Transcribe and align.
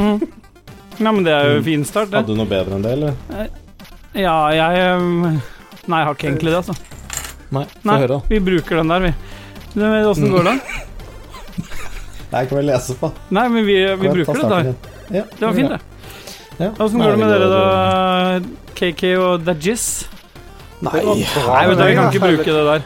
Mm. 0.00 0.20
Ja, 1.00 1.12
men 1.16 1.24
det 1.24 1.32
er 1.32 1.46
jo 1.46 1.52
en 1.54 1.60
Mm. 1.62 1.64
fin 1.64 1.84
start, 1.88 2.10
det. 2.10 2.18
hadde 2.20 2.34
du 2.34 2.36
noe 2.36 2.48
bedre 2.50 2.74
enn 2.76 2.82
det, 2.84 2.90
eller? 2.92 3.14
Ja, 4.12 4.34
jeg 4.52 4.98
um, 5.00 5.22
Nei, 5.88 5.98
jeg 6.02 6.06
har 6.08 6.14
ikke 6.16 6.26
egentlig 6.28 6.50
det, 6.52 6.58
altså. 6.60 6.74
Nei, 7.56 7.62
få 7.82 7.94
høre, 8.02 8.08
da. 8.12 8.18
Vi 8.28 8.40
bruker 8.44 8.76
den 8.82 8.90
der, 8.92 9.00
vi. 9.06 9.12
Mm. 9.80 9.94
Åssen 10.10 10.30
går 10.34 10.44
det? 10.50 10.54
Nei, 12.34 12.42
kan 12.46 12.58
vi 12.60 12.64
lese 12.68 12.94
på? 13.00 13.10
Nei, 13.34 13.46
men 13.54 13.64
vi, 13.66 13.78
vi 14.02 14.12
bruker 14.12 14.42
det 14.42 14.50
der. 14.52 14.68
Ja, 15.10 15.22
Det 15.38 15.46
var 15.46 15.56
fint, 15.56 15.72
det. 15.72 15.80
Ja. 16.60 16.68
Åssen 16.84 17.00
går 17.00 17.16
det 17.16 17.18
med 17.24 17.32
dere, 17.32 17.48
da? 17.50 18.40
KK 18.76 19.02
og 19.24 19.46
Dajis? 19.48 19.86
Nei, 20.80 21.00
Nei, 21.04 21.64
vet 21.68 21.76
du, 21.76 21.82
jeg 21.84 21.96
kan 21.98 22.06
ikke 22.08 22.20
bruke 22.24 22.52
det 22.56 22.60
der. 22.64 22.84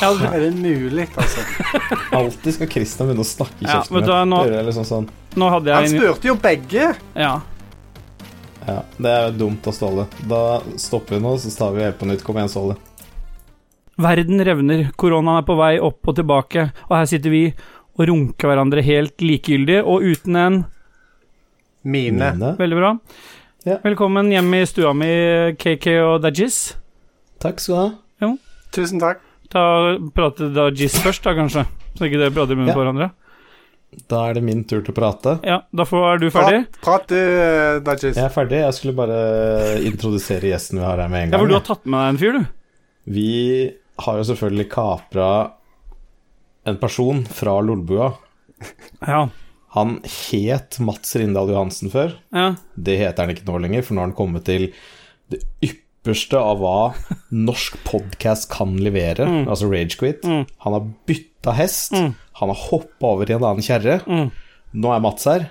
Ja, 0.00 0.08
Er 0.32 0.40
det 0.40 0.52
mulig, 0.56 1.04
altså? 1.20 1.42
alltid 2.18 2.54
skal 2.56 2.70
Christian 2.72 3.10
begynne 3.10 3.26
å 3.26 3.28
snakke 3.28 3.58
i 3.60 3.66
Ja, 3.66 3.74
kjeften 3.82 4.06
du 4.06 4.08
hva, 4.08 4.20
nå- 4.24 4.40
liksom 4.70 4.86
sånn. 4.88 5.08
Nå 5.36 5.50
hadde 5.52 5.68
jeg 5.68 5.76
Han 5.76 5.92
spurte 6.00 6.30
jo 6.30 6.36
begge. 6.40 6.86
Ja. 7.12 7.34
Ja, 8.66 8.78
det 8.98 9.12
er 9.12 9.36
dumt 9.36 9.68
av 9.68 9.76
Ståle. 9.76 10.06
Da 10.26 10.40
stopper 10.80 11.18
vi 11.18 11.20
nå, 11.26 11.34
så 11.38 11.52
tar 11.58 11.76
vi 11.76 11.84
helt 11.84 11.98
på 12.00 12.08
nytt. 12.08 12.24
Kom 12.24 12.40
igjen, 12.40 12.48
Ståle. 12.50 12.78
Verden 14.00 14.40
revner, 14.44 14.86
koronaen 15.00 15.42
er 15.42 15.46
på 15.48 15.56
vei 15.60 15.74
opp 15.80 16.08
og 16.08 16.16
tilbake, 16.18 16.70
og 16.88 16.96
her 16.98 17.06
sitter 17.08 17.32
vi 17.32 17.44
og 17.96 18.02
runker 18.10 18.50
hverandre 18.50 18.82
helt 18.84 19.22
likegyldig 19.24 19.78
og 19.84 20.04
uten 20.04 20.36
en 20.40 20.58
Mine. 21.86 22.32
Mine. 22.34 22.56
Veldig 22.58 22.76
bra. 22.80 22.90
Ja. 23.68 23.76
Velkommen 23.84 24.32
hjem 24.34 24.50
i 24.58 24.64
stua 24.66 24.90
mi, 24.96 25.12
KK 25.60 25.86
og 26.02 26.16
Dajis. 26.24 26.58
Takk 27.42 27.60
skal 27.60 27.76
du 27.76 28.26
ha. 28.26 28.32
Tusen 28.76 29.00
takk. 29.00 29.20
Da 29.52 29.62
prater 30.12 30.50
da 30.52 30.66
Dajis 30.70 30.96
først, 31.00 31.22
da, 31.24 31.32
kanskje, 31.38 31.62
så 31.96 32.06
ikke 32.08 32.18
dere 32.20 32.34
prater 32.34 32.56
i 32.56 32.58
munnen 32.58 32.72
Ja. 32.72 32.74
på 32.76 32.82
hverandre. 32.82 33.10
Da 34.10 34.24
er 34.28 34.34
det 34.34 34.42
min 34.44 34.64
tur 34.68 34.82
til 34.84 34.92
å 34.92 34.96
prate. 34.96 35.36
Ja, 35.46 35.60
da 35.72 35.82
er 35.86 36.18
du 36.20 36.26
ferdig? 36.34 36.66
Prat, 36.82 36.82
prat 36.82 37.06
du, 37.08 37.16
eh, 37.16 37.78
Dajis. 37.86 38.16
Jeg 38.16 38.24
er 38.26 38.34
ferdig. 38.34 38.58
Jeg 38.60 38.74
skulle 38.74 38.96
bare 38.98 39.80
introdusere 39.86 40.50
gjesten 40.50 40.78
vi 40.80 40.84
har 40.84 40.98
her 40.98 41.08
med 41.08 41.22
en 41.22 41.30
gang. 41.30 41.38
Ja, 41.38 41.44
for 41.44 41.48
du 41.48 41.54
har 41.54 41.64
tatt 41.64 41.86
med 41.86 42.00
deg 42.02 42.08
en 42.10 42.20
fyr, 42.20 42.32
du. 42.36 42.46
Vi 43.06 43.74
har 44.04 44.16
jo 44.18 44.26
selvfølgelig 44.34 44.68
kapra 44.74 45.30
en 46.66 46.76
person 46.82 47.24
fra 47.24 47.60
Lolbua. 47.62 48.10
Ja. 49.06 49.28
Han 49.76 50.00
het 50.02 50.78
Mats 50.80 51.14
Rindal 51.16 51.48
Johansen 51.48 51.90
før. 51.92 52.14
ja. 52.34 52.56
Det 52.76 52.98
heter 52.98 53.24
han 53.24 53.34
ikke 53.34 53.46
nå 53.46 53.60
lenger, 53.62 53.82
for 53.84 53.94
nå 53.94 54.00
har 54.02 54.08
han 54.10 54.16
kommet 54.16 54.44
til 54.44 54.72
det 55.30 55.40
ypperste 56.06 56.38
av 56.38 56.60
hva 56.62 56.94
norsk 57.34 57.76
podkast 57.84 58.48
kan 58.52 58.76
levere, 58.78 59.26
Mm. 59.26 59.48
altså 59.48 59.66
Ragequit. 59.70 60.22
Mm. 60.24 60.46
Han 60.62 60.72
har 60.72 60.84
bytta 61.06 61.52
hest. 61.54 61.92
Mm. 61.92 62.14
Han 62.34 62.48
har 62.48 62.54
hoppa 62.70 63.06
over 63.06 63.26
i 63.30 63.32
en 63.34 63.42
annen 63.42 63.62
kjerre. 63.62 64.00
Mm. 64.06 64.30
Nå 64.74 64.92
er 64.94 65.00
Mats 65.00 65.24
her. 65.24 65.48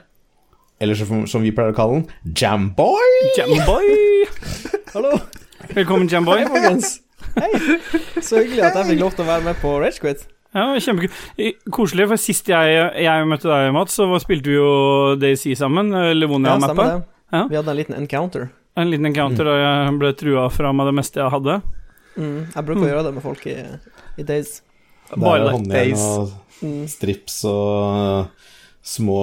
Eller 0.79 0.95
som, 0.95 1.25
som 1.27 1.41
vi 1.41 1.51
pleier 1.51 1.71
å 1.71 1.75
kalle 1.75 2.01
den, 2.01 2.33
Jamboy! 2.35 3.11
Jamboy! 3.37 4.25
Hallo, 4.93 5.19
Velkommen, 5.73 6.07
Jamboy. 6.11 6.39
hei 6.43 6.47
folkens. 6.47 7.01
Hei. 7.35 7.51
Så 8.21 8.39
hyggelig 8.43 8.63
at 8.63 8.75
jeg 8.75 8.85
fikk 8.93 8.99
lov 9.01 9.15
til 9.15 9.25
å 9.25 9.27
være 9.27 9.43
med 9.43 9.55
på 9.61 9.71
Ragequit. 9.81 10.25
Ja. 10.55 10.67
Koselig, 11.71 12.07
for 12.07 12.15
sist 12.21 12.47
jeg, 12.47 12.75
jeg 13.03 13.27
møtte 13.27 13.49
deg, 13.49 13.71
Mats, 13.75 13.95
så 13.97 14.07
spilte 14.23 14.51
vi 14.51 14.55
jo 14.55 15.15
DayZ 15.19 15.49
sammen, 15.59 15.91
Levonia-mapper 16.15 16.85
Ja. 16.93 17.01
Ja. 17.33 17.47
Vi 17.49 17.55
hadde 17.57 17.71
en 17.73 17.75
liten 17.79 17.95
encounter. 17.97 18.49
En 18.77 18.89
liten 18.91 19.05
encounter 19.09 19.43
der 19.47 19.59
jeg 19.61 19.97
ble 19.99 20.13
trua 20.19 20.49
fra 20.51 20.71
meg 20.75 20.87
det 20.89 20.95
meste 20.97 21.21
jeg 21.21 21.31
hadde. 21.31 21.61
Mm, 22.15 22.39
jeg 22.55 22.65
bruker 22.67 22.83
å 22.85 22.89
gjøre 22.91 23.03
det 23.09 23.13
med 23.17 23.23
folk 23.23 23.45
i, 23.51 23.55
i 24.19 24.23
Days. 24.27 24.61
Det 25.09 25.19
Bare 25.21 25.37
er 25.39 25.43
like 25.45 25.57
håndjern 25.59 25.71
days. 25.79 26.01
og 26.01 26.41
Mm. 26.63 26.85
strips 26.87 27.41
og 27.45 28.29
små 28.81 29.17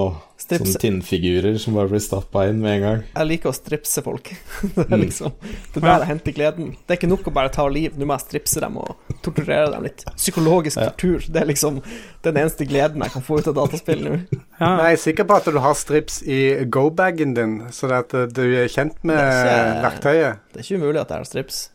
Strips. 0.52 0.72
sånne 0.72 0.80
tinnfigurer 0.82 1.58
som 1.58 1.74
bare 1.74 1.88
blir 1.88 2.00
stappa 2.04 2.44
inn 2.48 2.60
med 2.60 2.74
en 2.76 2.82
gang. 2.86 3.02
Jeg 3.16 3.26
liker 3.28 3.50
å 3.50 3.54
stripse 3.56 4.02
folk. 4.04 4.30
det 4.74 4.84
er 4.86 4.96
Mm. 4.96 5.04
liksom 5.06 5.32
Det 5.74 5.82
der 5.82 5.98
jeg 5.98 6.08
henter 6.08 6.32
gleden. 6.36 6.70
Det 6.86 6.94
er 6.94 7.00
ikke 7.00 7.08
nok 7.10 7.24
å 7.30 7.32
bare 7.32 7.48
ta 7.54 7.66
liv, 7.68 7.92
nå 7.96 8.04
må 8.06 8.16
jeg 8.18 8.26
stripse 8.28 8.60
dem 8.60 8.76
og 8.78 8.96
torturere 9.22 9.70
dem 9.72 9.82
litt. 9.88 10.04
Psykologisk 10.16 10.76
Ja. 10.80 10.90
tortur. 10.90 11.20
Det 11.32 11.42
er 11.42 11.46
liksom 11.46 11.82
den 12.22 12.34
eneste 12.36 12.66
gleden 12.68 13.02
jeg 13.02 13.12
kan 13.12 13.22
få 13.22 13.38
ut 13.40 13.48
av 13.48 13.54
dataspill 13.54 14.02
nå. 14.04 14.14
Ja. 14.60 14.76
Jeg 14.86 14.92
er 14.92 14.96
sikker 15.02 15.24
på 15.24 15.36
at 15.36 15.44
du 15.44 15.58
har 15.58 15.74
strips 15.74 16.22
i 16.22 16.64
go-bagen 16.64 17.34
din, 17.34 17.58
så 17.70 17.90
at 17.92 18.14
eh, 18.14 18.26
du 18.26 18.42
er 18.56 18.68
kjent 18.68 18.96
med 19.02 19.16
Det 19.16 19.22
er 19.22 19.74
ikke- 19.74 19.84
verktøyet. 19.90 20.38
Det 20.52 20.60
er 20.60 20.62
ikke 20.66 20.80
umulig 20.82 21.00
at 21.00 21.08
jeg 21.08 21.18
har 21.18 21.24
strips. 21.24 21.68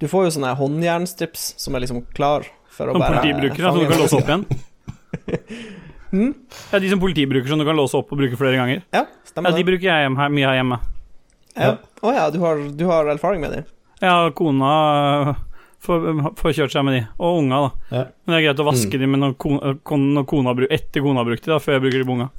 Du 0.00 0.08
får 0.08 0.24
jo 0.24 0.30
sånne 0.40 0.56
håndjernstrips 0.58 1.54
som 1.56 1.74
er 1.76 1.80
liksom 1.80 2.04
klar 2.14 2.44
for 2.68 2.86
å 2.90 2.98
bare 2.98 3.20
politiet 3.22 3.40
bruker, 3.40 3.62
da, 3.62 3.70
som 3.70 3.80
du 3.80 3.86
kan 3.88 4.00
låse 4.00 4.16
opp 4.18 4.28
igjen. 4.28 4.46
Mm? 6.14 6.32
Ja, 6.70 6.78
De 6.78 6.90
som 6.92 7.00
politiet 7.02 7.28
bruker, 7.30 7.48
som 7.50 7.58
du 7.58 7.66
kan 7.66 7.76
låse 7.78 7.98
opp 7.98 8.12
og 8.14 8.20
bruke 8.20 8.38
flere 8.38 8.56
ganger. 8.60 8.82
Ja, 8.94 9.04
stemmer 9.26 9.50
Ja, 9.50 9.56
De 9.58 9.64
bruker 9.66 9.88
jeg 9.90 10.04
hjem 10.06 10.18
her, 10.20 10.28
mye 10.30 10.46
her 10.50 10.60
hjemme. 10.60 10.78
Ja. 11.54 11.72
oh, 12.02 12.12
ja, 12.14 12.28
du 12.34 12.38
har, 12.42 12.62
du 12.78 12.84
har 12.88 13.10
erfaring 13.12 13.42
med 13.42 13.52
dem? 13.54 13.66
Ja, 14.02 14.14
kona 14.34 14.70
får, 15.84 16.06
får 16.40 16.54
kjørt 16.56 16.72
seg 16.74 16.84
med 16.86 16.96
de. 16.98 17.02
Og 17.18 17.40
unga, 17.42 17.60
da. 17.66 17.96
Ja. 17.98 18.04
Men 18.24 18.34
det 18.34 18.38
er 18.40 18.46
greit 18.48 18.62
å 18.64 18.66
vaske 18.70 18.94
Mm. 18.96 19.00
de 19.04 19.06
med 19.12 19.20
når 19.22 19.34
kona, 19.44 19.74
når 20.18 20.26
kona, 20.30 20.54
etter 20.70 21.04
kona 21.04 21.22
har 21.22 21.28
brukt 21.28 21.44
de, 21.44 21.52
da, 21.52 21.58
før 21.62 21.76
jeg 21.78 21.84
bruker 21.86 21.98
de 22.02 22.08
på 22.08 22.16
unga. 22.16 22.30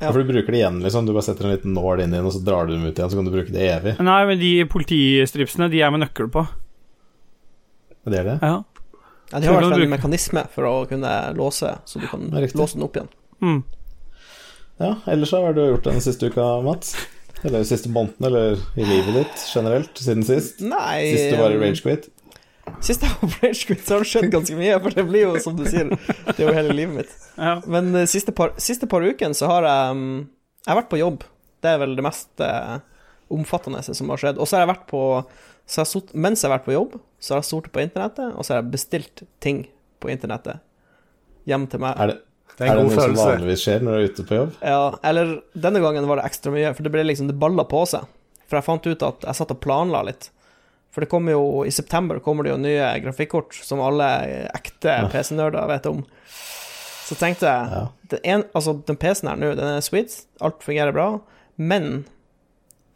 Ja. 0.00 0.10
For 0.12 0.20
du 0.20 0.28
bruker 0.28 0.52
det 0.52 0.58
igjen, 0.60 0.82
liksom. 0.84 1.06
Du 1.08 1.12
bare 1.16 1.24
setter 1.24 1.46
en 1.48 1.54
liten 1.54 1.72
nål 1.72 2.02
inn 2.04 2.12
i 2.12 2.18
den, 2.18 2.26
og 2.28 2.34
så 2.34 2.42
drar 2.44 2.66
du 2.68 2.74
dem 2.74 2.84
ut 2.84 2.94
igjen, 2.98 3.08
så 3.12 3.16
kan 3.16 3.24
du 3.24 3.32
bruke 3.32 3.52
det 3.54 3.64
evig. 3.70 3.94
Nei, 4.04 4.18
men 4.28 4.38
de 4.42 4.50
politistripsene, 4.68 5.70
de 5.72 5.80
er 5.80 5.90
med 5.94 6.02
nøkkel 6.04 6.28
på. 6.34 6.42
Det 8.06 8.18
er 8.20 8.26
det. 8.28 8.38
Ja. 8.42 8.58
Ja, 9.32 9.40
de 9.40 9.48
har 9.48 9.56
i 9.56 9.58
hvert 9.58 9.72
fall 9.74 9.86
en 9.86 9.94
mekanisme 9.96 10.44
for 10.54 10.68
å 10.68 10.74
kunne 10.90 11.12
låse, 11.34 11.72
så 11.84 12.02
du 12.02 12.06
kan 12.10 12.28
Ja, 12.30 12.44
låse 12.54 12.78
den 12.78 12.86
opp 12.86 12.98
igjen. 12.98 13.08
Mm. 13.42 13.62
Ja, 14.78 14.90
ellers 15.08 15.32
hva 15.32 15.40
har 15.46 15.56
du 15.56 15.62
gjort 15.64 15.88
den 15.88 16.02
siste 16.04 16.28
uka, 16.30 16.44
Mats? 16.64 16.94
Eller 17.44 17.64
siste 17.68 17.90
måneden, 17.92 18.28
eller 18.28 18.60
i 18.76 18.84
livet 18.86 19.18
ditt 19.18 19.42
generelt, 19.52 19.98
siden 20.00 20.24
sist? 20.24 20.60
Nei 20.64 21.12
Sist 21.12 21.34
du 21.34 21.40
var 21.40 21.54
i 21.54 21.58
Ragequit? 21.60 22.08
Sist 22.84 23.04
jeg 23.04 23.12
var 23.12 23.30
på 23.30 23.46
Ragequit, 23.46 23.82
så 23.86 23.96
har 23.96 24.04
det 24.04 24.10
skjedd 24.10 24.28
ganske 24.32 24.58
mye, 24.58 24.78
for 24.82 24.96
det 24.96 25.04
blir 25.08 25.26
jo, 25.26 25.34
som 25.42 25.56
du 25.58 25.64
sier, 25.68 25.90
det 25.92 26.36
er 26.36 26.44
jo 26.48 26.54
hele 26.56 26.76
livet 26.76 27.00
mitt. 27.02 27.16
Ja. 27.36 27.58
Men 27.66 27.92
de 27.94 28.04
siste 28.10 28.34
par, 28.36 28.54
siste 28.62 28.88
par 28.90 29.04
ukene 29.06 29.36
så 29.36 29.50
har 29.50 29.66
jeg 29.68 29.96
um, 29.96 30.06
Jeg 30.64 30.72
har 30.72 30.80
vært 30.80 30.92
på 30.92 31.00
jobb. 31.00 31.26
Det 31.62 31.72
er 31.72 31.80
vel 31.82 31.94
det 31.98 32.04
mest 32.04 32.42
eh, 32.42 32.76
omfattende 33.32 33.82
som 33.86 34.10
har 34.12 34.20
skjedd. 34.22 34.40
Og 34.40 34.48
så 34.48 34.56
har 34.56 34.64
jeg 34.64 34.72
vært 34.72 34.88
på 34.90 35.02
så 35.66 35.82
jeg 35.82 35.90
sott, 35.90 36.12
Mens 36.14 36.42
jeg 36.42 36.50
har 36.50 36.58
vært 36.58 36.66
på 36.68 36.74
jobb, 36.76 36.92
så 37.18 37.34
har 37.34 37.42
jeg 37.42 37.48
sittet 37.50 37.72
på 37.74 37.82
internettet, 37.82 38.34
og 38.36 38.44
så 38.46 38.54
har 38.54 38.62
jeg 38.62 38.70
bestilt 38.76 39.22
ting 39.42 39.64
på 40.00 40.10
internettet 40.12 40.60
hjem 41.50 41.66
til 41.70 41.80
meg. 41.82 41.96
Er 41.98 42.12
det, 42.12 42.16
Det 42.56 42.64
er 42.66 42.70
er 42.72 42.76
det 42.78 42.84
noe 42.86 42.94
noe 42.94 43.02
som 43.02 43.16
vanligvis 43.18 43.64
skjer 43.66 43.82
når 43.84 43.92
du 43.92 43.98
er 43.98 44.08
ute 44.12 44.24
på 44.28 44.38
jobb? 44.38 44.54
Ja, 44.62 44.78
eller 45.10 45.34
denne 45.54 45.82
gangen 45.84 46.06
var 46.08 46.16
det 46.20 46.24
ekstra 46.30 46.52
mye, 46.54 46.72
for 46.74 46.82
det 46.86 46.92
ble 46.94 47.04
liksom 47.04 47.28
Det 47.28 47.38
balla 47.38 47.64
på 47.68 47.82
seg. 47.90 48.06
For 48.46 48.56
jeg 48.60 48.64
fant 48.68 48.86
ut 48.86 49.02
at 49.02 49.26
jeg 49.26 49.34
satt 49.40 49.50
og 49.56 49.60
planla 49.60 50.04
litt. 50.06 50.30
For 50.94 51.02
det 51.04 51.10
kommer 51.12 51.34
jo 51.34 51.64
i 51.66 51.72
september 51.74 52.20
kommer 52.24 52.46
det 52.46 52.54
jo 52.54 52.60
nye 52.62 52.86
grafikkort 53.04 53.52
som 53.58 53.82
alle 53.84 54.06
ekte 54.54 54.94
PC-nerder 55.12 55.66
vet 55.68 55.86
om. 55.90 56.04
Så 57.06 57.14
tenkte 57.20 57.46
jeg 57.50 57.72
Ja. 57.74 57.82
den, 58.08 58.20
en, 58.24 58.44
altså, 58.54 58.72
den 58.86 58.96
PC-en 58.96 59.28
her 59.28 59.36
nå, 59.36 59.50
den 59.58 59.68
er 59.76 59.80
sweet, 59.84 60.24
alt 60.40 60.62
fungerer 60.64 60.92
bra, 60.96 61.20
men 61.58 62.04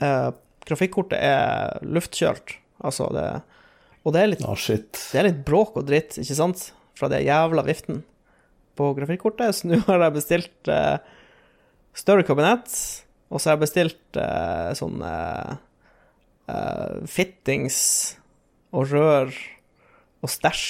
eh, 0.00 0.30
grafikkortet 0.70 1.18
er 1.20 1.80
luftkjølt. 1.84 2.56
Altså 2.86 3.10
det 3.12 3.26
Og 4.06 4.14
det 4.14 4.20
er 4.22 4.30
litt 4.32 4.44
oh, 4.48 4.56
shit. 4.56 4.96
det 5.12 5.18
er 5.20 5.26
litt 5.28 5.42
bråk 5.44 5.74
og 5.76 5.88
dritt, 5.90 6.16
ikke 6.22 6.38
sant? 6.38 6.70
Fra 6.96 7.10
det 7.12 7.24
jævla 7.26 7.64
viften 7.66 8.00
på 8.78 8.92
grafikkortet. 8.96 9.58
Så 9.58 9.68
nå 9.68 9.82
har 9.88 10.06
jeg 10.06 10.16
bestilt 10.16 10.70
eh, 10.72 10.96
større 11.96 12.24
kabinett, 12.24 12.70
og 13.30 13.40
så 13.40 13.50
har 13.50 13.58
jeg 13.58 13.64
bestilt 13.66 14.20
eh, 14.20 14.70
sånn 14.78 15.04
eh, 15.04 15.52
eh, 16.52 16.96
fittings 17.10 17.80
og 18.70 18.94
rør 18.94 19.34
og 20.20 20.30
stæsj 20.30 20.64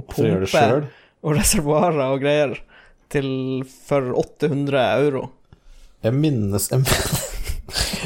og 0.00 0.08
pumpe 0.10 0.66
og 1.24 1.36
reservoarer 1.38 2.04
og 2.08 2.22
greier 2.22 2.58
til 3.12 3.28
for 3.86 4.10
800 4.18 4.80
euro. 5.04 5.28
Jeg 6.04 6.16
minnes 6.18 6.68
jeg, 6.72 6.84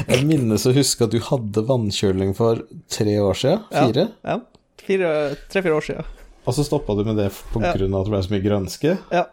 jeg 0.09 0.25
minnes 0.27 0.65
å 0.65 0.73
huske 0.75 1.05
at 1.05 1.13
du 1.13 1.19
hadde 1.23 1.65
vannkjøling 1.67 2.33
for 2.37 2.63
tre 2.91 3.17
år 3.21 3.37
siden. 3.37 3.65
Fire. 3.73 4.07
Ja, 4.25 4.39
ja. 4.39 4.39
tre-fire 4.81 5.75
år 5.77 5.85
siden. 5.85 6.15
Og 6.49 6.55
så 6.57 6.65
stoppa 6.65 6.95
du 6.97 7.03
med 7.05 7.19
det 7.19 7.29
på 7.53 7.61
Ja. 7.61 7.73
grunn 7.75 7.93
av 7.93 8.01
at 8.01 8.09
det 8.09 8.13
ble 8.15 8.23
så 8.25 8.33
mye 8.33 8.45
grønske. 8.47 8.97
Ja. 9.13 9.25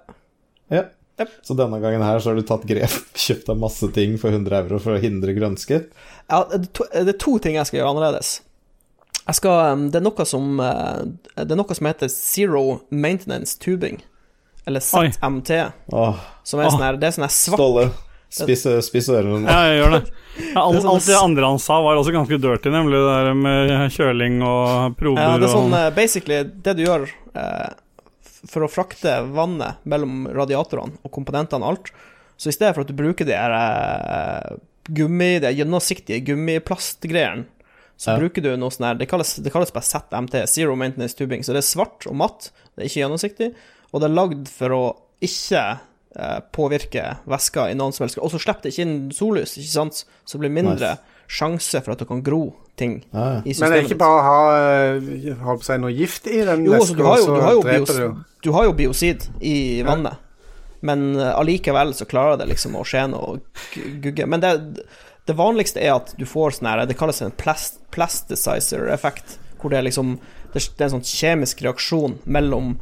Ja. 0.70 0.84
Yep. 1.19 1.31
Så 1.43 1.55
denne 1.56 1.81
gangen 1.81 2.02
her 2.05 2.19
så 2.20 2.31
har 2.31 2.37
du 2.37 2.44
tatt 2.44 2.67
grep, 2.69 2.93
kjøpt 3.26 3.46
deg 3.49 3.61
masse 3.61 3.88
ting 3.96 4.19
for 4.20 4.34
100 4.34 4.58
euro 4.58 4.81
for 4.82 4.96
å 4.96 5.00
hindre 5.00 5.32
grønske. 5.37 5.87
Ja, 6.28 6.43
det 6.50 6.58
er 6.58 6.67
to, 6.76 6.84
det 6.93 7.14
er 7.14 7.20
to 7.23 7.38
ting 7.40 7.56
jeg 7.56 7.70
skal 7.70 7.81
gjøre 7.81 7.94
annerledes. 7.94 8.40
Jeg 9.26 9.38
skal, 9.40 9.73
um, 9.73 9.87
det, 9.90 9.99
er 9.99 10.05
noe 10.05 10.26
som, 10.28 10.61
uh, 10.61 11.06
det 11.40 11.49
er 11.49 11.58
noe 11.58 11.75
som 11.78 11.88
heter 11.88 12.11
Zero 12.12 12.82
Maintenance 12.90 13.56
Tubing, 13.58 14.02
eller 14.69 14.84
ZMT, 14.84 15.73
som 15.88 16.61
er 16.61 16.70
sånn 16.70 16.84
her, 16.84 17.00
det 17.00 17.08
er 17.08 17.17
sånn 17.17 17.26
her 17.26 17.34
svart 17.34 17.62
Ståle, 17.62 17.88
spiss, 18.32 18.64
spiss 18.87 19.08
ørene 19.12 19.40
nå. 19.44 19.49
Ja, 19.49 19.61
jeg 19.70 19.81
gjør 19.81 19.94
det. 19.96 20.00
Ja, 20.37 20.61
alt, 20.67 20.75
Det 20.75 20.78
er 20.78 20.84
sånn- 20.84 20.93
alt 20.94 21.06
det 21.08 21.17
andre 21.23 21.50
han 21.52 21.58
sa, 21.62 21.81
var 21.84 21.96
også 22.00 22.12
ganske 22.17 22.38
dirty, 22.43 22.73
nemlig 22.75 22.99
det 23.00 23.14
der 23.14 23.34
med 23.40 23.75
kjøling 23.94 24.38
og 24.44 24.96
prover 24.99 25.23
Ja, 25.23 25.38
det 25.40 25.49
er 25.49 25.55
sånn 25.55 25.73
og 25.73 25.81
uh, 25.81 25.90
basically 25.96 26.43
det 26.44 26.75
du 26.76 26.84
gjør 26.84 27.06
eh, 27.34 27.69
for 28.46 28.67
å 28.67 28.70
frakte 28.70 29.17
vannet 29.34 29.81
mellom 29.88 30.26
radiatorene 30.37 30.99
og 31.02 31.11
komponentene 31.14 31.64
og 31.64 31.73
alt. 31.76 31.93
Så 32.37 32.50
i 32.52 32.55
stedet 32.56 32.75
for 32.76 32.84
at 32.84 32.90
du 32.93 32.96
bruker 32.99 33.25
de 33.26 33.32
her 33.34 33.55
eh, 33.56 34.56
gummi, 34.93 35.38
de 35.43 35.55
gjennomsiktige 35.56 36.20
gummiplastgreiene, 36.28 37.46
så 37.96 38.12
Ja. 38.12 38.19
bruker 38.20 38.43
du 38.44 38.50
noe 38.61 38.69
sånn 38.70 38.84
her 38.90 38.94
det 39.00 39.08
kalles, 39.08 39.37
det 39.40 39.50
kalles 39.50 39.73
bare 39.73 39.88
ZMT, 39.88 40.43
Zero 40.52 40.76
Maintenance 40.76 41.17
Tubing. 41.17 41.40
Så 41.43 41.55
det 41.56 41.62
er 41.64 41.70
svart 41.70 42.05
og 42.06 42.14
matt, 42.20 42.50
det 42.76 42.84
er 42.84 42.90
ikke 42.90 43.00
gjennomsiktig, 43.06 43.49
og 43.90 44.02
det 44.02 44.11
er 44.11 44.14
lagd 44.19 44.49
for 44.52 44.75
å 44.76 44.82
ikke 45.25 45.62
eh, 46.18 46.38
påvirke 46.52 47.04
væska 47.28 47.68
i 47.70 47.76
noen 47.78 47.94
som 47.94 48.06
helst 48.06 48.18
Og 48.18 48.32
så 48.32 48.40
slipper 48.42 48.66
det 48.66 48.74
ikke 48.74 48.86
inn 48.86 48.96
sollys, 49.14 49.56
ikke 49.60 49.72
sant? 49.72 50.04
Så 50.24 50.36
det 50.36 50.46
blir 50.46 50.56
mindre 50.58 50.96
sjanse 51.26 51.80
for 51.82 51.94
at 51.94 52.02
det 52.02 52.08
kan 52.08 52.22
gro 52.22 52.54
ting 52.78 53.00
Ja, 53.10 53.24
ja. 53.36 53.40
i 53.44 53.54
systemet. 53.54 53.60
Men 53.60 53.72
det 53.72 53.78
er 53.78 53.88
ikke 53.88 54.02
bare 54.02 54.18
å 54.18 54.26
ha 54.26 54.42
eh, 54.60 55.40
holdt 55.46 55.64
på 55.64 55.74
å 55.74 55.80
noe 55.82 55.96
gift 55.96 56.28
i 56.30 56.44
den 56.46 56.68
Jo, 56.68 56.76
altså, 56.78 56.94
du 56.94 57.02
har 57.06 57.18
jo, 57.18 57.26
du 57.26 57.42
har 57.42 57.56
jo, 57.56 57.64
bios, 57.66 57.90
dreper 57.90 57.98
du. 58.02 58.38
du 58.44 58.52
har 58.54 58.68
jo 58.68 58.76
biosid 58.78 59.26
i 59.40 59.56
vannet, 59.86 60.22
men 60.86 61.08
eh, 61.16 61.32
allikevel 61.32 61.94
så 61.96 62.06
klarer 62.08 62.38
det 62.40 62.50
liksom 62.52 62.76
å 62.78 62.84
skje 62.86 63.06
noe 63.10 63.40
gugge. 64.04 64.28
Men 64.28 64.44
det, 64.44 64.52
det 65.26 65.38
vanligste 65.38 65.82
er 65.82 65.96
at 65.96 66.14
du 66.20 66.26
får 66.28 66.58
sånn 66.58 66.70
her 66.70 66.84
Det 66.86 66.98
kalles 66.98 67.22
en 67.24 67.34
plast, 67.34 67.80
plasticizer-effekt, 67.96 69.38
hvor 69.60 69.72
det 69.72 69.80
er 69.80 69.88
liksom 69.88 70.18
det 70.56 70.62
er 70.78 70.86
en 70.86 70.94
sånn 70.94 71.04
kjemisk 71.04 71.60
reaksjon 71.66 72.14
mellom 72.24 72.76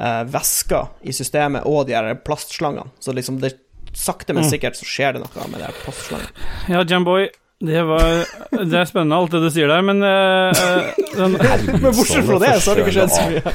eh, 0.00 0.24
væska 0.26 0.82
i 1.04 1.12
systemet 1.14 1.66
og 1.66 1.86
de 1.88 1.94
her 1.96 2.14
plastslangene. 2.24 2.90
Så 3.00 3.12
liksom 3.14 3.40
det 3.40 3.54
sakte, 3.94 4.34
men 4.34 4.42
Mm. 4.44 4.50
sikkert 4.50 4.74
så 4.76 4.84
skjer 4.88 5.12
det 5.14 5.22
noe 5.22 5.48
med 5.48 5.60
de 5.60 5.66
her 5.68 5.76
plastslangene. 5.84 6.30
Ja, 6.68 6.82
Jamboy, 6.84 7.28
det 7.64 7.82
var 7.86 8.24
Det 8.50 8.74
er 8.74 8.84
spennende 8.90 9.16
alt 9.16 9.30
det 9.30 9.40
du 9.44 9.50
sier 9.54 9.68
der, 9.70 9.82
men 9.86 10.02
eh, 10.02 10.50
eh, 10.50 10.92
den, 11.16 11.32
Men 11.82 11.92
bortsett 11.94 12.26
fra 12.26 12.38
det, 12.42 12.54
så 12.60 12.70
har 12.72 12.76
det 12.76 12.86
ikke 12.86 12.96
skjedd 12.98 13.14
så 13.14 13.28
mye. 13.30 13.42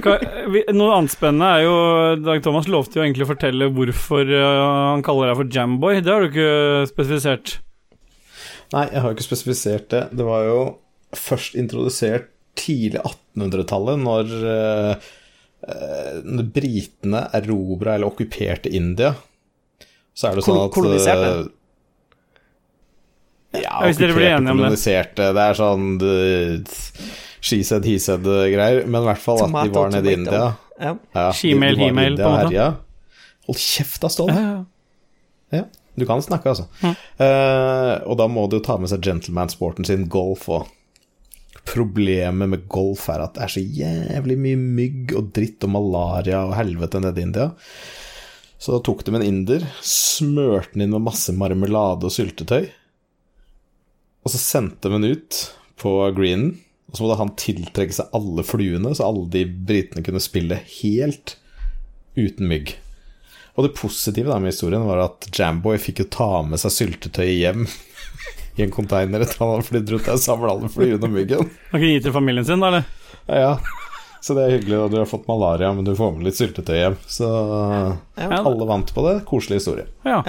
Noe 0.00 0.94
annet 0.96 1.12
spennende 1.12 1.48
er 1.58 1.64
jo 1.66 1.72
Dag 2.24 2.40
Thomas 2.44 2.68
lovte 2.72 2.96
jo 2.96 3.02
egentlig 3.04 3.26
å 3.26 3.30
fortelle 3.34 3.68
hvorfor 3.74 4.24
eh, 4.32 4.60
han 4.94 5.02
kaller 5.04 5.28
deg 5.32 5.40
for 5.42 5.50
Jamboy. 5.56 6.00
Det 6.04 6.12
har 6.14 6.24
du 6.24 6.28
ikke 6.30 6.86
spesifisert. 6.88 7.56
Nei, 8.72 8.86
jeg 8.94 9.02
har 9.04 9.12
ikke 9.16 9.26
spesifisert 9.26 9.88
det. 9.92 10.02
Det 10.16 10.24
var 10.24 10.46
jo 10.46 10.58
først 11.18 11.56
introdusert 11.58 12.30
tidlig 12.60 13.02
1800-tallet, 13.36 13.98
når, 14.02 14.32
eh, 14.50 14.94
eh, 15.68 16.20
når 16.24 16.48
britene 16.54 17.22
erobra 17.36 17.94
eller 17.94 18.10
okkuperte 18.10 18.72
India. 18.74 19.14
Så 20.14 20.28
er 20.30 20.34
det 20.40 20.44
sånn 20.44 20.64
at 20.64 20.74
koloniserte? 20.74 21.30
eh, 23.52 23.62
Ja, 23.64 23.80
hvis 23.82 23.98
dere 23.98 24.14
blir 24.14 24.28
enige 24.30 24.52
om 24.54 24.58
det. 24.62 24.78
Det 25.16 25.42
er 25.42 25.54
sånn 25.58 25.98
She 27.42 27.62
said, 27.64 27.84
he 27.88 27.96
said-greier. 27.98 28.84
Men 28.86 29.02
i 29.02 29.06
hvert 29.08 29.18
fall 29.22 29.40
at 29.42 29.64
de 29.64 29.70
var 29.74 29.90
nede 29.90 30.10
i. 30.10 30.12
India. 30.12 30.56
Ja. 30.80 30.94
Ja, 31.14 31.30
Shemale, 31.32 31.76
ja, 31.76 31.86
he-mail, 31.86 32.16
på 32.16 32.28
en 32.28 32.46
måte. 32.46 32.76
Hold 33.48 33.58
kjeft 33.58 34.00
da, 34.04 34.08
Ståle. 34.12 34.66
Ja. 35.52 35.64
Du 35.98 36.06
kan 36.06 36.22
snakke, 36.22 36.52
altså. 36.52 36.68
Og 38.06 38.16
da 38.20 38.26
må 38.30 38.46
du 38.48 38.60
ta 38.64 38.76
med 38.78 38.88
seg 38.92 39.02
gentleman-sporten 39.02 39.84
sin, 39.88 40.06
golf 40.08 40.46
òg. 40.48 40.68
Problemet 41.70 42.50
med 42.50 42.66
golf 42.70 43.06
er 43.12 43.22
at 43.22 43.36
det 43.36 43.44
er 43.44 43.54
så 43.54 43.62
jævlig 43.62 44.36
mye 44.42 44.60
mygg 44.60 45.14
og 45.18 45.30
dritt 45.36 45.66
og 45.66 45.74
malaria 45.76 46.42
og 46.48 46.56
helvete 46.58 47.02
nede 47.02 47.22
i 47.22 47.26
India. 47.28 47.50
Så 48.60 48.74
da 48.74 48.80
tok 48.84 49.04
de 49.06 49.14
en 49.14 49.24
inder, 49.24 49.64
smørte 49.86 50.74
den 50.74 50.84
inn 50.84 50.96
med 50.96 51.06
masse 51.06 51.32
marmelade 51.32 52.08
og 52.08 52.12
syltetøy, 52.12 52.66
og 54.20 54.32
så 54.32 54.40
sendte 54.40 54.90
de 54.90 54.98
den 54.98 55.14
ut 55.14 55.38
på 55.80 55.94
greenen. 56.16 56.58
Og 56.90 56.98
så 56.98 57.04
måtte 57.04 57.20
han 57.20 57.36
tiltrekke 57.38 57.94
seg 57.94 58.16
alle 58.18 58.42
fluene, 58.44 58.90
så 58.98 59.06
alle 59.06 59.28
de 59.30 59.44
britene 59.46 60.02
kunne 60.04 60.22
spille 60.22 60.58
helt 60.80 61.36
uten 62.18 62.50
mygg. 62.50 62.74
Og 63.54 63.66
det 63.66 63.76
positive 63.78 64.30
da 64.30 64.40
med 64.42 64.52
historien 64.52 64.86
var 64.88 65.04
at 65.04 65.28
Jamboy 65.36 65.78
fikk 65.80 66.02
jo 66.02 66.08
ta 66.10 66.30
med 66.46 66.60
seg 66.62 66.74
syltetøyet 66.74 67.38
hjem 67.38 67.64
i 68.58 68.64
en 68.66 68.70
container 68.74 69.22
etter 69.24 69.38
han 69.44 69.52
hadde 69.54 69.66
flydd 69.68 69.92
rundt 69.94 70.08
der 70.08 70.16
og 70.18 70.22
samla 70.24 70.50
alle 70.54 70.68
fluene 70.72 70.98
og 71.06 71.12
myggen. 71.14 71.50
Han 71.70 71.78
kunne 71.80 71.92
gi 71.94 72.00
til 72.04 72.12
familien 72.16 72.44
sin, 72.48 72.60
da, 72.64 72.72
eller? 72.72 72.84
Ja, 73.28 73.38
ja. 73.44 73.52
Så 74.20 74.34
det 74.36 74.42
er 74.44 74.54
hyggelig, 74.58 74.76
og 74.84 74.90
du 74.92 74.98
har 75.00 75.06
fått 75.08 75.28
malaria, 75.30 75.70
men 75.72 75.86
du 75.86 75.94
får 75.96 76.10
med 76.18 76.26
litt 76.28 76.36
syltetøy 76.36 76.76
hjem. 76.76 76.96
Så 77.08 77.28
Ja. 78.20 78.28
alle 78.42 78.66
vant 78.68 78.90
på 78.92 79.04
det. 79.06 79.14
Koselig 79.24 79.62
historie. 79.62 79.86
Ja. 80.04 80.20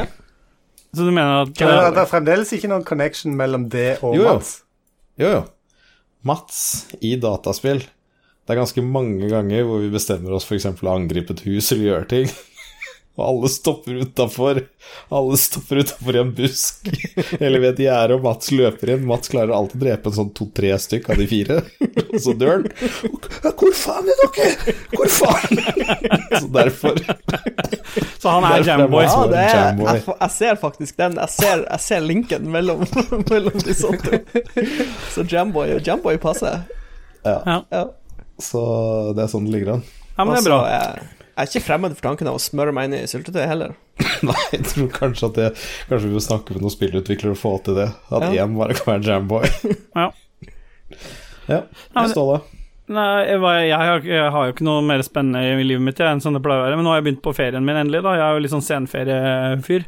Så 0.94 1.04
du 1.08 1.12
mener 1.12 1.42
at 1.44 1.52
Kan 1.58 1.68
det, 1.68 1.94
det 1.96 2.02
er 2.06 2.08
fremdeles 2.12 2.52
ikke 2.56 2.70
noen 2.72 2.86
connection 2.88 3.36
mellom 3.36 3.70
det 3.72 3.98
og 4.04 4.16
Jo, 4.16 4.22
jo. 4.24 4.34
Mats? 4.38 4.54
Jo, 5.20 5.28
jo. 5.36 5.42
Mats 6.24 6.62
i 7.02 7.16
dataspill. 7.20 7.80
Det 7.82 8.56
er 8.56 8.60
ganske 8.62 8.82
mange 8.84 9.28
ganger 9.32 9.64
hvor 9.68 9.80
vi 9.84 9.92
bestemmer 9.94 10.34
oss 10.36 10.46
f.eks. 10.48 10.66
å 10.72 10.92
angripe 10.96 11.32
et 11.36 11.44
hus 11.48 11.72
eller 11.72 11.86
gjøre 11.92 12.08
ting. 12.12 12.32
Og 13.20 13.24
alle 13.28 13.50
stopper 13.52 13.98
utafor. 14.06 14.62
Alle 15.12 15.38
stopper 15.38 15.82
utafor 15.84 16.16
i 16.16 16.20
en 16.22 16.30
busk 16.36 16.88
eller 17.44 17.60
ved 17.60 17.74
et 17.74 17.82
gjerde, 17.84 18.16
og 18.16 18.24
Mats 18.24 18.54
løper 18.56 18.94
inn. 18.96 19.04
Mats 19.10 19.32
klarer 19.34 19.52
alltid 19.56 19.82
å 19.82 19.84
drepe 19.84 20.10
en 20.12 20.16
sånn 20.16 20.32
to-tre 20.38 20.72
stykk 20.80 21.10
av 21.12 21.20
de 21.20 21.28
fire. 21.28 21.60
Og 22.14 22.18
så 22.24 22.36
dør 22.40 22.62
han. 22.62 22.66
Hvor 23.60 23.76
faen 23.78 24.10
er 24.14 24.24
dere? 24.24 24.76
Hvor 24.96 25.12
faen? 25.12 25.62
Så 26.42 26.48
derfor 26.56 26.98
Så 28.22 28.32
han 28.32 28.48
er 28.48 28.64
Jamboy. 28.66 29.04
Ja, 29.04 29.22
det 29.28 29.44
er, 29.44 29.56
Jamboy. 29.60 29.92
jeg, 29.92 30.04
jeg 30.16 30.36
ser 30.40 30.60
faktisk 30.64 31.00
den. 31.04 31.20
Jeg 31.20 31.36
ser, 31.36 31.66
jeg 31.68 31.86
ser 31.86 32.06
linken 32.08 32.48
mellom, 32.54 32.86
mellom 33.32 33.64
de 33.68 33.76
sånne. 33.76 34.22
Så 35.12 35.28
Jamboy 35.28 35.76
og 35.76 35.88
Jamboy 35.88 36.20
passer. 36.24 36.64
Ja. 37.28 37.62
Ja. 37.68 37.88
Så 38.42 38.62
det 39.18 39.28
er 39.28 39.34
sånn 39.36 39.50
det 39.50 39.60
ligger 39.60 39.76
an. 39.76 39.90
Ja, 40.16 40.24
men 40.24 40.38
det 40.38 40.46
er 40.46 40.48
bra. 40.48 40.62
Er 41.32 41.48
jeg 41.48 41.48
er 41.48 41.52
ikke 41.52 41.66
fremmed 41.66 41.96
for 41.96 42.04
tanken 42.10 42.28
av 42.28 42.38
å 42.38 42.44
smøre 42.44 42.74
meg 42.76 42.90
inn 42.90 42.98
i 43.00 43.10
syltetøy 43.10 43.44
heller. 43.48 43.76
Nei, 44.28 44.40
jeg 44.52 44.66
tror 44.68 44.90
kanskje 44.96 45.28
at 45.30 45.38
det 45.38 45.50
Kanskje 45.90 46.08
vi 46.08 46.16
bør 46.16 46.24
snakke 46.26 46.56
med 46.56 46.66
noen 46.66 46.74
spillutviklere 46.74 47.36
og 47.36 47.40
få 47.40 47.54
til 47.66 47.78
det. 47.80 47.90
At 48.12 48.32
Ja. 48.36 48.48
bare 48.48 48.76
kan 48.78 48.94
være 48.94 49.08
Jamboy. 49.08 49.48
Ja. 50.02 50.10
Ja. 51.48 51.62
jeg 51.96 52.12
står 52.12 52.12
Ståle. 52.12 52.42
Nei, 52.92 53.24
jeg, 53.24 53.40
var, 53.40 53.58
jeg, 53.64 53.78
har, 53.78 54.02
jeg 54.04 54.32
har 54.36 54.48
jo 54.48 54.52
ikke 54.52 54.66
noe 54.68 54.82
mer 54.84 55.02
spennende 55.06 55.62
i 55.62 55.64
livet 55.64 55.84
mitt 55.86 56.00
jeg, 56.02 56.12
enn 56.12 56.20
sånn 56.24 56.36
det 56.36 56.42
pleier 56.44 56.60
å 56.60 56.66
være, 56.66 56.76
men 56.76 56.84
nå 56.84 56.92
har 56.92 57.00
jeg 57.00 57.06
begynt 57.06 57.22
på 57.24 57.32
ferien 57.38 57.64
min 57.64 57.78
endelig, 57.80 58.02
da. 58.04 58.18
Jeg 58.18 58.26
er 58.26 58.36
jo 58.36 58.42
litt 58.44 58.52
sånn 58.52 58.66
senferiefyr, 58.66 59.86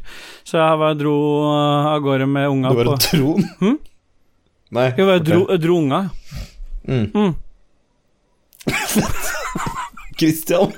så 0.48 0.56
jeg 0.56 0.80
bare 0.80 0.96
dro 0.96 1.16
uh, 1.44 1.90
av 1.90 1.98
gårde 2.06 2.28
med 2.30 2.48
unga 2.48 2.72
på 2.72 2.78
Du 2.78 2.78
var 2.78 2.88
på 2.88 2.94
en 2.96 3.04
tron? 3.04 3.44
Hm? 3.60 3.76
Nei. 4.78 4.86
Jo, 4.96 5.10
jeg 5.10 5.20
okay. 5.20 5.28
dro, 5.28 5.40
jeg 5.52 5.64
dro 5.66 5.76
unga. 5.82 6.00
Mm. 6.88 7.06
Mm. 7.12 7.34
Christian, 10.18 10.72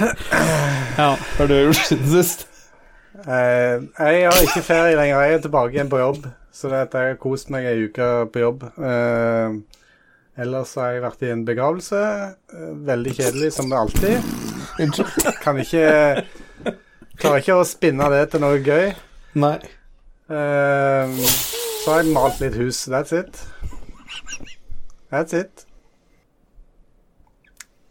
Ja. 0.00 1.12
hva 1.16 1.38
har 1.38 1.50
du 1.50 1.54
gjort 1.56 1.82
siden 1.88 2.08
sist? 2.12 2.46
Eh, 3.22 3.82
jeg 3.98 4.24
har 4.26 4.38
ikke 4.42 4.64
ferie 4.64 4.96
lenger. 4.96 5.20
Jeg 5.26 5.36
er 5.38 5.44
tilbake 5.44 5.76
igjen 5.76 5.90
på 5.92 6.00
jobb. 6.00 6.26
Så 6.52 6.68
det 6.68 6.80
at 6.86 6.96
jeg 6.96 7.14
har 7.14 7.20
kost 7.20 7.50
meg 7.52 7.66
ei 7.68 7.86
uke 7.86 8.08
på 8.32 8.42
jobb. 8.42 8.64
Eh, 8.76 9.56
ellers 10.42 10.74
har 10.80 10.94
jeg 10.94 11.04
vært 11.04 11.24
i 11.26 11.32
en 11.32 11.44
begravelse. 11.48 12.02
Eh, 12.52 12.72
veldig 12.88 13.14
kjedelig, 13.18 13.52
som 13.56 13.70
det 13.72 13.80
alltid. 13.80 14.32
Kan 15.42 15.60
ikke 15.60 16.24
Klarer 17.22 17.42
ikke 17.42 17.58
å 17.60 17.64
spinne 17.68 18.08
det 18.10 18.22
til 18.32 18.40
noe 18.42 18.58
gøy. 18.64 18.94
Nei. 19.38 19.56
Eh, 20.32 21.12
så 21.82 21.92
har 21.92 22.00
jeg 22.02 22.14
malt 22.14 22.40
litt 22.42 22.56
hus. 22.58 22.86
That's 22.90 23.12
it. 23.14 23.42
That's 25.12 25.36
it. 25.36 25.66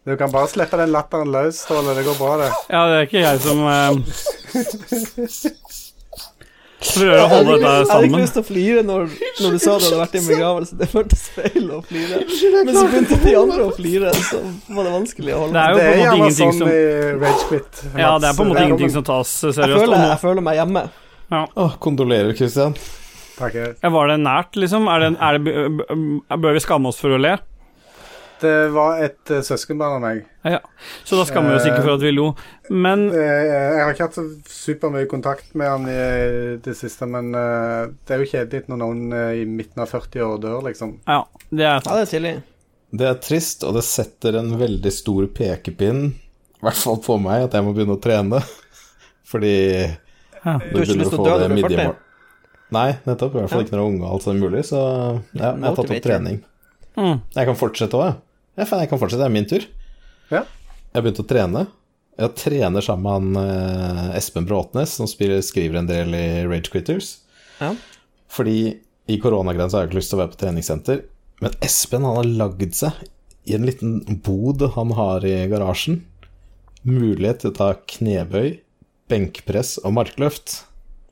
Du 0.05 0.17
kan 0.17 0.31
bare 0.33 0.47
slippe 0.49 0.77
den 0.79 0.89
latteren 0.95 1.29
løs, 1.31 1.59
Ståle. 1.61 1.93
Det 1.93 2.03
går 2.07 2.15
bra, 2.17 2.37
det. 2.41 2.49
ja, 2.73 2.79
det 2.89 2.95
er 2.97 3.03
ikke 3.05 3.21
jeg 3.21 3.41
som 3.43 3.59
eh, 3.69 3.91
Prøver 6.81 7.19
å 7.21 7.27
holde 7.29 7.57
dette 7.61 7.61
sammen. 7.61 7.75
Jeg 7.77 7.89
hadde 7.91 8.07
ikke 8.07 8.21
lyst 8.23 8.33
til 8.33 8.41
å 8.41 8.47
flire 8.47 8.81
når, 8.87 9.03
når 9.43 9.51
du 9.53 9.59
sa 9.61 9.75
du 9.77 9.83
hadde 9.85 9.99
vært 9.99 10.15
i 10.15 10.19
en 10.21 10.29
begravelse. 10.31 10.77
Det 10.79 10.87
føltes 10.89 11.21
feil 11.35 11.67
å 11.69 11.81
flire. 11.85 12.23
Men 12.65 12.73
så 12.73 12.85
begynte 12.89 13.19
de 13.21 13.35
andre 13.37 13.67
å 13.67 13.75
flire, 13.75 14.13
så 14.17 14.39
var 14.73 14.87
det 14.89 14.93
vanskelig 14.95 15.35
å 15.35 15.43
holde 15.43 15.53
Det 15.53 15.61
er 15.61 15.69
jo 15.69 15.77
på 15.77 15.83
en 15.83 16.01
måte 16.01 16.15
ingenting 16.17 16.55
som. 16.57 16.73
Ja, 18.01 18.09
det 18.17 18.31
er 18.31 18.39
på 18.39 18.47
en 18.47 18.51
måte 18.55 18.65
ingenting 18.65 18.95
som 18.95 19.05
tas 19.11 19.35
seriøst. 19.43 19.61
Jeg 19.61 19.77
føler, 19.77 20.07
jeg 20.09 20.19
føler 20.25 20.47
meg 20.49 20.57
hjemme. 20.57 20.83
Åh, 21.37 21.77
kondolerer, 21.85 22.33
Christian. 22.41 22.73
Takker. 23.37 23.77
ja, 23.77 23.89
var 23.93 24.09
det 24.09 24.17
nært, 24.25 24.57
liksom? 24.57 24.89
Er 24.91 25.05
det, 25.05 25.13
er 25.21 25.37
det, 25.37 26.41
bør 26.41 26.57
vi 26.57 26.65
skamme 26.65 26.89
oss 26.89 26.99
for 27.01 27.13
å 27.13 27.21
le? 27.21 27.37
Det 28.41 28.53
var 28.73 29.01
et 29.05 29.31
uh, 29.31 29.39
søskenbarn 29.45 29.99
av 29.99 30.01
meg. 30.03 30.23
Ja, 30.47 30.57
så 31.05 31.19
da 31.19 31.25
skammer 31.29 31.53
vi 31.53 31.59
oss 31.59 31.67
ikke 31.69 31.83
for 31.83 31.93
at 31.93 32.01
vi 32.01 32.11
lo. 32.15 32.31
Men 32.73 33.03
Eh, 33.13 33.41
jeg 33.45 33.83
har 33.83 33.91
ikke 33.93 34.07
hatt 34.07 34.17
så 34.17 34.23
supermye 34.49 35.09
kontakt 35.11 35.53
med 35.59 35.69
han 35.69 35.85
i 35.91 35.97
det 36.65 36.73
siste, 36.79 37.05
men 37.09 37.29
eh, 37.37 37.91
det 38.07 38.15
er 38.15 38.23
jo 38.23 38.29
kjedelig 38.31 38.63
når 38.71 38.81
noen 38.81 39.03
eh, 39.13 39.41
i 39.43 39.45
midten 39.45 39.83
av 39.83 39.91
40 39.93 40.25
år 40.25 40.41
dør, 40.41 40.59
liksom. 40.69 40.95
ja, 41.05 41.19
det 41.51 41.67
er 41.67 41.77
Ja, 41.77 41.83
det 41.85 42.01
er 42.07 42.11
tidlig. 42.15 42.33
Det 42.91 43.07
er 43.07 43.19
trist, 43.23 43.63
og 43.63 43.77
det 43.77 43.85
setter 43.87 44.35
en 44.41 44.55
veldig 44.59 44.91
stor 44.91 45.27
pekepinn, 45.37 46.01
i 46.11 46.65
hvert 46.65 46.81
fall 46.81 46.97
på 47.05 47.15
meg, 47.21 47.45
at 47.45 47.53
jeg 47.55 47.63
må 47.65 47.75
begynne 47.77 47.95
å 47.95 48.01
trene. 48.03 48.41
Fordi 49.31 49.53
ja. 49.61 50.57
Du 50.57 50.79
har 50.79 50.87
ikke 50.87 50.97
lyst 50.99 51.13
til 51.13 51.21
å 51.21 51.27
dø 51.27 51.35
når 51.37 51.53
du 51.53 51.61
er 51.61 51.69
40? 51.69 51.93
Nei, 52.71 52.87
nettopp. 53.05 53.35
I 53.35 53.43
hvert 53.43 53.51
fall 53.51 53.61
Ja. 53.61 53.67
ikke 53.67 53.75
når 53.75 53.79
du 53.79 53.83
er 53.83 53.89
unge 53.91 54.03
og 54.05 54.11
alt 54.15 54.25
som 54.25 54.33
er 54.33 54.41
mulig. 54.41 54.63
Så 54.67 54.79
ja, 54.81 55.51
jeg 55.51 55.63
har 55.63 55.77
tatt 55.77 55.93
opp 55.95 56.03
trening. 56.05 56.41
Mm. 56.97 57.17
Jeg 57.35 57.47
kan 57.51 57.57
fortsette 57.59 57.99
òg, 57.99 58.05
jeg. 58.09 58.19
Ja, 58.57 58.65
faen, 58.65 58.83
jeg 58.83 58.91
kan 58.91 58.99
fortsette. 59.01 59.23
Det 59.23 59.29
er 59.29 59.35
min 59.35 59.47
tur. 59.49 59.67
Ja. 60.31 60.43
Jeg 60.43 60.97
har 60.97 61.05
begynt 61.05 61.23
å 61.23 61.27
trene. 61.27 61.65
Jeg 62.19 62.35
trener 62.37 62.83
sammen 62.85 63.31
med 63.37 64.11
eh, 64.11 64.17
Espen 64.19 64.47
Bråtnes, 64.47 64.97
som 64.99 65.07
skriver 65.09 65.79
en 65.79 65.89
del 65.89 66.13
i 66.17 66.25
Rage 66.45 66.71
Critters. 66.73 67.13
Ja. 67.61 67.71
Fordi 68.31 68.57
i 69.11 69.17
koronagrensa 69.19 69.77
har 69.77 69.85
jeg 69.85 69.91
ikke 69.91 69.99
lyst 70.01 70.13
til 70.13 70.19
å 70.19 70.23
være 70.23 70.33
på 70.35 70.41
treningssenter. 70.43 71.03
Men 71.41 71.55
Espen 71.65 72.05
han 72.05 72.19
har 72.19 72.31
lagd 72.43 72.75
seg 72.77 72.99
i 73.49 73.55
en 73.57 73.65
liten 73.65 74.01
bod 74.21 74.61
han 74.75 74.91
har 74.93 75.25
i 75.25 75.47
garasjen, 75.49 76.03
mulighet 76.85 77.41
til 77.41 77.51
å 77.51 77.57
ta 77.57 77.69
knebøy, 77.95 78.59
benkpress 79.09 79.79
og 79.81 79.95
markløft. 79.97 80.61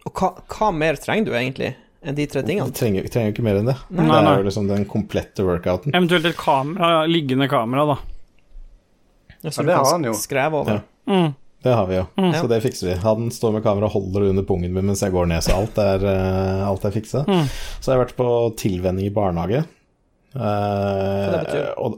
Og 0.06 0.14
hva, 0.20 0.36
hva 0.54 0.70
mer 0.76 1.00
trenger 1.02 1.30
du 1.30 1.34
egentlig 1.38 1.74
de 2.00 2.26
tre 2.32 2.42
tingene. 2.42 2.70
tingene? 2.72 2.76
trenger, 2.76 3.10
trenger 3.12 3.34
ikke 3.34 3.44
mer 3.44 3.60
enn 3.60 3.68
det. 3.68 3.76
Nei, 3.92 4.08
det 4.08 4.20
er 4.22 4.40
jo 4.40 4.48
liksom 4.48 4.70
den 4.70 4.86
komplette 4.88 5.44
workouten. 5.44 5.92
Eventuelt 5.92 6.30
et 6.30 6.40
kamera, 6.40 7.04
liggende 7.10 7.50
kamera, 7.52 7.86
da. 7.92 8.00
Ja, 9.42 9.52
Ja, 9.52 9.64
det 9.64 9.76
har 9.76 9.92
han 9.92 10.08
jo. 10.08 10.16
Skrev 10.20 10.56
over. 10.62 10.80
Ja. 10.80 11.14
Mm. 11.14 11.34
Det 11.64 11.72
har 11.76 11.88
vi 11.90 11.96
jo, 11.98 12.06
mm. 12.16 12.34
så 12.40 12.48
det 12.48 12.62
fikser 12.64 12.88
vi. 12.88 12.94
Han 13.04 13.32
står 13.36 13.58
med 13.58 13.64
kamera 13.66 13.90
og 13.90 13.98
holder 13.98 14.24
det 14.24 14.30
under 14.32 14.46
pungen 14.48 14.72
min 14.72 14.86
mens 14.88 15.02
jeg 15.04 15.12
går 15.12 15.28
ned, 15.28 15.44
så 15.44 15.58
alt 15.58 15.80
er, 15.84 16.06
uh, 16.08 16.68
alt 16.70 16.86
er 16.88 16.94
fiksa. 16.96 17.26
Mm. 17.28 17.50
Så 17.52 17.92
jeg 17.92 17.98
har 17.98 18.06
vært 18.06 18.16
på 18.16 18.28
tilvenning 18.62 19.10
i 19.10 19.12
barnehage. 19.12 19.66
Hva 20.32 21.34
det 21.34 21.42
betyr? 21.50 21.66
og, 21.84 21.98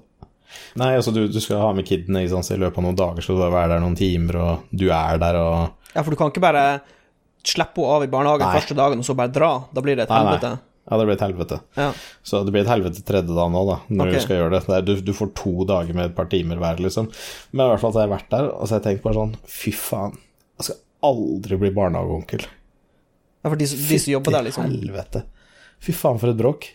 nei, 0.81 0.95
altså 0.95 1.13
du, 1.13 1.27
du 1.29 1.37
skal 1.43 1.61
ha 1.61 1.69
med 1.77 1.85
kidene 1.85 2.23
i, 2.23 2.31
sånn, 2.31 2.45
så 2.47 2.55
i 2.55 2.61
løpet 2.63 2.81
av 2.81 2.87
noen 2.87 2.97
dager 2.97 3.25
så 3.25 3.35
du 3.37 3.43
være 3.43 3.75
der 3.75 3.83
noen 3.83 3.99
timer, 3.99 4.39
og 4.41 4.73
du 4.73 4.87
er 4.89 5.21
der 5.21 5.37
og 5.43 5.93
Ja, 5.93 6.01
for 6.01 6.09
du 6.09 6.17
kan 6.17 6.33
ikke 6.33 6.41
bare 6.41 6.65
slippe 7.47 7.81
henne 7.81 7.95
av 7.95 8.03
i 8.05 8.11
barnehagen 8.11 8.47
Nei. 8.47 8.59
første 8.59 8.77
dagen 8.77 9.01
og 9.01 9.07
så 9.07 9.15
bare 9.17 9.33
dra. 9.33 9.53
Da 9.73 9.83
blir 9.83 9.97
det 9.97 10.07
et 10.07 10.13
Nei, 10.13 10.19
nei. 10.21 10.35
helvete. 10.35 10.51
Ja, 10.91 10.97
det 10.97 11.05
blir 11.07 11.15
et 11.15 11.23
helvete. 11.23 11.57
Ja. 11.77 11.89
Så 12.25 12.41
det 12.43 12.51
blir 12.51 12.65
et 12.65 12.71
helvete 12.71 13.03
tredje 13.05 13.31
dagen 13.31 13.55
òg, 13.55 13.69
da, 13.69 13.77
når 13.93 14.09
okay. 14.09 14.17
du 14.17 14.25
skal 14.25 14.39
gjøre 14.41 14.59
det. 14.59 14.79
du, 14.87 14.93
du 15.07 15.13
får 15.15 15.29
to 15.37 15.53
dager 15.69 15.95
med 15.95 16.09
et 16.09 16.15
par 16.17 16.27
timer 16.31 16.59
hver, 16.59 16.81
liksom. 16.83 17.07
Men 17.53 17.65
i 17.65 17.69
hvert 17.71 17.83
fall 17.83 17.93
så 17.93 18.01
har 18.01 18.09
jeg 18.09 18.15
vært 18.15 18.31
der, 18.33 18.49
og 18.49 18.65
så 18.65 18.75
har 18.75 18.81
jeg 18.81 18.87
tenkt 18.89 19.05
bare 19.05 19.19
sånn 19.19 19.35
Fy 19.47 19.73
faen, 19.77 20.17
jeg 20.59 20.67
skal 20.67 20.81
aldri 21.11 21.59
bli 21.61 21.71
barnehageonkel. 21.77 22.47
ja, 22.49 23.45
for 23.45 23.57
de, 23.61 23.69
de 23.69 23.99
som 24.03 24.15
jobber 24.17 24.37
der, 24.37 24.47
liksom. 24.49 24.73
Helvete. 24.73 25.23
Fy 25.81 25.95
faen, 25.97 26.19
for 26.21 26.33
et 26.33 26.41
bråk. 26.41 26.67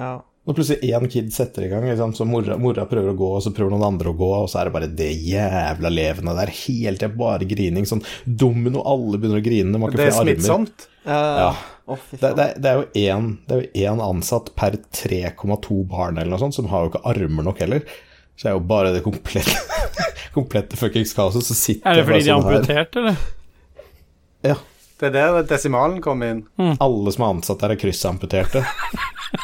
Ja. 0.00 0.14
Når 0.42 0.56
plutselig 0.58 0.88
én 0.90 1.04
kid 1.06 1.28
setter 1.30 1.62
i 1.62 1.68
gang, 1.70 1.84
liksom, 1.86 2.12
så 2.18 2.24
mora, 2.26 2.56
mora 2.58 2.82
prøver 2.90 3.12
å 3.12 3.18
gå, 3.18 3.26
og 3.36 3.42
så 3.44 3.52
prøver 3.54 3.70
noen 3.76 3.84
andre 3.92 4.10
å 4.10 4.16
gå, 4.18 4.30
og 4.42 4.48
så 4.50 4.58
er 4.58 4.66
det 4.68 4.72
bare 4.74 4.88
det 4.90 5.10
jævla 5.22 5.92
levende 5.92 6.34
der. 6.34 6.50
Helt 6.64 6.98
til 6.98 7.12
bare 7.14 7.46
grining. 7.46 7.86
Sånn 7.86 8.02
domino, 8.26 8.82
alle 8.82 9.20
begynner 9.22 9.38
å 9.38 9.44
grine. 9.44 9.70
de 9.70 9.78
har 9.84 9.92
ikke 9.92 10.00
Det 10.00 10.08
er 10.08 10.16
smittsomt. 10.18 10.88
Uh, 11.06 11.12
Ja. 11.12 11.46
oh, 11.90 12.02
Det, 12.10 12.32
det, 12.38 12.48
det 12.62 12.70
er 12.70 12.76
jo 12.78 12.84
én 13.10 13.24
Det 13.50 13.56
er 13.74 14.02
ansatt 14.02 14.52
per 14.58 14.76
3,2 14.94 15.78
barn 15.90 16.18
eller 16.18 16.30
noe 16.34 16.42
sånt, 16.42 16.54
som 16.58 16.66
har 16.74 16.84
jo 16.84 16.92
ikke 16.92 17.04
armer 17.12 17.46
nok 17.46 17.62
heller. 17.62 17.86
Så 18.34 18.48
det 18.48 18.50
er 18.52 18.58
jo 18.58 18.66
bare 18.66 18.92
det 18.96 19.04
komplette 19.06 19.54
Komplette 20.36 20.78
fuckings 20.80 21.14
kaoset. 21.14 21.46
Så 21.46 21.54
sitter 21.54 21.86
Er 21.86 22.02
det 22.02 22.02
jeg 22.02 22.06
bare 22.06 22.18
fordi 22.18 22.24
de 22.24 22.30
er 22.30 22.34
sånn 22.34 22.50
her. 22.50 22.58
amputert, 22.58 23.00
eller? 23.02 23.16
Ja. 24.42 24.58
Det 25.02 25.10
er 25.10 25.34
der 25.34 25.48
desimalen 25.50 25.98
kom 26.04 26.22
inn. 26.22 26.44
Alle 26.78 27.14
som 27.14 27.26
er 27.26 27.34
ansatt 27.34 27.64
der, 27.64 27.74
er 27.74 27.80
kryssamputerte. 27.80 28.62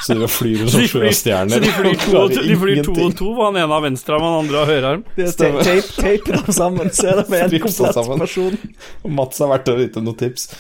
Så 0.05 0.15
de 0.15 0.27
flyr 0.29 0.67
som 0.69 0.83
sjøstjerner. 0.85 1.55
så 1.55 1.61
de 1.65 1.71
flyr 1.73 1.95
og 1.95 2.03
to, 2.03 2.11
og 2.21 2.33
to, 2.35 2.43
de 2.45 2.57
flyr 2.61 2.81
to 2.85 2.95
og 3.07 3.15
to, 3.17 3.29
og 3.33 3.47
han 3.47 3.57
ene 3.63 3.73
har 3.73 3.85
venstre 3.87 4.19
arm, 4.19 4.27
han 4.27 4.35
andre 4.43 4.59
har 4.61 4.69
høyre 4.69 4.91
arm. 4.91 5.05
Tape, 5.17 5.79
tape 5.97 6.35
dem 6.35 6.51
sammen, 6.53 6.91
så 6.93 7.07
er 7.09 7.23
det 7.23 7.25
med 7.33 7.47
en 7.47 7.63
komplett 7.63 8.11
person. 8.21 8.59
Og 9.01 9.15
Mats 9.17 9.41
har 9.41 9.49
vært 9.55 9.71
og 9.73 9.81
gitt 9.81 9.97
noen 9.97 10.19
tips. 10.21 10.51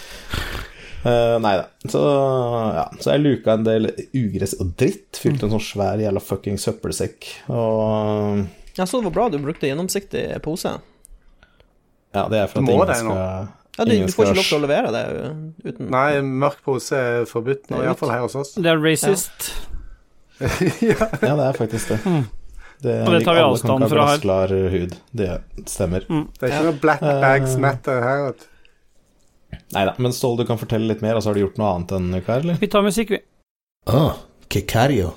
Uh, 1.04 1.36
nei 1.44 1.52
da. 1.60 1.66
Så, 1.92 2.00
ja. 2.74 2.86
så 2.98 3.12
jeg 3.12 3.22
luka 3.26 3.54
en 3.54 3.68
del 3.68 3.90
ugress 4.16 4.56
og 4.58 4.72
dritt. 4.80 5.20
Fylte 5.20 5.46
en 5.46 5.54
sånn 5.58 5.66
svær 5.66 6.00
jævla 6.02 6.24
fucking 6.24 6.56
søppelsekk. 6.64 7.28
Og 7.52 8.46
Ja, 8.78 8.86
så 8.86 8.98
det 8.98 9.10
var 9.10 9.16
bra 9.20 9.28
du 9.28 9.38
brukte 9.42 9.68
gjennomsiktig 9.68 10.24
pose. 10.44 10.78
ja, 12.16 12.24
det 12.32 12.40
er 12.40 12.48
for 12.48 12.64
at 12.64 12.72
ingen 12.72 12.96
skal 12.96 13.52
Ja, 13.78 13.84
du, 13.86 13.94
du 13.94 14.12
får 14.12 14.32
ikke 14.32 14.40
lov 14.40 14.48
til 14.48 14.58
å 14.58 14.62
levere 14.64 14.90
det 14.90 15.02
uh, 15.14 15.36
uten 15.62 15.90
Nei, 15.94 16.08
mørk 16.42 16.58
pose 16.66 16.98
er 16.98 17.28
forbudt 17.30 17.68
nå, 17.70 17.76
Det 17.76 17.84
er 17.84 17.90
iallfall 17.92 18.10
her 18.10 18.24
hos 18.26 18.34
oss. 18.40 18.56
Det 18.58 18.72
er 18.72 18.82
racist. 18.82 19.52
Ja, 20.38 21.08
det 21.22 21.46
er 21.46 21.56
faktisk 21.56 21.94
det. 21.94 21.98
Mm. 22.04 22.26
det 22.84 22.92
Og 23.06 23.14
det 23.14 23.22
tar 23.26 23.34
vi 23.34 23.42
alle 23.42 23.54
avstand 23.54 23.72
kan 23.72 23.86
ikke 23.86 23.88
ha 23.88 23.94
fra 23.94 24.04
her. 24.10 24.20
glassklar 24.22 24.54
hud. 24.74 24.96
Det 25.22 25.30
stemmer. 25.66 26.06
Det 26.06 26.46
er 26.46 26.52
ikke 26.52 26.68
noe 26.68 26.80
black 26.82 27.02
bags 27.06 27.56
matter 27.58 28.02
her. 28.04 28.24
vet. 28.28 28.48
Nei 29.74 29.84
da. 29.88 29.94
Men 29.98 30.14
Ståle, 30.16 30.42
du 30.42 30.48
kan 30.48 30.60
fortelle 30.60 30.88
litt 30.90 31.02
mer, 31.04 31.18
altså 31.18 31.32
har 31.32 31.38
du 31.38 31.44
gjort 31.44 31.58
noe 31.60 31.72
annet 31.76 31.94
enn 31.98 32.10
hva, 32.18 32.38
eller? 32.38 32.58
Vi 32.60 32.70
tar 32.72 32.84
musikk, 32.86 33.14
vi. 33.14 33.22
Oh, 33.88 34.18
que 34.48 34.62
cario. 34.68 35.14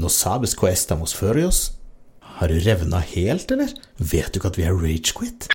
No 0.00 0.08
sabes 0.08 0.54
que 0.56 0.70
estamos 0.70 1.14
furios? 1.16 1.72
Har 2.40 2.48
du 2.48 2.60
revna 2.64 3.02
helt, 3.04 3.50
eller? 3.52 3.72
Vet 3.98 4.32
du 4.32 4.40
ikke 4.40 4.52
at 4.54 4.58
vi 4.60 4.64
er 4.64 4.76
ragequit? 4.76 5.50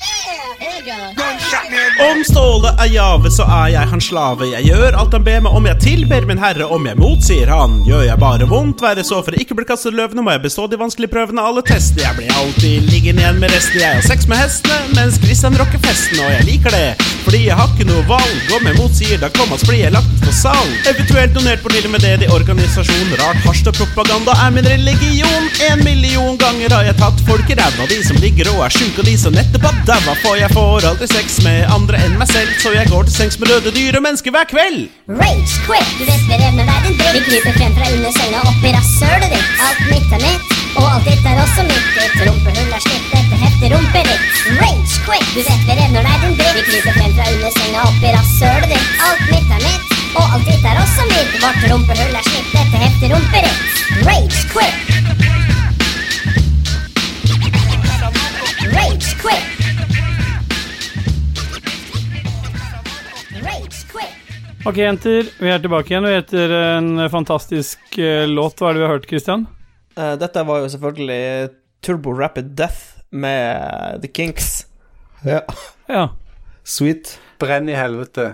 Om 1.96 2.24
Ståle 2.28 2.74
er 2.76 2.90
Jave, 2.92 3.30
så 3.32 3.46
er 3.48 3.70
jeg 3.72 3.88
hans 3.88 4.10
slave. 4.10 4.50
Jeg 4.50 4.68
gjør 4.68 4.98
alt 5.00 5.14
han 5.16 5.24
ber 5.24 5.44
meg 5.46 5.54
om, 5.56 5.68
jeg 5.70 5.80
tilber 5.80 6.26
min 6.28 6.42
herre. 6.42 6.68
Om 6.68 6.90
jeg 6.90 7.00
motsier 7.00 7.48
han, 7.48 7.78
gjør 7.88 8.02
jeg 8.10 8.20
bare 8.20 8.48
vondt 8.50 8.84
verre. 8.84 9.04
Så 9.08 9.22
for 9.24 9.32
å 9.32 9.40
ikke 9.40 9.56
bli 9.56 9.68
kastet 9.70 9.96
løvene, 9.96 10.26
må 10.26 10.34
jeg 10.34 10.44
bestå 10.44 10.66
de 10.68 10.80
vanskelige 10.82 11.14
prøvene. 11.14 11.40
Alle 11.40 11.64
testene. 11.64 12.04
Jeg 12.04 12.18
blir 12.18 12.34
alltid 12.36 12.90
liggende 12.92 13.24
igjen 13.24 13.40
med 13.40 13.54
resten. 13.56 13.80
Jeg 13.80 14.00
har 14.02 14.04
sex 14.10 14.28
med 14.28 14.42
hestene, 14.44 14.92
mens 14.98 15.20
Christian 15.24 15.56
rocker 15.62 15.80
festen. 15.86 16.20
Og 16.20 16.34
jeg 16.34 16.48
liker 16.50 16.76
det, 16.76 17.08
fordi 17.24 17.42
jeg 17.46 17.60
har 17.62 17.72
ikke 17.72 17.88
noe 17.88 18.04
valg. 18.12 18.52
Om 18.58 18.68
jeg 18.68 18.80
motsier, 18.82 19.24
da 19.24 19.32
kommer 19.38 19.64
blir 19.64 19.86
jeg 19.86 19.96
lagt 19.96 20.20
for 20.26 20.36
salg. 20.36 20.76
Eventuelt 20.92 21.38
donert 21.38 21.64
på 21.64 21.72
Lille 21.78 21.94
Mededi 21.96 22.28
organisasjon. 22.36 23.16
Rart 23.24 23.40
Harstad-propaganda 23.48 24.36
er 24.44 24.52
min 24.58 24.68
religion. 24.68 25.48
En 25.70 25.86
million 25.88 26.36
ganger 26.44 26.76
har 26.76 26.92
jeg 26.92 27.00
tatt 27.00 27.24
folk 27.32 27.48
i 27.48 27.60
ræva. 27.62 27.88
De 27.88 28.02
som 28.04 28.20
ligger 28.20 28.52
og 28.52 28.66
er 28.68 28.78
sjuke, 28.82 29.00
og 29.00 29.08
de 29.08 29.16
som 29.24 29.40
nettopp 29.40 29.70
har 29.72 29.82
daua. 29.94 30.20
For 30.26 30.36
jeg 30.44 30.52
får 30.52 30.92
aldri 30.92 31.12
sex 31.16 31.40
med 31.48 31.64
andre 31.72 31.85
enn 31.94 32.16
meg 32.18 32.30
selv, 32.32 32.50
så 32.58 32.72
jeg 32.74 32.90
går 32.90 33.04
til 33.06 33.14
sengs 33.14 33.36
med 33.38 33.52
døde 33.52 33.72
dyr 33.76 33.98
og 34.00 34.04
mennesker 34.06 34.34
hver 34.34 34.48
kveld. 34.50 34.88
Rage 35.22 35.56
quit, 35.68 35.90
du 36.00 36.04
vet 36.08 36.24
vi 36.26 36.36
revner 36.42 36.66
hver 36.66 36.80
dritt. 36.82 36.98
Vi 37.14 37.22
kryper 37.28 37.54
frem 37.60 37.74
fra 37.78 37.86
under 37.94 38.12
senga 38.16 38.40
opp 38.50 38.66
i 38.66 38.72
rasshølet 38.74 39.30
ditt. 39.36 39.50
Alt 39.68 39.84
mitt 39.92 40.10
er 40.16 40.22
mitt, 40.24 40.46
og 40.80 40.86
alt 40.90 41.06
ditt 41.06 41.26
er 41.30 41.42
også 41.44 41.62
mitt. 41.70 41.86
Ditt 41.98 42.16
rumpehull 42.26 42.72
er 42.78 42.84
slitt, 42.88 43.06
dette 43.14 43.36
hefter 43.44 43.68
rumper 43.76 44.04
ditt. 44.10 44.24
Rage 44.62 44.96
quit, 45.06 45.28
du 45.36 45.42
vet 45.46 45.62
vi 45.70 45.74
revner 45.82 46.02
hver 46.08 46.18
dritt. 46.24 46.40
Vi 46.56 46.64
kryper 46.72 46.94
frem 46.98 47.14
fra 47.20 47.26
under 47.36 47.52
senga 47.60 47.80
opp 47.86 48.00
i 48.02 48.16
rasshølet 48.18 48.70
ditt. 48.74 48.88
Alt 49.10 49.26
mitt 49.30 49.50
er 49.58 49.62
mitt, 49.68 49.84
og 50.16 50.24
alt 50.26 50.48
ditt 50.50 50.70
er 50.72 50.82
også 50.86 51.10
mitt. 51.12 51.36
Vårt 51.44 51.68
rumpehull 51.70 52.22
er 52.22 52.26
slitt, 52.32 52.50
dette 52.56 52.78
hefter 52.86 53.14
rumper 53.14 53.42
ditt. 53.46 53.62
Rage 54.10 54.42
quit. 54.56 54.80
Rage 58.74 59.14
quit. 59.22 59.55
Ok, 64.66 64.78
jenter, 64.82 65.28
vi 65.40 65.50
er 65.54 65.60
tilbake 65.62 65.92
igjen, 65.94 66.08
og 66.10 66.16
etter 66.18 66.52
en 66.58 67.04
fantastisk 67.14 68.00
eh, 68.02 68.24
låt. 68.30 68.58
Hva 68.58 68.72
er 68.72 68.78
det 68.78 68.82
vi 68.82 68.86
har 68.88 68.94
hørt, 68.96 69.08
Christian? 69.10 69.44
Uh, 69.96 70.16
Dette 70.20 70.42
var 70.48 70.64
jo 70.64 70.72
selvfølgelig 70.74 71.50
Turbo 71.86 72.16
Rapid 72.18 72.56
Death 72.58 73.04
med 73.14 74.02
The 74.02 74.10
Kinks. 74.10 74.66
Ja. 75.26 75.44
Ja. 75.88 76.08
Sweet. 76.66 77.14
Brenn 77.40 77.70
i 77.70 77.76
helvete. 77.78 78.32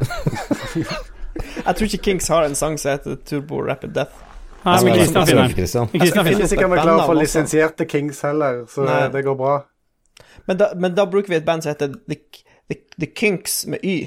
Jeg 1.66 1.74
tror 1.76 1.84
ikke 1.88 2.02
Kinks 2.08 2.30
har 2.32 2.46
en 2.48 2.56
sang 2.56 2.78
som 2.80 2.94
heter 2.94 3.18
Turbo 3.28 3.60
Rapid 3.66 3.92
Death. 3.98 4.16
Nei, 4.64 4.78
men 4.86 4.96
Christian 4.96 5.28
finner 5.28 5.52
den. 5.52 6.00
Jeg 6.00 6.24
finnes 6.30 6.56
ikke 6.56 6.70
vi 6.72 6.80
klarer 6.80 7.02
å 7.02 7.08
få 7.10 7.18
lisensierte 7.18 7.84
Kings 7.90 8.22
heller, 8.24 8.62
så 8.72 8.86
Nei. 8.88 9.02
det 9.12 9.20
går 9.26 9.36
bra. 9.36 9.58
Men 10.48 10.60
da, 10.60 10.70
men 10.80 10.96
da 10.96 11.04
bruker 11.10 11.34
vi 11.34 11.36
et 11.42 11.44
band 11.44 11.66
som 11.66 11.74
heter 11.74 11.92
The, 12.08 12.16
The, 12.72 12.78
The 13.04 13.10
Kinks 13.12 13.66
med 13.68 13.84
Y 13.84 13.98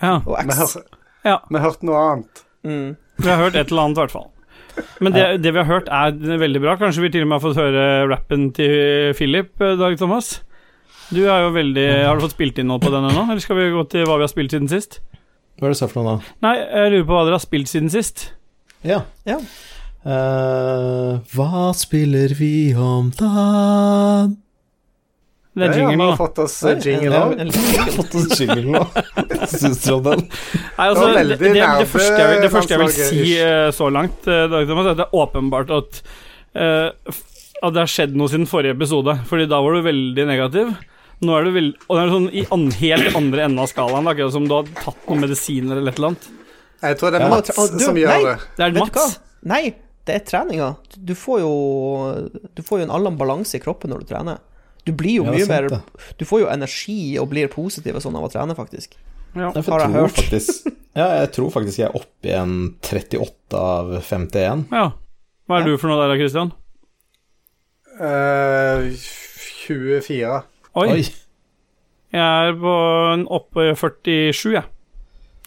Ja. 0.00 0.16
og 0.24 0.38
X. 0.40 0.78
ja. 1.26 1.38
vi 1.48 1.62
hørte 1.62 1.88
noe 1.88 2.04
annet. 2.10 2.44
Mm. 2.66 2.94
Vi 3.22 3.28
har 3.28 3.40
hørt 3.40 3.58
et 3.58 3.70
eller 3.70 3.88
annet, 3.88 3.98
i 3.98 4.02
hvert 4.02 4.14
fall. 4.14 4.30
Men 5.04 5.12
det, 5.12 5.24
det 5.44 5.52
vi 5.52 5.60
har 5.60 5.68
hørt, 5.68 5.90
er 5.92 6.38
veldig 6.40 6.62
bra. 6.62 6.76
Kanskje 6.80 7.04
vi 7.04 7.12
til 7.12 7.26
og 7.26 7.30
med 7.30 7.38
har 7.38 7.44
fått 7.44 7.60
høre 7.60 7.86
rappen 8.10 8.48
til 8.56 9.12
Philip, 9.18 9.52
eh, 9.60 9.76
Dag 9.80 9.98
Thomas? 10.00 10.38
Du 11.12 11.20
er 11.26 11.42
jo 11.44 11.50
veldig 11.52 11.86
Har 12.06 12.16
du 12.16 12.24
fått 12.24 12.36
spilt 12.38 12.60
inn 12.62 12.70
noe 12.70 12.80
på 12.80 12.92
den 12.92 13.04
ennå, 13.04 13.26
eller 13.26 13.42
skal 13.44 13.58
vi 13.58 13.72
gå 13.74 13.82
til 13.92 14.06
hva 14.08 14.16
vi 14.16 14.24
har 14.24 14.32
spilt 14.32 14.54
siden 14.54 14.70
sist? 14.70 15.02
Hva 15.60 15.68
er 15.68 15.74
det 15.74 15.76
du 15.76 15.82
sa 15.82 15.90
for 15.90 16.00
noe, 16.00 16.16
da? 16.16 16.36
Nei, 16.46 16.54
jeg 16.62 16.94
lurer 16.94 17.04
på 17.10 17.18
hva 17.18 17.26
dere 17.26 17.36
har 17.36 17.44
spilt 17.44 17.70
siden 17.70 17.92
sist. 17.92 18.24
Ja. 18.86 19.02
Ja. 19.28 19.36
Uh, 20.02 21.20
hva 21.36 21.68
spiller 21.78 22.32
vi 22.34 22.72
om 22.74 23.12
da? 23.14 24.32
Det 25.52 25.66
er 25.66 25.74
Ja, 25.76 25.84
ja, 25.84 25.88
vi 25.92 26.00
har 26.00 26.14
fått 26.16 26.38
oss 26.40 26.54
eh, 26.64 26.78
jingle 26.80 27.18
òg. 27.18 27.40
Fått 27.98 28.14
oss 28.16 28.38
jingle 28.40 28.62
nå. 28.72 28.84
Syns 29.52 29.82
du 29.84 29.90
om 29.98 30.06
den? 30.06 30.22
Nei, 30.24 30.86
altså, 30.86 31.10
Det 31.12 31.24
det, 31.28 31.38
det, 31.42 31.50
det, 31.60 31.88
første 31.90 32.22
jeg, 32.22 32.30
vil- 32.30 32.40
det 32.46 32.52
første 32.54 32.72
jeg 32.72 32.80
vil 32.80 32.94
si 32.96 33.34
eh, 33.36 33.66
så 33.76 33.90
langt, 33.92 34.24
det 34.24 35.02
er 35.04 35.12
åpenbart 35.12 35.74
at, 35.76 36.00
uh, 36.56 36.88
at 37.60 37.74
det 37.76 37.82
har 37.82 37.92
skjedd 37.92 38.16
noe 38.16 38.32
siden 38.32 38.48
forrige 38.48 38.78
episode. 38.78 39.18
Fordi 39.28 39.44
da 39.50 39.60
var 39.60 39.76
du 39.76 39.84
veldig 39.90 40.26
negativ. 40.30 40.72
Nå 41.22 41.34
er 41.36 41.44
du 41.46 41.52
veld, 41.54 41.74
og 41.86 41.98
det 41.98 42.02
er 42.02 42.14
sånn 42.16 42.30
i 42.32 42.46
an, 42.56 42.64
helt 42.80 43.18
andre 43.18 43.44
enden 43.44 43.62
av 43.62 43.68
skalaen. 43.70 44.08
Akkurat 44.10 44.32
som 44.34 44.48
du 44.48 44.54
har 44.56 44.70
tatt 44.80 45.04
noen 45.04 45.20
medisiner 45.26 45.76
eller 45.76 45.92
et 45.92 46.00
eller 46.00 46.14
annet. 46.14 46.30
Jeg 46.82 46.98
tror 46.98 47.12
det 47.12 47.20
er. 47.20 47.28
Mats 47.30 47.52
ja. 47.52 47.66
du, 47.68 47.82
som 47.84 47.94
nei. 47.94 48.02
gjør 48.02 48.24
det. 48.24 48.32
Det 48.56 48.64
er? 48.66 48.78
Mats. 48.80 49.12
Nei, 49.52 49.60
det 50.08 50.16
er 50.16 50.24
treninga. 50.26 50.70
Du 50.96 51.12
får 51.18 51.44
jo 51.44 51.52
Du 52.56 52.64
får 52.66 52.80
jo 52.80 52.88
en 52.88 52.96
annen 52.96 53.20
balanse 53.20 53.60
i 53.60 53.62
kroppen 53.62 53.92
når 53.92 54.02
du 54.02 54.10
trener. 54.10 54.40
Du 54.84 54.92
blir 54.98 55.20
jo 55.20 55.24
Ja, 55.28 55.30
mye 55.36 55.46
sant 55.46 55.70
mer. 55.70 55.82
Du 56.18 56.24
får 56.26 56.40
jo 56.42 56.48
energi 56.50 57.18
og 57.22 57.28
blir 57.30 57.48
positiv 57.52 57.94
og 57.96 58.02
sånn 58.02 58.16
av 58.18 58.24
å 58.26 58.30
trene, 58.32 58.56
faktisk. 58.58 58.96
Ja. 59.34 59.52
Jeg 59.54 59.62
jeg 59.62 59.64
tror 59.64 59.84
hørt. 59.94 60.16
faktisk 60.18 60.66
Ja, 60.94 61.06
jeg 61.22 61.30
tror 61.32 61.50
faktisk 61.54 61.78
jeg 61.78 61.86
er 61.88 61.94
oppe 61.96 62.28
i 62.28 62.34
en 62.36 62.56
38 62.82 63.56
av 63.56 63.94
51. 64.02 64.66
ja. 64.72 64.90
Hva 65.48 65.56
er 65.58 65.60
Ja. 65.62 65.66
du 65.66 65.78
for 65.78 65.88
noe 65.88 66.08
der, 66.08 66.16
Christian? 66.20 66.52
Uh, 68.00 68.88
24. 69.66 70.42
Oi, 70.74 70.88
Oi! 70.88 71.02
jeg 72.12 72.48
er 72.48 72.54
på 72.60 72.72
en 73.12 73.26
oppe 73.28 73.66
i 73.70 73.74
47, 73.76 74.52
jeg. 74.56 74.64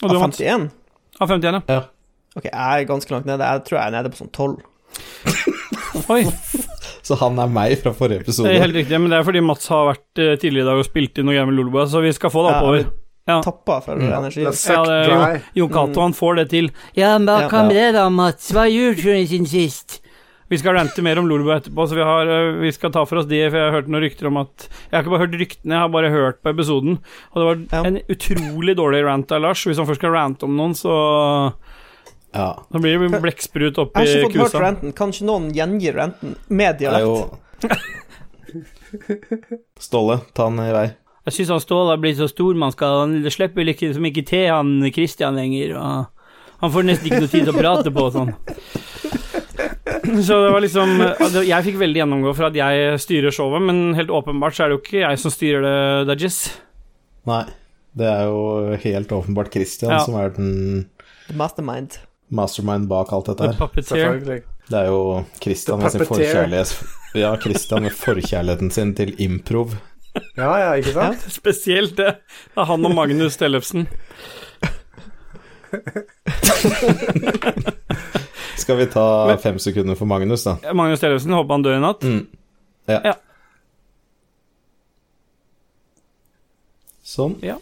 Og 0.04 0.10
du, 0.12 0.16
Av 0.18 0.26
51? 0.30 0.68
Av 1.22 1.30
51, 1.32 1.54
ja. 1.54 1.62
Ja. 1.72 1.82
Ok, 2.36 2.44
jeg 2.52 2.54
er 2.84 2.86
ganske 2.90 3.12
langt 3.16 3.26
nede. 3.30 3.48
Jeg 3.48 3.64
tror 3.66 3.80
jeg 3.80 3.88
er 3.88 3.96
nede 3.96 4.12
på 4.12 4.20
sånn 4.20 4.32
12. 4.36 4.58
Oi, 6.12 6.22
Så 7.06 7.18
han 7.22 7.38
er 7.38 7.48
meg 7.54 7.76
fra 7.84 7.92
forrige 7.94 8.24
episode. 8.24 8.50
det 8.50 8.56
er 8.58 8.64
helt 8.66 8.78
riktig, 8.80 8.98
men 9.00 9.12
det 9.14 9.20
er 9.20 9.26
fordi 9.28 9.42
Mats 9.46 9.68
har 9.70 9.92
vært 9.94 10.22
eh, 10.24 10.36
tidligere 10.42 10.66
i 10.66 10.70
dag 10.72 10.80
og 10.82 10.88
spilt 10.88 11.20
inn 11.22 11.28
noe 11.30 11.36
greier 11.36 11.46
med 11.52 11.60
Lolbua, 11.60 11.84
så 11.92 12.02
vi 12.02 12.12
skal 12.18 12.32
få 12.34 12.46
det 12.48 12.56
oppover. 12.56 12.88
Ja. 13.28 13.40
Tappa 13.42 13.80
for 13.82 13.96
Mm. 13.98 14.12
energi. 14.14 14.42
Ja, 14.46 14.84
det 14.86 15.12
er 15.12 15.42
Jon 15.58 15.70
Cato, 15.74 16.02
han 16.02 16.14
får 16.14 16.36
det 16.42 16.50
til. 16.50 16.72
Ja, 16.96 17.18
men 17.18 17.28
hva 17.28 17.42
Ja. 17.44 17.50
kan 17.50 17.70
det 17.70 17.94
da, 17.94 18.08
Mats? 18.10 18.52
Hva 18.52 18.66
gjorde 18.70 19.02
du 19.02 19.26
siden 19.26 19.48
sist? 19.50 20.02
Vi 20.48 20.58
skal 20.62 20.76
rante 20.78 21.02
mer 21.02 21.18
om 21.18 21.26
Lolbua 21.28 21.56
etterpå, 21.60 21.88
så 21.90 21.96
vi, 21.98 22.04
har, 22.06 22.28
eh, 22.30 22.52
vi 22.62 22.72
skal 22.72 22.92
ta 22.92 23.04
for 23.06 23.18
oss 23.18 23.26
de, 23.26 23.40
for 23.50 23.58
jeg 23.58 23.72
har 23.72 23.82
hørt 23.82 23.88
noen 23.90 24.04
rykter 24.06 24.28
om 24.28 24.38
at 24.38 24.68
Jeg 24.70 24.94
har 24.94 25.02
ikke 25.04 25.10
bare 25.18 25.26
hørt 25.26 25.40
ryktene, 25.42 25.74
jeg 25.74 25.80
har 25.82 25.90
bare 25.90 26.10
hørt 26.14 26.42
på 26.44 26.54
episoden. 26.54 27.00
Og 27.34 27.36
det 27.42 27.46
var 27.72 27.82
Ja. 27.82 27.88
en 27.88 27.98
utrolig 28.10 28.76
dårlig 28.78 29.04
rant 29.06 29.32
av 29.32 29.42
Lars. 29.42 29.64
Hvis 29.66 29.78
han 29.78 29.88
først 29.88 29.98
skal 30.02 30.12
rante 30.14 30.44
om 30.44 30.56
noen, 30.56 30.74
så 30.78 31.54
Ja. 32.36 32.50
Da 32.72 32.80
blir 32.84 33.00
det 33.00 33.22
blekksprut 33.24 33.78
oppi 33.80 34.04
Jeg 34.04 34.22
har 34.26 34.30
ikke 34.30 34.44
fått 34.44 34.54
hørt 34.58 34.66
renten. 34.66 34.92
Kanskje 34.98 35.26
noen 35.30 35.50
gjengir 35.56 35.96
renten 35.96 36.36
med 36.52 36.78
dialekt? 36.82 37.06
jo 37.08 37.16
Ståle, 39.80 40.20
ta 40.36 40.46
den 40.50 40.60
i 40.64 40.72
vei. 40.76 40.86
Jeg 41.26 41.34
syns 41.40 41.50
han 41.56 41.62
Ståle 41.64 41.96
har 41.96 42.02
blitt 42.02 42.20
så 42.20 42.28
stor, 42.30 42.54
man 42.60 42.72
skal 42.76 43.00
Han 43.06 43.16
slipper 43.34 43.66
liksom 43.66 44.06
ikke 44.12 44.24
til 44.30 44.46
han 44.52 44.76
Christian 44.94 45.36
lenger, 45.40 45.74
og 45.80 46.06
han 46.62 46.72
får 46.72 46.86
nesten 46.88 47.10
ikke 47.10 47.24
noe 47.26 47.32
tid 47.32 47.48
til 47.48 47.54
å 47.56 47.58
prate 47.58 47.92
på 47.96 48.06
og 48.06 48.14
sånn. 48.16 48.32
Så 50.26 50.38
det 50.44 50.52
var 50.54 50.62
liksom 50.64 50.92
Jeg 51.48 51.66
fikk 51.66 51.78
veldig 51.82 52.00
gjennomgå 52.04 52.32
for 52.38 52.50
at 52.50 52.58
jeg 52.58 53.00
styrer 53.02 53.34
showet, 53.36 53.64
men 53.66 53.94
helt 53.98 54.12
åpenbart 54.14 54.56
så 54.56 54.66
er 54.66 54.72
det 54.72 54.78
jo 54.78 54.84
ikke 54.84 55.02
jeg 55.04 55.22
som 55.24 55.34
styrer 55.34 55.66
det, 55.66 55.78
Dudges. 56.12 56.40
Nei. 57.28 57.44
Det 57.96 58.08
er 58.12 58.26
jo 58.28 58.76
helt 58.84 59.12
åpenbart 59.16 59.54
Christian 59.56 59.94
Ja. 59.96 60.02
som 60.04 60.18
er 60.20 60.34
den 60.36 60.90
The 61.30 61.36
Mastermind. 61.40 61.96
Mastermind 62.30 62.88
bak 62.90 63.12
alt 63.14 63.26
dette 63.32 63.44
her. 63.52 63.58
Det 64.66 64.78
er 64.80 64.86
jo 64.90 65.02
Christian 65.42 65.80
med 65.84 65.92
sin 65.94 66.06
forkjærlighet 66.10 66.72
Ja, 67.16 67.36
Christian 67.40 67.84
med 67.86 67.92
forkjærligheten 67.94 68.72
sin 68.74 68.96
til 68.98 69.12
improv. 69.22 69.76
Ja, 70.38 70.50
ja, 70.58 70.72
ikke 70.80 70.94
sant? 70.96 71.20
Spesielt 71.32 71.98
det. 72.00 72.16
Det 72.56 72.62
er 72.62 72.66
han 72.70 72.86
og 72.88 72.96
Magnus 72.96 73.36
Tellefsen. 73.38 73.88
Skal 78.58 78.78
vi 78.78 78.86
ta 78.86 79.28
Men- 79.28 79.38
fem 79.38 79.60
sekunder 79.60 79.96
for 79.96 80.06
Magnus, 80.06 80.44
da? 80.44 80.58
Magnus 80.74 81.00
Tellefsen, 81.00 81.32
håper 81.36 81.54
han 81.54 81.64
dør 81.66 81.78
i 81.78 81.82
natt. 81.84 82.04
Mm. 82.04 82.26
Ja. 82.88 83.00
Ja. 83.12 83.16
Sånn. 87.06 87.36
Ja. 87.46 87.58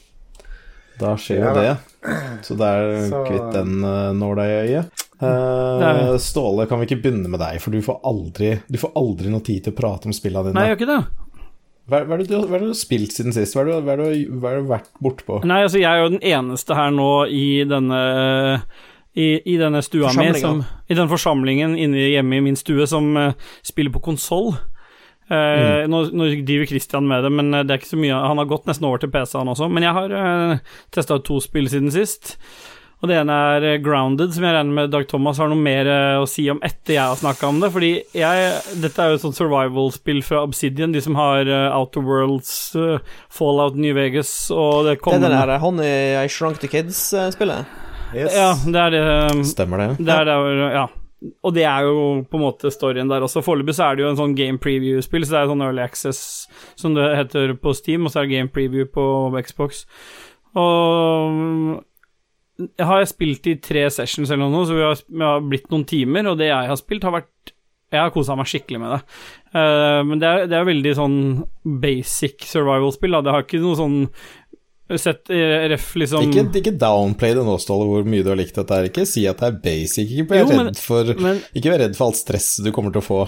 Da 1.00 1.16
skjer 1.20 1.42
jo 1.42 1.50
Ja, 1.50 1.54
det. 1.58 1.74
Så 2.48 2.58
det 2.60 2.70
er 2.70 3.10
Så- 3.10 3.24
kvitt 3.28 3.50
den 3.56 3.80
uh, 3.84 4.12
nåla 4.18 4.48
i 4.50 4.56
øyet. 4.68 5.04
Uh, 5.24 6.18
Ståle, 6.20 6.68
kan 6.68 6.82
vi 6.82 6.90
ikke 6.90 7.02
begynne 7.06 7.32
med 7.32 7.40
deg, 7.40 7.62
for 7.64 7.72
du 7.72 7.84
får 7.84 8.02
aldri, 8.04 8.58
du 8.68 8.80
får 8.82 8.92
aldri 9.00 9.32
noe 9.32 9.46
tid 9.46 9.64
til 9.64 9.76
å 9.76 9.78
prate 9.78 10.10
om 10.10 10.16
spillene 10.16 10.50
dine. 10.50 10.58
Nei, 10.58 10.66
jeg 10.68 10.76
gjør 10.76 10.82
ikke 10.82 10.92
det. 10.92 11.04
Hva, 11.84 12.00
hva, 12.08 12.16
er 12.16 12.24
det 12.24 12.30
du, 12.32 12.36
hva 12.40 12.56
er 12.56 12.62
det 12.62 12.68
du 12.70 12.74
har 12.74 12.80
spilt 12.80 13.16
siden 13.16 13.36
sist? 13.36 13.56
Hva 13.56 13.66
har 13.66 14.00
du, 14.00 14.08
du 14.28 14.44
har 14.44 14.62
vært 14.68 14.92
bortpå? 15.04 15.42
Nei, 15.48 15.62
altså, 15.66 15.82
jeg 15.82 15.92
er 15.92 16.04
jo 16.04 16.14
den 16.16 16.26
eneste 16.34 16.78
her 16.80 16.92
nå 16.96 17.12
i 17.28 17.48
denne 17.68 18.02
i, 19.14 19.54
i 19.54 19.58
denne 19.62 19.82
stua 19.86 20.10
mi, 20.18 20.32
som 20.40 20.64
I 20.90 20.96
den 20.98 21.10
forsamlingen 21.12 21.76
inne 21.78 22.08
hjemme 22.10 22.40
i 22.40 22.46
min 22.48 22.58
stue 22.58 22.88
som 22.90 23.12
uh, 23.20 23.36
spiller 23.66 23.94
på 23.94 24.02
konsoll. 24.10 24.56
Eh, 25.32 25.86
nå, 25.88 26.04
nå 26.12 26.30
driver 26.44 26.68
Christian 26.70 27.08
med 27.08 27.24
det, 27.24 27.32
men 27.32 27.54
eh, 27.54 27.64
det 27.64 27.76
er 27.76 27.82
ikke 27.82 27.94
så 27.94 28.00
mye 28.02 28.22
Han 28.28 28.42
har 28.42 28.50
gått 28.50 28.66
nesten 28.68 28.90
over 28.90 29.00
til 29.00 29.12
PC, 29.14 29.38
han 29.40 29.52
også. 29.54 29.70
Men 29.72 29.88
jeg 29.88 29.96
har 29.96 30.16
uh, 30.16 30.78
testa 30.94 31.20
ut 31.20 31.28
to 31.28 31.40
spill 31.44 31.70
siden 31.72 31.94
sist. 31.96 32.36
Og 33.04 33.10
det 33.12 33.18
ene 33.20 33.36
er 33.36 33.66
eh, 33.68 33.80
Grounded, 33.84 34.32
som 34.32 34.46
jeg 34.48 34.56
regner 34.56 34.76
med 34.78 34.92
Dag 34.94 35.04
Thomas 35.12 35.40
har 35.42 35.50
noe 35.52 35.60
mer 35.60 35.90
eh, 35.92 36.22
å 36.24 36.28
si 36.30 36.46
om 36.52 36.62
etter 36.64 36.96
jeg 36.96 37.04
har 37.04 37.20
snakka 37.20 37.50
om 37.52 37.60
det. 37.60 37.70
Fordi 37.76 37.92
jeg 38.16 38.78
Dette 38.80 39.04
er 39.04 39.12
jo 39.12 39.20
et 39.20 39.26
sånt 39.26 39.36
survival-spill 39.36 40.24
fra 40.24 40.46
Obsidian, 40.48 40.96
de 40.96 41.04
som 41.04 41.20
har 41.20 41.44
uh, 41.52 41.76
Outer 41.76 42.06
Worlds, 42.08 42.54
uh, 42.80 43.04
Fallout 43.28 43.76
New 43.76 43.92
Vegas 43.98 44.32
og 44.56 44.88
det 44.88 45.02
Det 45.04 45.18
er 45.20 45.26
det 45.28 45.36
der 45.36 45.60
Honey 45.60 46.16
I 46.16 46.32
Shrunk 46.32 46.64
the 46.64 46.72
Kids-spillet. 46.72 47.68
Yes. 48.14 48.32
Ja, 48.32 48.54
det 48.64 48.80
er 48.88 48.96
det 48.96 49.46
Stemmer 49.52 49.84
det? 49.84 49.94
Det 50.06 50.20
er 50.22 50.30
det 50.30 50.68
ja. 50.72 50.88
Og 51.44 51.54
det 51.56 51.64
er 51.70 51.86
jo 51.88 52.24
på 52.28 52.40
en 52.40 52.44
måte 52.44 52.72
storyen 52.74 53.12
der 53.12 53.24
også. 53.24 53.44
Foreløpig 53.46 53.78
så 53.78 53.88
er 53.88 53.96
det 53.96 54.04
jo 54.04 54.12
en 54.12 54.20
sånn 54.20 54.36
game 54.36 54.60
preview-spill, 54.62 55.24
så 55.24 55.38
det 55.38 55.42
er 55.42 55.52
sånn 55.54 55.64
early 55.64 55.84
access 55.86 56.20
som 56.80 56.98
det 56.98 57.08
heter 57.16 57.56
på 57.64 57.74
Steam, 57.78 58.04
og 58.04 58.12
så 58.12 58.22
er 58.22 58.28
det 58.28 58.36
game 58.36 58.52
preview 58.52 58.88
på 58.92 59.06
Xbox. 59.48 59.86
Og 60.60 61.82
jeg 62.60 62.86
har 62.86 63.06
spilt 63.10 63.50
i 63.50 63.58
tre 63.64 63.88
sessions 63.92 64.30
eller 64.30 64.52
noe, 64.52 64.68
så 64.68 64.78
vi 64.78 64.86
har, 64.86 65.00
vi 65.08 65.26
har 65.26 65.46
blitt 65.48 65.72
noen 65.74 65.88
timer, 65.90 66.30
og 66.30 66.40
det 66.42 66.52
jeg 66.52 66.72
har 66.72 66.80
spilt, 66.80 67.08
har 67.08 67.22
vært 67.22 67.54
Jeg 67.94 68.02
har 68.02 68.10
kosa 68.10 68.34
meg 68.34 68.48
skikkelig 68.50 68.80
med 68.82 68.90
det. 68.90 69.02
Uh, 69.54 70.00
men 70.10 70.18
det 70.18 70.26
er, 70.26 70.48
det 70.50 70.56
er 70.58 70.64
veldig 70.66 70.94
sånn 70.98 71.18
basic 71.84 72.42
survival-spill, 72.50 73.14
da. 73.14 73.20
Det 73.22 73.36
har 73.36 73.44
ikke 73.46 73.60
noe 73.62 73.78
sånn 73.78 74.00
Sett 75.02 75.32
eh, 75.34 75.68
ref, 75.72 75.94
liksom 76.00 76.28
Ikke, 76.28 76.46
ikke 76.62 76.76
downplay 76.80 77.36
det 77.38 77.46
nå, 77.46 77.56
Ståle, 77.62 77.88
hvor 77.90 78.08
mye 78.08 78.26
du 78.26 78.32
har 78.34 78.40
likt 78.40 78.58
dette. 78.58 78.80
her. 78.80 78.90
Ikke 78.92 79.08
si 79.10 79.26
at 79.30 79.40
det 79.42 79.50
er 79.50 79.62
basic. 79.64 80.12
Ikke 80.12 80.28
vær 80.34 80.52
redd 80.52 80.82
for 80.82 81.14
men 81.24 81.42
Ikke 81.56 81.74
vær 81.74 81.86
redd 81.86 81.98
for 82.00 82.12
alt 82.12 82.20
stresset 82.22 82.68
du 82.68 82.74
kommer 82.76 82.94
til 82.94 83.04
å 83.04 83.08
få. 83.08 83.24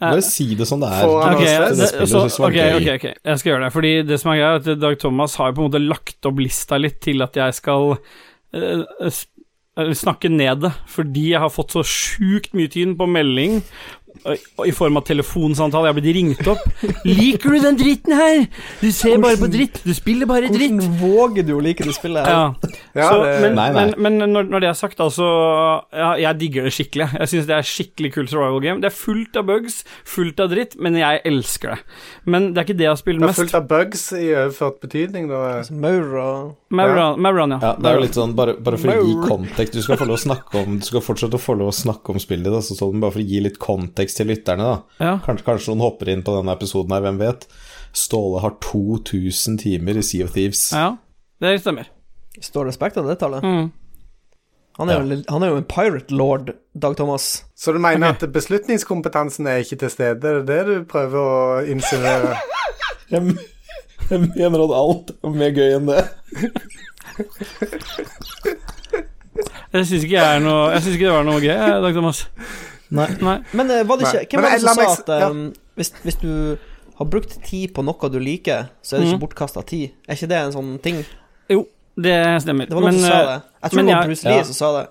Bare 0.00 0.22
si 0.24 0.46
det 0.56 0.64
som 0.68 0.80
det 0.80 0.88
er. 0.88 1.04
Okay, 1.04 1.34
Ok, 1.34 1.42
det 1.44 1.76
det, 1.76 2.08
så, 2.08 2.22
okay, 2.24 2.38
var 2.40 2.54
ok, 2.54 2.80
ok, 2.80 2.88
ok, 2.94 3.06
jeg 3.28 3.40
skal 3.42 3.52
gjøre 3.52 3.64
det. 3.66 3.72
Fordi 3.74 3.92
det 4.08 4.20
som 4.22 4.32
er 4.32 4.38
greia, 4.38 4.52
er 4.54 4.62
at 4.62 4.80
Dag 4.80 4.96
Thomas 5.02 5.36
har 5.36 5.52
på 5.52 5.60
en 5.60 5.68
måte 5.68 5.82
lagt 5.82 6.30
opp 6.30 6.40
lista 6.40 6.80
litt 6.80 7.02
til 7.04 7.20
at 7.24 7.36
jeg 7.36 7.56
skal 7.58 7.92
uh, 7.92 8.84
eh, 9.04 9.92
snakke 10.00 10.30
ned 10.32 10.64
det, 10.64 10.72
fordi 10.88 11.26
jeg 11.34 11.42
har 11.44 11.52
fått 11.52 11.76
så 11.76 11.84
sjukt 11.86 12.56
mye 12.56 12.72
tid 12.72 12.96
på 12.98 13.08
melding 13.12 13.60
eh, 13.60 13.68
i 14.66 14.72
form 14.76 14.96
av 15.00 15.04
telefonsamtale. 15.08 15.88
Jeg 15.88 15.94
har 15.94 16.00
blitt 16.00 16.14
ringt 16.16 16.48
opp. 16.50 16.64
'Liker 17.04 17.50
du 17.54 17.58
den 17.60 17.76
dritten 17.80 18.12
her? 18.16 18.46
Du 18.80 18.90
ser 18.92 19.18
bare 19.22 19.36
på 19.40 19.48
dritt. 19.50 19.80
Du 19.84 19.92
spiller 19.94 20.26
bare 20.26 20.48
dritt.' 20.52 20.76
Hvordan 20.80 20.98
våger 21.00 21.46
du 21.46 21.54
å 21.56 21.62
like 21.62 21.84
det 21.84 21.94
spillet? 21.96 22.26
her? 22.26 22.32
Ja. 22.32 22.54
Ja, 22.94 23.08
så, 23.10 23.22
det- 23.24 23.40
men, 23.42 23.54
Nei, 23.54 23.68
nei. 23.72 23.84
men, 23.96 24.18
men 24.18 24.32
når, 24.34 24.48
når 24.50 24.60
det 24.60 24.68
er 24.70 24.78
sagt, 24.78 24.98
altså 25.00 25.26
ja, 25.92 26.14
Jeg 26.18 26.38
digger 26.40 26.64
det 26.64 26.72
skikkelig. 26.74 27.08
Jeg 27.20 27.28
syns 27.32 27.46
det 27.46 27.56
er 27.56 27.62
skikkelig 27.62 28.12
kult 28.14 28.30
survival 28.30 28.60
game. 28.60 28.80
Det 28.80 28.90
er 28.90 28.96
fullt 28.96 29.36
av 29.36 29.46
bugs, 29.46 29.84
fullt 30.04 30.40
av 30.40 30.50
dritt, 30.50 30.76
men 30.80 30.96
jeg 30.98 31.20
elsker 31.24 31.74
det. 31.76 31.78
Men 32.26 32.50
det 32.52 32.58
er 32.58 32.64
ikke 32.68 32.78
det 32.78 32.86
jeg 32.88 32.94
har 32.94 33.00
spilt 33.00 33.20
Det 33.20 33.24
er 33.28 33.32
mest. 33.32 33.40
fullt 33.44 33.54
av 33.54 33.68
bugs 33.70 34.12
i 34.12 34.26
overført 34.34 34.80
betydning, 34.80 35.28
da. 35.30 35.40
Altså, 35.60 35.74
ja. 36.90 36.94
Ja, 37.62 37.74
det 37.76 37.86
er 37.90 37.94
jo 37.96 38.02
litt 38.04 38.14
sånn, 38.14 38.34
bare, 38.38 38.54
bare 38.62 38.76
for 38.78 38.88
å 38.92 39.02
gi 39.02 39.14
kontekst 39.26 39.72
Du 39.74 39.82
skal 39.82 39.96
få 39.98 40.06
lov 40.06 40.16
å 40.18 40.22
snakke 40.22 40.54
om 40.62 40.78
Du 40.78 40.84
skal 40.86 41.00
fortsette 41.02 41.34
å 41.34 41.42
få 41.42 41.56
lov 41.58 41.68
å 41.72 41.74
snakke 41.74 42.10
om 42.14 42.18
spillet 42.22 42.44
ditt, 42.46 42.54
altså, 42.54 42.76
sånn, 42.78 43.00
bare 43.02 43.10
for 43.12 43.20
å 43.20 43.26
gi 43.26 43.40
litt 43.42 43.58
kontekst 43.58 43.99
til 44.08 44.26
lytterne. 44.26 44.62
da 44.98 45.04
Ja. 45.04 45.18
Kanskje, 45.24 45.44
kanskje 45.44 45.74
noen 45.74 45.80
hopper 45.80 46.08
inn 46.08 46.22
på 46.22 46.36
denne 46.36 46.52
episoden 46.52 46.92
her, 46.92 47.00
hvem 47.00 47.18
vet. 47.18 47.46
Ståle 47.92 48.40
har 48.40 48.56
2000 48.60 49.58
timer 49.58 49.98
i 49.98 50.02
Sea 50.02 50.24
of 50.24 50.32
Thieves. 50.32 50.72
ja, 50.72 50.96
det 51.40 51.60
stemmer. 51.60 51.88
Står 52.40 52.64
respekt 52.66 52.96
av 52.96 53.06
det 53.06 53.18
tallet? 53.20 53.42
Mm. 53.42 53.70
Han 54.78 54.88
er, 54.88 55.00
jo, 55.02 55.22
han 55.28 55.42
er 55.42 55.48
jo 55.48 55.56
en 55.56 55.64
pirate 55.64 56.14
lord, 56.14 56.50
Dag 56.72 56.96
Thomas. 56.96 57.44
Så 57.54 57.72
du 57.72 57.78
mener 57.78 58.14
okay. 58.14 58.26
at 58.26 58.32
beslutningskompetansen 58.32 59.46
er 59.46 59.56
ikke 59.60 59.76
til 59.76 59.90
stede? 59.90 60.20
Det 60.22 60.30
er 60.30 60.46
det 60.46 60.60
du 60.68 60.84
prøver 60.88 61.18
å 61.20 61.64
insinuere? 61.68 62.38
Jeg, 63.10 63.34
jeg 64.10 64.50
mener 64.50 64.62
at 64.68 64.72
alt 64.74 65.08
er 65.18 65.32
mer 65.34 65.50
gøy 65.50 65.72
enn 65.74 65.88
det. 65.88 66.04
Jeg 69.72 69.86
syns 69.86 70.04
ikke, 70.06 70.22
ikke 70.92 71.04
det 71.04 71.10
var 71.10 71.26
noe 71.26 71.40
gøy, 71.42 71.50
Dag 71.82 71.96
Thomas. 71.96 72.20
Nei. 72.90 73.06
Nei. 73.22 73.36
Men 73.56 73.70
eh, 73.70 73.84
var 73.86 74.00
det 74.00 74.10
ikke 74.24 74.38
Hvem 74.38 74.46
var 74.46 74.54
det 74.56 74.62
som 74.64 74.74
sa 74.74 74.86
at 74.90 75.02
s- 75.04 75.20
ja. 75.22 75.28
um, 75.30 75.42
hvis, 75.78 75.92
hvis 76.02 76.18
du 76.20 76.32
har 77.00 77.08
brukt 77.08 77.36
tid 77.46 77.72
på 77.76 77.84
noe 77.86 78.10
du 78.12 78.18
liker, 78.20 78.66
så 78.84 78.96
er 78.96 79.04
det 79.04 79.12
ikke 79.12 79.22
bortkasta 79.26 79.62
tid? 79.66 79.94
Er 80.08 80.18
ikke 80.18 80.30
det 80.32 80.40
en 80.40 80.56
sånn 80.56 80.72
ting? 80.84 80.98
Jo, 81.48 81.62
det 81.96 82.16
stemmer. 82.44 82.68
Det 82.68 82.76
var 82.76 82.84
noen 82.84 82.98
men, 82.98 83.00
som 83.00 83.08
sa 83.08 83.20
eh, 83.20 83.30
det. 83.30 83.38
Jeg 83.62 83.72
tror 83.72 83.80
det 83.80 83.94
var 83.94 84.10
Bruce 84.10 84.28
Lee 84.28 84.40
ja. 84.42 84.48
som 84.50 84.58
sa 84.58 84.72
det. 84.76 84.84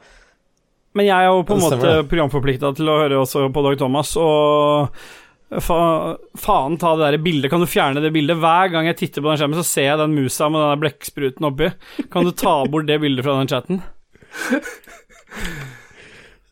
Men 0.97 1.05
jeg 1.05 1.15
er 1.15 1.29
jo 1.29 1.41
på 1.45 1.55
en 1.55 1.61
måte 1.61 1.95
programforplikta 2.09 2.71
til 2.79 2.89
å 2.89 2.99
høre 3.03 3.19
også 3.21 3.43
på 3.53 3.65
Dag 3.67 3.77
Thomas, 3.77 4.15
og 4.17 5.61
fa 5.65 5.77
faen 6.37 6.77
ta 6.81 6.95
det 6.97 7.11
der 7.11 7.23
bildet. 7.23 7.49
Kan 7.53 7.61
du 7.61 7.69
fjerne 7.69 8.01
det 8.01 8.11
bildet? 8.15 8.41
Hver 8.41 8.73
gang 8.73 8.89
jeg 8.89 8.97
titter 9.03 9.21
på 9.21 9.29
den 9.29 9.39
skjermen, 9.41 9.59
så 9.61 9.67
ser 9.69 9.87
jeg 9.91 10.01
den 10.01 10.17
musa 10.17 10.49
med 10.49 10.65
den 10.65 10.83
blekkspruten 10.83 11.49
oppi. 11.51 11.69
Kan 12.09 12.25
du 12.25 12.33
ta 12.33 12.63
bort 12.69 12.89
det 12.89 12.99
bildet 13.03 13.25
fra 13.25 13.37
den 13.37 13.53
chatten? 13.53 13.83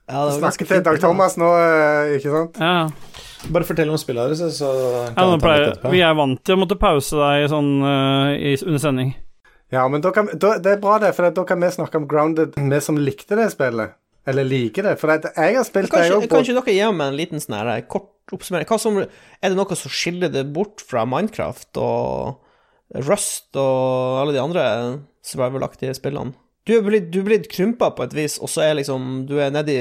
Ja, 0.08 0.24
det 0.24 0.38
var 0.38 0.48
ganske 0.48 0.64
til 0.64 0.70
fint. 0.72 0.86
Dag 0.88 1.00
Thomas 1.04 1.36
nå, 1.40 1.48
eh, 1.60 2.16
ikke 2.18 2.32
sant? 2.32 2.60
Ja, 2.64 2.88
Bare 3.54 3.68
fortell 3.68 3.92
om 3.92 4.00
spillet 4.00 4.32
deres, 4.32 4.58
så 4.58 4.68
kan 5.14 5.14
ja, 5.14 5.34
jeg 5.36 5.40
ta 5.40 5.44
pleier, 5.44 5.62
litt 5.62 5.74
etterpå. 5.76 5.92
Vi 5.94 6.02
er 6.04 6.16
vant 6.18 6.40
til 6.48 6.56
å 6.56 6.60
måtte 6.60 6.78
pause 6.80 7.20
deg 7.20 7.46
sånn 7.52 7.70
uh, 7.84 8.32
i, 8.34 8.56
under 8.66 8.82
sending. 8.82 9.12
Ja, 9.72 9.84
men 9.92 10.04
da 10.04 10.14
kan, 10.16 10.32
da, 10.34 10.56
det 10.64 10.74
er 10.74 10.82
bra, 10.82 10.96
det, 11.04 11.12
for 11.16 11.28
da 11.36 11.44
kan 11.48 11.62
vi 11.62 11.70
snakke 11.76 12.00
om 12.02 12.08
Grounded, 12.10 12.56
vi 12.56 12.80
som 12.84 12.98
likte 13.00 13.38
det 13.40 13.50
spillet. 13.54 13.98
Eller 14.28 14.48
liker 14.48 14.84
det. 14.90 14.96
For 15.00 15.12
jeg 15.12 15.56
har 15.56 15.68
spilt 15.68 15.94
det, 15.94 16.08
òg. 16.12 16.26
På... 16.26 16.32
kan 16.36 16.44
ikke 16.44 16.58
dere 16.58 16.76
gi 16.76 16.90
meg 16.96 17.12
en 17.12 17.20
liten 17.20 17.44
sånn 17.44 17.60
her 17.60 17.86
kort 17.88 18.36
oppsummering? 18.36 18.68
Hva 18.68 18.80
som, 18.82 19.00
er 19.00 19.54
det 19.54 19.60
noe 19.60 19.80
som 19.80 19.94
skiller 19.94 20.32
det 20.34 20.44
bort 20.56 20.84
fra 20.84 21.06
Minecraft 21.08 21.80
og 21.84 23.00
Rust 23.08 23.56
og 23.60 24.24
alle 24.24 24.36
de 24.36 24.44
andre 24.44 24.66
survival-aktige 25.28 25.96
spillene? 25.96 26.36
Du 26.68 26.74
er 26.76 26.84
blitt, 26.84 27.10
du 27.14 27.22
er 27.22 27.28
blitt 27.30 27.48
krympa 27.52 27.94
på 27.96 28.04
et 28.04 28.14
vis, 28.18 28.38
og 28.44 28.50
så 28.52 28.66
er 28.68 28.78
liksom 28.82 29.26
Du 29.30 29.38
er 29.40 29.54
nedi 29.56 29.78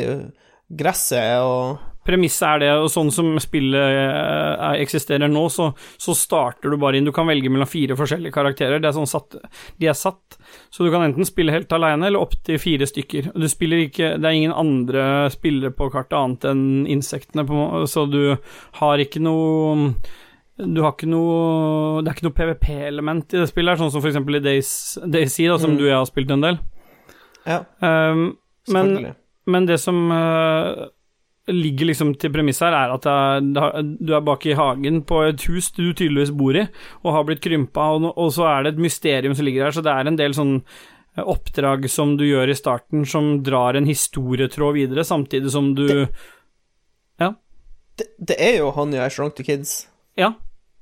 gresset 0.71 1.43
og 1.43 1.79
Premisset 2.07 2.45
er 2.47 2.61
det, 2.63 2.69
og 2.79 2.85
sånn 2.87 3.09
som 3.11 3.33
spillet 3.43 3.75
eh, 3.83 4.53
er- 4.63 4.77
eksisterer 4.79 5.27
nå, 5.27 5.41
så, 5.51 5.73
så 5.99 6.13
starter 6.15 6.71
du 6.71 6.77
bare 6.79 7.01
inn. 7.01 7.05
Du 7.09 7.11
kan 7.11 7.27
velge 7.27 7.51
mellom 7.51 7.67
fire 7.67 7.97
forskjellige 7.99 8.31
karakterer. 8.31 8.79
Det 8.79 8.87
er 8.87 8.95
sånn 8.95 9.09
satt, 9.11 9.35
de 9.83 9.89
er 9.91 9.97
satt, 9.99 10.37
så 10.71 10.87
du 10.87 10.93
kan 10.95 11.03
enten 11.03 11.27
spille 11.27 11.51
helt 11.51 11.75
alene 11.75 12.07
eller 12.07 12.23
opptil 12.23 12.61
fire 12.63 12.87
stykker. 12.87 13.33
Du 13.35 13.49
ikke 13.89 14.13
Det 14.23 14.29
er 14.31 14.37
ingen 14.39 14.55
andre 14.55 15.27
spillere 15.35 15.75
på 15.75 15.91
kartet 15.91 16.15
annet 16.15 16.47
enn 16.53 16.87
insektene, 16.95 17.43
på, 17.51 17.59
så 17.91 18.07
du 18.07 18.37
har 18.79 19.03
ikke 19.03 19.19
noe 19.27 19.97
du 20.63 20.79
har 20.87 20.95
ikke 20.95 21.11
noe 21.11 21.99
Det 22.07 22.09
er 22.09 22.15
ikke 22.15 22.29
noe 22.31 22.39
PVP-element 22.39 23.35
i 23.35 23.43
det 23.43 23.51
spillet, 23.51 23.75
her, 23.75 23.83
sånn 23.83 23.91
som 23.99 24.07
eksempel 24.15 24.39
i 24.39 24.45
Days, 24.47 24.71
Daisy, 25.03 25.51
da, 25.51 25.59
som 25.59 25.75
Mm. 25.75 25.79
du 25.83 25.85
og 25.85 25.91
jeg 25.91 25.99
har 25.99 26.07
spilt 26.15 26.31
en 26.31 26.47
del. 26.47 26.63
Ja, 27.47 27.63
Um, 27.81 28.37
men 28.73 29.15
men 29.47 29.67
det 29.69 29.77
som 29.79 30.11
uh, 30.11 30.89
ligger 31.47 31.87
liksom 31.93 32.17
til 32.19 32.33
premiss 32.35 32.59
her, 32.65 32.75
er 32.75 32.95
at 32.97 33.05
det 33.47 33.63
er, 33.63 33.83
du 34.03 34.11
er 34.17 34.25
bak 34.27 34.43
i 34.51 34.57
hagen 34.59 35.05
på 35.07 35.21
et 35.29 35.45
hus 35.47 35.71
du 35.77 35.93
tydeligvis 35.93 36.35
bor 36.35 36.59
i, 36.59 36.65
og 37.05 37.15
har 37.15 37.27
blitt 37.29 37.45
krympa, 37.45 37.93
og, 37.95 38.09
og 38.19 38.33
så 38.35 38.49
er 38.51 38.67
det 38.67 38.75
et 38.75 38.83
mysterium 38.89 39.37
som 39.39 39.47
ligger 39.47 39.69
der, 39.69 39.77
så 39.77 39.85
det 39.87 39.95
er 39.95 40.11
en 40.11 40.19
del 40.19 40.35
sånn 40.35 40.57
eh, 40.59 41.23
oppdrag 41.23 41.87
som 41.93 42.17
du 42.19 42.27
gjør 42.27 42.51
i 42.51 42.59
starten, 42.59 43.07
som 43.07 43.37
drar 43.47 43.79
en 43.79 43.87
historietråd 43.87 44.81
videre, 44.81 45.07
samtidig 45.07 45.55
som 45.55 45.71
du 45.79 45.87
det, 47.97 48.09
det 48.21 48.37
er 48.43 48.59
jo 48.61 48.73
han 48.77 48.95
I 48.95 49.07
Shrunk 49.13 49.37
the 49.39 49.45
Kids. 49.47 49.87
Ja, 50.19 50.35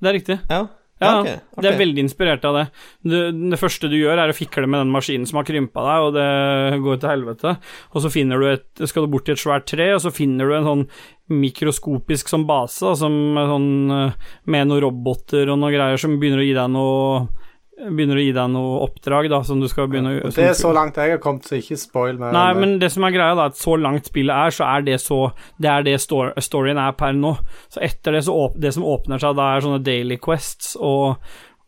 det 0.03 0.11
er 0.11 0.17
riktig. 0.19 0.39
Ja, 0.51 0.67
Ja, 1.05 1.13
ok, 1.21 1.61
det 1.63 1.71
er 1.71 1.79
veldig 1.79 2.05
inspirert 2.05 2.47
av 2.49 2.59
det. 2.59 2.65
det. 3.07 3.23
Det 3.53 3.61
første 3.61 3.91
du 3.93 3.97
gjør, 3.99 4.21
er 4.23 4.33
å 4.33 4.37
fikle 4.37 4.67
med 4.67 4.85
den 4.85 4.95
maskinen 4.95 5.29
som 5.29 5.41
har 5.41 5.49
krympa 5.49 5.85
deg, 5.87 6.07
og 6.09 6.17
det 6.17 6.81
går 6.85 7.01
til 7.03 7.13
helvete. 7.13 7.57
Og 7.93 8.05
så 8.05 8.13
finner 8.13 8.41
du 8.41 8.49
et, 8.51 8.67
skal 8.89 9.07
du 9.07 9.13
bort 9.13 9.29
til 9.29 9.37
et 9.37 9.45
svært 9.45 9.69
tre, 9.71 9.93
og 9.95 10.03
så 10.05 10.15
finner 10.15 10.51
du 10.51 10.57
en 10.57 10.71
sånn 10.71 10.87
mikroskopisk 11.35 12.29
som 12.29 12.45
base, 12.49 12.83
da, 12.85 12.97
som 12.99 13.15
sånn, 13.39 13.71
eh, 13.95 14.29
med 14.53 14.69
noen 14.69 14.85
roboter 14.85 15.49
og 15.49 15.61
noen 15.61 15.73
greier 15.77 16.01
som 16.01 16.19
begynner 16.21 16.43
å 16.43 16.49
gi 16.49 16.57
deg 16.59 16.75
noe 16.75 17.44
Begynner 17.75 18.21
å 18.21 18.23
gi 18.23 18.35
deg 18.37 18.51
noe 18.53 18.75
oppdrag, 18.85 19.27
da, 19.33 19.41
som 19.47 19.59
du 19.59 19.67
skal 19.71 19.89
begynne 19.91 20.13
å 20.21 20.31
det 20.35 20.45
er 20.47 20.59
så 20.59 20.71
langt 20.75 20.99
jeg 21.01 21.17
har 21.17 21.23
kommet, 21.23 21.49
så 21.49 21.59
ikke 21.59 21.79
spoil 21.81 22.21
mer. 22.21 22.35
Nei, 22.37 22.53
men 22.61 22.77
det 22.79 22.93
som 22.95 23.07
er 23.07 23.15
greia, 23.17 23.35
da, 23.35 23.49
at 23.51 23.59
så 23.59 23.75
langt 23.81 24.07
spillet 24.11 24.31
er, 24.31 24.55
så 24.55 24.69
er 24.69 24.85
det 24.87 25.01
så 25.03 25.19
Det 25.59 25.71
er 25.71 25.87
det 25.87 25.97
storyen 25.99 26.79
er 26.79 26.95
per 26.99 27.17
nå. 27.19 27.35
Så 27.73 27.83
etter 27.83 28.15
det, 28.15 28.23
så 28.29 28.37
åp 28.45 28.61
det 28.63 28.75
som 28.77 28.87
åpner 28.87 29.23
seg, 29.23 29.35
da 29.39 29.51
er 29.51 29.67
sånne 29.67 29.83
daily 29.83 30.21
quests 30.23 30.77
og, 30.79 31.19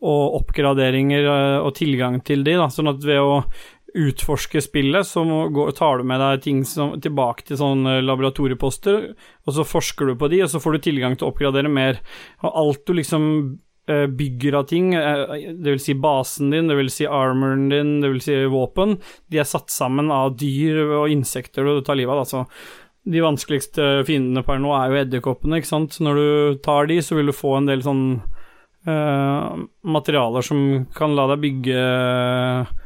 og 0.07 0.39
oppgraderinger 0.41 1.27
eh, 1.33 1.59
og 1.59 1.75
tilgang 1.81 2.21
til 2.27 2.47
de, 2.47 2.55
da. 2.61 2.71
Sånn 2.71 2.93
at 2.93 3.03
ved 3.03 3.23
å 3.23 3.41
utforske 3.97 4.61
spillet, 4.61 5.07
så 5.09 5.25
må, 5.27 5.47
gå, 5.55 5.67
tar 5.77 6.01
du 6.01 6.09
med 6.09 6.21
deg 6.21 6.43
ting 6.45 6.63
som, 6.69 6.97
tilbake 7.03 7.47
til 7.49 7.59
sånne 7.61 7.99
laboratorieposter, 8.05 9.07
og 9.47 9.57
så 9.57 9.65
forsker 9.67 10.11
du 10.11 10.19
på 10.21 10.29
de, 10.33 10.43
og 10.45 10.53
så 10.53 10.61
får 10.63 10.77
du 10.77 10.85
tilgang 10.87 11.17
til 11.17 11.27
å 11.27 11.33
oppgradere 11.33 11.73
mer. 11.73 12.03
Og 12.45 12.61
alt 12.63 12.85
du 12.87 12.97
liksom 12.99 13.31
eh, 13.33 13.55
bygger 13.87 14.57
av 14.59 14.67
ting, 14.71 14.95
eh, 14.95 15.53
det 15.55 15.77
vil 15.77 15.83
si 15.83 15.95
basen 15.95 16.51
din, 16.51 16.71
det 16.71 16.79
vil 16.79 16.91
si 16.91 17.07
armoren 17.07 17.69
din, 17.71 18.01
det 18.03 18.11
vil 18.15 18.25
si 18.25 18.39
våpen, 18.51 18.97
de 19.31 19.39
er 19.43 19.47
satt 19.49 19.71
sammen 19.71 20.11
av 20.11 20.35
dyr 20.41 20.83
og 21.03 21.13
insekter 21.13 21.67
du 21.67 21.85
tar 21.87 21.99
livet 21.99 22.17
av. 22.17 22.25
Altså. 22.25 22.47
De 23.07 23.23
vanskeligste 23.23 24.03
fiendene 24.09 24.43
per 24.47 24.59
nå 24.59 24.73
er 24.75 24.91
jo 24.91 25.03
edderkoppene, 25.05 25.61
ikke 25.61 25.71
sant. 25.71 26.01
Når 26.03 26.19
du 26.19 26.59
tar 26.67 26.91
de, 26.91 26.99
så 26.99 27.19
vil 27.19 27.31
du 27.31 27.37
få 27.37 27.59
en 27.61 27.71
del 27.71 27.87
sånn 27.87 28.09
Uh, 28.87 29.65
materialer 29.83 30.45
som 30.47 30.59
kan 30.95 31.11
la 31.19 31.25
deg 31.33 31.41
bygge 31.43 31.79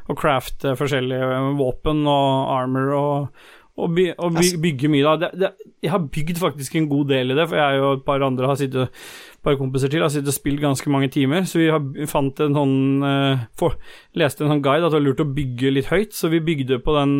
og 0.09 0.17
crafte 0.17 0.73
forskjellige 0.79 1.41
våpen 1.59 2.01
og 2.09 2.53
armor 2.55 2.95
og, 2.97 3.43
og, 3.77 3.91
by, 3.99 4.07
og 4.17 4.39
by, 4.39 4.47
bygge 4.65 4.89
mye 4.95 5.05
da. 5.05 5.13
Det, 5.21 5.31
det, 5.43 5.71
jeg 5.85 5.93
har 5.93 6.07
bygd 6.17 6.41
faktisk 6.41 6.79
en 6.81 6.89
god 6.89 7.13
del 7.13 7.35
i 7.35 7.37
det, 7.37 7.47
for 7.51 7.61
jeg 7.61 7.83
og 7.85 7.99
et 7.99 8.07
par 8.09 8.25
andre 8.25 8.49
har 8.49 8.57
sittet 8.57 8.89
et 8.89 9.05
par 9.45 9.57
kompiser 9.57 9.91
til 9.93 10.05
har 10.05 10.13
sittet 10.13 10.33
og 10.33 10.37
spilt 10.37 10.61
ganske 10.63 10.93
mange 10.93 11.09
timer, 11.13 11.47
så 11.49 11.61
vi 11.61 11.71
har, 11.73 11.81
fant 12.11 12.43
en 12.45 12.57
sånn 12.57 12.77
uh, 13.05 13.47
for, 13.57 13.79
Leste 14.19 14.45
en 14.45 14.53
sånn 14.55 14.63
guide 14.65 14.85
at 14.85 14.93
det 14.93 14.99
var 14.99 15.07
lurt 15.07 15.25
å 15.25 15.31
bygge 15.39 15.73
litt 15.73 15.89
høyt, 15.93 16.13
så 16.17 16.29
vi 16.33 16.43
bygde 16.45 16.81
på 16.85 16.97
den 16.99 17.15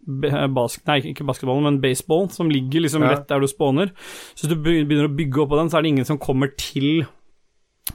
bas, 0.00 0.50
bask, 0.56 0.82
Nei, 0.88 0.98
ikke 1.12 1.26
basketballen, 1.28 1.68
men 1.68 1.80
baseball, 1.82 2.28
som 2.34 2.50
ligger 2.50 2.86
liksom 2.86 3.04
Ja. 3.04 3.14
rett 3.14 3.28
der 3.28 3.40
du 3.40 3.46
spawner. 3.50 3.94
Så 4.34 4.46
hvis 4.46 4.54
du 4.54 4.58
begynner 4.64 5.06
å 5.06 5.14
bygge 5.14 5.44
oppå 5.44 5.58
den, 5.60 5.70
så 5.70 5.78
er 5.78 5.86
det 5.86 5.94
ingen 5.94 6.08
som 6.08 6.18
kommer 6.18 6.50
til 6.56 7.06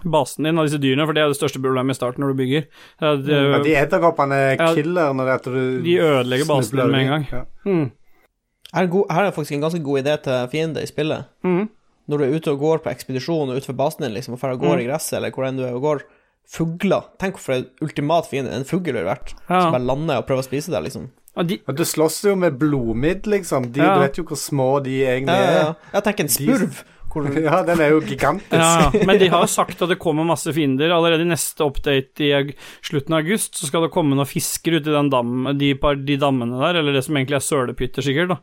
basen 0.03 0.43
din 0.43 0.57
av 0.59 0.67
disse 0.67 0.79
dyrene, 0.81 1.05
for 1.07 1.15
det 1.15 1.23
er 1.23 1.31
det 1.31 1.37
største 1.39 1.61
problemet 1.61 1.95
i 1.95 1.99
starten 1.99 2.23
når 2.23 2.33
du 2.33 2.39
bygger. 2.41 2.65
Det 2.99 3.35
er 3.35 3.51
ja, 3.51 3.59
de 3.63 3.75
edderkoppene 3.79 4.35
er 4.35 4.57
Ja, 4.59 4.73
killer 4.75 5.13
når 5.15 5.29
det 5.29 5.33
er 5.33 5.39
at 5.39 5.45
du 5.45 5.83
de 5.85 5.95
ødelegger 5.99 6.49
basen 6.49 6.79
din 6.79 6.91
med 6.91 7.01
en 7.01 7.13
gang. 7.13 7.27
Ja. 7.31 7.43
Mm. 7.65 7.91
Her 8.75 8.83
er, 8.83 8.87
det 8.91 9.05
her 9.15 9.23
er 9.23 9.31
faktisk 9.31 9.55
en 9.55 9.61
ganske 9.63 9.83
god 9.83 10.03
idé 10.03 10.15
til 10.23 10.47
fiende 10.51 10.83
i 10.83 10.89
spillet. 10.89 11.29
Mm. 11.43 11.69
Når 12.09 12.17
du 12.17 12.23
er 12.25 12.35
ute 12.37 12.51
og 12.53 12.59
går 12.61 12.83
på 12.85 12.91
ekspedisjon 12.91 13.49
og 13.49 13.57
utenfor 13.57 13.75
basen 13.79 14.05
din, 14.05 14.13
liksom, 14.13 14.33
og 14.37 14.39
fer 14.39 14.53
og 14.53 14.59
går 14.61 14.75
Mm. 14.77 14.81
i 14.83 14.87
gresset, 14.91 15.17
eller 15.17 15.31
hvor 15.31 15.47
enn 15.47 15.57
du 15.57 15.63
er 15.65 15.73
og 15.73 15.81
går, 15.81 16.03
fugler 16.47 17.03
Tenk 17.17 17.37
for 17.41 17.55
en 17.57 17.65
ultimat 17.81 18.27
fiende 18.29 18.53
en 18.53 18.63
fugl 18.67 18.91
ville 18.93 19.05
vært, 19.07 19.33
Ja. 19.49 19.61
som 19.61 19.71
bare 19.73 19.85
lander 19.85 20.17
og 20.21 20.27
prøver 20.27 20.43
å 20.43 20.49
spise 20.49 20.69
deg, 20.71 20.83
liksom. 20.85 21.09
Og 21.35 21.47
de, 21.47 21.57
du 21.75 21.83
slåss 21.83 22.21
jo 22.23 22.35
med 22.35 22.57
blodmidd, 22.59 23.25
liksom. 23.27 23.71
De, 23.73 23.79
Ja. 23.81 23.95
Du 23.95 24.01
vet 24.05 24.15
jo 24.17 24.23
hvor 24.23 24.37
små 24.37 24.81
de 24.83 25.01
egentlig 25.03 25.27
Ja, 25.35 25.41
ja, 25.41 25.51
ja. 25.51 25.69
er. 25.69 25.75
Jeg 25.93 26.03
tenker 26.03 26.21
en 26.21 26.29
spurv. 26.29 26.83
Hvor, 27.15 27.23
Ja, 27.41 27.63
den 27.63 27.79
er 27.79 27.89
jo 27.91 28.01
gigantisk. 28.01 28.51
Ja, 28.51 28.91
men 29.05 29.17
de 29.17 29.29
har 29.29 29.39
jo 29.41 29.47
sagt 29.47 29.81
at 29.81 29.87
det 29.87 29.97
kommer 29.99 30.25
masse 30.27 30.51
fiender. 30.53 30.91
Allerede 30.91 31.21
i 31.23 31.29
neste 31.29 31.63
update 31.63 32.19
i 32.19 32.53
slutten 32.83 33.13
av 33.15 33.23
august 33.23 33.55
så 33.55 33.67
skal 33.69 33.83
det 33.85 33.91
komme 33.93 34.15
noen 34.17 34.27
fisker 34.27 34.75
uti 34.81 34.89
i 34.91 34.95
den 34.97 35.09
dam, 35.09 35.45
de, 35.57 35.73
de 36.03 36.17
dammene 36.19 36.59
der, 36.59 36.75
eller 36.81 36.91
det 36.91 37.05
som 37.05 37.15
egentlig 37.15 37.37
er 37.39 37.45
sølepytter, 37.47 38.03
sikkert, 38.03 38.27
da, 38.27 38.37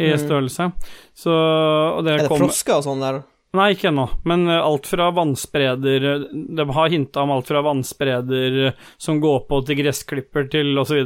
i 0.00 0.10
størrelse. 0.18 0.70
Så 1.14 1.34
og 1.34 2.02
det 2.04 2.14
er 2.14 2.24
det 2.24 2.28
kommer 2.32 2.48
frosker 2.48 2.80
og 2.80 2.86
sånn 2.88 3.04
der? 3.04 3.22
Nei, 3.54 3.68
ikke 3.76 3.92
ennå, 3.92 4.08
men 4.26 4.48
eh, 4.50 4.58
alt 4.58 4.88
fra 4.90 5.12
vannspreder 5.14 6.06
De 6.32 6.64
har 6.74 6.90
hinta 6.90 7.22
om 7.22 7.36
alt 7.36 7.50
fra 7.52 7.62
vannspreder 7.62 8.56
eh, 8.66 8.80
som 8.98 9.20
går 9.22 9.44
på 9.50 9.60
til 9.68 9.78
gressklipper 9.78 10.48
til 10.50 10.74
osv. 10.82 11.04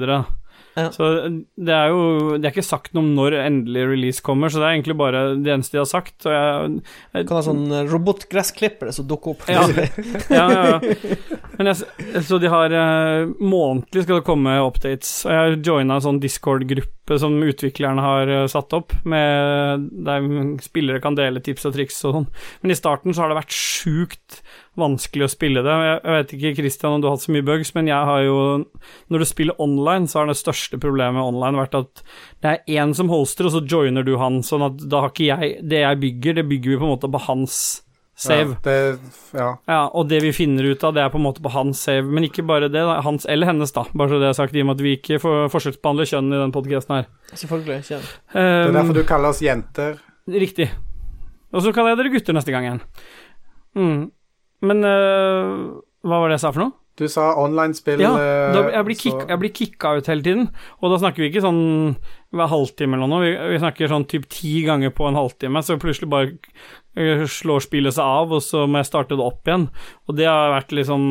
Så. 0.78 0.84
Ja. 0.84 0.90
så 0.94 1.08
det 1.68 1.74
er 1.74 1.90
jo 1.90 2.36
Det 2.38 2.46
er 2.46 2.52
ikke 2.52 2.66
sagt 2.66 2.92
noe 2.94 3.02
om 3.02 3.10
når 3.16 3.38
endelig 3.40 3.86
release 3.90 4.24
kommer, 4.24 4.52
så 4.52 4.60
det 4.60 4.68
er 4.68 4.76
egentlig 4.76 4.98
bare 5.00 5.22
det 5.42 5.52
eneste 5.54 5.76
de 5.76 5.82
har 5.82 5.90
sagt. 5.90 6.16
Og 6.26 6.34
jeg, 6.34 7.26
Kan 7.28 7.38
ha 7.38 7.42
sånn 7.46 7.64
robotgressklippere 7.90 8.94
som 8.94 9.08
dukker 9.10 9.34
opp. 9.34 9.46
Ja. 9.50 9.64
ja, 10.30 10.46
ja, 10.46 10.62
ja. 10.76 11.38
Men 11.58 11.72
jeg, 11.72 12.22
så 12.28 12.38
de 12.38 12.50
har 12.52 12.74
eh, 12.74 13.30
Månedlig 13.42 14.04
skal 14.04 14.20
det 14.20 14.26
komme 14.28 14.54
updates. 14.62 15.10
Og 15.26 15.34
jeg 15.34 15.42
har 15.42 15.56
joina 15.70 15.98
en 15.98 16.04
sånn 16.04 16.20
Discord-gruppe 16.22 17.18
som 17.18 17.34
utviklerne 17.42 18.04
har 18.04 18.30
eh, 18.30 18.46
satt 18.50 18.74
opp, 18.76 18.94
med, 19.08 19.88
der 20.06 20.28
spillere 20.62 21.02
kan 21.02 21.18
dele 21.18 21.42
tips 21.44 21.66
og 21.68 21.74
triks 21.74 21.98
og 22.06 22.18
sånn. 22.18 22.28
Men 22.62 22.74
i 22.74 22.78
starten 22.78 23.16
så 23.16 23.24
har 23.24 23.32
det 23.32 23.40
vært 23.40 23.56
sjukt 23.56 24.42
vanskelig 24.78 25.26
å 25.26 25.30
spille 25.32 25.62
det. 25.66 25.74
Jeg, 25.88 26.00
vet 26.14 26.34
ikke, 26.36 26.54
Christian, 26.60 26.96
om 26.96 27.02
du 27.02 27.08
har 27.08 27.16
hatt 27.16 27.24
så 27.26 27.34
mye 27.34 27.46
bugs, 27.46 27.74
men 27.76 27.90
jeg 27.90 28.10
har 28.10 28.22
jo 28.26 28.38
Når 29.12 29.18
du 29.22 29.26
spiller 29.28 29.60
online, 29.62 30.08
så 30.08 30.20
har 30.20 30.30
det 30.30 30.38
største 30.38 30.78
problemet 30.80 31.22
online 31.22 31.58
vært 31.58 31.76
at 31.78 32.02
det 32.44 32.54
er 32.54 32.80
én 32.82 32.94
som 32.94 33.10
holster, 33.12 33.48
og 33.48 33.56
så 33.56 33.64
joiner 33.66 34.06
du 34.06 34.16
han, 34.20 34.40
sånn 34.46 34.64
at 34.70 34.88
da 34.88 35.02
har 35.04 35.12
ikke 35.12 35.28
jeg 35.28 35.58
Det 35.68 35.82
jeg 35.82 36.00
bygger, 36.06 36.40
det 36.40 36.48
bygger 36.48 36.74
vi 36.74 36.80
på 36.80 36.88
en 36.88 36.94
måte 36.96 37.12
på 37.12 37.22
hans 37.26 37.58
save. 38.18 38.56
Ja, 38.56 38.62
det, 38.64 38.98
ja. 39.38 39.48
Ja, 39.70 39.80
og 39.94 40.08
det 40.10 40.18
vi 40.24 40.32
finner 40.34 40.66
ut 40.66 40.82
av, 40.84 40.96
det 40.96 41.04
er 41.04 41.12
på 41.12 41.20
en 41.20 41.26
måte 41.28 41.42
på 41.44 41.52
hans 41.54 41.78
save, 41.86 42.02
men 42.02 42.26
ikke 42.26 42.42
bare 42.46 42.66
det, 42.66 42.82
da, 42.82 42.98
hans 43.06 43.28
eller 43.30 43.46
hennes, 43.46 43.70
da, 43.74 43.84
bare 43.94 44.10
så 44.10 44.18
det 44.18 44.32
er 44.32 44.36
sagt, 44.40 44.56
i 44.58 44.64
og 44.64 44.70
med 44.70 44.78
at 44.80 44.82
vi 44.82 44.96
ikke 44.98 45.20
for, 45.22 45.46
forskjellsbehandler 45.54 46.10
kjønn 46.10 46.32
i 46.34 46.40
den 46.42 46.54
podkasten 46.54 46.96
her. 46.96 47.08
Selvfølgelig. 47.30 47.78
Ikke. 47.84 48.00
Det 48.34 48.42
er 48.42 48.68
Um, 48.68 48.74
derfor 48.74 48.98
du 48.98 49.04
kaller 49.06 49.30
oss 49.30 49.42
jenter. 49.44 50.00
Riktig. 50.28 50.68
Og 51.54 51.62
så 51.64 51.72
kaller 51.72 51.94
jeg 51.94 52.02
dere 52.02 52.12
gutter 52.16 52.36
neste 52.36 52.52
gang 52.52 52.66
igjen. 52.66 52.82
Mm. 53.78 54.02
Men 54.64 54.82
uh, 54.82 55.78
hva 56.02 56.20
var 56.20 56.30
det 56.30 56.38
jeg 56.38 56.44
sa 56.46 56.52
for 56.54 56.64
noe? 56.64 56.74
Du 56.98 57.06
sa 57.08 57.28
online-spill 57.38 58.00
Ja, 58.02 58.12
eh, 58.18 58.52
da, 58.56 58.64
jeg, 58.74 58.84
blir 58.88 58.96
så- 58.98 59.02
kick, 59.06 59.28
jeg 59.30 59.38
blir 59.44 59.54
kicka 59.54 59.96
ut 59.98 60.06
hele 60.10 60.22
tiden. 60.26 60.48
Og 60.82 60.90
da 60.90 60.98
snakker 60.98 61.22
vi 61.22 61.30
ikke 61.30 61.44
sånn 61.44 61.96
hver 62.34 62.50
halvtime 62.50 62.92
eller 62.98 63.08
noe, 63.08 63.22
vi, 63.24 63.30
vi 63.54 63.58
snakker 63.62 63.88
sånn 63.88 64.04
typ 64.10 64.26
ti 64.28 64.58
ganger 64.66 64.90
på 64.92 65.06
en 65.08 65.16
halvtime, 65.16 65.62
så 65.64 65.78
plutselig 65.80 66.10
bare 66.12 66.34
eh, 66.98 67.22
slår 67.24 67.62
spillet 67.64 67.94
seg 67.96 68.04
av, 68.04 68.34
og 68.36 68.42
så 68.44 68.66
må 68.68 68.82
jeg 68.82 68.88
starte 68.90 69.16
det 69.16 69.24
opp 69.24 69.48
igjen. 69.48 69.64
Og 70.10 70.18
det 70.18 70.26
har 70.28 70.50
vært 70.52 70.74
liksom 70.76 71.06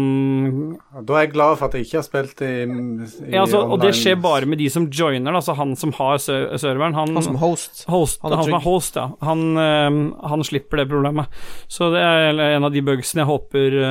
Da 1.08 1.16
er 1.18 1.26
jeg 1.26 1.34
glad 1.34 1.58
for 1.58 1.66
at 1.72 1.74
jeg 1.80 1.88
ikke 1.88 1.98
har 1.98 2.06
spilt 2.06 2.44
i, 2.46 2.52
i 2.68 3.32
ja, 3.34 3.42
altså, 3.48 3.64
Og 3.66 3.82
det 3.82 3.96
skjer 3.98 4.20
bare 4.22 4.46
med 4.46 4.62
de 4.62 4.70
som 4.70 4.86
joiner, 4.94 5.34
altså 5.40 5.56
han 5.58 5.74
som 5.80 5.96
har 5.98 6.20
serveren. 6.22 6.94
Han, 6.94 7.16
Han 7.18 7.24
som 7.32 7.40
host. 7.42 7.86
host, 7.90 8.20
han 8.22 8.36
han, 8.38 8.44
som 8.44 8.60
er 8.60 8.66
host, 8.68 9.00
ja. 9.02 9.08
Han, 9.26 9.48
eh, 9.58 10.28
han 10.30 10.44
slipper 10.46 10.84
det 10.84 10.90
problemet. 10.92 11.34
Så 11.72 11.90
det 11.96 12.04
er 12.04 12.44
en 12.58 12.68
av 12.68 12.76
de 12.76 12.84
bugsene 12.86 13.24
jeg 13.26 13.32
håper 13.32 13.82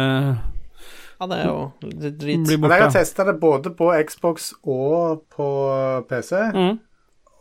Ja, 1.21 1.27
det 1.31 1.39
er 1.41 1.47
jo 1.49 2.11
drit. 2.21 2.59
Men 2.61 2.71
jeg 2.71 2.83
har 2.83 2.93
testa 2.93 3.25
det 3.25 3.39
både 3.41 3.73
på 3.77 3.89
Xbox 4.09 4.51
og 4.63 5.23
på 5.33 5.47
PC. 6.11 6.33
Mm. 6.55 6.75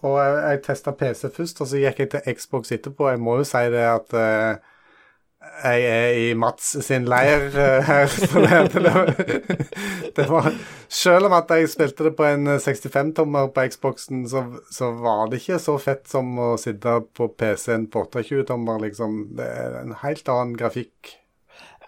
Og 0.05 0.15
jeg, 0.19 0.37
jeg 0.49 0.61
testa 0.67 0.93
PC 0.95 1.25
først, 1.33 1.61
og 1.61 1.67
så 1.67 1.81
gikk 1.81 1.99
jeg 2.03 2.13
til 2.13 2.37
Xbox 2.37 2.71
etterpå. 2.75 3.09
Jeg 3.09 3.21
må 3.25 3.39
jo 3.41 3.47
si 3.47 3.63
det 3.73 3.83
at 3.89 4.15
uh, 4.15 4.75
jeg 5.63 5.85
er 5.89 6.19
i 6.19 6.33
Mats 6.37 6.75
sin 6.85 7.07
leir 7.09 7.47
uh, 7.55 7.81
her. 7.87 8.07
Så 8.15 8.43
det, 8.45 8.61
det, 8.73 10.09
det 10.15 10.27
var 10.29 10.49
Selv 10.87 11.29
om 11.29 11.35
at 11.37 11.49
jeg 11.49 11.69
spilte 11.73 12.07
det 12.07 12.13
på 12.17 12.27
en 12.27 12.47
65-tommer 12.47 13.49
på 13.55 13.65
Xboxen, 13.73 14.27
så, 14.29 14.45
så 14.71 14.91
var 15.01 15.29
det 15.31 15.41
ikke 15.41 15.59
så 15.59 15.77
fett 15.81 16.05
som 16.09 16.37
å 16.39 16.53
sitte 16.61 16.99
på 17.17 17.27
PC-en 17.33 17.89
på 17.91 18.05
28-tommer, 18.13 18.83
liksom. 18.85 19.17
Det 19.37 19.47
er 19.65 19.79
en 19.81 19.95
helt 20.03 20.29
annen 20.29 20.53
grafikk. 20.59 21.15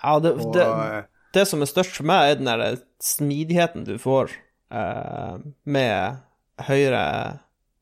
Ja, 0.01 0.17
det, 0.19 0.33
Og, 0.33 0.53
det, 0.57 0.65
eh, 0.65 1.05
det 1.35 1.45
som 1.49 1.61
er 1.61 1.69
størst 1.69 1.99
for 1.99 2.07
meg, 2.07 2.31
er 2.31 2.39
den 2.39 2.49
der 2.49 2.79
smidigheten 3.03 3.85
du 3.87 3.95
får 4.01 4.31
eh, 4.71 5.37
med 5.67 6.21
høyere 6.67 7.03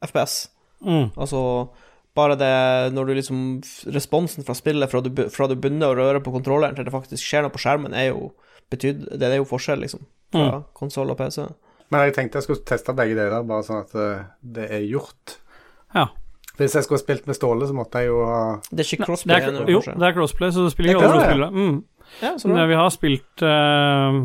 FPS. 0.05 0.47
Mm. 0.85 1.11
Altså 1.15 1.41
bare 2.15 2.37
det 2.39 2.93
når 2.95 3.07
du 3.07 3.13
liksom 3.17 3.39
Responsen 3.91 4.45
fra 4.47 4.55
spillet 4.55 4.91
fra 4.91 5.01
du, 5.03 5.09
fra 5.33 5.47
du 5.49 5.55
begynner 5.55 5.91
å 5.91 5.97
røre 5.97 6.21
på 6.23 6.33
kontrolleren 6.35 6.77
til 6.77 6.87
det 6.87 6.93
faktisk 6.93 7.23
skjer 7.23 7.45
noe 7.45 7.53
på 7.53 7.61
skjermen, 7.63 7.95
er 7.95 8.11
jo 8.11 8.33
betyd, 8.71 9.07
Det 9.13 9.27
er 9.27 9.39
jo 9.39 9.47
forskjell, 9.47 9.83
liksom, 9.83 10.05
fra 10.33 10.63
konsoll 10.77 11.11
og 11.13 11.19
PC. 11.19 11.43
Men 11.93 12.07
jeg 12.07 12.15
tenkte 12.15 12.39
jeg 12.39 12.47
skulle 12.47 12.65
teste 12.65 12.95
begge 12.97 13.17
deler, 13.17 13.43
bare 13.45 13.65
sånn 13.67 13.83
at 13.83 13.97
eh, 13.99 14.23
det 14.57 14.69
er 14.73 14.87
gjort. 14.89 15.35
Ja. 15.93 16.07
Hvis 16.57 16.77
jeg 16.77 16.87
skulle 16.87 17.01
spilt 17.01 17.27
med 17.27 17.35
Ståle, 17.37 17.67
så 17.67 17.75
måtte 17.75 18.01
jeg 18.01 18.09
jo 18.09 18.21
ha 18.25 18.39
Det 18.71 18.85
er 18.85 18.87
ikke 18.87 19.03
Det 19.03 19.09
crossplay 19.09 19.43
er, 19.43 19.59
jo, 19.69 19.81
det 19.85 20.07
er 20.07 20.15
crossplay, 20.15 20.53
så 20.55 20.65
det 20.65 20.71
spiller 20.73 20.95
ikke 20.95 21.03
ingen 21.03 21.09
er 21.09 21.13
rolle 21.13 21.19
å 21.19 21.25
det, 21.25 21.33
spille. 21.33 21.49
Mm. 21.51 21.77
Ja, 22.21 22.35
Men 22.45 22.69
vi 22.69 22.77
har 22.79 22.89
spilt 22.93 23.43
uh, 23.43 24.19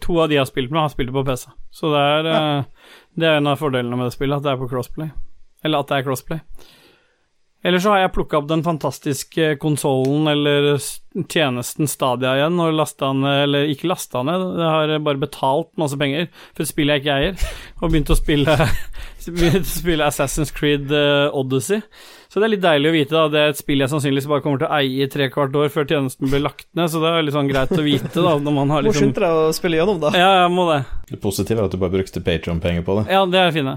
To 0.00 0.20
av 0.22 0.30
de 0.30 0.36
jeg 0.36 0.44
har 0.44 0.50
spilt 0.50 0.70
med, 0.70 0.82
har 0.84 0.92
spilt 0.92 1.10
det 1.10 1.16
på 1.16 1.24
PC. 1.26 1.48
Så 1.74 1.90
det 1.90 2.02
er, 2.16 2.28
uh, 2.30 2.92
det 3.18 3.26
er 3.26 3.40
en 3.40 3.50
av 3.50 3.58
fordelene 3.58 3.98
med 3.98 4.06
det 4.10 4.14
spillet, 4.14 4.38
at 4.38 4.46
det 4.46 4.52
er 4.52 4.60
på 4.60 4.70
crossplay. 4.70 5.10
Eller 5.66 5.82
at 5.82 5.90
det 5.90 5.98
er 5.98 6.06
crossplay. 6.06 6.44
Eller 7.62 7.82
så 7.82 7.92
har 7.92 7.98
jeg 8.00 8.12
plukka 8.14 8.38
opp 8.38 8.46
den 8.48 8.62
fantastiske 8.64 9.54
konsollen 9.60 10.30
eller 10.32 10.70
tjenesten 11.28 11.90
Stadia 11.90 12.32
igjen 12.38 12.56
og 12.62 12.72
lasta 12.72 13.10
ned 13.12 13.42
Eller 13.42 13.72
ikke 13.72 13.90
lasta 13.90 14.22
ned, 14.24 14.44
jeg 14.56 14.70
har 14.70 14.92
bare 15.04 15.20
betalt 15.20 15.68
masse 15.80 15.98
penger 16.00 16.30
for 16.54 16.64
et 16.64 16.70
spill 16.70 16.92
jeg 16.92 17.02
ikke 17.02 17.18
eier, 17.18 17.44
og 17.82 17.92
begynt 17.92 18.12
å 18.14 18.16
spille, 18.16 18.56
begynt 19.26 19.68
å 19.68 19.74
spille 19.74 20.08
Assassin's 20.08 20.54
Creed 20.56 20.88
eh, 20.94 21.28
Odyssey. 21.36 21.82
Så 22.30 22.38
det 22.38 22.46
er 22.46 22.52
litt 22.52 22.62
deilig 22.62 22.90
å 22.90 22.94
vite, 22.94 23.10
da. 23.16 23.22
Det 23.32 23.40
er 23.42 23.48
et 23.50 23.58
spill 23.58 23.80
jeg 23.82 23.90
sannsynligvis 23.90 24.28
bare 24.30 24.42
kommer 24.44 24.60
til 24.62 24.68
å 24.68 24.76
eie 24.78 25.02
i 25.02 25.08
tre 25.10 25.26
kvart 25.34 25.56
år 25.58 25.68
før 25.74 25.88
tjenesten 25.90 26.30
blir 26.30 26.44
lagt 26.44 26.68
ned, 26.78 26.86
så 26.92 27.00
det 27.02 27.08
er 27.10 27.24
litt 27.26 27.34
sånn 27.34 27.48
greit 27.50 27.72
å 27.74 27.82
vite, 27.82 28.12
da, 28.14 28.36
når 28.38 28.54
man 28.54 28.70
har 28.70 28.84
liksom 28.86 29.10
deg 29.16 29.24
å 29.34 29.48
spille 29.56 29.80
gjennom, 29.80 29.98
da. 30.04 30.12
Ja, 30.14 30.28
jeg 30.44 30.52
må 30.54 30.68
det. 30.70 30.76
Det 31.10 31.18
positive 31.24 31.58
er 31.58 31.66
at 31.66 31.74
du 31.74 31.80
bare 31.82 31.90
brukte 31.96 32.22
Patron-penger 32.22 32.86
på 32.86 33.00
det. 33.00 33.06
Ja, 33.10 33.24
det 33.26 33.40
er 33.42 33.50
fine. 33.56 33.74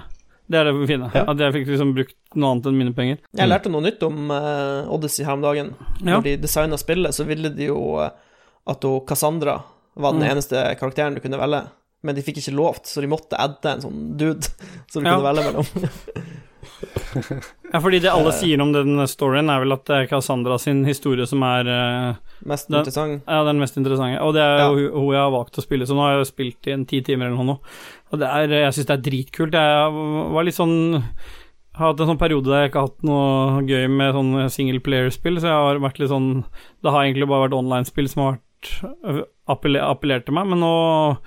Det 0.54 0.60
er 0.60 0.68
det 0.70 0.76
fine. 0.86 1.10
Ja. 1.16 1.24
At 1.32 1.40
jeg 1.42 1.56
fikk 1.56 1.70
liksom 1.72 1.96
brukt 1.98 2.14
noe 2.36 2.52
annet 2.54 2.66
enn 2.70 2.78
mine 2.78 2.94
penger. 2.94 3.18
Jeg 3.40 3.50
lærte 3.50 3.72
noe 3.74 3.82
nytt 3.88 4.02
om 4.06 4.30
uh, 4.30 4.86
Odyssey 4.94 5.26
her 5.26 5.34
om 5.40 5.42
dagen. 5.42 5.74
Ja. 6.04 6.18
Når 6.20 6.26
de 6.28 6.34
designa 6.44 6.78
spillet, 6.78 7.16
så 7.16 7.26
ville 7.26 7.50
de 7.56 7.70
jo 7.72 7.80
eh, 8.04 8.12
at 8.70 8.84
hun 8.86 9.00
Cassandra 9.08 9.56
var 9.96 10.14
den 10.14 10.28
Mm. 10.28 10.30
eneste 10.36 10.62
karakteren 10.78 11.16
du 11.18 11.22
kunne 11.24 11.40
velge. 11.42 11.64
Men 12.04 12.16
de 12.18 12.22
fikk 12.22 12.38
ikke 12.44 12.54
lovt, 12.60 12.86
så 12.92 13.02
de 13.02 13.08
måtte 13.10 13.40
adde 13.40 13.72
en 13.72 13.82
sånn 13.82 14.00
dude 14.20 14.46
som 14.92 15.02
du 15.02 15.10
Ja. 15.10 15.16
kunne 15.18 15.32
velge 15.32 15.48
mellom. 15.50 15.90
Ja, 17.74 17.80
fordi 17.82 18.00
det 18.04 18.12
alle 18.12 18.32
sier 18.36 18.62
om 18.62 18.72
den 18.76 18.98
storyen, 19.10 19.50
er 19.50 19.64
vel 19.64 19.74
at 19.76 19.86
det 19.90 19.96
er 19.98 20.08
Cassandra 20.12 20.60
sin 20.62 20.84
historie 20.86 21.26
som 21.30 21.42
er 21.48 21.70
eh, 21.74 22.16
Mest 22.46 22.68
Den- 22.70 22.80
interessant. 22.82 23.22
ja, 23.28 23.44
den 23.48 23.60
mest 23.62 23.78
interessante. 23.80 24.22
Og 24.22 24.34
det 24.36 24.42
er 24.44 24.58
Ja. 24.60 24.68
jo 24.70 24.76
hun- 24.76 25.00
hun 25.00 25.14
jeg 25.14 25.22
har 25.24 25.32
valgt 25.32 25.58
å 25.58 25.64
spille, 25.66 25.86
så 25.88 25.96
nå 25.96 26.02
har 26.06 26.12
jeg 26.18 26.26
jo 26.26 26.32
spilt 26.34 26.68
i 26.68 26.72
en 26.74 26.86
ti 26.86 27.02
timer 27.02 27.26
eller 27.28 27.38
noe 27.38 27.46
nå. 27.54 27.60
Og 28.12 28.20
det 28.20 28.28
er, 28.30 28.48
jeg 28.48 28.74
syns 28.74 28.86
det 28.86 28.98
er 28.98 29.10
dritkult. 29.10 29.52
Jeg 29.54 30.34
var 30.34 30.44
litt 30.44 30.56
sånn 30.56 31.04
har 31.76 31.88
hatt 31.92 32.00
en 32.02 32.08
sånn 32.08 32.20
periode 32.20 32.46
der 32.46 32.62
jeg 32.62 32.70
ikke 32.72 32.82
har 32.82 32.88
hatt 32.88 33.04
noe 33.04 33.62
gøy 33.66 33.88
med 33.90 34.14
sånn 34.14 34.50
single 34.52 34.80
player-spill, 34.80 35.38
så 35.40 35.50
jeg 35.50 35.58
har 35.58 35.80
vært 35.80 35.98
litt 36.00 36.10
sånn 36.10 36.44
Det 36.84 36.92
har 36.92 37.02
egentlig 37.04 37.28
bare 37.28 37.50
vært 37.50 37.58
online-spill 37.58 38.08
som 38.10 38.22
har 38.24 38.40
vært 39.04 39.28
appellert 39.48 40.26
til 40.26 40.34
meg, 40.36 40.48
men 40.48 40.60
nå 40.60 41.18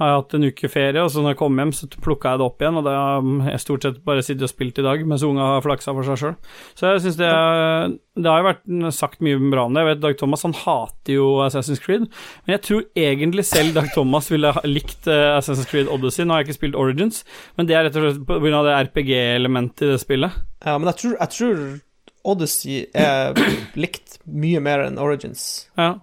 har 0.00 0.08
jeg 0.08 0.16
hatt 0.22 0.34
en 0.38 0.46
uke 0.48 0.68
ferie, 0.72 1.02
og 1.04 1.10
så 1.12 1.20
når 1.20 1.34
jeg 1.34 1.38
kom 1.42 1.58
hjem, 1.60 1.72
så 1.76 1.86
plukka 2.00 2.30
jeg 2.32 2.40
det 2.40 2.46
opp 2.46 2.62
igjen, 2.64 2.78
og 2.80 2.84
det 2.88 2.94
har 2.96 3.50
jeg 3.52 3.60
stort 3.60 3.84
sett 3.84 3.98
bare 4.08 4.22
sittet 4.24 4.46
og 4.46 4.50
spilt 4.50 4.78
i 4.80 4.84
dag, 4.86 5.02
mens 5.06 5.22
unga 5.28 5.48
har 5.52 5.64
flaksa 5.66 5.92
for 5.92 6.08
seg 6.08 6.16
sjøl. 6.22 6.36
Så 6.74 6.88
jeg 6.94 7.02
syns 7.04 7.18
det 7.20 7.28
er- 7.28 7.98
Det 8.20 8.26
har 8.28 8.42
jo 8.42 8.48
vært 8.50 8.92
sagt 8.92 9.20
mye 9.22 9.38
bra 9.50 9.64
om 9.64 9.72
det. 9.72 9.80
Jeg 9.84 9.88
vet 9.94 10.00
Dag 10.02 10.16
Thomas 10.18 10.42
han 10.42 10.52
hater 10.52 11.12
jo 11.14 11.28
Assassin's 11.44 11.80
Creed, 11.80 12.00
men 12.46 12.52
jeg 12.58 12.62
tror 12.62 12.82
egentlig 12.96 13.44
selv 13.46 13.72
Dag 13.74 13.88
Thomas 13.94 14.28
ville 14.30 14.50
ha 14.52 14.60
likt 14.64 15.06
eh, 15.06 15.38
Assassin's 15.38 15.68
Creed 15.70 15.86
Odyssey. 15.88 16.24
Nå 16.24 16.32
har 16.34 16.42
jeg 16.42 16.48
ikke 16.50 16.58
spilt 16.58 16.74
Origins, 16.76 17.22
men 17.56 17.66
det 17.66 17.76
er 17.76 17.84
rett 17.86 17.96
og 17.96 18.10
slett 18.26 18.54
av 18.54 18.64
det 18.66 18.74
RPG-elementet 18.90 19.82
i 19.86 19.90
det 19.92 20.00
spillet. 20.02 20.32
Ja, 20.66 20.76
men 20.78 20.88
jeg 20.92 20.96
tror, 20.96 21.16
jeg 21.20 21.30
tror 21.36 21.80
Odyssey 22.24 22.86
er 22.94 23.32
likt 23.80 24.18
mye 24.26 24.60
mer 24.60 24.82
enn 24.84 24.98
Origins. 25.00 25.68
Ja. 25.78 25.94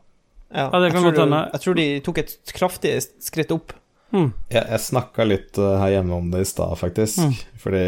Ja, 0.49 0.69
Ja, 0.71 0.79
det 0.79 0.93
kan 0.93 1.03
godt 1.03 1.17
hende. 1.19 1.51
jeg 1.51 1.61
tror 1.61 1.75
de 1.75 1.99
tok 2.07 2.17
et 2.23 2.37
kraftig 2.55 2.93
skritt 3.19 3.51
opp. 3.51 3.73
Hmm. 4.13 4.31
Jeg, 4.47 4.63
jeg 4.63 4.83
snakka 4.85 5.25
litt 5.27 5.59
eh, 5.59 5.77
her 5.81 5.97
hjemme 5.97 6.15
om 6.21 6.29
det 6.31 6.45
i 6.45 6.47
stad, 6.47 6.77
faktisk. 6.79 7.19
Mm. 7.19 7.33
Fordi 7.59 7.87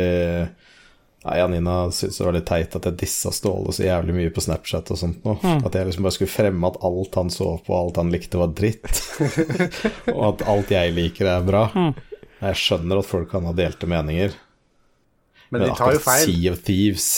ja, 1.24 1.38
Janina 1.38 1.78
syntes 1.92 2.18
det 2.18 2.26
var 2.26 2.36
litt 2.36 2.48
teit 2.48 2.76
at 2.80 2.86
jeg 2.88 3.00
dissa 3.02 3.32
Ståle 3.36 3.74
så 3.76 3.84
jævlig 3.84 4.16
mye 4.16 4.34
på 4.36 4.44
Snapchat 4.44 4.92
og 4.94 5.00
sånt 5.00 5.26
noe. 5.28 5.40
Mm. 5.44 5.66
At 5.68 5.76
jeg 5.76 5.90
liksom 5.90 6.08
bare 6.08 6.16
skulle 6.16 6.32
fremme 6.32 6.72
at 6.72 6.80
alt 6.90 7.18
han 7.20 7.32
så 7.34 7.50
på, 7.66 7.76
alt 7.76 8.00
han 8.00 8.12
likte, 8.14 8.40
var 8.40 8.54
dritt. 8.56 9.02
og 10.16 10.22
at 10.34 10.46
alt 10.52 10.72
jeg 10.76 10.96
liker, 10.96 11.32
er 11.32 11.48
bra. 11.48 11.66
Mm. 11.76 11.92
Jeg 12.40 12.62
skjønner 12.62 13.02
at 13.02 13.10
folk 13.10 13.28
kan 13.34 13.48
ha 13.50 13.56
delte 13.56 13.90
meninger. 13.90 14.38
Men 15.50 15.66
de 15.66 15.74
tar 15.76 15.98
jo 15.98 16.02
feil. 16.04 16.30
Sea 16.30 16.54
of 16.54 16.60
Thieves 16.64 17.10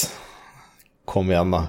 Kom 1.11 1.29
igjen, 1.33 1.51
da. 1.51 1.65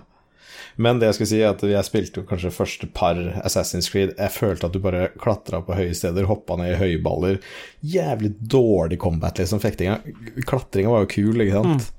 Men 0.83 0.99
det 0.99 1.09
jeg 1.11 1.19
skulle 1.19 1.31
si, 1.31 1.41
er 1.43 1.53
at 1.53 1.63
jeg 1.69 1.87
spilte 1.87 2.23
jo 2.23 2.27
kanskje 2.29 2.53
første 2.55 2.89
par 2.97 3.19
Assassin's 3.47 3.89
Creed. 3.93 4.15
Jeg 4.19 4.35
følte 4.35 4.67
at 4.69 4.75
du 4.75 4.81
bare 4.83 5.11
klatra 5.21 5.61
på 5.63 5.77
høye 5.79 5.95
steder, 5.97 6.27
hoppa 6.31 6.57
ned 6.59 6.75
i 6.75 6.79
høyballer. 6.81 7.39
Jævlig 7.87 8.33
dårlig 8.51 8.99
combat, 9.03 9.39
liksom. 9.39 9.63
Fektinga. 9.63 10.01
Klatringa 10.49 10.91
var 10.95 11.05
jo 11.07 11.13
kul, 11.15 11.45
ikke 11.45 11.61
sant? 11.61 11.91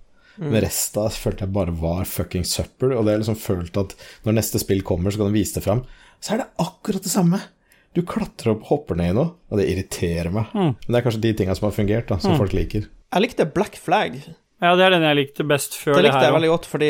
Men 0.41 0.63
resten 0.65 1.13
følte 1.13 1.45
jeg 1.45 1.53
bare 1.53 1.73
var 1.77 2.07
fucking 2.09 2.45
søppel. 2.49 2.95
Og 2.97 3.05
det 3.05 3.13
er 3.13 3.23
liksom 3.23 3.37
følt 3.39 3.77
at 3.79 3.93
når 4.25 4.39
neste 4.39 4.61
spill 4.61 4.81
kommer, 4.85 5.13
så 5.13 5.21
kan 5.21 5.29
du 5.29 5.37
vise 5.37 5.59
det 5.59 5.65
fram. 5.67 5.83
Så 6.23 6.33
er 6.35 6.43
det 6.43 6.49
akkurat 6.63 7.05
det 7.05 7.13
samme. 7.13 7.39
Du 7.93 8.01
klatrer 8.09 8.55
opp, 8.55 8.63
hopper 8.71 8.97
ned 8.97 9.11
i 9.13 9.17
noe, 9.19 9.35
og 9.53 9.59
det 9.59 9.67
irriterer 9.69 10.31
meg. 10.33 10.49
Men 10.57 10.89
det 10.89 10.97
er 10.97 11.05
kanskje 11.05 11.21
de 11.27 11.33
tinga 11.37 11.53
som 11.59 11.67
har 11.69 11.75
fungert, 11.75 12.07
da, 12.09 12.17
som 12.23 12.33
folk 12.41 12.55
liker. 12.57 12.87
Jeg 13.13 13.21
likte 13.21 13.45
Black 13.53 13.77
Flag. 13.77 14.17
Ja, 14.63 14.75
det 14.79 14.85
er 14.85 14.93
den 14.95 15.03
jeg 15.03 15.19
likte 15.19 15.43
best 15.47 15.75
før 15.75 15.97
Det 15.97 16.03
det, 16.03 16.05
likte 16.07 16.23
jeg 16.23 16.35
veldig 16.37 16.51
godt, 16.53 16.67
fordi 16.71 16.89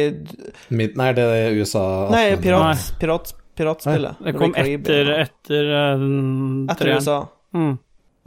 Mid 0.77 0.99
nei, 0.99 1.09
det 1.17 1.23
er 1.25 1.57
USA 1.57 1.86
Nei, 2.13 2.25
18. 2.36 2.43
pirat, 2.43 2.86
pirat, 3.01 3.33
piratspillet. 3.57 4.21
Det 4.27 4.33
kom 4.38 4.53
etter, 4.57 5.12
etter, 5.23 5.73
uh, 5.73 6.05
Etter 6.73 6.93
USA. 6.93 7.19
Mm. 7.57 7.75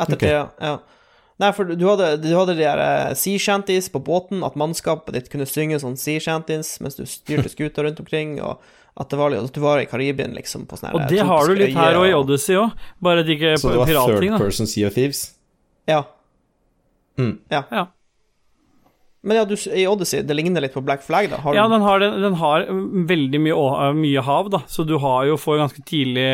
Etter 0.02 0.18
okay. 0.18 0.34
det, 0.34 0.68
ja. 0.68 0.76
Nei, 1.36 1.50
for 1.52 1.68
du 1.68 1.84
hadde, 1.84 2.14
du 2.22 2.30
hadde 2.32 2.54
de 2.56 2.64
der 2.64 2.80
eh, 2.80 3.14
sea 3.18 3.40
shanties 3.40 3.90
på 3.92 4.00
båten, 4.00 4.40
at 4.46 4.54
mannskapet 4.56 5.12
ditt 5.12 5.26
kunne 5.32 5.44
synge 5.48 5.82
sånn 5.82 5.98
sea 6.00 6.22
shanties 6.22 6.78
mens 6.80 6.96
du 6.96 7.04
styrte 7.08 7.52
skuta 7.52 7.84
rundt 7.84 8.00
omkring, 8.00 8.38
og 8.40 8.62
at, 8.96 9.10
det 9.10 9.18
var, 9.20 9.34
at 9.36 9.52
du 9.52 9.60
var 9.60 9.82
i 9.82 9.88
Karibien, 9.90 10.32
liksom, 10.32 10.64
på 10.70 10.78
sånne 10.80 10.94
Og 10.96 11.10
det 11.12 11.20
har 11.28 11.50
du 11.50 11.60
litt 11.60 11.76
her 11.76 11.98
og 12.00 12.06
i 12.08 12.14
Odyssey 12.16 12.56
òg, 12.56 12.72
bare 13.04 13.20
at 13.20 13.28
det 13.28 13.36
ikke 13.36 13.52
er 13.52 13.60
Så 13.60 13.74
det 13.74 13.82
var 13.82 13.92
third 13.92 14.38
person 14.40 14.70
Sea 14.70 14.88
of 14.88 14.96
Thieves? 14.96 15.26
Ja. 15.86 16.00
Mm. 17.20 17.36
ja. 17.52 17.62
Ja. 17.68 17.84
Men 19.26 19.40
ja, 19.40 19.44
du, 19.48 19.56
i 19.74 19.82
Odyssey, 19.90 20.22
det 20.22 20.36
ligner 20.38 20.62
litt 20.62 20.74
på 20.76 20.82
Black 20.86 21.02
Flag, 21.02 21.26
da. 21.32 21.40
Har 21.42 21.56
Ja, 21.58 21.64
den 21.70 21.82
har, 21.82 21.98
den 21.98 22.36
har 22.38 22.66
veldig 23.10 23.40
mye, 23.42 23.90
mye 23.98 24.22
hav, 24.22 24.50
da, 24.54 24.60
så 24.70 24.86
du 24.86 24.94
har 25.02 25.26
jo 25.26 25.38
får 25.40 25.58
ganske 25.64 25.82
tidlig 25.86 26.26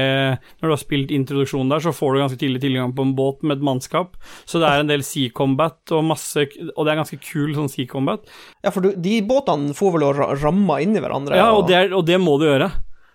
Når 0.60 0.66
du 0.66 0.74
har 0.74 0.82
spilt 0.82 1.14
introduksjonen 1.14 1.72
der, 1.72 1.80
så 1.84 1.94
får 1.96 2.12
du 2.12 2.22
ganske 2.22 2.40
tidlig 2.42 2.60
tilgang 2.64 2.92
på 2.96 3.06
en 3.06 3.16
båt 3.16 3.40
med 3.42 3.56
et 3.56 3.64
mannskap, 3.64 4.20
så 4.44 4.60
det 4.60 4.68
er 4.68 4.84
en 4.84 4.92
del 4.92 5.06
sea 5.06 5.32
combat 5.32 5.96
og 5.96 6.04
masse 6.12 6.44
Og 6.44 6.84
det 6.84 6.92
er 6.92 7.00
ganske 7.00 7.20
kul 7.24 7.56
sånn 7.56 7.72
sea 7.72 7.88
combat. 7.88 8.28
ja, 8.60 8.70
for 8.70 8.84
du, 8.84 8.92
de 8.92 9.18
båtene 9.24 9.72
får 9.76 9.96
vel 9.96 10.08
å 10.10 10.14
ramme 10.36 10.80
inn 10.84 10.96
i 10.96 11.02
hverandre. 11.02 11.38
Ja, 11.38 11.52
og 11.56 11.68
det, 11.70 11.78
er, 11.78 11.94
og 11.96 12.04
det 12.08 12.20
må 12.20 12.36
du 12.40 12.48
gjøre. 12.50 12.70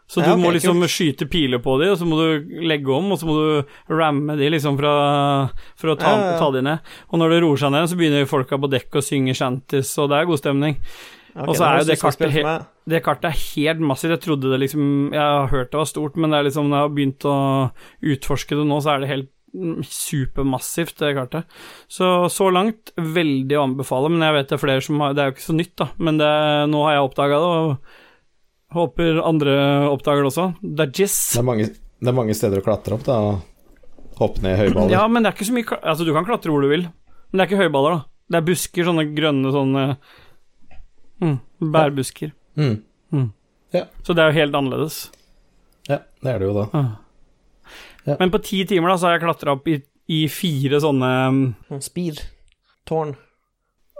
Så 0.07 0.21
du 0.23 0.29
Ja, 0.29 0.35
ok, 0.37 0.39
må 0.39 0.53
liksom 0.55 0.79
kult. 0.79 0.89
skyte 0.93 1.25
piler 1.29 1.59
på 1.59 1.73
dem, 1.81 1.91
og 1.91 1.97
så 1.99 2.05
må 2.07 2.15
du 2.15 2.61
legge 2.63 2.87
om, 2.95 3.11
og 3.11 3.19
så 3.19 3.27
må 3.27 3.33
du 3.35 3.65
ramme 3.91 4.37
dem 4.39 4.53
liksom 4.53 4.77
fra, 4.79 4.93
for 5.75 5.91
å 5.91 5.97
ta, 5.99 6.13
Ja, 6.15 6.31
ja, 6.31 6.39
ta 6.39 6.47
dem 6.55 6.63
ned. 6.63 6.79
Og 7.11 7.19
når 7.19 7.29
det 7.35 7.41
roer 7.43 7.57
seg 7.57 7.71
ned, 7.75 7.89
så 7.91 7.97
begynner 7.99 8.25
folka 8.25 8.55
på 8.57 8.69
dekk 8.71 8.95
å 8.95 9.03
synge 9.03 9.35
shanties, 9.35 9.91
og 9.99 10.09
det 10.09 10.21
er 10.21 10.25
god 10.31 10.39
stemning. 10.39 10.77
Okay, 11.37 11.47
Og 11.51 11.55
så 11.59 11.67
er 11.67 11.79
jo 11.83 11.85
det 11.91 11.99
kartet 11.99 12.31
he- 12.31 12.65
Det 12.87 13.03
kartet 13.03 13.25
er 13.29 13.37
helt 13.53 13.79
massivt. 13.83 14.09
Jeg 14.15 14.21
trodde 14.23 14.49
det 14.49 14.59
liksom 14.63 15.11
Jeg 15.11 15.19
har 15.21 15.47
hørt 15.51 15.69
det 15.71 15.77
var 15.77 15.85
stort, 15.85 16.15
men 16.15 16.31
det 16.31 16.39
er 16.39 16.43
liksom 16.49 16.69
når 16.71 16.77
jeg 16.77 16.87
har 16.87 16.95
begynt 16.95 17.27
å 17.27 17.71
utforske 18.01 18.55
det 18.57 18.65
nå, 18.65 18.79
så 18.81 18.95
er 18.95 18.99
det 19.03 19.09
helt 19.11 19.29
supermassivt, 19.85 20.97
det 20.99 21.13
kartet. 21.17 21.45
Så 21.91 22.07
så 22.31 22.49
langt 22.53 22.91
veldig 22.97 23.57
å 23.59 23.63
anbefale, 23.67 24.09
men 24.09 24.23
jeg 24.25 24.35
vet 24.37 24.49
det 24.51 24.57
er 24.57 24.63
flere 24.65 24.81
som 24.83 24.99
har 25.03 25.13
Det 25.13 25.21
er 25.23 25.31
jo 25.31 25.35
ikke 25.35 25.47
så 25.51 25.55
nytt, 25.57 25.75
da, 25.77 25.87
men 25.99 26.17
det, 26.21 26.31
nå 26.71 26.83
har 26.85 26.93
jeg 26.97 27.07
oppdaga 27.09 27.39
det, 27.43 27.53
og 27.61 27.77
håper 28.73 29.21
andre 29.23 29.53
oppdager 29.91 30.25
det 30.25 30.31
også. 30.31 30.47
Dajis. 30.61 31.15
Det 31.35 31.41
er, 31.41 31.47
mange, 31.47 31.69
det 31.71 32.11
er 32.11 32.17
mange 32.17 32.35
steder 32.37 32.61
å 32.61 32.65
klatre 32.65 32.97
opp, 32.97 33.05
da. 33.07 33.17
Hoppe 34.17 34.41
ned 34.43 34.55
i 34.55 34.61
høyballer. 34.65 34.95
Ja, 34.95 35.05
men 35.11 35.23
det 35.23 35.29
er 35.29 35.35
ikke 35.37 35.45
så 35.45 35.53
mye 35.53 35.75
Altså, 35.77 36.05
du 36.07 36.09
kan 36.15 36.25
klatre 36.25 36.49
hvor 36.49 36.63
du 36.65 36.71
vil, 36.71 36.87
men 36.89 37.37
det 37.37 37.43
er 37.43 37.49
ikke 37.51 37.63
høyballer, 37.67 37.99
da. 37.99 38.13
Det 38.27 38.39
er 38.39 38.47
busker, 38.49 38.87
sånne 38.87 39.05
grønne 39.15 39.51
sånne 39.55 39.83
mm, 41.23 41.35
Bærbusker. 41.75 42.33
Mm. 42.57 42.79
Så 44.03 44.15
det 44.15 44.23
er 44.23 44.31
jo 44.31 44.39
helt 44.39 44.57
annerledes. 44.57 44.97
ja, 45.87 46.01
det 46.23 46.31
er 46.31 46.41
det 46.41 46.47
jo 46.49 46.55
da. 46.57 46.65
Ja. 48.07 48.15
Men 48.19 48.31
på 48.31 48.39
ti 48.43 48.61
timer 48.67 48.93
da, 48.93 48.97
så 48.97 49.09
har 49.09 49.17
jeg 49.17 49.25
klatra 49.25 49.55
opp 49.57 49.67
i, 49.67 49.77
i 50.11 50.19
fire 50.31 50.79
sånne 50.83 51.09
um, 51.27 51.39
Sånn 51.67 51.83
Spir. 51.83 52.21
Tårn. 52.87 53.13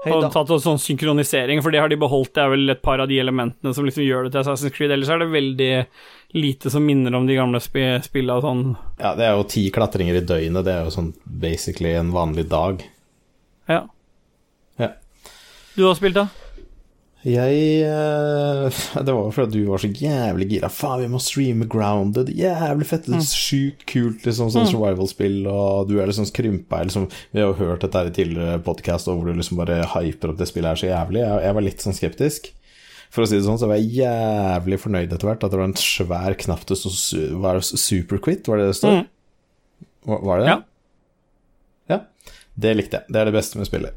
Og 0.05 0.27
tatt 0.31 0.51
en 0.53 0.62
sånn 0.62 0.79
synkronisering, 0.79 1.62
for 1.65 1.73
det 1.73 1.81
har 1.81 1.89
de 1.89 1.97
beholdt. 1.99 2.36
Det 2.38 2.43
er 2.43 2.51
vel 2.53 2.69
et 2.69 2.81
par 2.86 3.01
av 3.01 3.10
de 3.10 3.17
elementene 3.19 3.73
som 3.73 3.86
liksom 3.88 4.05
gjør 4.05 4.27
det 4.27 4.36
til 4.36 4.43
Assassin's 4.43 4.75
Creed. 4.75 4.93
Ellers 4.93 5.10
er 5.10 5.23
det 5.23 5.29
veldig 5.33 5.71
lite 6.38 6.69
som 6.69 6.86
minner 6.86 7.15
om 7.17 7.25
de 7.27 7.38
gamle 7.38 7.60
sp 7.63 7.79
spilla 8.05 8.38
og 8.38 8.45
sånn. 8.45 8.63
Ja, 9.01 9.15
det 9.17 9.25
er 9.25 9.36
jo 9.39 9.47
ti 9.49 9.65
klatringer 9.73 10.19
i 10.19 10.23
døgnet. 10.23 10.67
Det 10.67 10.75
er 10.75 10.86
jo 10.86 10.93
sånn 10.93 11.13
basically 11.25 11.95
en 11.97 12.13
vanlig 12.15 12.45
dag. 12.51 12.86
Ja. 13.71 13.81
Ja. 14.77 14.93
Du 15.75 15.88
har 15.88 15.97
spilt, 15.97 16.19
da? 16.19 16.27
Jeg 17.28 17.56
eh, 17.84 18.78
Det 19.08 19.12
var 19.16 19.32
fordi 19.36 19.60
du 19.60 19.70
var 19.72 19.82
så 19.84 19.90
jævlig 19.92 20.46
gira. 20.54 20.70
Faen, 20.72 21.02
vi 21.04 21.10
må 21.12 21.20
streame 21.20 21.66
Grounded. 21.68 22.30
Jævlig 22.38 22.88
fett. 22.88 23.10
Mm. 23.12 23.24
Sjukt 23.26 23.84
kult, 23.90 24.22
liksom, 24.28 24.52
sånn 24.54 24.70
survival-spill, 24.72 25.42
og 25.52 25.90
du 25.90 25.98
er 26.00 26.08
liksom 26.08 26.28
skrympa. 26.30 26.80
Liksom, 26.88 27.10
vi 27.34 27.42
har 27.44 27.50
jo 27.52 27.58
hørt 27.60 27.84
dette 27.84 28.00
her 28.00 28.12
i 28.12 28.16
tidligere 28.16 28.62
podkast 28.63 29.10
hvor 29.12 29.28
du 29.28 29.34
liksom 29.36 29.60
bare 29.60 29.82
hyper 29.98 30.32
opp 30.32 30.40
det 30.40 30.48
spillet 30.48 30.72
her 30.72 30.80
så 30.84 30.88
jævlig. 30.94 31.26
Jeg, 31.26 31.44
jeg 31.50 31.58
var 31.60 31.68
litt 31.68 31.84
sånn 31.84 31.98
skeptisk. 32.00 32.50
For 33.12 33.24
å 33.24 33.28
si 33.30 33.38
det 33.40 33.46
sånn, 33.48 33.60
så 33.60 33.68
var 33.72 33.78
jeg 33.80 33.92
jævlig 34.04 34.80
fornøyd 34.84 35.12
etter 35.16 35.28
hvert 35.30 35.44
at 35.48 35.52
det 35.54 35.60
var 35.62 35.68
en 35.70 35.78
svær 35.80 36.34
knapp 36.42 36.66
til 36.68 36.76
su- 36.80 37.38
Var 37.40 37.60
det 37.60 37.68
Superquit, 37.80 38.48
var 38.52 38.60
det 38.60 38.66
det 38.72 38.80
står? 38.80 38.98
Mm. 39.02 39.06
Var, 40.12 40.26
var 40.28 40.40
det 40.42 40.48
det? 40.48 40.56
Ja. 40.56 41.96
Ja. 41.96 42.00
Det 42.60 42.74
likte 42.76 43.00
jeg. 43.02 43.12
Det 43.12 43.20
er 43.22 43.30
det 43.30 43.36
beste 43.36 43.60
med 43.60 43.68
spillet. 43.70 43.96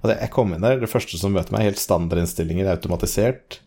Altså, 0.00 0.14
jeg 0.16 0.32
kom 0.34 0.54
inn 0.54 0.64
der, 0.64 0.78
det 0.80 0.90
første 0.90 1.18
som 1.20 1.34
møter 1.36 1.54
meg, 1.54 1.66
helt 1.68 1.82
standardinnstillinger, 1.82 2.70
automatisert. 2.72 3.60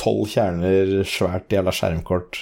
Tolv 0.00 0.26
kjerner, 0.32 1.02
svært 1.06 1.52
jævla 1.54 1.74
skjermkort. 1.74 2.40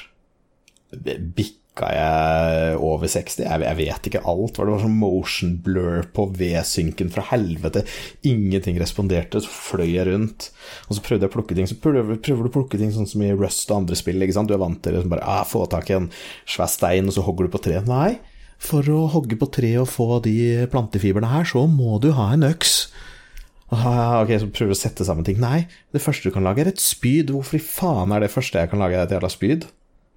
Bikka 0.92 1.90
jeg 1.92 2.78
over 2.80 3.10
60? 3.12 3.42
Jeg, 3.44 3.64
jeg 3.66 3.78
vet 3.82 4.08
ikke 4.08 4.24
alt. 4.32 4.56
Det 4.56 4.72
var 4.72 4.80
sånn 4.80 4.96
motion 4.96 5.52
blur 5.64 6.08
på 6.16 6.26
V-synken 6.38 7.12
fra 7.12 7.26
helvete. 7.34 7.84
Ingenting 8.28 8.80
responderte, 8.80 9.44
så 9.44 9.52
fløy 9.52 9.90
jeg 9.90 10.08
rundt. 10.08 10.48
Og 10.88 10.96
så 10.96 11.04
prøvde 11.04 11.28
jeg 11.28 11.32
å 11.32 11.36
plukke 11.36 11.58
ting. 11.58 11.68
Så 11.68 11.76
prøver, 11.84 12.16
prøver 12.16 12.48
du 12.48 12.52
å 12.52 12.56
plukke 12.56 12.80
ting 12.80 12.96
sånn 12.96 13.08
som 13.10 13.24
i 13.24 13.32
Rust 13.36 13.68
og 13.68 13.82
andre 13.82 14.00
spill. 14.00 14.24
Du 14.24 14.56
er 14.56 14.64
vant 14.64 14.80
til 14.80 14.96
det. 14.96 15.04
bare 15.12 15.28
ah, 15.28 15.44
få 15.48 15.66
tak 15.68 15.92
i 15.92 15.98
en 16.00 16.12
svær 16.48 16.72
stein, 16.72 17.12
og 17.12 17.16
så 17.18 17.24
hogger 17.28 17.48
du 17.48 17.52
på 17.52 17.64
tre. 17.68 17.84
Nei, 17.84 18.16
for 18.62 18.86
å 18.94 19.06
hogge 19.12 19.38
på 19.40 19.48
tre 19.52 19.72
og 19.80 19.90
få 19.90 20.20
de 20.24 20.36
plantefibrene 20.70 21.32
her, 21.32 21.48
så 21.48 21.66
må 21.70 21.98
du 22.02 22.12
ha 22.16 22.30
en 22.34 22.46
øks. 22.46 22.76
Ah, 23.72 24.20
ok, 24.20 24.34
så 24.36 24.48
prøver 24.52 24.74
du 24.74 24.76
å 24.76 24.82
sette 24.82 25.04
sammen 25.08 25.24
ting. 25.26 25.38
Nei, 25.40 25.64
det 25.94 26.02
første 26.04 26.28
du 26.28 26.34
kan 26.34 26.44
lage, 26.44 26.60
er 26.62 26.72
et 26.74 26.82
spyd. 26.82 27.32
Hvorfor 27.32 27.56
i 27.56 27.62
faen 27.64 28.12
er 28.12 28.22
det 28.22 28.32
første 28.34 28.60
jeg 28.60 28.70
kan 28.70 28.82
lage, 28.82 28.98
er 28.98 29.08
et 29.08 29.14
jævla 29.16 29.30
spyd? 29.32 29.64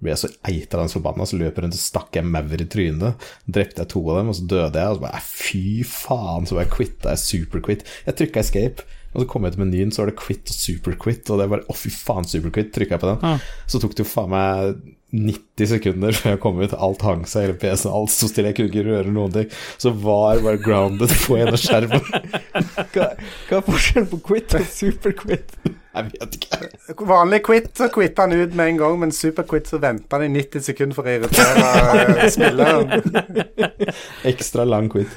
Blir 0.03 0.12
jeg 0.12 0.21
så 0.25 0.31
eitrende 0.51 0.91
forbanna, 0.91 1.25
så 1.25 1.39
løper 1.39 1.63
jeg 1.63 1.69
rundt 1.69 1.77
og 1.77 1.81
stakk 1.81 2.17
jeg 2.19 2.27
maur 2.27 2.60
i 2.60 2.67
trynet. 2.67 3.29
Drepte 3.47 3.86
jeg 3.86 3.91
to 3.93 4.03
av 4.10 4.19
dem, 4.19 4.34
og 4.34 4.36
så 4.36 4.47
døde 4.51 4.81
jeg. 4.81 4.91
Og 4.91 4.97
så 4.97 5.05
bare 5.05 5.15
"Nei, 5.15 5.23
fy 5.23 5.63
faen, 5.88 6.45
så 6.45 6.60
bare 6.60 6.73
quitta 6.75 7.15
jeg 7.15 7.23
superquit. 7.23 7.86
Jeg 8.05 8.15
trykka 8.19 8.43
escape, 8.43 8.84
og 9.15 9.23
så 9.23 9.30
kom 9.32 9.47
jeg 9.47 9.56
til 9.56 9.63
menyen, 9.63 9.93
så 9.95 10.04
var 10.04 10.12
det 10.12 10.19
quit 10.19 10.51
og 10.51 10.58
superquit, 10.60 11.30
og 11.32 11.39
det 11.39 11.47
bare 11.54 11.65
å 11.71 11.78
fy 11.78 11.91
faen, 11.93 12.28
superquit. 12.28 12.73
Trykka 12.75 12.97
jeg 12.97 13.04
på 13.06 13.12
den. 13.13 13.21
Ja. 13.23 13.62
Så 13.71 13.80
tok 13.80 13.95
det 13.95 14.04
jo 14.04 14.10
faen 14.12 14.34
meg 14.34 14.75
90 15.15 15.69
sekunder 15.71 16.17
før 16.17 16.34
jeg 16.34 16.41
kom 16.43 16.60
ut. 16.60 16.75
Alt 16.88 17.06
hang 17.08 17.23
seg, 17.30 17.47
hele 17.47 17.58
PC-en, 17.62 17.93
alt 17.95 18.12
sto 18.12 18.28
stille, 18.28 18.51
jeg 18.51 18.58
kunne 18.58 18.73
ikke 18.73 18.86
røre 18.89 19.13
noen 19.15 19.36
ting. 19.38 19.56
Så 19.80 19.93
var 19.95 20.41
bare 20.43 20.60
grounded 20.62 21.13
på 21.23 21.39
ene 21.39 21.60
skjermen. 21.60 22.04
Hva, 22.95 23.10
hva 23.47 23.58
er 23.58 23.63
forskjellen 23.65 24.08
på 24.12 24.19
quit 24.23 24.56
og 24.56 24.67
superquit? 24.71 25.56
Jeg 25.95 26.10
vet 26.12 26.36
ikke. 26.38 27.04
Vanlig 27.08 27.39
quit, 27.45 27.69
så 27.78 27.88
quitter 27.93 28.28
han 28.28 28.36
ut 28.36 28.56
med 28.58 28.73
en 28.73 28.82
gang, 28.82 28.97
men 29.06 29.15
superquit 29.15 29.69
så 29.71 29.80
venter 29.84 30.19
han 30.19 30.28
i 30.28 30.41
90 30.41 30.65
sekunder 30.67 30.97
for 30.97 31.08
å 31.08 31.15
irritere 31.15 31.69
eh, 32.04 32.28
spilleren. 32.36 33.15
Ekstra 34.32 34.67
lang 34.67 34.91
quit. 34.91 35.15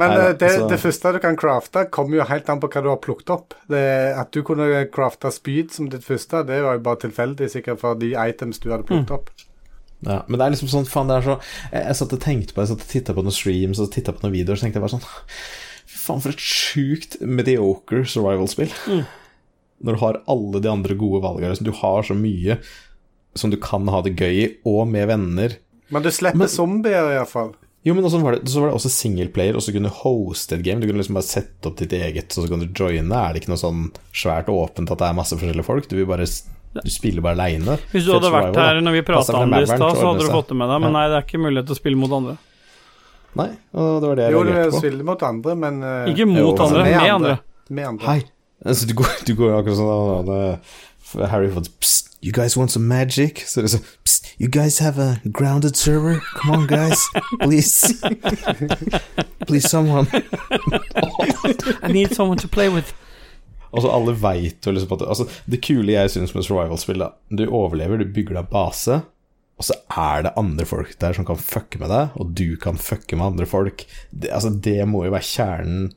Men 0.00 0.10
Neida, 0.10 0.28
eh, 0.30 0.32
det, 0.40 0.48
altså- 0.50 0.68
det 0.70 0.80
første 0.80 1.12
du 1.12 1.18
kan 1.20 1.36
crafte, 1.36 1.90
kommer 1.90 2.16
jo 2.16 2.24
helt 2.24 2.48
an 2.48 2.60
på 2.60 2.68
hva 2.72 2.82
du 2.82 2.88
har 2.88 2.96
plukket 2.96 3.30
opp. 3.30 3.54
Det, 3.68 3.82
at 4.16 4.30
du 4.32 4.42
kunne 4.42 4.86
crafte 4.90 5.30
spyd 5.30 5.70
som 5.70 5.88
ditt 5.92 6.02
første, 6.04 6.44
det 6.46 6.62
var 6.64 6.78
jo 6.78 6.80
bare 6.86 6.96
tilfeldig, 7.04 7.50
sikkert 7.52 7.78
for 7.80 7.94
de 7.94 8.14
items 8.16 8.58
du 8.58 8.70
hadde 8.70 8.86
plukket 8.88 9.10
opp. 9.10 9.30
Ja, 10.02 10.22
men 10.26 10.38
det 10.38 10.46
er 10.46 10.50
liksom 10.56 10.68
sånn, 10.72 10.86
faen, 10.88 11.06
det 11.06 11.18
er 11.20 11.22
så 11.28 11.36
Jeg, 11.72 11.84
jeg 11.86 11.94
satt 11.94 12.12
og 12.12 12.20
tenkte 12.24 12.54
på 12.56 12.62
Jeg 12.64 12.68
satt 12.72 12.80
og 12.82 12.88
titta 12.90 13.14
på 13.14 13.22
noen 13.22 13.36
streams 13.36 13.78
og 13.78 13.92
titta 13.92 14.10
på 14.12 14.24
noen 14.24 14.32
videoer, 14.34 14.56
så 14.58 14.64
tenkte 14.66 14.80
jeg 14.80 14.82
bare 14.82 14.96
sånn 14.96 15.04
Fy 15.86 15.98
faen, 16.08 16.22
for 16.24 16.32
et 16.32 16.42
sjukt 16.42 17.20
mediocre 17.20 18.00
survival-spill. 18.10 18.72
Når 19.84 19.94
du 19.94 20.00
har 20.00 20.18
alle 20.26 20.60
de 20.62 20.68
andre 20.72 20.94
gode 20.98 21.22
valgene. 21.22 21.50
Liksom, 21.52 21.66
du 21.68 21.72
har 21.72 22.02
så 22.02 22.14
mye 22.18 22.58
som 23.38 23.50
du 23.50 23.56
kan 23.62 23.86
ha 23.88 24.00
det 24.02 24.16
gøy 24.16 24.34
i, 24.42 24.48
og 24.66 24.88
med 24.88 25.06
venner. 25.08 25.56
Men 25.90 26.02
du 26.02 26.10
slipper 26.10 26.38
Men- 26.38 26.48
zombier, 26.48 27.12
iallfall. 27.14 27.54
Jo, 27.84 27.94
men 27.96 28.04
også 28.06 28.20
var 28.22 28.36
det, 28.36 28.46
så 28.48 28.60
var 28.62 28.70
det 28.70 28.76
også 28.78 28.90
singleplayer, 28.94 29.56
og 29.58 29.62
så 29.64 29.72
kunne 29.74 29.90
du 29.90 29.96
hoste 30.04 30.54
et 30.54 30.62
game. 30.62 30.78
Du 30.78 30.86
kunne 30.86 31.00
liksom 31.02 31.16
bare 31.18 31.26
sette 31.26 31.66
opp 31.66 31.80
ditt 31.80 31.92
eget, 31.98 32.30
så 32.30 32.44
kan 32.46 32.62
du 32.62 32.68
joine. 32.70 33.10
Er 33.10 33.34
det 33.34 33.42
ikke 33.42 33.50
noe 33.50 33.58
sånn 33.58 33.88
svært 34.14 34.46
åpent 34.52 34.92
at 34.94 35.00
det 35.02 35.08
er 35.08 35.16
masse 35.18 35.34
forskjellige 35.34 35.66
folk? 35.66 35.88
Du 35.90 35.96
vil 35.98 36.06
bare 36.06 36.28
Du 36.72 36.88
spiller 36.88 37.20
bare 37.20 37.34
aleine. 37.36 37.74
Hvis 37.92 38.06
du 38.06 38.14
hadde 38.14 38.30
vært 38.32 38.56
her 38.56 38.78
når 38.80 38.94
vi 38.96 39.02
prata 39.04 39.34
om 39.36 39.50
det 39.50 39.64
i 39.64 39.66
stad, 39.66 39.98
så 39.98 40.06
hadde 40.12 40.24
du 40.24 40.30
fått 40.32 40.48
det 40.54 40.56
med 40.56 40.70
deg, 40.70 40.80
men 40.80 40.92
Ja. 40.92 40.98
nei, 41.00 41.08
det 41.10 41.16
er 41.18 41.26
ikke 41.26 41.42
mulighet 41.42 41.66
til 41.66 41.74
å 41.74 41.80
spille 41.82 41.98
mot 42.00 42.12
andre. 42.12 42.36
Nei, 43.34 43.48
og 43.72 44.00
det 44.00 44.08
var 44.08 44.16
det 44.16 44.24
jeg 44.28 44.32
Jo, 44.32 44.44
du 44.44 44.50
reagerte 44.52 44.70
på. 44.70 44.78
spiller 44.78 45.04
mot 45.08 45.22
andre, 45.22 45.54
men 45.56 45.82
eh, 45.82 46.12
Ikke 46.12 46.26
mot 46.28 46.38
Jo, 46.38 46.64
andre, 46.64 46.82
med 46.84 46.94
andre. 46.94 47.10
andre. 47.12 47.38
med 47.70 47.86
andre. 47.88 48.06
Hei. 48.06 48.22
Altså, 48.64 48.86
du, 48.86 48.94
går, 48.94 49.06
jo 49.26 49.48
akkurat 49.58 49.76
sånn 49.76 49.90
da, 49.90 50.22
da, 51.18 51.26
Harry 51.32 51.48
Potter 51.50 51.72
Psst, 51.80 52.11
you 52.22 52.32
guys 52.32 52.56
want 52.56 52.70
some 52.70 52.86
magic? 52.86 53.42
Så 53.46 53.60
det 53.60 53.68
er 53.68 53.74
sånn 53.76 53.86
Psst, 54.06 54.32
you 54.38 54.48
guys 54.48 54.78
have 54.78 55.02
a 55.02 55.20
grounded 55.26 55.76
server? 55.76 56.20
Come 56.38 56.54
on, 56.56 56.66
guys. 56.70 57.02
Please. 57.42 57.98
Please, 59.48 59.68
someone. 59.68 60.06
I 61.82 61.90
need 61.90 62.14
someone 62.14 62.38
to 62.38 62.48
play 62.48 62.70
with. 62.70 62.94
Altså, 63.72 63.88
alle 63.88 64.14
veit 64.20 64.66
jo 64.66 64.74
liksom 64.74 64.92
at 64.98 65.06
altså, 65.08 65.26
Det 65.48 65.62
kule 65.64 65.94
jeg 65.94 66.12
syns 66.12 66.34
med 66.36 66.44
survival-spill, 66.44 67.00
da 67.00 67.14
Du 67.32 67.46
overlever, 67.48 68.02
du 68.02 68.12
bygger 68.12 68.36
deg 68.38 68.50
base, 68.52 69.00
og 69.56 69.66
så 69.66 69.76
er 69.96 70.26
det 70.26 70.34
andre 70.40 70.66
folk 70.68 70.92
der 71.00 71.16
som 71.16 71.26
kan 71.28 71.40
fucke 71.40 71.80
med 71.80 71.92
deg, 71.92 72.14
og 72.20 72.32
du 72.38 72.56
kan 72.60 72.78
fucke 72.80 73.16
med 73.16 73.32
andre 73.32 73.48
folk. 73.48 73.84
Det, 74.10 74.30
altså, 74.30 74.52
det 74.52 74.80
må 74.88 75.06
jo 75.06 75.14
være 75.14 75.28
kjernen 75.28 75.90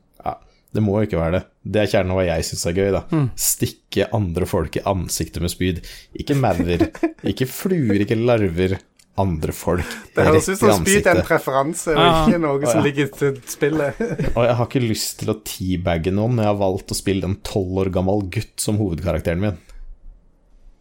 Det 0.75 0.83
må 0.83 0.97
jo 0.99 1.07
ikke 1.07 1.19
være 1.21 1.37
det. 1.37 1.43
Det 1.75 1.81
er 1.85 1.91
kjernen 1.93 2.11
av 2.11 2.17
hva 2.19 2.25
jeg 2.27 2.43
syns 2.49 2.65
er 2.67 2.75
gøy, 2.75 2.89
da. 2.95 3.03
Stikke 3.39 4.09
andre 4.17 4.45
folk 4.49 4.75
i 4.75 4.83
ansiktet 4.91 5.41
med 5.45 5.53
spyd. 5.53 5.79
Ikke 6.19 6.35
maur, 6.35 6.83
ikke 7.31 7.47
fluer, 7.47 8.03
ikke 8.03 8.17
larver. 8.19 8.75
Andre 9.17 9.53
folk 9.55 9.85
Det 10.11 10.25
høres 10.27 10.49
ut 10.51 10.57
som 10.59 10.81
spyd 10.83 11.05
er 11.07 11.21
en 11.21 11.23
preferanse, 11.23 11.93
og 11.95 12.01
Ja. 12.03 12.25
ikke 12.27 12.39
noe 12.43 12.59
Å, 12.59 12.67
som 12.67 12.83
ligger 12.83 13.07
til 13.15 13.37
spillet. 13.47 14.01
Og 14.35 14.41
jeg 14.43 14.55
har 14.59 14.65
ikke 14.67 14.81
lyst 14.83 15.21
til 15.21 15.31
å 15.31 15.37
teabagge 15.47 16.11
noen, 16.11 16.35
men 16.35 16.43
jeg 16.43 16.51
har 16.51 16.59
valgt 16.59 16.91
å 16.91 16.97
spille 16.99 17.23
en 17.23 17.37
tolv 17.47 17.79
år 17.85 17.93
gammel 17.95 18.25
gutt 18.27 18.59
som 18.59 18.75
hovedkarakteren 18.81 19.39
min. 19.39 19.55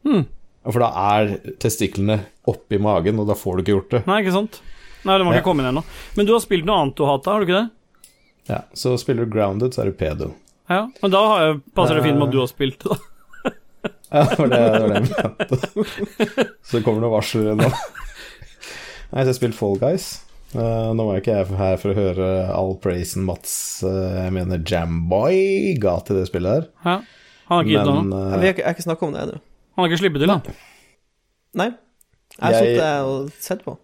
Mm. 0.05 0.25
For 0.67 0.81
da 0.83 0.89
er 1.21 1.37
testiklene 1.63 2.19
oppi 2.51 2.81
magen, 2.83 3.21
og 3.23 3.29
da 3.31 3.37
får 3.39 3.61
du 3.61 3.63
ikke 3.63 3.75
gjort 3.77 3.95
det. 3.95 4.03
Nei, 4.11 4.19
ikke 4.25 4.35
sant? 4.35 4.59
Nei, 5.05 5.19
det 5.21 5.27
må 5.29 5.31
Ja. 5.35 5.39
ikke 5.39 5.45
komme 5.53 5.63
inn 5.63 5.71
ennå. 5.71 5.85
Men 6.17 6.27
du 6.27 6.33
har 6.35 6.41
spilt 6.43 6.65
noe 6.67 6.83
annet 6.83 6.97
du 6.99 7.05
hater, 7.07 7.31
har 7.31 7.39
du 7.39 7.47
ikke 7.47 7.61
det? 7.63 7.71
Ja, 8.49 8.63
Så 8.77 8.97
spiller 9.01 9.25
du 9.25 9.33
grounded, 9.33 9.73
så 9.75 9.83
er 9.83 9.91
du 9.91 9.97
pedo. 9.99 10.33
Ja, 10.69 10.87
men 11.03 11.11
da 11.13 11.21
har 11.29 11.43
jeg, 11.47 11.61
passer 11.77 11.99
det 11.99 12.05
fint 12.07 12.19
med 12.19 12.29
at 12.29 12.33
du 12.35 12.41
har 12.43 12.51
spilt 12.51 12.81
det, 12.85 12.95
da. 12.95 13.01
Ja, 14.15 14.23
det 14.31 14.39
var 14.39 14.49
det, 14.49 14.59
det, 14.59 14.81
var 14.81 14.89
det 14.89 14.95
jeg 14.95 15.09
mente. 15.09 16.45
Så 16.69 16.77
det 16.79 16.83
kommer 16.87 17.03
noen 17.03 17.13
varsler 17.13 17.57
nå. 17.59 17.67
Nei, 17.69 19.23
så 19.23 19.25
jeg 19.25 19.29
har 19.29 19.37
spilt 19.37 19.57
Fall 19.59 19.77
Guys. 19.83 20.07
Uh, 20.55 20.93
nå 20.95 21.05
var 21.09 21.19
ikke 21.19 21.35
jeg 21.35 21.49
her 21.59 21.77
for 21.83 21.91
å 21.91 21.97
høre 21.99 22.29
all 22.55 22.73
praisen 22.83 23.25
Mats, 23.27 23.53
uh, 23.83 23.91
jeg 24.25 24.33
mener 24.37 24.63
Jamboy, 24.67 25.75
ga 25.83 25.97
til 26.07 26.21
det 26.21 26.29
spillet 26.31 26.53
her. 26.55 26.69
Ja. 26.87 26.95
Han 27.51 27.59
har 27.59 27.67
ikke 27.67 27.75
gitt 27.75 27.91
noe. 27.91 28.05
Uh, 28.07 28.37
Vi 28.39 28.47
har 28.47 28.55
ikke, 28.55 28.63
jeg 28.63 28.69
har 28.71 28.77
ikke 28.79 28.87
snakka 28.87 29.07
om 29.09 29.15
det 29.17 29.23
ennå. 29.25 29.41
Han 29.75 29.83
har 29.85 29.91
ikke 29.91 30.01
sluppet 30.05 30.25
til, 30.25 30.33
da. 30.33 30.57
Nei. 31.61 31.69
Jeg 32.39 32.45
har 32.45 32.55
Jeg- 32.55 32.71
sittet 32.71 33.11
og 33.11 33.31
sett 33.51 33.65
på. 33.67 33.77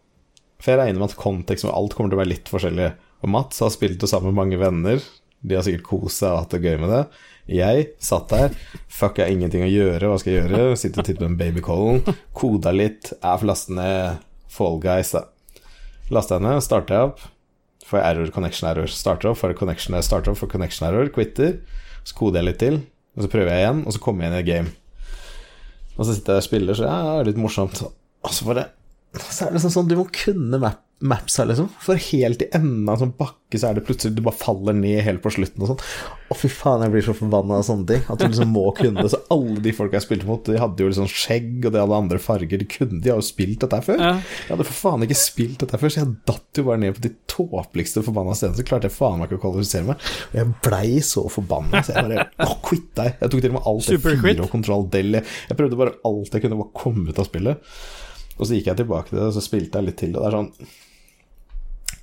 For 0.60 0.72
jeg 0.74 0.80
regner 0.82 1.02
med 1.02 1.10
at 1.10 1.18
kontekst 1.18 1.66
og 1.66 1.74
alt 1.74 1.94
kommer 1.98 2.10
til 2.12 2.18
å 2.18 2.22
være 2.22 2.32
litt 2.36 2.50
forskjellig. 2.50 2.88
Og 3.20 3.32
Mats 3.32 3.60
har 3.60 3.72
spilt 3.74 4.00
det 4.00 4.08
sammen 4.10 4.32
med 4.32 4.40
mange 4.40 4.60
venner. 4.60 5.02
De 5.40 5.56
har 5.56 5.64
sikkert 5.64 5.86
kost 5.88 6.20
seg 6.20 6.32
og 6.34 6.42
hatt 6.42 6.54
det 6.56 6.62
gøy 6.64 6.78
med 6.82 6.92
det. 6.92 7.02
Jeg 7.50 7.86
satt 8.02 8.30
der. 8.30 8.54
Fuck, 8.92 9.18
jeg 9.18 9.26
har 9.26 9.34
ingenting 9.34 9.64
å 9.64 9.70
gjøre. 9.70 10.10
Hva 10.10 10.20
skal 10.20 10.34
jeg 10.34 10.44
gjøre? 10.44 10.76
Sitte 10.78 11.02
og 11.02 11.08
titte 11.08 11.22
på 11.22 11.28
en 11.28 11.38
babycallen. 11.40 12.16
Koda 12.36 12.72
litt. 12.74 13.12
Jeg 13.16 13.42
får 13.42 13.48
laste 13.48 13.76
ned 13.76 14.24
Fall 14.50 14.80
Guys, 14.82 15.12
da. 15.16 15.24
Laster 16.10 16.38
jeg 16.38 16.46
ned, 16.46 16.62
starter 16.64 16.96
jeg 16.96 17.10
opp. 17.10 17.24
Får 17.86 17.98
jeg 18.00 18.12
error, 18.12 18.32
connection 18.34 18.68
error. 18.70 18.90
Starter 18.92 19.32
opp, 19.32 19.40
får 19.40 19.56
connection, 19.58 19.96
jeg 19.98 20.06
starter 20.06 20.32
opp, 20.32 20.40
får 20.42 20.52
connection 20.52 20.88
error. 20.88 21.10
Quitter. 21.14 21.56
Så 22.04 22.16
koder 22.18 22.40
jeg 22.40 22.50
litt 22.50 22.60
til. 22.62 22.80
Og 23.16 23.24
så 23.24 23.30
prøver 23.32 23.52
jeg 23.52 23.64
igjen, 23.64 23.80
og 23.86 23.96
så 23.96 24.02
kommer 24.02 24.26
jeg 24.26 24.32
inn 24.32 24.40
i 24.40 24.46
game. 24.46 24.74
Og 25.96 26.04
så 26.06 26.14
sitter 26.14 26.38
jeg 26.38 26.44
og 26.44 26.46
spiller, 26.46 26.78
så 26.78 26.86
ja, 26.86 26.98
det 27.08 27.16
er 27.24 27.30
litt 27.32 27.40
morsomt. 27.40 27.82
Og 27.84 28.34
så 28.34 28.46
bare 28.46 28.68
så 29.18 29.48
er 29.48 29.56
det 29.56 29.64
sånn 29.64 29.74
sånn 29.74 29.90
du 29.90 29.96
må 29.98 30.06
kunne 30.14 30.60
map, 30.62 30.78
mapsa, 31.00 31.46
liksom. 31.48 31.70
For 31.80 31.98
helt 32.10 32.42
i 32.44 32.50
enden 32.54 32.84
av 32.88 32.98
en 32.98 33.00
sånn 33.06 33.14
bakke, 33.18 33.58
så 33.58 33.70
er 33.70 33.78
det 33.78 33.82
plutselig 33.88 34.14
du 34.14 34.20
bare 34.22 34.36
faller 34.36 34.76
ned 34.76 35.00
helt 35.06 35.22
på 35.24 35.32
slutten 35.32 35.64
og 35.64 35.70
sånn. 35.72 35.84
Å, 36.30 36.36
fy 36.36 36.50
faen, 36.52 36.84
jeg 36.84 36.92
blir 36.92 37.04
så 37.06 37.14
forbanna 37.16 37.56
av 37.58 37.64
sånne 37.66 37.86
ting. 37.88 38.02
At 38.12 38.20
du 38.20 38.26
liksom 38.28 38.52
må 38.54 38.66
kunne 38.76 39.02
det. 39.02 39.10
Så 39.14 39.22
alle 39.34 39.62
de 39.64 39.72
folka 39.74 39.96
jeg 39.96 40.04
spilte 40.04 40.28
mot, 40.28 40.44
de 40.44 40.60
hadde 40.60 40.84
jo 40.84 40.90
liksom 40.90 41.08
skjegg, 41.10 41.64
og 41.64 41.72
de 41.72 41.80
hadde 41.80 42.00
andre 42.04 42.20
farger. 42.22 42.60
De 42.60 42.68
kunne, 42.70 43.00
de 43.00 43.10
har 43.10 43.18
jo 43.18 43.26
spilt 43.26 43.64
dette 43.64 43.80
her 43.80 43.86
før. 43.88 44.04
Ja. 44.04 44.12
Jeg 44.20 44.52
hadde 44.52 44.68
for 44.68 44.80
faen 44.82 45.06
ikke 45.08 45.18
spilt 45.18 45.64
dette 45.64 45.74
her 45.74 45.82
før, 45.82 45.94
så 45.94 46.02
jeg 46.02 46.12
datt 46.30 46.60
jo 46.60 46.66
bare 46.68 46.82
ned 46.84 46.98
på 46.98 47.04
de 47.08 47.12
tåpeligste 47.32 48.04
forbanna 48.06 48.36
stedene. 48.36 48.60
Så 48.60 48.68
klarte 48.68 48.90
jeg 48.90 48.96
faen 48.98 49.18
meg 49.18 49.30
ikke 49.32 49.40
å 49.40 49.44
kvalifisere 49.46 49.88
meg. 49.88 50.04
Og 50.28 50.38
jeg 50.42 50.52
blei 50.68 51.00
så 51.06 51.24
forbanna, 51.32 51.82
så 51.82 51.96
jeg 51.96 52.06
bare 52.10 52.28
Å, 52.44 52.60
deg! 53.00 53.16
Jeg 53.24 53.32
tok 53.32 53.40
til 53.40 53.50
og 53.50 53.56
med 53.56 53.72
alt 53.72 53.88
det 53.88 53.98
fire 54.04 54.36
og 54.44 54.52
kontroll 54.52 54.86
del. 54.92 55.22
Jeg 55.24 55.58
prøvde 55.58 55.80
bare 55.80 55.96
alt 56.06 56.36
jeg 56.36 56.44
kunne, 56.44 56.60
bare 56.60 56.76
komme 56.84 57.08
ut 57.10 57.18
av 57.18 57.26
spillet. 57.26 57.74
Og 58.40 58.48
så 58.48 58.56
gikk 58.56 58.70
jeg 58.70 58.78
tilbake 58.80 59.10
til 59.12 59.18
det, 59.20 59.26
og 59.28 59.34
så 59.36 59.42
spilte 59.44 59.78
jeg 59.80 59.86
litt 59.90 59.98
til, 60.00 60.14
og 60.16 60.22
det 60.24 60.28
er 60.30 60.36
sånn 60.38 60.52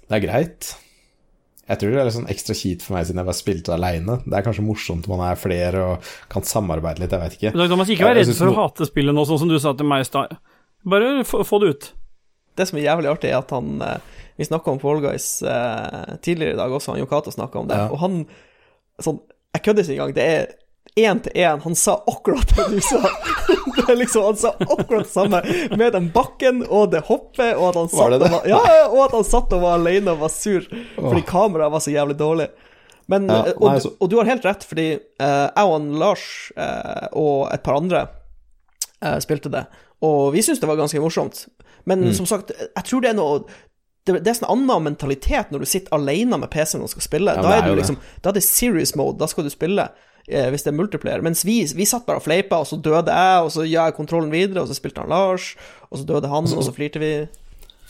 Det 0.08 0.16
er 0.20 0.24
greit. 0.24 0.68
Jeg 1.68 1.80
tror 1.82 1.92
det 1.92 2.00
er 2.00 2.06
litt 2.08 2.16
sånn 2.16 2.30
ekstra 2.32 2.56
kjipt 2.56 2.84
for 2.86 2.96
meg 2.96 3.08
siden 3.10 3.20
jeg 3.20 3.28
bare 3.28 3.36
spilte 3.42 3.74
aleine. 3.76 4.14
Det 4.24 4.38
er 4.38 4.46
kanskje 4.46 4.64
morsomt 4.64 5.08
om 5.10 5.18
man 5.18 5.26
er 5.34 5.40
flere 5.42 5.82
og 5.84 6.12
kan 6.32 6.46
samarbeide 6.48 7.02
litt, 7.04 7.12
jeg 7.12 7.24
vet 7.26 7.36
ikke. 7.36 7.52
Dag 7.60 7.74
Thomas, 7.74 7.90
ikke 7.92 8.08
vær 8.08 8.16
redd 8.16 8.32
for 8.38 8.54
å 8.54 8.60
hate 8.62 8.88
spillet 8.88 9.18
nå, 9.18 9.26
sånn 9.28 9.42
som 9.42 9.52
du 9.52 9.58
sa 9.60 9.74
til 9.76 9.90
meg 9.90 10.06
i 10.06 10.08
stad. 10.08 10.38
Bare 10.88 11.10
få, 11.28 11.60
det 11.60 11.74
ut. 11.74 11.90
Det 12.56 12.70
som 12.70 12.80
er 12.80 12.86
jævlig 12.88 13.12
artig, 13.12 13.34
er 13.34 13.42
at 13.42 13.52
han 13.52 13.82
eh, 13.84 13.98
Vi 14.40 14.46
snakka 14.48 14.72
om 14.72 14.80
Fall 14.80 15.02
Guys 15.04 15.26
eh, 15.44 16.16
tidligere 16.24 16.56
i 16.56 16.62
dag 16.62 16.72
også, 16.78 16.94
han 16.94 17.02
Yokato 17.04 17.34
snakka 17.36 17.60
om 17.60 17.68
det, 17.68 17.82
Ja. 17.82 17.90
og 17.92 18.00
han 18.06 18.16
sånn 19.04 19.20
Jeg 19.58 19.64
kødder 19.66 19.84
ikke 19.84 19.98
engang. 19.98 20.16
Det 20.16 20.26
er 20.38 20.48
én 20.98 21.20
til 21.24 21.32
én. 21.38 21.62
Han 21.64 21.76
sa 21.78 21.96
akkurat 22.10 22.50
det 22.58 22.66
du 22.76 22.82
sa. 22.82 23.02
Det 23.88 23.96
liksom, 23.96 24.24
Han 24.26 24.36
sa 24.42 24.50
akkurat 24.60 25.06
det 25.06 25.12
samme 25.14 25.40
med 25.78 25.94
den 25.94 26.10
bakken 26.12 26.64
og 26.68 26.90
det 26.92 27.04
hoppet, 27.08 27.54
og 27.56 27.70
at 27.70 27.76
han 27.80 27.90
satt, 27.92 28.10
det 28.12 28.18
det? 28.20 28.26
Og, 28.28 28.34
var, 28.34 28.48
ja, 28.50 28.88
og 28.90 28.98
at 29.06 29.14
han 29.16 29.24
satt 29.28 29.54
og 29.56 29.62
var 29.64 29.78
alene 29.78 30.12
og 30.12 30.24
var 30.26 30.34
sur 30.34 30.66
fordi 30.98 31.22
kameraet 31.30 31.72
var 31.72 31.84
så 31.86 31.94
jævlig 31.94 32.18
dårlig. 32.20 32.48
Men, 33.08 33.30
Ja, 33.32 33.38
eh, 33.48 33.54
og, 33.62 33.68
nei, 33.72 33.80
så- 33.86 33.94
og 34.02 34.10
du 34.12 34.18
har 34.20 34.26
helt 34.28 34.44
rett, 34.44 34.66
fordi 34.68 34.88
uh, 35.22 35.48
jeg 35.56 35.64
og 35.64 35.86
Lars 36.02 36.26
uh, 36.58 37.08
og 37.14 37.48
et 37.54 37.64
par 37.64 37.78
andre 37.80 38.02
uh, 39.06 39.16
spilte 39.24 39.50
det, 39.54 39.64
og 40.04 40.34
vi 40.34 40.42
syntes 40.44 40.60
det 40.60 40.68
var 40.68 40.76
ganske 40.82 41.00
morsomt. 41.00 41.46
Men 41.88 42.04
Mm. 42.10 42.14
som 42.18 42.26
sagt, 42.28 42.52
jeg 42.52 42.84
tror 42.84 43.02
det 43.02 43.10
er 43.14 43.16
noe 43.22 43.46
det, 44.08 44.24
det 44.24 44.28
er 44.32 44.36
sånn 44.42 44.52
annen 44.52 44.84
mentalitet 44.84 45.50
når 45.52 45.60
du 45.64 45.66
sitter 45.68 45.96
alene 45.96 46.38
med 46.40 46.50
PC-en 46.52 46.84
og 46.84 46.90
skal 46.92 47.02
spille. 47.04 47.32
Ja, 47.36 47.42
da, 47.42 47.56
er 47.56 47.64
er 47.64 47.70
du 47.72 47.80
liksom, 47.80 47.98
da 48.24 48.30
er 48.30 48.34
det 48.34 48.44
serious 48.44 48.96
mode, 48.96 49.18
da 49.20 49.28
skal 49.28 49.44
du 49.48 49.50
spille. 49.52 49.88
Eh, 50.28 50.50
hvis 50.52 50.66
det 50.66 50.74
er 50.74 50.76
multiplayer. 50.76 51.22
Mens 51.24 51.46
vi, 51.48 51.62
vi 51.72 51.86
satt 51.88 52.04
bare 52.08 52.20
og 52.20 52.26
fleipa, 52.26 52.60
og 52.60 52.68
så 52.68 52.76
døde 52.84 53.14
jeg, 53.16 53.44
og 53.46 53.52
så 53.54 53.64
ga 53.64 53.86
jeg 53.88 53.96
kontrollen 53.96 54.32
videre, 54.34 54.66
og 54.66 54.68
så 54.68 54.76
spilte 54.76 55.00
han 55.00 55.12
Lars, 55.14 55.54
og 55.88 56.02
så 56.02 56.08
døde 56.10 56.28
han, 56.28 56.50
og 56.52 56.66
så 56.68 56.74
flirte 56.76 57.00
vi. 57.00 57.12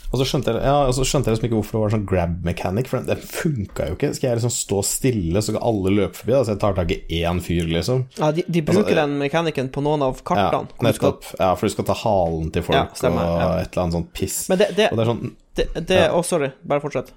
Og 0.07 0.21
så 0.21 0.23
skjønte 0.29 0.53
jeg, 0.53 0.61
ja, 0.63 0.75
skjønte 0.95 1.27
jeg 1.27 1.35
liksom 1.35 1.47
ikke 1.49 1.57
hvorfor 1.57 1.75
det 1.75 1.81
var 1.81 1.93
sånn 1.97 2.05
grab 2.07 2.35
mechanic, 2.45 2.87
for 2.87 3.01
den, 3.01 3.09
den 3.09 3.25
funka 3.27 3.87
jo 3.89 3.97
ikke. 3.97 4.11
Skal 4.15 4.29
jeg 4.29 4.37
liksom 4.39 4.53
stå 4.55 4.83
stille, 4.87 5.41
så 5.41 5.51
skal 5.51 5.65
alle 5.67 5.91
løpe 5.97 6.15
forbi? 6.15 6.35
Så 6.37 6.53
jeg 6.53 6.61
tar 6.61 6.77
tak 6.77 6.93
i 6.95 6.99
én 7.25 7.41
fyr, 7.43 7.67
liksom. 7.73 8.05
Ja, 8.21 8.29
de, 8.37 8.45
de 8.47 8.61
bruker 8.69 8.85
Altså, 8.85 8.99
den 9.01 9.17
mekanikken 9.19 9.71
på 9.75 9.83
noen 9.83 10.05
av 10.05 10.21
kartene. 10.21 10.69
Ja, 10.71 10.93
skal- 10.93 11.17
nettopp. 11.17 11.27
Ja, 11.41 11.49
for 11.59 11.67
du 11.67 11.73
skal 11.75 11.89
ta 11.89 11.97
halen 12.05 12.51
til 12.55 12.63
folk 12.69 12.77
Ja, 12.77 12.85
stemmer, 13.01 13.33
og 13.33 13.59
et 13.65 13.73
eller 13.73 13.83
annet 13.83 13.97
sånt 13.97 14.13
piss. 14.15 14.37
Men 14.53 14.61
det, 14.61 14.69
det, 14.77 14.91
og 14.93 15.01
det 15.01 15.03
er 15.07 15.11
sånn 15.11 15.23
det, 15.57 15.67
det. 15.89 16.03
Å, 16.13 16.21
sorry, 16.23 16.53
bare 16.69 16.85
fortsett. 16.85 17.11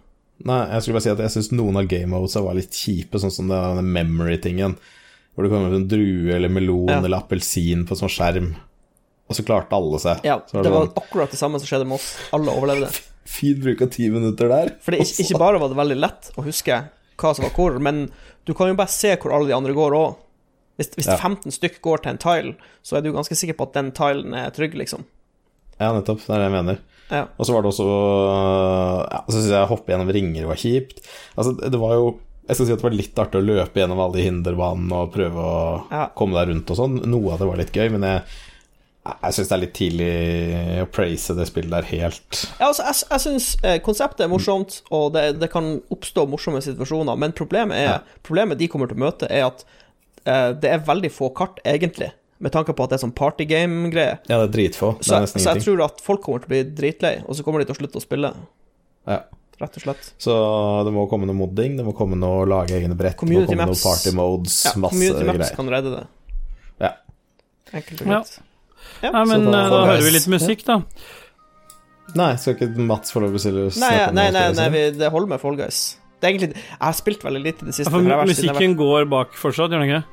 Nei, 0.49 0.63
jeg 0.73 0.83
skulle 0.83 0.97
bare 0.97 1.05
si 1.05 1.13
at 1.13 1.21
jeg 1.29 1.35
syns 1.37 1.53
noen 1.53 1.77
av 1.77 1.87
game 1.93 2.09
modesa 2.11 2.41
var 2.43 2.57
litt 2.57 2.73
kjipe, 2.75 3.21
sånn 3.21 3.31
som 3.37 3.53
den 3.53 3.93
memory-tingen. 3.93 4.81
Hvor 5.41 5.47
det 5.49 5.53
kommer 5.55 5.73
en 5.81 5.87
drue 5.89 6.35
eller 6.37 6.53
melon 6.53 6.91
Ja. 6.93 6.99
eller 7.01 7.17
appelsin 7.23 7.87
på 7.89 7.97
en 7.97 8.01
sånn 8.03 8.13
skjerm, 8.13 8.51
og 9.31 9.37
så 9.39 9.45
klarte 9.47 9.73
alle 9.73 9.97
seg. 10.03 10.21
Ja, 10.29 10.37
så 10.45 10.61
det 10.63 10.69
var 10.71 10.85
sånn, 10.85 10.97
akkurat 11.01 11.31
det 11.33 11.39
samme 11.41 11.57
som 11.63 11.67
skjedde 11.71 11.87
med 11.89 11.97
oss. 11.97 12.11
Alle 12.37 12.53
overlevde. 12.53 12.91
Fin 13.31 13.57
bruk 13.63 13.81
av 13.87 13.89
ti 13.95 14.11
minutter 14.13 14.51
der. 14.53 14.75
For 14.85 14.93
ikke, 14.93 15.25
ikke 15.25 15.39
bare 15.41 15.61
var 15.63 15.71
det 15.73 15.79
veldig 15.81 15.97
lett 16.03 16.29
å 16.37 16.45
huske 16.45 16.83
hva 17.21 17.33
som 17.37 17.45
var 17.47 17.55
hvor, 17.57 17.79
men 17.81 18.11
du 18.45 18.53
kan 18.57 18.69
jo 18.69 18.77
bare 18.77 18.93
se 18.93 19.15
hvor 19.17 19.33
alle 19.33 19.49
de 19.49 19.57
andre 19.57 19.73
går 19.77 19.97
òg. 19.97 20.17
Hvis, 20.77 20.93
hvis 20.97 21.09
Ja. 21.09 21.17
15 21.17 21.53
stykk 21.53 21.81
går 21.85 22.03
til 22.05 22.11
en 22.15 22.19
tile, 22.21 22.55
så 22.83 22.97
er 22.97 23.03
du 23.05 23.13
ganske 23.13 23.37
sikker 23.37 23.57
på 23.57 23.67
at 23.69 23.75
den 23.77 23.91
tilen 23.97 24.35
er 24.37 24.51
trygg, 24.51 24.75
liksom. 24.77 25.05
Ja, 25.81 25.93
nettopp. 25.97 26.21
Det 26.27 26.35
er 26.37 26.41
det 26.41 26.49
jeg 26.51 26.57
mener. 26.57 26.79
Ja. 27.11 27.25
Og 27.39 27.47
så 27.49 27.53
var 27.57 27.63
det 27.65 27.71
også 27.73 27.87
ja, 29.11 29.21
Så 29.27 29.35
syns 29.41 29.49
jeg 29.51 29.65
å 29.65 29.71
hoppe 29.73 29.91
gjennom 29.93 30.11
ringer 30.15 30.47
var 30.47 30.61
kjipt. 30.61 31.01
Altså, 31.37 31.55
det 31.59 31.71
det 31.75 31.81
var 31.81 31.95
jo 31.97 32.11
Jeg 32.51 32.59
skal 32.59 32.67
si 32.67 32.73
at 32.75 32.81
det 32.83 32.87
var 32.89 32.95
litt 32.99 33.19
artig 33.23 33.39
å 33.41 33.47
løpe 33.47 33.79
gjennom 33.79 34.01
alle 34.03 34.19
de 34.19 34.25
hinderbanene 34.27 34.97
og 35.05 35.13
prøve 35.15 35.39
å 35.39 35.59
Ja. 35.95 36.07
komme 36.19 36.35
deg 36.41 36.51
rundt 36.51 36.71
og 36.75 36.79
sånn. 36.81 36.97
Noe 37.07 37.33
av 37.37 37.39
det 37.43 37.47
var 37.47 37.61
litt 37.63 37.71
gøy, 37.77 37.89
men 37.95 38.03
jeg, 38.09 38.23
jeg 39.07 39.37
syns 39.37 39.49
det 39.49 39.55
er 39.57 39.63
litt 39.63 39.77
tidlig 39.79 40.09
å 40.83 40.89
praise 40.93 41.37
det 41.39 41.47
spillet 41.49 41.71
der 41.73 41.87
helt. 41.93 42.41
Ja, 42.59 42.67
altså, 42.73 42.85
jeg, 42.91 42.99
jeg 43.15 43.25
syns 43.25 43.47
eh, 43.63 43.79
konseptet 43.87 44.27
er 44.27 44.33
morsomt, 44.33 44.81
og 44.91 45.13
det, 45.15 45.39
det 45.41 45.49
kan 45.55 45.77
oppstå 45.95 46.27
morsomme 46.29 46.61
situasjoner, 46.67 47.17
men 47.23 47.33
problemet, 47.39 47.79
er, 47.79 47.87
Ja. 47.87 47.99
problemet 48.27 48.59
de 48.61 48.69
kommer 48.69 48.91
til 48.91 48.99
å 48.99 49.05
møte, 49.07 49.31
er 49.31 49.47
at 49.53 49.65
eh, 50.27 50.51
det 50.61 50.75
er 50.75 50.83
veldig 50.91 51.13
få 51.15 51.31
kart, 51.39 51.63
egentlig, 51.65 52.11
med 52.41 52.53
tanke 52.53 52.75
på 52.75 52.83
at 52.85 52.91
det 52.93 52.99
er 52.99 53.07
sånn 53.07 53.15
partygame-greie. 53.17 54.19
Ja, 54.29 54.39
det 54.43 54.47
er 54.51 54.55
dritfå. 54.59 54.95
Det 54.99 55.07
er 55.13 55.27
så, 55.31 55.39
så 55.39 55.55
jeg 55.55 55.63
tror 55.65 55.85
at 55.87 56.01
folk 56.05 56.23
kommer 56.27 56.43
til 56.43 56.51
å 56.51 56.55
bli 56.57 56.63
dritlei, 56.83 57.19
og 57.27 57.37
så 57.39 57.45
kommer 57.47 57.61
de 57.63 57.71
til 57.71 57.79
å 57.79 57.81
slutte 57.85 58.01
å 58.03 58.05
spille, 58.05 58.35
Ja. 59.09 59.23
Rett 59.61 59.77
og 59.77 59.83
slett. 59.85 60.13
Så 60.19 60.35
det 60.87 60.93
må 60.95 61.07
komme 61.11 61.27
noe 61.29 61.37
modding, 61.37 61.77
det 61.77 61.85
må 61.87 61.93
komme 61.97 62.17
noe 62.19 62.43
å 62.45 62.49
lage 62.49 62.77
egne 62.79 62.97
brett, 62.97 63.19
det 63.21 63.29
må 63.29 63.45
komme 63.45 63.47
komme 63.53 63.67
noe 63.71 63.81
party 63.83 64.13
modes, 64.17 64.59
Ja, 64.65 64.73
masse 64.81 64.95
Community 64.97 65.27
Maps 65.31 65.51
kan 65.57 65.69
redde 65.69 65.91
det. 65.99 66.05
Ja. 66.81 66.93
Enkelt 67.73 68.01
og 68.01 68.07
Ja. 68.07 68.21
greit. 68.21 68.39
Nei, 69.03 69.25
men 69.25 69.45
da- 69.51 69.65
eh, 69.65 69.71
da, 69.71 69.87
hører 69.87 70.03
vi 70.05 70.11
litt 70.11 70.29
musikk, 70.29 70.65
da. 70.65 70.83
Nei, 72.17 72.35
skal 72.37 72.55
ikke 72.57 72.77
Mats 72.77 73.13
få 73.13 73.21
lov 73.23 73.37
til 73.39 73.53
å 73.55 73.71
snakke 73.71 74.09
om 74.09 74.15
nei, 74.17 74.31
noe 74.31 74.33
nei, 74.33 74.41
spill, 74.51 74.57
nei 74.57 74.69
så? 74.69 74.73
vi, 74.73 74.99
det 74.99 75.11
holder 75.13 75.29
med 75.29 75.41
Fall 75.41 75.57
Guys. 75.57 75.97
Det 76.21 76.27
er 76.29 76.33
egentlig 76.35 76.55
Jeg 76.57 76.81
har 76.81 76.93
spilt 76.93 77.23
veldig 77.23 77.43
lite 77.45 77.63
i 77.63 77.67
det 77.71 77.75
siste. 77.75 77.85
Ja, 77.87 77.91
for 77.91 78.03
har 78.03 78.25
vært- 78.27 78.33
musikken 78.35 78.77
går 78.77 79.09
bak 79.09 79.33
fortsatt, 79.33 79.71
gjør 79.71 79.81
den 79.81 79.89
ikke? 79.89 80.05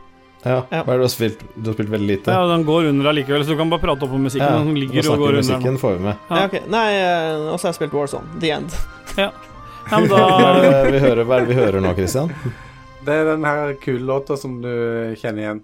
Ja, 0.44 0.62
Ja. 0.72 0.84
hva 0.84 0.94
er 0.94 0.98
det 0.98 1.02
du 1.02 1.06
har 1.08 1.12
spilt? 1.14 1.40
Du 1.56 1.70
har 1.70 1.74
spilt 1.78 1.90
veldig 1.90 2.08
lite? 2.08 2.32
Ja, 2.32 2.46
den 2.48 2.64
går 2.68 2.86
under 2.92 3.10
allikevel, 3.10 3.44
så 3.44 3.56
du 3.56 3.58
kan 3.58 3.70
bare 3.70 3.82
prate 3.82 4.06
opp 4.06 4.14
om 4.14 4.24
musikken. 4.24 4.46
Ja, 4.48 4.60
Den 4.64 4.76
ligger 4.80 5.12
og 5.12 5.18
går 5.18 5.28
under 5.28 5.42
musikken, 5.44 5.78
får 5.82 5.98
vi 5.98 6.04
med. 6.06 6.16
Ja. 6.30 6.36
ja, 6.38 6.46
okay. 6.52 6.62
Nei, 6.70 6.86
og 7.36 7.54
også 7.56 7.68
har 7.68 7.74
jeg 7.74 7.80
spilt 7.82 7.94
Warzone. 7.98 8.40
The 8.40 8.52
End. 8.58 8.78
Ja, 9.18 9.32
men 9.92 10.10
Hva 10.12 10.22
er 10.22 10.62
da 10.62 10.84
det 10.86 10.94
vi 10.94 11.00
hører, 11.04 11.24
hva 11.26 11.38
er 11.40 11.46
det 11.46 11.56
vi 11.56 11.60
hører 11.62 11.82
nå, 11.84 11.94
Christian? 11.98 12.32
Det 13.08 13.14
er 13.22 13.26
den 13.34 13.46
her 13.48 13.74
kule 13.82 14.04
låta 14.06 14.38
som 14.38 14.60
du 14.62 14.70
kjenner 15.20 15.42
igjen. 15.46 15.64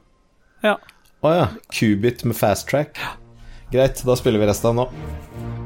Ja. 0.64 0.78
Å 1.24 1.34
ja. 1.36 1.48
Cubit 1.72 2.24
med 2.28 2.36
fast 2.40 2.68
track. 2.72 2.98
Greit, 3.72 4.02
da 4.06 4.16
spiller 4.16 4.40
vi 4.40 4.48
resten 4.48 4.72
av 4.72 4.76
nå. 4.76 5.63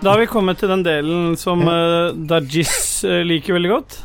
Da 0.00 0.14
har 0.14 0.22
vi 0.22 0.30
kommet 0.32 0.56
til 0.56 0.70
den 0.72 0.80
delen 0.80 1.34
som 1.36 1.60
uh, 1.68 2.16
Dajis 2.16 3.02
eh, 3.04 3.20
liker 3.20 3.52
veldig 3.58 3.68
godt. 3.68 3.98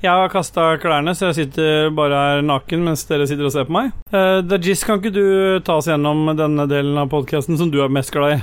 Jeg 0.00 0.08
har 0.08 0.30
kasta 0.32 0.78
klærne, 0.80 1.12
så 1.12 1.28
jeg 1.28 1.36
sitter 1.42 1.90
bare 1.92 2.16
her 2.16 2.40
naken 2.48 2.86
mens 2.86 3.04
dere 3.04 3.26
sitter 3.28 3.50
og 3.50 3.52
ser 3.52 3.66
på 3.68 3.74
meg. 3.76 3.90
Uh, 4.14 4.40
Dajis, 4.48 4.80
kan 4.88 4.96
ikke 5.02 5.12
du 5.12 5.60
ta 5.60 5.76
oss 5.82 5.90
gjennom 5.92 6.24
denne 6.38 6.64
delen 6.70 6.96
av 6.96 7.12
podkasten 7.12 7.60
som 7.60 7.68
du 7.68 7.82
er 7.84 7.92
mest 7.92 8.14
glad 8.16 8.38
i? 8.38 8.40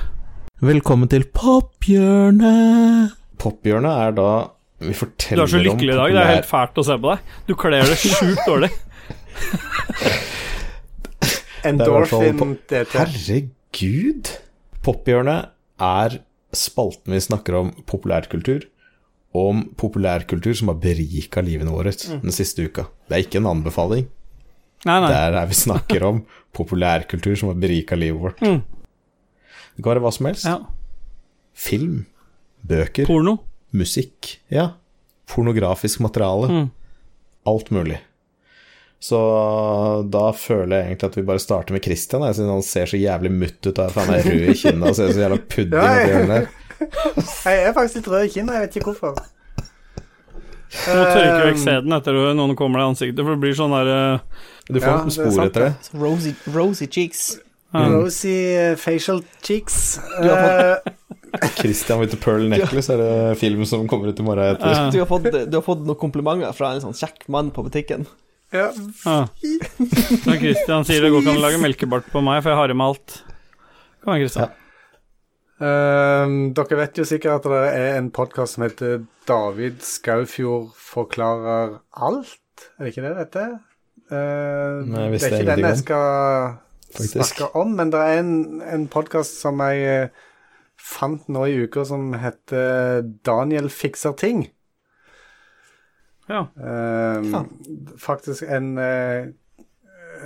Velkommen 0.70 1.10
til 1.10 1.26
Pophjørnet. 1.34 3.18
Pophjørnet 3.42 4.06
er 4.06 4.16
da 4.22 4.30
vi 4.86 4.94
Du 4.94 5.42
er 5.42 5.50
så 5.50 5.66
lykkelig 5.66 5.98
i 5.98 6.00
dag. 6.04 6.14
Det 6.14 6.22
er 6.28 6.34
helt 6.36 6.52
fælt 6.54 6.78
å 6.78 6.88
se 6.92 7.02
på 7.02 7.10
deg. 7.16 7.36
Du 7.50 7.58
kler 7.58 7.90
deg 7.90 8.06
sjukt 8.06 8.46
dårlig. 8.46 8.70
Endorphin 11.74 12.58
DT. 12.70 12.94
Herregud! 12.94 14.36
Pophjørnet 14.86 15.56
er 15.82 16.22
spalten 16.56 17.14
vi 17.14 17.22
snakker 17.22 17.56
om 17.60 17.72
populærkultur. 17.90 18.66
Om 19.36 19.68
populærkultur 19.78 20.56
som 20.58 20.72
har 20.72 20.80
berika 20.82 21.42
livene 21.46 21.70
våre 21.74 21.92
den 21.94 22.34
siste 22.34 22.66
uka. 22.66 22.88
Det 23.08 23.18
er 23.18 23.26
ikke 23.28 23.42
en 23.44 23.50
anbefaling. 23.52 24.08
Nei, 24.88 24.96
Det 25.06 25.16
er 25.16 25.32
der 25.36 25.46
vi 25.52 25.58
snakker 25.60 26.06
om 26.08 26.22
populærkultur 26.58 27.36
som 27.38 27.52
har 27.52 27.60
berika 27.62 27.98
livet 28.00 28.22
vårt. 28.22 28.42
Mm. 28.42 28.62
Det 29.76 29.84
kan 29.84 29.94
være 29.94 30.04
hva 30.06 30.12
som 30.16 30.26
helst. 30.30 30.48
Ja. 30.50 30.58
Film, 31.54 32.06
bøker, 32.66 33.06
Porno. 33.06 33.38
musikk, 33.76 34.38
ja. 34.50 34.72
Pornografisk 35.30 36.00
materiale. 36.02 36.50
Mm. 36.50 36.70
Alt 37.48 37.70
mulig. 37.76 38.00
Så 39.00 39.18
da 40.12 40.26
føler 40.36 40.74
jeg 40.82 40.86
egentlig 40.90 41.08
at 41.08 41.16
vi 41.16 41.22
bare 41.30 41.40
starter 41.40 41.72
med 41.72 41.84
Christian, 41.86 42.24
jeg, 42.28 42.36
siden 42.36 42.50
han 42.52 42.64
ser 42.68 42.90
så 42.92 42.98
jævlig 43.00 43.32
mutt 43.32 43.60
ut 43.70 43.76
Der, 43.78 43.90
for 43.96 44.04
han 44.04 44.18
er 44.18 44.26
rød 44.28 44.50
i 44.52 44.56
kinnet 44.60 44.90
og 44.90 44.96
ser 44.98 45.14
så 45.16 45.22
jævla 45.24 45.38
pudding 45.50 45.74
Ja, 45.80 45.94
jeg- 46.04 46.28
der. 46.28 46.48
Jeg 47.46 47.64
er 47.70 47.74
faktisk 47.76 47.96
litt 48.02 48.08
rød 48.12 48.26
i 48.26 48.34
kinnet, 48.34 48.54
jeg 48.58 48.62
vet 48.66 48.76
ikke 48.82 48.92
hvorfor. 48.92 49.16
Du 50.70 50.92
må 50.94 51.06
tørke 51.10 51.46
vekk 51.48 51.56
Um, 51.58 51.64
sæden 51.64 51.96
etter 51.98 52.18
at 52.30 52.36
noen 52.38 52.56
kommer 52.60 52.80
deg 52.80 52.86
i 52.86 52.92
ansiktet, 52.94 53.24
for 53.26 53.34
det 53.36 53.42
blir 53.42 53.56
sånn 53.58 53.72
der 53.74 53.90
eh, 53.94 54.20
Du 54.70 54.80
får 54.80 54.92
Ja, 54.92 55.10
spor 55.16 55.44
etter 55.48 55.66
det. 55.66 55.72
Rosy, 55.98 56.34
rosy 56.54 56.88
cheeks. 56.88 57.24
Mm. 57.74 57.88
Rosy 57.96 58.36
eh, 58.54 58.76
facial 58.78 59.24
cheeks. 59.42 60.00
Du 60.22 60.28
har 60.30 60.82
Eh, 61.30 61.50
Christian 61.60 62.00
with 62.02 62.10
the 62.12 62.18
Pearl 62.18 62.48
Necklace 62.50 62.90
er 62.94 62.98
det 63.02 63.38
film 63.38 63.64
som 63.66 63.88
kommer 63.88 64.10
ut 64.10 64.20
i 64.20 64.24
morgen 64.26 64.56
etter. 64.56 64.88
Du 64.92 64.98
har 65.00 65.06
fått, 65.10 65.28
du 65.32 65.58
har 65.58 65.62
fått 65.66 65.84
noen 65.86 65.98
komplimenter 66.00 66.54
fra 66.58 66.72
en 66.76 66.82
sånn 66.82 66.96
kjekk 66.98 67.28
mann 67.30 67.52
på 67.54 67.64
butikken. 67.68 68.08
Ja. 68.56 68.70
Ah. 69.06 69.28
Christian 70.40 70.88
sier 70.88 71.04
det 71.04 71.12
går 71.14 71.22
ikke 71.22 71.36
an 71.36 71.42
å 71.42 71.46
lage 71.46 71.62
melkebart 71.62 72.10
på 72.10 72.24
meg, 72.26 72.42
for 72.42 72.54
jeg 72.54 72.62
har 72.62 72.74
i 72.74 72.78
meg 72.78 72.96
alt. 72.96 73.20
Kom 74.00 74.16
igjen, 74.16 74.26
Christian. 74.28 74.56
Ehm, 75.60 76.38
dere 76.56 76.78
vet 76.80 77.02
jo 77.02 77.06
sikkert 77.08 77.42
at 77.42 77.50
det 77.52 77.64
er 77.76 77.98
en 77.98 78.08
podkast 78.16 78.56
som 78.56 78.64
heter 78.64 79.02
David 79.28 79.82
Skaufjord 79.84 80.70
forklarer 80.80 81.82
alt. 81.92 82.70
Er 82.78 82.88
det 82.88 82.94
ikke 82.94 83.04
det 83.04 83.12
det 83.12 83.26
heter? 83.26 83.58
Uh, 84.10 84.88
Nei, 84.90 85.04
det 85.14 85.20
er 85.28 85.36
ikke 85.36 85.52
den 85.52 85.68
jeg 85.68 85.82
skal 85.84 86.56
Faktisk. 86.96 87.18
snakke 87.20 87.50
om, 87.60 87.76
men 87.78 87.92
det 87.94 88.00
er 88.02 88.22
en, 88.24 88.32
en 88.66 88.88
podkast 88.90 89.38
som 89.44 89.60
jeg 89.62 89.84
eh, 89.86 90.24
fant 90.82 91.28
nå 91.30 91.44
i 91.46 91.60
uka, 91.68 91.84
som 91.86 92.16
heter 92.18 93.04
Daniel 93.28 93.70
fikser 93.70 94.16
ting. 94.18 94.48
Ja. 96.30 96.46
Ehm, 96.62 97.34
Faktisk 97.98 98.46
en, 98.48 98.78
eh, 98.78 99.28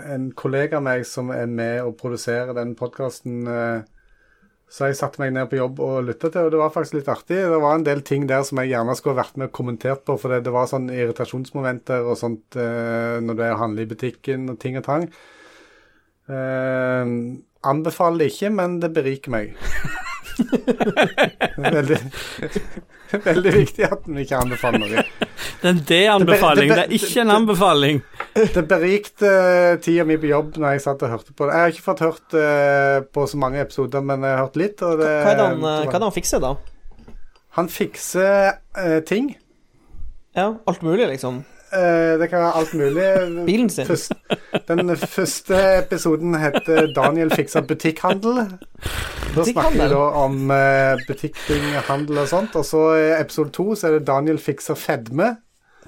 en 0.09 0.31
kollega 0.35 0.77
av 0.77 0.83
meg 0.83 1.05
som 1.07 1.31
er 1.31 1.47
med 1.47 1.81
og 1.85 1.97
produserer 1.97 2.53
den 2.57 2.75
podkasten, 2.75 3.45
så 4.73 4.87
jeg 4.89 4.97
satte 4.97 5.21
meg 5.21 5.35
ned 5.35 5.51
på 5.51 5.59
jobb 5.59 5.79
og 5.85 6.07
lytta 6.07 6.31
til, 6.33 6.47
og 6.47 6.53
det 6.53 6.57
var 6.57 6.71
faktisk 6.73 6.95
litt 6.97 7.09
artig. 7.13 7.37
Det 7.45 7.59
var 7.61 7.75
en 7.77 7.85
del 7.85 8.01
ting 8.01 8.25
der 8.29 8.41
som 8.47 8.57
jeg 8.57 8.71
gjerne 8.71 8.95
skulle 8.97 9.19
vært 9.19 9.37
med 9.37 9.51
og 9.51 9.53
kommentert 9.53 10.01
på, 10.07 10.15
for 10.17 10.33
det, 10.33 10.39
det 10.47 10.53
var 10.55 10.65
sånn 10.71 10.89
irritasjonsmomenter 10.89 12.07
og 12.09 12.17
sånt 12.17 12.57
eh, 12.57 13.19
når 13.21 13.37
du 13.37 13.43
er 13.45 13.53
og 13.53 13.61
handler 13.61 13.85
i 13.85 13.91
butikken 13.91 14.49
og 14.49 14.57
ting 14.63 14.79
og 14.81 14.87
tang. 14.87 15.05
Eh, 16.25 17.13
anbefaler 17.69 18.23
det 18.23 18.31
ikke, 18.33 18.49
men 18.57 18.79
det 18.81 18.89
beriker 18.97 19.35
meg. 19.35 19.53
Det 20.37 21.71
veldig, 21.73 21.97
veldig 23.23 23.53
viktig 23.53 23.85
at 23.87 24.07
vi 24.09 24.23
ikke 24.25 24.39
anbefaler 24.41 24.81
noe. 24.81 25.03
Det 25.61 25.67
er 25.67 25.71
en 25.73 25.81
D-anbefaling, 25.89 26.69
det 26.69 26.75
Det- 26.77 26.89
det- 26.89 27.01
er 27.01 27.07
ikke 27.07 27.21
en 27.21 27.31
anbefaling. 27.35 28.01
Det 28.33 28.63
berikte 28.67 29.29
uh, 29.29 29.75
tida 29.83 30.03
mi 30.09 30.17
på 30.17 30.29
jobb 30.31 30.57
når 30.57 30.75
jeg 30.77 30.81
satt 30.87 31.03
og 31.05 31.13
hørte 31.13 31.33
på 31.37 31.45
det. 31.47 31.53
Jeg 31.53 31.61
har 31.61 31.73
ikke 31.75 31.85
fått 31.85 32.03
hørt 32.03 32.33
eh, 32.39 32.99
på 33.13 33.27
så 33.29 33.37
mange 33.37 33.61
episoder, 33.61 34.01
men 34.01 34.21
jeg 34.25 34.33
har 34.37 34.45
hørt 34.47 34.57
litt. 34.59 34.81
Og 34.81 34.97
det, 34.99 35.07
Hva 35.23 35.31
er 35.31 35.37
det 35.37 35.47
han, 35.51 35.59
hva 35.61 35.75
er 35.85 35.91
det 35.99 36.07
han 36.09 36.15
fikser, 36.17 36.39
da? 36.43 36.55
Han 37.59 37.69
fikser 37.69 38.53
uh, 38.77 38.99
ting. 39.05 39.35
Ja, 40.35 40.47
alt 40.67 40.81
mulig, 40.81 41.05
liksom. 41.11 41.43
Eh, 41.73 42.19
det 42.21 42.27
kan 42.29 42.43
være 42.43 42.57
alt 42.59 42.73
mulig. 42.77 43.05
Bilen 43.45 43.69
sin. 43.69 43.87
Først, 43.89 44.11
den 44.67 44.97
første 44.97 45.61
episoden 45.79 46.35
heter 46.37 46.91
'Daniel 46.93 47.31
fikser 47.33 47.61
butikkhandel'. 47.61 48.43
Da 49.35 49.45
snakker 49.47 49.71
vi 49.79 49.87
da 49.89 50.03
om 50.25 50.51
uh, 50.51 50.99
butikkting, 51.07 51.63
handel 51.87 52.17
og 52.21 52.27
sånt. 52.29 52.55
Og 52.55 52.65
så 52.65 52.83
i 52.99 53.07
episode 53.21 53.49
to 53.49 53.75
så 53.75 53.87
er 53.87 53.97
det 53.97 54.07
'Daniel 54.07 54.37
fikser 54.37 54.77
fedme'. 54.77 55.35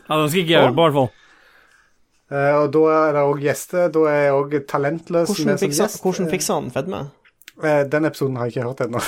Ja, 0.09 0.17
Den 0.21 0.29
skal 0.29 0.39
ikke 0.41 0.51
jeg 0.53 0.61
gjøre, 0.61 0.73
på, 0.73 0.81
i 0.81 0.89
hvert 0.89 0.93
fall. 0.93 1.11
Eh, 2.31 2.55
og 2.57 2.73
da 2.73 2.83
er 2.89 3.13
det 3.13 3.21
òg 3.21 3.41
gjester. 3.45 3.88
Da 3.93 3.99
er 4.09 4.19
jeg 4.23 4.33
òg 4.33 4.55
talentløs 4.67 5.29
Hvordan 5.29 5.45
med 5.51 5.59
som 5.59 5.67
fikser, 5.67 5.83
gjest. 5.83 6.01
hvordan 6.01 6.29
fikser 6.29 6.53
han 6.53 6.71
fedme? 6.71 7.03
Eh, 7.63 7.83
Den 7.91 8.05
episoden 8.05 8.36
har 8.38 8.45
jeg 8.45 8.55
ikke 8.55 8.67
hørt 8.67 8.81
ennå. 8.81 9.01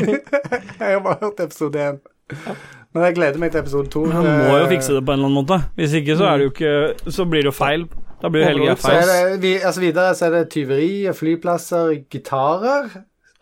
jeg 0.80 0.94
har 0.94 1.02
bare 1.02 1.18
hørt 1.20 1.40
episode 1.40 1.88
én. 1.88 1.98
Men 2.96 3.04
jeg 3.10 3.16
gleder 3.18 3.40
meg 3.42 3.52
til 3.52 3.60
episode 3.60 3.90
to. 3.92 4.06
Men 4.08 4.16
han 4.16 4.26
må 4.48 4.56
jo 4.62 4.68
fikse 4.70 4.94
det 4.96 5.02
på 5.04 5.12
en 5.12 5.18
eller 5.20 5.28
annen 5.28 5.36
måte. 5.36 5.58
Hvis 5.76 5.96
ikke, 6.00 6.16
så 6.16 6.30
er 6.30 6.40
det 6.40 6.46
jo 6.46 6.52
ikke 6.54 7.12
Så 7.12 7.26
blir 7.28 7.44
det 7.44 7.50
jo 7.50 7.56
feil. 7.56 7.84
Da 8.22 8.30
blir 8.32 8.46
jo 8.48 8.70
Så 8.80 8.88
er 8.88 9.02
feil. 9.04 9.10
det, 9.10 9.40
vi, 9.42 9.50
altså 9.60 9.82
videre 9.84 10.14
så 10.16 10.30
er 10.30 10.36
det 10.38 10.44
tyveri 10.54 10.90
flyplasser, 11.12 11.90
gitarer. 12.08 12.88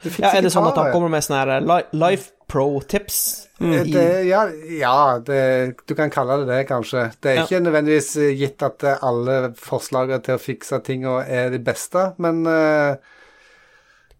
Du 0.02 0.08
fikser 0.10 0.26
Ja, 0.26 0.32
er 0.40 0.42
det 0.42 0.50
sånn 0.52 0.66
at 0.68 0.80
han 0.80 0.90
kommer 0.90 1.12
med 1.12 1.22
sånne 1.24 1.44
her 1.44 1.84
Life 1.94 2.32
Pro-tips? 2.50 3.20
Mm. 3.62 3.76
Det, 3.92 4.02
ja, 4.28 4.42
ja 4.80 4.96
det, 5.24 5.38
du 5.86 5.94
kan 5.96 6.10
kalle 6.12 6.40
det 6.42 6.50
det, 6.50 6.58
kanskje. 6.68 7.06
Det 7.22 7.30
er 7.30 7.38
Ja. 7.38 7.46
ikke 7.46 7.62
nødvendigvis 7.62 8.10
eh, 8.20 8.34
gitt 8.36 8.66
at 8.66 8.84
eh, 8.84 8.98
alle 9.06 9.54
forslagene 9.56 10.18
til 10.26 10.34
å 10.36 10.42
fikse 10.42 10.82
tinga 10.84 11.20
er 11.24 11.54
de 11.54 11.62
beste, 11.62 12.10
men 12.18 12.42
uh, 12.44 12.98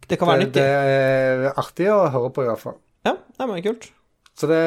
Det 0.09 0.17
kan 0.19 0.31
være 0.31 0.47
nyttig. 0.47 0.63
det 0.63 0.71
er 0.71 1.51
artig 1.53 1.91
å 1.93 2.07
høre 2.15 2.31
på, 2.31 2.47
i 2.47 2.51
hvert 2.53 2.65
fall. 2.65 2.79
Ja, 3.05 3.19
det 3.19 3.51
er 3.51 3.67
kult. 3.69 3.91
Så 4.39 4.49
det 4.51 4.61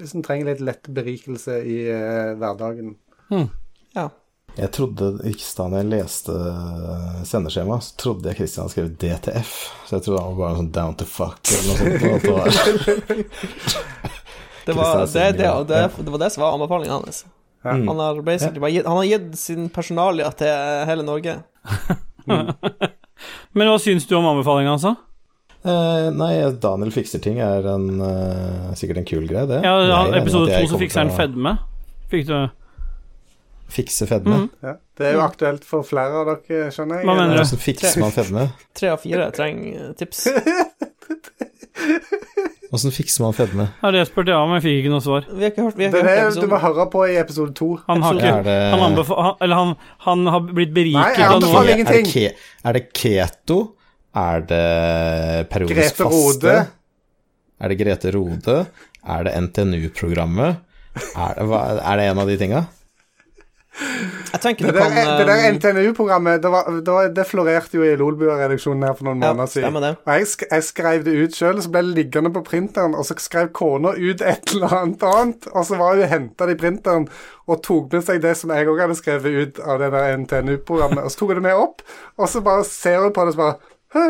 Hvis 0.00 0.14
en 0.16 0.22
trenger 0.24 0.46
litt 0.52 0.60
lett 0.64 0.88
berikelse 0.96 1.58
i 1.66 1.78
eh, 1.90 2.30
hverdagen. 2.40 2.94
Ja. 3.94 4.08
Jeg 4.56 4.70
trodde 4.74 5.12
ikke 5.30 5.46
da 5.70 5.78
jeg 5.78 5.86
leste 5.92 6.34
sendeskjemaet, 7.28 7.84
så 7.86 7.98
trodde 8.00 8.30
jeg 8.32 8.38
Kristian 8.40 8.64
hadde 8.64 8.72
skrevet 8.74 8.96
DTF. 9.02 9.52
Så 9.86 9.98
jeg 9.98 10.06
trodde 10.06 10.22
han 10.24 10.34
var 10.34 10.40
bare 10.48 10.58
sånn 10.58 10.72
down 10.74 10.96
to 10.98 11.06
fuck 11.06 11.52
eller 11.54 11.66
noe 11.68 11.76
sånt. 11.76 12.22
det 12.24 12.32
var- 12.34 12.46
Det 14.66 14.74
var 14.76 15.06
det, 15.06 15.32
det, 15.38 15.50
det, 15.68 15.90
det, 16.04 16.10
var 16.10 16.18
det 16.24 16.30
som 16.34 16.42
var 16.42 16.52
anbefalingen 16.56 16.92
hans. 16.96 17.22
Ja. 17.62 17.70
Han 17.76 17.98
har 17.98 18.22
basically 18.24 18.60
bare 18.60 18.70
gitt, 18.72 18.86
han 18.86 18.96
har 18.96 19.04
gitt 19.08 19.38
sin 19.38 19.68
personalia 19.68 20.30
til 20.32 20.86
hele 20.88 21.02
Norge. 21.04 21.36
Men 23.52 23.68
hva 23.68 23.78
syns 23.82 24.06
du 24.08 24.14
om 24.16 24.26
anbefalinga 24.30 24.70
hans, 24.76 24.86
Eh, 25.60 26.06
nei, 26.16 26.30
Daniel 26.56 26.92
fikser 26.94 27.20
ting 27.20 27.36
er 27.44 27.66
en, 27.68 27.88
uh, 28.00 28.70
sikkert 28.78 29.02
en 29.02 29.08
kul 29.08 29.26
greie, 29.28 29.44
det. 29.50 29.58
Ja, 29.66 29.74
ja, 29.84 29.98
episode 30.16 30.48
to 30.56 30.70
så 30.72 30.80
fikser 30.80 31.04
han 31.04 31.12
fedme. 31.12 31.58
Fikk 32.10 32.26
du 32.30 32.38
Fikse 33.70 34.06
fedme. 34.08 34.34
Mhm. 34.34 34.48
Ja. 34.66 34.72
Det 34.98 35.06
er 35.06 35.12
jo 35.14 35.20
aktuelt 35.22 35.64
for 35.64 35.84
flere 35.86 36.10
av 36.20 36.26
dere, 36.26 36.70
skjønner 36.74 37.00
jeg. 37.00 37.06
Hva 37.06 37.14
mener 37.14 37.36
du? 37.36 37.42
Hvordan 37.44 37.60
fikser 37.62 38.00
man 38.02 38.14
fedme? 38.16 38.46
Tre 38.74 38.88
av 38.90 38.98
fire 39.04 39.28
trenger 39.36 39.92
tips. 40.00 40.24
Hvordan 42.70 42.92
fikser 42.94 43.24
man 43.24 43.34
fedme? 43.34 43.68
Ja, 43.82 43.90
det 43.94 44.02
spurte 44.08 44.30
jeg 44.32 44.38
om, 44.40 44.52
jeg 44.56 44.64
fikk 44.64 44.76
ikke 44.80 44.92
noe 44.92 45.04
svar. 45.04 45.24
Vi 45.30 45.42
har 45.42 45.52
ikke 45.52 45.64
hørt, 45.68 45.78
vi 45.78 45.86
har 45.86 45.94
Det 45.94 46.02
er 46.02 46.30
det 46.30 46.42
du 46.42 46.50
må 46.50 46.58
høre 46.62 46.86
på 46.90 47.04
i 47.06 47.16
episode 47.20 47.54
to. 47.58 47.70
Han 47.86 48.02
har 48.04 48.18
ikke 48.18 48.42
det, 48.46 48.58
han, 48.74 48.98
han, 48.98 49.54
han, 49.54 49.74
han 50.06 50.26
har 50.34 50.44
blitt 50.50 50.74
beriket 50.74 51.18
jeg 51.18 51.30
av 51.30 51.40
noe. 51.42 52.30
er 52.64 52.78
det 52.78 52.84
keto? 52.94 53.58
Er 54.16 54.40
det 54.42 55.48
periodisk 55.52 55.76
Grete 55.78 56.02
faste? 56.02 56.10
Rode. 56.10 56.66
Er 57.60 57.68
det 57.68 57.78
Grete 57.78 58.10
Rode? 58.16 58.58
Er 59.06 59.24
det 59.28 59.36
NTNU-programmet? 59.46 60.56
Er, 61.14 61.34
det- 61.38 61.80
er 61.86 61.96
det 62.00 62.10
en 62.10 62.18
av 62.18 62.26
de 62.28 62.36
tinga? 62.40 62.64
Jeg 64.32 64.40
tenker 64.42 64.66
Det 64.66 64.74
der, 64.74 64.90
kan 64.90 65.18
det 65.18 65.26
der 65.28 65.38
eh, 65.46 65.52
NTNU-programmet, 65.54 66.42
det, 66.42 66.50
det, 66.84 66.96
det 67.16 67.24
florerte 67.26 67.78
jo 67.78 67.84
i 67.86 67.94
Lolbua-redaksjonen 67.96 68.82
her 68.84 68.96
for 68.98 69.06
noen 69.06 69.22
Ja, 69.22 69.30
måneder 69.32 69.48
siden. 69.48 69.78
det. 69.80 69.92
Og 70.04 70.12
jeg, 70.18 70.26
sk 70.26 70.42
jeg 70.50 70.64
skrev 70.66 71.04
det 71.06 71.14
ut 71.22 71.38
sjøl, 71.38 71.62
så 71.62 71.70
ble 71.72 71.82
det 71.86 71.94
liggende 71.96 72.32
på 72.34 72.42
printeren, 72.44 72.96
og 72.98 73.06
så 73.06 73.14
skrev 73.22 73.52
kona 73.56 73.94
ut 73.94 74.20
et 74.26 74.50
eller 74.56 74.74
annet 74.82 75.06
annet, 75.06 75.48
og 75.54 75.64
så 75.70 75.78
var 75.80 75.96
hun 76.02 76.10
henta 76.10 76.50
det 76.50 76.58
i 76.58 76.60
printeren 76.60 77.06
og 77.50 77.62
tok 77.66 77.94
med 77.94 78.04
seg 78.04 78.20
det 78.26 78.34
som 78.42 78.52
jeg 78.54 78.68
òg 78.68 78.82
hadde 78.84 78.98
skrevet 78.98 79.38
ut 79.38 79.62
av 79.64 79.80
det 79.80 79.92
der 79.94 80.18
NTNU-programmet, 80.26 81.06
og 81.06 81.14
så 81.14 81.22
tok 81.22 81.32
hun 81.32 81.40
det 81.40 81.46
med 81.48 81.62
opp, 81.62 81.86
og 82.18 82.28
så 82.34 82.42
bare 82.50 82.66
ser 82.68 83.00
hun 83.06 83.14
på 83.16 83.24
det 83.24 83.32
og 83.32 83.38
så 83.38 83.44
bare 83.46 83.69
Hæ? 83.94 84.08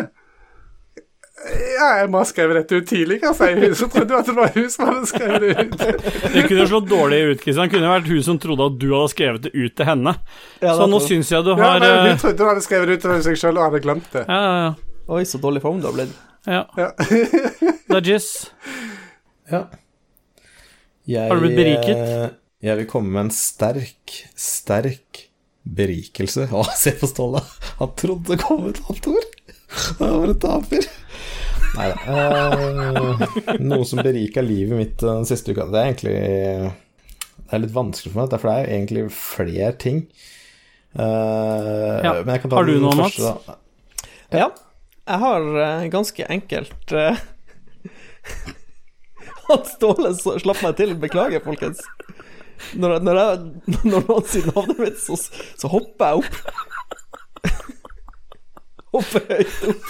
Ja, 1.40 1.86
jeg 2.02 2.08
må 2.12 2.20
ha 2.20 2.26
skrevet 2.28 2.58
dette 2.58 2.76
ut 2.82 2.90
hun. 2.92 3.12
Så 3.78 3.86
trodde 3.88 4.12
jeg 4.12 4.20
at 4.20 4.26
det 4.28 4.34
var 4.36 4.50
hun 4.52 4.66
som 4.68 4.88
hadde 4.90 5.06
skrevet 5.08 5.40
det 5.40 5.52
ut. 5.56 5.84
Det 6.34 6.42
kunne 6.50 6.66
slått 6.68 6.90
dårlig 6.90 7.20
ut, 7.30 7.38
Kristian. 7.40 7.64
Det 7.70 7.72
kunne 7.78 7.92
vært 7.94 8.10
hun 8.12 8.24
som 8.26 8.40
trodde 8.42 8.66
at 8.68 8.76
du 8.82 8.88
hadde 8.92 9.12
skrevet 9.14 9.46
det 9.46 9.52
ut 9.56 9.72
til 9.78 9.88
henne. 9.88 10.12
Ja, 10.60 10.74
Så 10.76 10.88
nå 10.92 11.00
syns 11.00 11.30
jeg 11.32 11.46
du 11.46 11.54
har 11.56 11.80
ja, 11.80 11.94
eh, 11.94 12.10
hun 12.10 12.20
trodde 12.20 12.44
hun 12.44 12.50
hadde 12.52 12.66
skrevet 12.66 12.92
det 12.92 12.98
ut 12.98 13.06
til 13.06 13.24
seg 13.30 13.40
sjøl 13.40 13.56
og 13.56 13.64
hadde 13.70 13.80
glemt 13.86 14.10
det. 14.12 14.26
Ja, 14.28 14.40
ja, 14.66 14.74
Oi, 15.16 15.22
så 15.26 15.40
dårlig 15.42 15.62
form 15.64 15.80
du 15.80 15.88
har 15.88 15.96
blitt. 15.96 16.12
ja. 16.44 16.60
Ja. 16.76 16.90
Ja. 19.50 19.64
Jeg, 21.08 21.24
Har 21.26 21.40
du 21.40 21.42
blitt 21.48 21.56
beriket? 21.58 21.96
eh, 21.96 22.28
Jeg 22.68 22.76
vil 22.82 22.86
komme 22.92 23.10
med 23.16 23.24
en 23.24 23.32
sterk, 23.34 24.12
sterk 24.38 25.24
berikelse. 25.64 26.46
Å, 26.52 26.62
se 26.76 26.92
på 27.00 27.08
Ståle. 27.10 27.40
Han 27.80 27.90
trodde 27.98 28.36
det 28.36 28.44
kom 28.44 28.68
et 28.68 28.78
annet 28.84 29.08
ord. 29.10 29.29
Han 29.98 30.14
var 30.20 30.28
en 30.32 30.38
taper. 30.42 30.86
Nei 31.76 31.88
da. 31.92 31.96
Eh, 32.10 33.58
noe 33.62 33.84
som 33.86 34.00
berika 34.02 34.42
livet 34.42 34.74
mitt 34.78 34.96
den 35.04 35.22
siste 35.28 35.52
uka 35.54 35.68
Det 35.70 35.78
er 35.78 35.86
egentlig 35.92 36.14
Det 36.16 37.52
er 37.54 37.62
litt 37.62 37.74
vanskelig 37.76 38.10
for 38.10 38.18
meg, 38.24 38.32
for 38.40 38.50
det 38.50 38.56
er 38.64 38.72
egentlig 38.74 39.04
flere 39.14 39.72
ting. 39.78 40.00
Eh, 40.98 42.00
Ja. 42.02 42.14
Men 42.24 42.32
jeg 42.34 42.42
kan 42.42 42.50
ta 42.50 42.56
Har 42.58 42.66
du 42.66 42.74
noe, 42.82 42.96
Mats? 42.98 43.16
da. 43.22 43.54
Ja. 44.34 44.48
Jeg 45.10 45.18
har 45.22 45.46
eh, 45.66 45.86
ganske 45.90 46.26
enkelt 46.30 46.92
uh, 46.98 47.16
At 49.50 49.66
Ståle 49.66 50.12
så- 50.18 50.38
slapp 50.42 50.60
meg 50.62 50.76
til. 50.78 50.94
Beklager, 51.02 51.42
folkens. 51.46 51.80
Når, 52.74 52.92
jeg- 52.98 53.02
når, 53.06 53.14
jeg, 53.22 53.38
når 53.88 54.04
noen 54.10 54.26
sier 54.30 54.50
navnet 54.50 54.78
mitt, 54.82 54.98
så, 55.02 55.16
så 55.58 55.70
hopper 55.72 56.04
jeg 56.06 56.16
opp. 56.26 56.34
Hopper 58.94 59.26
høyt 59.30 59.68
opp. 59.72 59.84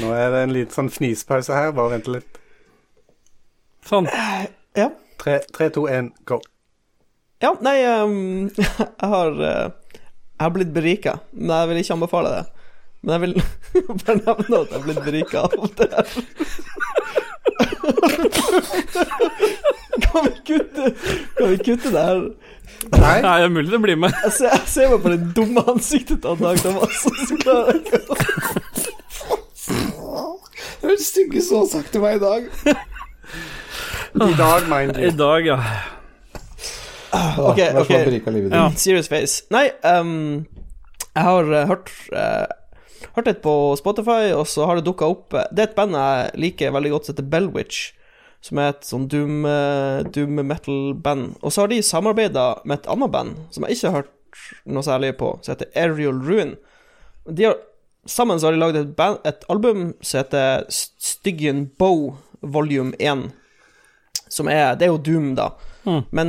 Nå 0.00 0.12
er 0.14 0.30
det 0.32 0.40
en 0.44 0.54
liten 0.54 0.74
sånn 0.74 0.92
fnispause 0.92 1.54
her. 1.54 1.72
Bare 1.76 1.96
vente 1.96 2.14
litt. 2.14 2.38
Sånn. 3.86 4.06
Ja. 4.78 4.88
Tre, 5.20 5.40
tre, 5.52 5.68
to, 5.74 5.86
én, 5.90 6.12
go. 6.28 6.38
Ja, 7.40 7.54
nei 7.64 7.78
um, 7.88 8.50
Jeg 8.52 9.08
har 9.12 9.30
eh, 9.40 9.68
Jeg 9.88 10.42
har 10.42 10.50
blitt 10.52 10.72
berika, 10.76 11.14
men 11.32 11.54
jeg 11.56 11.68
vil 11.70 11.80
ikke 11.82 11.96
anbefale 11.96 12.30
det. 12.36 12.44
Men 13.00 13.10
jeg 13.14 13.20
vil 13.24 13.34
bare 14.02 14.16
nevne 14.20 14.60
at 14.60 14.68
jeg 14.70 14.76
har 14.76 14.84
blitt 14.86 15.04
berika 15.06 15.38
av 15.48 15.52
det 15.80 15.88
her. 15.96 16.08
Kan 20.00 20.20
vi 20.24 20.32
kutte 20.46 20.84
Kan 21.36 21.50
vi 21.50 21.58
kutte 21.58 21.90
det 21.92 22.02
her? 22.04 22.20
Nei, 22.88 23.20
Nei, 23.20 23.36
det 23.40 23.44
er 23.44 23.52
mulig 23.52 23.70
det 23.72 23.80
blir 23.82 23.98
med. 24.00 24.14
Jeg 24.24 24.32
ser, 24.38 24.54
jeg 24.54 24.68
ser 24.72 24.92
meg 24.92 25.02
på 25.04 25.12
det 25.12 25.20
dumme 25.36 25.64
ansiktet 25.68 26.22
til 26.24 26.38
Dag 26.40 26.60
Thomas. 26.64 27.02
jeg 27.04 27.38
Det 30.80 30.88
var 30.88 30.94
det 30.96 31.04
styggeste 31.04 31.58
har 31.58 31.66
sagt 31.68 31.92
til 31.92 32.00
meg 32.00 32.16
i 32.16 32.22
dag. 32.22 32.46
i 34.30 34.32
dag, 34.38 34.68
mind 34.70 34.96
I 34.96 35.10
dag, 35.16 35.46
ja. 35.46 35.58
Ok, 37.12 37.60
ok. 37.82 37.92
ditt? 38.06 38.54
Ja. 38.54 38.70
Serious 38.76 39.08
face. 39.10 39.44
Nei, 39.52 39.68
um, 39.84 40.46
jeg 41.10 41.22
har 41.26 41.52
uh, 41.52 41.66
hørt 41.68 41.92
uh, 42.14 42.46
Hørt 43.16 43.26
litt 43.26 43.40
på 43.42 43.52
Spotify, 43.80 44.30
og 44.36 44.44
så 44.46 44.66
har 44.68 44.78
det 44.78 44.84
dukka 44.86 45.08
opp 45.08 45.34
eh, 45.34 45.48
Det 45.50 45.62
er 45.64 45.70
et 45.70 45.76
band 45.78 45.96
jeg 45.96 46.42
liker 46.44 46.74
veldig 46.76 46.92
godt, 46.92 47.08
som 47.08 47.14
heter 47.16 47.26
Bellwitch. 47.32 47.78
Som 48.44 48.60
er 48.62 48.72
et 48.72 48.86
sånn 48.88 49.08
doom, 49.12 49.44
eh, 49.44 50.00
doom 50.14 50.40
metal-band. 50.48 51.34
Og 51.42 51.52
så 51.52 51.64
har 51.64 51.72
de 51.72 51.82
samarbeida 51.84 52.46
med 52.64 52.78
et 52.78 52.88
annet 52.88 53.12
band 53.12 53.36
som 53.52 53.66
jeg 53.66 53.76
ikke 53.76 53.90
har 53.90 53.98
hørt 54.00 54.14
noe 54.64 54.86
særlig 54.86 55.16
på, 55.20 55.34
som 55.42 55.54
heter 55.54 55.68
Aerial 55.76 56.22
Ruin. 56.24 56.54
De 57.28 57.50
har, 57.50 57.58
sammen 58.08 58.40
så 58.40 58.48
har 58.48 58.56
de 58.56 58.62
lagd 58.62 58.80
et, 58.80 59.04
et 59.28 59.44
album 59.52 59.90
som 60.00 60.22
heter 60.22 60.64
Stygian 60.70 61.66
Bow 61.78 62.14
Volume 62.40 62.96
1. 62.98 63.28
Som 64.30 64.48
er 64.48 64.76
Det 64.78 64.86
er 64.86 64.94
jo 64.94 65.02
Doom, 65.04 65.34
da. 65.34 65.50
Mm. 65.84 66.02
Men 66.12 66.28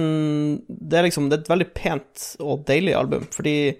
det 0.67 0.97
er 0.97 1.03
liksom 1.03 1.27
Det 1.29 1.37
er 1.37 1.41
et 1.43 1.49
veldig 1.51 1.73
pent 1.75 2.27
og 2.39 2.63
deilig 2.67 2.95
album, 2.95 3.27
fordi 3.31 3.75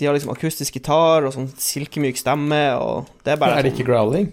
de 0.00 0.06
har 0.08 0.16
liksom 0.16 0.32
akustisk 0.32 0.74
gitar 0.74 1.22
og 1.22 1.34
sånn 1.34 1.50
silkemyk 1.60 2.18
stemme, 2.18 2.62
og 2.80 3.10
det 3.22 3.34
er 3.34 3.38
bare 3.38 3.60
Er 3.60 3.66
det 3.66 3.74
ikke 3.76 3.86
growling? 3.86 4.32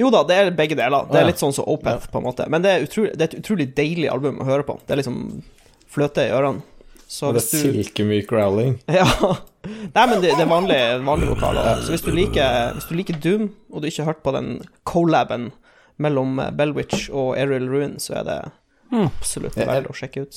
Jo 0.00 0.10
da, 0.10 0.24
det 0.26 0.36
er 0.40 0.50
begge 0.58 0.74
deler. 0.78 1.06
Det 1.10 1.20
er 1.20 1.28
litt 1.28 1.38
sånn 1.42 1.52
som 1.54 1.66
Opeth, 1.70 2.08
på 2.10 2.18
en 2.18 2.24
måte. 2.26 2.46
Men 2.50 2.62
det 2.64 2.70
er, 2.72 2.86
utrolig, 2.88 3.12
det 3.14 3.22
er 3.26 3.32
et 3.32 3.40
utrolig 3.44 3.66
deilig 3.76 4.08
album 4.10 4.40
å 4.42 4.46
høre 4.48 4.66
på. 4.66 4.78
Det 4.86 4.96
er 4.96 5.00
liksom 5.02 5.18
fløte 5.94 6.24
i 6.26 6.32
ørene. 6.34 6.64
Så 7.06 7.30
det 7.36 7.42
er 7.44 7.50
du 7.50 7.58
silkemyk 7.60 8.26
growling. 8.30 8.78
Ja. 9.00 9.04
Nei, 9.64 10.02
men 10.10 10.18
det, 10.20 10.34
det 10.36 10.42
er 10.44 10.50
vanlige, 10.50 10.88
vanlige 11.06 11.30
vokaler. 11.36 11.78
Så 11.86 11.94
hvis 11.94 12.02
du, 12.04 12.10
liker, 12.12 12.74
hvis 12.76 12.88
du 12.90 12.96
liker 12.98 13.16
Doom, 13.22 13.46
og 13.72 13.80
du 13.80 13.86
ikke 13.88 14.02
har 14.02 14.10
hørt 14.12 14.24
på 14.26 14.34
den 14.34 14.50
collaben 14.88 15.46
mellom 16.02 16.34
eh, 16.42 16.50
Bellwitch 16.58 17.06
og 17.14 17.36
Aerial 17.38 17.70
Ruin, 17.70 17.96
så 18.02 18.18
er 18.20 18.28
det 18.28 18.38
Mm. 18.92 19.08
absolutt 19.08 19.56
verdt 19.56 19.88
å 19.90 19.94
sjekke 19.96 20.22
ut. 20.22 20.36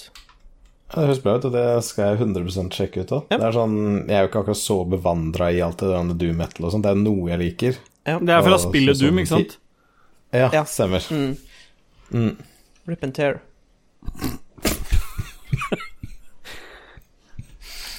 Ja, 0.87 1.01
det 1.01 1.07
høres 1.09 1.19
bra 1.21 1.33
ut, 1.37 1.43
og 1.45 1.51
det 1.53 1.65
skal 1.85 2.13
jeg 2.15 2.21
100% 2.23 2.71
sjekke 2.73 3.03
ut 3.03 3.11
òg. 3.13 3.25
Ja. 3.33 3.37
Det 3.41 3.49
sånn, 3.53 3.75
Jeg 4.07 4.15
er 4.15 4.23
jo 4.23 4.29
ikke 4.31 4.39
akkurat 4.45 4.57
så 4.61 4.77
bevandra 4.89 5.49
i 5.53 5.59
alt 5.61 5.77
det 5.83 5.89
der 5.91 6.05
med 6.07 6.17
doom 6.17 6.39
metal 6.39 6.65
og 6.65 6.71
sånn. 6.73 6.81
Det 6.85 6.93
er 6.93 7.01
noe 7.01 7.27
jeg 7.29 7.41
liker. 7.43 7.77
Det 8.07 8.31
er 8.33 8.41
fra 8.45 8.53
Og 8.55 8.61
spillet 8.63 8.99
Doom, 9.01 9.17
ikke 9.19 9.33
sant? 9.33 9.57
Ja, 10.33 10.49
Ja. 10.53 10.63
stemmer. 10.67 11.03
Mm. 11.11 11.37
Mm. 12.11 12.37
Rip 12.87 13.03
and 13.03 13.13
tear. 13.15 13.39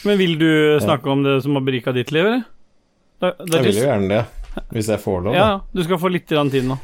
Men 0.04 0.18
vil 0.18 0.38
du 0.38 0.78
snakke 0.80 1.10
om 1.10 1.22
det 1.22 1.42
som 1.42 1.54
har 1.58 1.64
berika 1.66 1.92
ditt 1.92 2.12
liv, 2.14 2.26
eller? 2.26 2.42
Da, 3.18 3.32
Jeg 3.50 3.64
vil 3.66 3.80
jo 3.80 3.86
gjerne 3.88 4.08
det, 4.12 4.20
hvis 4.72 4.88
jeg 4.92 5.02
får 5.02 5.24
lov. 5.26 5.34
Ja, 5.34 5.48
du 5.74 5.82
skal 5.84 5.98
få 6.00 6.10
litt 6.14 6.28
grann 6.30 6.50
tid 6.54 6.68
nå. 6.70 6.76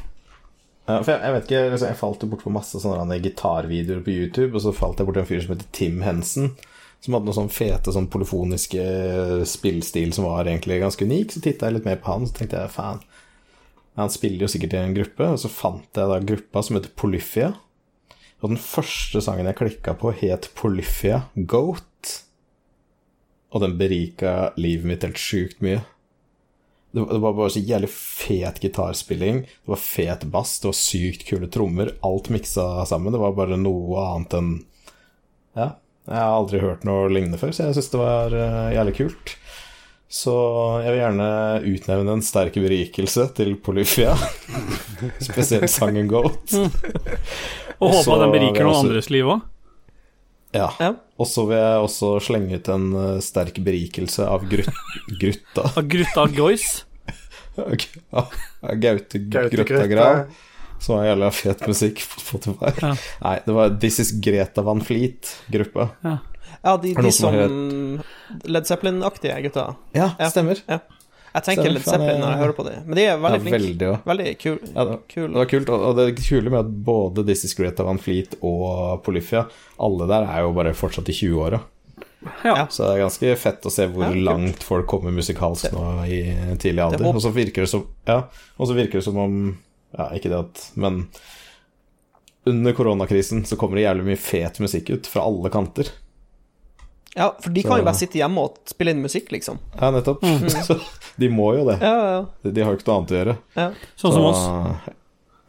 Ja, 0.85 0.99
for 1.01 1.15
jeg, 1.15 1.21
jeg 1.23 1.33
vet 1.33 1.47
ikke, 1.47 1.61
liksom, 1.71 1.87
jeg 1.89 1.97
falt 1.97 2.25
jo 2.25 2.29
bort 2.29 2.43
på 2.45 2.51
masse 2.53 2.81
sånne 2.83 3.17
gitarvideoer 3.23 4.03
på 4.05 4.13
YouTube, 4.13 4.51
og 4.53 4.61
så 4.61 4.73
falt 4.75 4.99
jeg 5.01 5.07
bort 5.07 5.17
en 5.17 5.25
fyr 5.29 5.39
som 5.41 5.55
heter 5.55 5.69
Tim 5.73 6.03
Henson, 6.05 6.51
som 7.03 7.15
hadde 7.15 7.27
noen 7.27 7.37
sånn 7.37 7.53
fete 7.53 7.93
sånn 7.93 8.09
polyfoniske 8.11 8.85
spillstil 9.49 10.13
som 10.15 10.27
var 10.29 10.47
egentlig 10.47 10.79
ganske 10.81 11.05
unik. 11.05 11.35
Så 11.35 11.43
titta 11.43 11.69
jeg 11.69 11.77
litt 11.77 11.89
mer 11.89 11.99
på 12.01 12.13
han, 12.13 12.25
så 12.27 12.37
tenkte 12.37 12.61
jeg 12.63 12.73
faen, 12.73 13.03
han 13.95 14.11
spiller 14.11 14.43
jo 14.43 14.51
sikkert 14.51 14.75
i 14.75 14.81
en 14.81 14.95
gruppe, 14.95 15.27
og 15.31 15.39
så 15.39 15.51
fant 15.51 15.99
jeg 15.99 16.11
da 16.11 16.19
gruppa 16.19 16.63
som 16.65 16.75
heter 16.75 16.91
Polyphia. 16.99 17.53
Og 18.43 18.51
den 18.51 18.59
første 18.59 19.21
sangen 19.23 19.47
jeg 19.47 19.57
klikka 19.57 19.95
på, 19.97 20.11
het 20.19 20.49
Polyphia 20.57 21.23
Goat. 21.35 22.15
Og 23.55 23.63
den 23.63 23.77
berika 23.79 24.51
livet 24.59 24.89
mitt 24.89 25.05
helt 25.07 25.21
sjukt 25.21 25.63
mye. 25.63 25.85
Det 26.95 27.03
var 27.19 27.33
bare 27.35 27.51
så 27.51 27.59
jævlig 27.59 27.89
fet 27.91 28.59
gitarspilling. 28.63 29.41
Det 29.43 29.71
var 29.71 29.79
fet 29.79 30.21
bass, 30.31 30.59
det 30.59 30.69
var 30.69 30.77
sykt 30.79 31.25
kule 31.27 31.47
trommer. 31.51 31.91
Alt 32.07 32.29
miksa 32.31 32.85
sammen. 32.87 33.11
Det 33.11 33.19
var 33.19 33.35
bare 33.35 33.59
noe 33.59 34.03
annet 34.13 34.37
enn 34.39 34.53
Ja. 35.55 35.73
Jeg 36.05 36.19
har 36.21 36.35
aldri 36.35 36.59
hørt 36.61 36.83
noe 36.85 37.07
lignende 37.09 37.39
før, 37.41 37.51
så 37.55 37.65
jeg 37.67 37.75
syns 37.79 37.89
det 37.93 37.99
var 38.01 38.35
eh, 38.37 38.73
jævlig 38.75 38.93
kult. 38.99 39.33
Så 40.15 40.33
jeg 40.85 40.93
vil 40.93 40.99
gjerne 41.01 41.29
utnevne 41.65 42.13
en 42.13 42.21
sterk 42.23 42.53
berikelse 42.61 43.25
til 43.35 43.55
Polyphia. 43.65 44.13
Spesielt 45.27 45.71
sangen 45.73 46.07
Goat. 46.11 46.53
Og 47.81 47.89
håpe 47.91 48.13
at 48.13 48.21
den 48.21 48.35
beriker 48.37 48.63
noen 48.63 48.75
også- 48.75 48.85
andres 48.85 49.09
liv 49.11 49.31
òg. 49.33 49.43
Ja. 50.55 50.69
Ja. 50.79 50.91
Og 51.19 51.27
så 51.27 51.43
vil 51.49 51.57
jeg 51.59 51.81
også 51.83 52.13
slenge 52.23 52.55
ut 52.61 52.69
en 52.71 52.85
eh, 53.01 53.17
sterk 53.25 53.57
berikelse 53.65 54.23
av 54.29 54.45
grut 54.47 54.69
Grutta. 55.21 55.65
Av 55.73 55.83
Grutta 55.91 56.27
Goys. 56.37 56.67
Gaute 57.55 59.19
Grøtta. 59.29 59.87
Grav. 59.89 60.25
Som 60.79 60.97
var 60.97 61.05
jævla 61.07 61.31
fet 61.33 61.61
musikk 61.67 62.01
på 62.11 62.19
Spotify. 62.21 62.71
Ja. 62.81 62.93
Nei, 63.23 63.35
det 63.45 63.53
var 63.55 63.69
This 63.79 63.99
Is 64.03 64.11
Greta 64.21 64.61
Van 64.65 64.81
Fleet-gruppa. 64.81 65.89
Ja, 66.03 66.77
de, 66.77 66.91
Er 66.97 67.01
de 67.05 67.11
som 67.11 67.33
som 67.33 68.03
Led 68.45 68.65
Zeppelin-aktige 68.67 69.41
gutta. 69.47 69.75
Ja, 69.95 70.11
Ja. 70.19 70.29
stemmer. 70.29 70.59
Jeg 71.35 71.43
tenker 71.43 71.63
Stemmer, 71.63 71.73
Led 71.73 71.83
Zeppelin 71.83 72.21
når 72.21 72.29
jeg 72.31 72.39
hører 72.39 72.53
på 72.55 72.63
dem, 72.65 72.83
men 72.87 72.95
de 72.95 73.01
er 73.03 73.07
Ja, 73.09 73.17
veldig 73.17 73.41
flinke. 73.41 73.59
veldig. 73.59 74.03
Veldig 74.05 74.37
kul. 74.39 74.59
Ja, 74.75 74.85
det, 74.85 74.97
kul. 75.11 75.27
det 75.27 75.35
var 75.41 75.45
kult. 75.51 75.69
Og 75.69 75.95
det 75.97 76.05
det 76.15 76.23
kule 76.25 76.49
med 76.49 76.59
at 76.59 76.71
både 76.85 77.25
This 77.27 77.43
Is 77.45 77.53
Greta 77.53 77.83
Van 77.83 77.97
Fleet 77.99 78.35
og 78.41 79.03
Polyphia, 79.03 79.45
alle 79.79 80.07
der 80.07 80.23
er 80.29 80.41
jo 80.45 80.53
bare 80.53 80.73
fortsatt 80.73 81.09
i 81.09 81.11
20-åra. 81.13 81.59
Ja. 82.43 82.65
Så 82.67 82.87
det 82.87 82.95
er 82.95 83.03
ganske 83.03 83.35
fett 83.37 83.61
å 83.67 83.69
se 83.71 83.85
hvor 83.87 84.07
Ja, 84.07 84.31
langt 84.31 84.63
folk 84.63 84.87
kommer 84.87 85.11
musikalsk 85.13 85.71
nå 85.73 86.07
i 86.07 86.21
tidlig 86.57 86.81
alder. 86.81 87.05
Og 87.13 87.21
så 87.21 87.31
virker 87.31 87.61
det 87.65 87.69
som 87.69 87.85
Ja, 88.07 88.23
og 88.57 88.67
så 88.67 88.73
virker 88.73 88.93
det 88.93 89.03
som 89.03 89.17
om 89.17 89.57
Ja, 89.97 90.09
ikke 90.11 90.29
det 90.31 90.39
at 90.39 90.71
Men 90.75 91.07
under 92.45 92.73
koronakrisen 92.77 93.45
så 93.47 93.55
kommer 93.57 93.75
det 93.79 93.85
jævlig 93.87 94.05
mye 94.05 94.17
fet 94.21 94.59
musikk 94.61 94.89
ut 94.93 95.07
fra 95.09 95.23
alle 95.25 95.49
kanter. 95.49 95.87
Ja, 97.15 97.29
for 97.39 97.49
de 97.49 97.63
kan 97.63 97.71
Så- 97.71 97.77
jo 97.79 97.85
bare 97.87 97.95
sitte 97.95 98.19
hjemme 98.19 98.37
og 98.43 98.57
spille 98.67 98.91
inn 98.91 99.01
musikk, 99.01 99.31
liksom. 99.31 99.57
Ja, 99.79 99.89
nettopp. 99.91 100.21
Så 100.67 100.75
de 101.17 101.29
må 101.31 101.55
jo 101.57 101.63
det. 101.69 101.79
Ja, 101.81 101.93
ja, 102.11 102.25
De, 102.43 102.51
de 102.51 102.61
har 102.61 102.73
jo 102.75 102.77
ikke 102.77 102.87
noe 102.91 102.97
annet 102.99 103.13
å 103.15 103.19
gjøre. 103.21 103.37
ja. 103.55 103.69
Sånn 103.97 104.13
som 104.13 104.25
oss. 104.25 104.91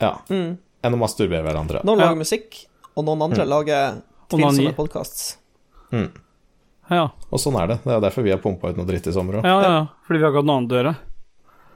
Ja. 0.01 0.13
Mm. 0.31 0.57
Enn 0.85 0.95
å 0.95 1.01
masturbere 1.01 1.43
hverandre. 1.43 1.83
Noen 1.85 1.99
Ja. 1.99 2.07
lager 2.07 2.21
musikk, 2.23 2.67
og 2.97 3.05
noen 3.05 3.23
andre 3.27 3.45
lager 3.45 3.83
Onani. 4.33 4.71
tvilsomme 4.71 4.75
podkasts. 4.79 5.37
Ja. 6.89 7.09
Og 7.33 7.41
sånn 7.43 7.57
er 7.61 7.67
det. 7.67 7.79
Det 7.83 7.93
er 7.97 8.01
derfor 8.05 8.23
vi 8.23 8.31
har 8.31 8.39
pumpa 8.39 8.71
ut 8.71 8.77
noe 8.79 8.87
dritt 8.87 9.09
i 9.11 9.13
sommer 9.13 9.41
òg. 9.41 9.45
Ja, 9.45 9.57
ja, 9.61 9.71
ja. 9.81 9.87
Fordi 10.07 10.19
vi 10.21 10.25
har 10.25 10.31
ikke 10.33 10.43
hatt 10.45 10.47
noe 10.47 10.59
annet 10.61 10.71
å 10.75 10.79
gjøre. 10.81 10.97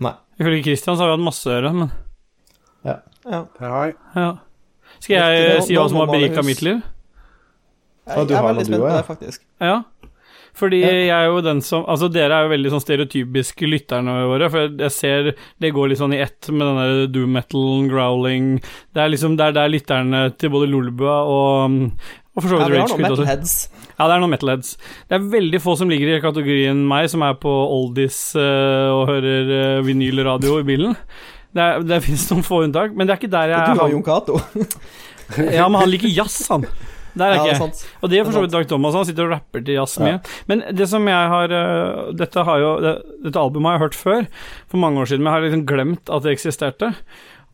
Nei. 0.06 0.12
Ifølge 0.40 0.62
Christian 0.68 0.96
så 0.96 1.02
har 1.02 1.10
vi 1.10 1.16
hatt 1.18 1.26
masse 1.26 1.50
å 1.50 1.54
gjøre, 1.56 1.72
men 1.74 1.90
Ja. 3.30 3.44
Hei. 3.62 3.92
ja. 4.16 4.30
Skal 4.98 5.16
jeg 5.16 5.46
eh, 5.46 5.62
si 5.64 5.78
hva 5.78 5.86
som 5.88 6.02
har 6.02 6.10
berika 6.10 6.42
mitt 6.44 6.62
liv? 6.66 6.82
Jeg, 8.10 8.26
jeg 8.26 8.36
er 8.36 8.46
veldig 8.48 8.66
spent 8.66 8.82
på 8.82 8.90
det, 8.90 9.02
faktisk. 9.06 9.44
Ja. 9.62 9.80
Fordi 10.60 10.80
jeg 10.82 11.10
er 11.14 11.28
jo 11.30 11.42
den 11.44 11.60
som 11.62 11.84
Altså, 11.88 12.08
dere 12.10 12.34
er 12.34 12.46
jo 12.46 12.52
veldig 12.52 12.72
sånn 12.72 12.82
stereotypiske 12.82 13.68
lytterne 13.70 14.16
våre, 14.28 14.48
for 14.52 14.72
jeg 14.82 14.94
ser 14.94 15.28
det 15.62 15.70
går 15.76 15.92
litt 15.92 16.00
sånn 16.00 16.16
i 16.16 16.22
ett 16.24 16.50
med 16.50 16.64
den 16.66 16.80
der 16.80 17.12
doom 17.14 17.36
metal, 17.38 17.68
growling 17.90 18.56
Det 18.90 19.04
er 19.04 19.12
liksom 19.12 19.38
det 19.38 19.46
er 19.46 19.56
der 19.60 19.70
lytterne 19.70 20.24
til 20.40 20.52
både 20.52 20.72
Lolbua 20.72 21.20
og 21.30 21.78
og 22.30 22.44
for 22.44 22.52
så 22.52 22.58
vidt 22.60 22.70
ja, 22.70 22.82
Rage 22.84 22.94
Quit 22.94 23.10
også. 23.10 23.24
Heads. 23.26 23.52
Ja, 23.96 24.04
det 24.06 24.14
er 24.14 24.20
noen 24.22 24.30
metalheads. 24.30 24.68
Det 25.10 25.16
er 25.16 25.24
veldig 25.32 25.60
få 25.60 25.74
som 25.76 25.90
ligger 25.90 26.12
i 26.14 26.20
kategorien 26.22 26.84
meg, 26.88 27.08
som 27.10 27.24
er 27.26 27.34
på 27.42 27.50
oldies 27.50 28.20
eh, 28.38 28.86
og 28.94 29.10
hører 29.10 29.50
uh, 29.50 29.80
vinylradio 29.84 30.60
i 30.62 30.66
bilen. 30.68 30.94
Det, 31.55 31.62
er- 31.64 31.82
det 31.82 32.03
finnes 32.05 32.28
noen 32.30 32.44
få 32.46 32.62
unntak, 32.66 32.92
men 32.94 33.07
det 33.09 33.14
er 33.16 33.20
ikke 33.20 33.32
der 33.32 33.53
jeg 33.55 33.74
Du 33.74 33.80
har 33.82 33.90
Jon 33.96 34.07
Cato. 34.07 34.40
Ja, 35.55 35.68
men 35.70 35.78
han 35.84 35.90
liker 35.92 36.11
jazz, 36.11 36.40
han. 36.51 36.64
Der 37.14 37.26
er 37.26 37.36
Ja, 37.36 37.42
ikke 37.44 37.66
jeg. 37.68 37.88
Og 38.03 38.11
det 38.11 38.18
er 38.18 38.24
for 38.26 38.34
så 38.34 38.40
vidt 38.42 38.53
Dag 38.55 38.66
Thomas, 38.70 38.94
han 38.98 39.05
sitter 39.07 39.26
og 39.28 39.32
rapper 39.36 39.62
til 39.66 39.74
jazz 39.78 39.96
mye. 40.03 40.16
Men 40.51 40.62
det 40.74 40.86
som 40.90 41.07
jeg 41.11 41.28
har 41.32 41.51
øh, 41.55 42.11
Dette, 42.18 42.42
har 42.46 42.59
jo, 42.62 42.70
dette 43.26 43.38
albumet 43.38 43.70
har 43.70 43.76
jeg 43.78 43.82
hørt 43.84 43.98
før, 43.98 44.26
for 44.70 44.82
mange 44.82 44.98
år 45.03 45.11
siden, 45.11 45.22
men 45.22 45.30
jeg 45.32 45.36
har 45.38 45.46
liksom 45.46 45.64
glemt 45.70 46.11
at 46.11 46.22
det 46.26 46.32
eksisterte. 46.34 46.92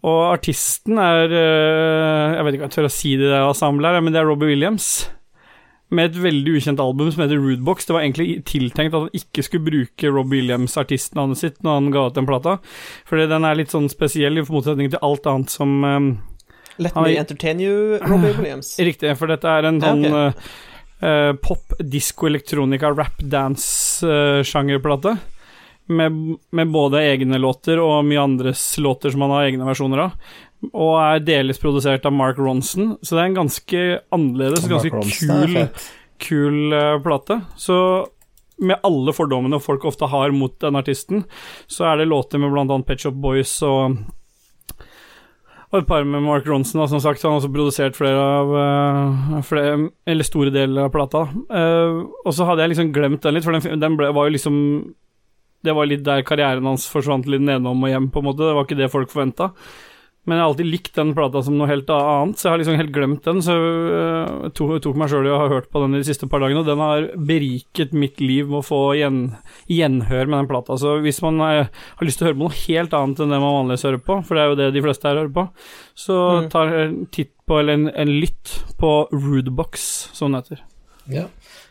Og 0.06 0.18
artisten 0.34 0.98
er 1.00 1.28
øh, 1.32 2.36
Jeg 2.36 2.44
vet 2.44 2.54
ikke 2.58 2.64
om 2.64 2.68
jeg 2.70 2.76
tør 2.78 2.88
å 2.88 2.94
si 2.96 3.14
det 3.20 3.28
der 3.32 3.44
ensemblet 3.48 3.96
her, 3.96 4.04
men 4.04 4.12
det 4.16 4.20
er 4.22 4.28
Robbie 4.28 4.52
Williams. 4.52 4.88
Med 5.94 6.08
et 6.10 6.16
veldig 6.18 6.56
ukjent 6.58 6.80
album 6.82 7.12
som 7.14 7.22
heter 7.22 7.38
Rudebox. 7.38 7.86
Det 7.86 7.94
var 7.94 8.02
egentlig 8.02 8.40
tiltenkt 8.48 8.94
at 8.96 9.04
han 9.04 9.12
ikke 9.14 9.44
skulle 9.46 9.68
bruke 9.68 10.10
Rob 10.10 10.32
Williams, 10.34 10.74
artistnavnet 10.80 11.38
sitt, 11.38 11.60
når 11.62 11.76
han 11.78 11.90
ga 11.94 12.06
ut 12.08 12.16
den 12.18 12.26
plata. 12.26 12.56
Fordi 13.06 13.28
den 13.30 13.46
er 13.46 13.54
litt 13.60 13.70
sånn 13.70 13.86
spesiell 13.92 14.40
i 14.40 14.42
motsetning 14.48 14.90
til 14.90 14.98
alt 15.06 15.28
annet 15.30 15.54
som 15.54 15.76
um, 15.86 16.08
Let 16.82 16.92
Han 16.98 17.06
me 17.06 17.12
er- 17.14 17.20
entertain 17.22 17.60
you, 17.62 18.00
Robbie 18.02 18.34
Williams. 18.40 18.74
Riktig, 18.82 19.14
for 19.16 19.30
dette 19.30 19.46
er 19.48 19.70
en 19.70 19.78
sånn 19.80 20.02
ok. 20.10 20.18
eh, 20.18 20.50
eh, 21.06 21.30
pop, 21.46 21.78
disko, 21.78 22.26
elektronika, 22.32 22.90
rap, 22.98 23.22
dance-sjangerplate. 23.22 25.16
med, 25.88 26.12
med 26.50 26.70
både 26.74 26.98
egne 27.12 27.38
låter 27.38 27.78
og 27.78 28.00
mye 28.04 28.18
andres 28.18 28.72
låter 28.82 29.10
som 29.14 29.22
han 29.22 29.30
har 29.36 29.44
egne 29.46 29.68
versjoner 29.68 30.00
av. 30.08 30.16
Og 30.72 30.92
er 30.98 31.24
delvis 31.24 31.60
produsert 31.62 32.06
av 32.08 32.14
Mark 32.16 32.40
Ronson, 32.40 32.94
så 33.04 33.16
det 33.16 33.22
er 33.22 33.30
en 33.30 33.40
ganske 33.42 33.86
annerledes, 34.16 34.68
ganske 34.70 34.90
kul, 35.20 35.56
kul 36.22 36.74
uh, 36.74 36.96
plate. 37.04 37.40
Så 37.60 37.78
med 38.56 38.80
alle 38.88 39.12
fordommene 39.12 39.60
folk 39.60 39.84
ofte 39.84 40.08
har 40.08 40.32
mot 40.32 40.54
den 40.64 40.78
artisten, 40.80 41.26
så 41.68 41.90
er 41.90 42.00
det 42.00 42.08
låter 42.08 42.40
med 42.40 42.56
annet 42.56 42.86
Pet 42.88 43.04
Shop 43.04 43.18
Boys 43.20 43.58
og 43.66 43.98
og 45.66 45.80
et 45.80 45.88
par 45.88 46.04
med 46.06 46.22
Mark 46.22 46.46
Ronson, 46.46 46.84
som 46.88 47.00
sagt. 47.02 47.22
Han 47.26 47.34
har 47.34 47.40
også 47.40 47.50
produsert 47.50 47.96
flere 47.98 48.20
av 48.22 48.52
uh, 48.54 49.40
flere, 49.44 49.88
Eller 50.06 50.26
store 50.26 50.52
deler 50.54 50.86
av 50.86 50.92
plata. 50.94 51.24
Uh, 51.50 52.06
og 52.22 52.30
så 52.34 52.46
hadde 52.46 52.62
jeg 52.62 52.72
liksom 52.72 52.92
glemt 52.94 53.26
den 53.26 53.34
litt, 53.34 53.44
for 53.44 53.56
den, 53.56 53.82
den 53.82 53.98
ble, 53.98 54.12
var 54.14 54.28
jo 54.28 54.36
liksom 54.36 54.56
Det 55.66 55.74
var 55.74 55.90
litt 55.90 56.04
der 56.06 56.22
karrieren 56.22 56.68
hans 56.70 56.86
forsvant 56.86 57.26
litt 57.26 57.42
nedom 57.42 57.82
og 57.82 57.90
hjem, 57.90 58.08
på 58.14 58.22
en 58.22 58.28
måte. 58.28 58.44
Det 58.46 58.54
var 58.54 58.68
ikke 58.68 58.78
det 58.78 58.92
folk 58.92 59.10
forventa. 59.10 59.50
Men 60.26 60.34
jeg 60.36 60.42
har 60.42 60.50
alltid 60.50 60.66
likt 60.66 60.96
den 60.98 61.12
plata 61.14 61.38
som 61.46 61.54
noe 61.54 61.68
helt 61.70 61.90
annet, 61.94 62.34
så 62.40 62.48
jeg 62.48 62.50
har 62.52 62.58
liksom 62.58 62.76
helt 62.80 62.90
glemt 62.96 63.22
den. 63.28 63.38
Så 63.46 63.54
jeg 63.54 64.52
tok, 64.58 64.72
tok 64.82 64.96
meg 64.98 65.12
sjøl 65.12 65.28
i 65.28 65.30
å 65.30 65.38
ha 65.38 65.48
hørt 65.52 65.68
på 65.70 65.82
den 65.84 65.94
de 65.94 66.00
siste 66.08 66.26
par 66.30 66.42
dagene, 66.42 66.64
og 66.64 66.66
den 66.66 66.82
har 66.82 67.06
beriket 67.30 67.94
mitt 67.94 68.18
liv 68.20 68.48
med 68.50 68.58
å 68.58 68.66
få 68.66 68.80
gjen, 68.98 69.20
gjenhør 69.70 70.26
med 70.26 70.38
den 70.40 70.48
plata. 70.50 70.74
Så 70.82 70.96
hvis 71.04 71.22
man 71.22 71.38
er, 71.46 71.68
har 71.70 72.08
lyst 72.08 72.18
til 72.18 72.26
å 72.26 72.30
høre 72.32 72.38
på 72.40 72.44
noe 72.48 72.58
helt 72.66 72.96
annet 72.98 73.22
enn 73.22 73.34
det 73.36 73.38
man 73.42 73.54
vanligvis 73.60 73.86
hører 73.86 74.02
på, 74.10 74.18
for 74.26 74.34
det 74.34 74.42
er 74.42 74.50
jo 74.50 74.58
det 74.64 74.68
de 74.74 74.84
fleste 74.88 75.08
her 75.10 75.20
hører 75.22 75.34
på, 75.38 75.46
så 76.06 76.18
Mm. 76.26 76.50
ta 76.50 76.64
en 76.82 76.96
titt 77.14 77.30
på, 77.46 77.60
eller 77.60 77.78
en, 77.78 77.88
en 77.94 78.10
lytt 78.20 78.56
på 78.82 78.90
Rudebox, 79.14 80.10
som 80.12 80.32
den 80.34 80.42
heter. 80.42 80.64
Ja. 81.06 81.28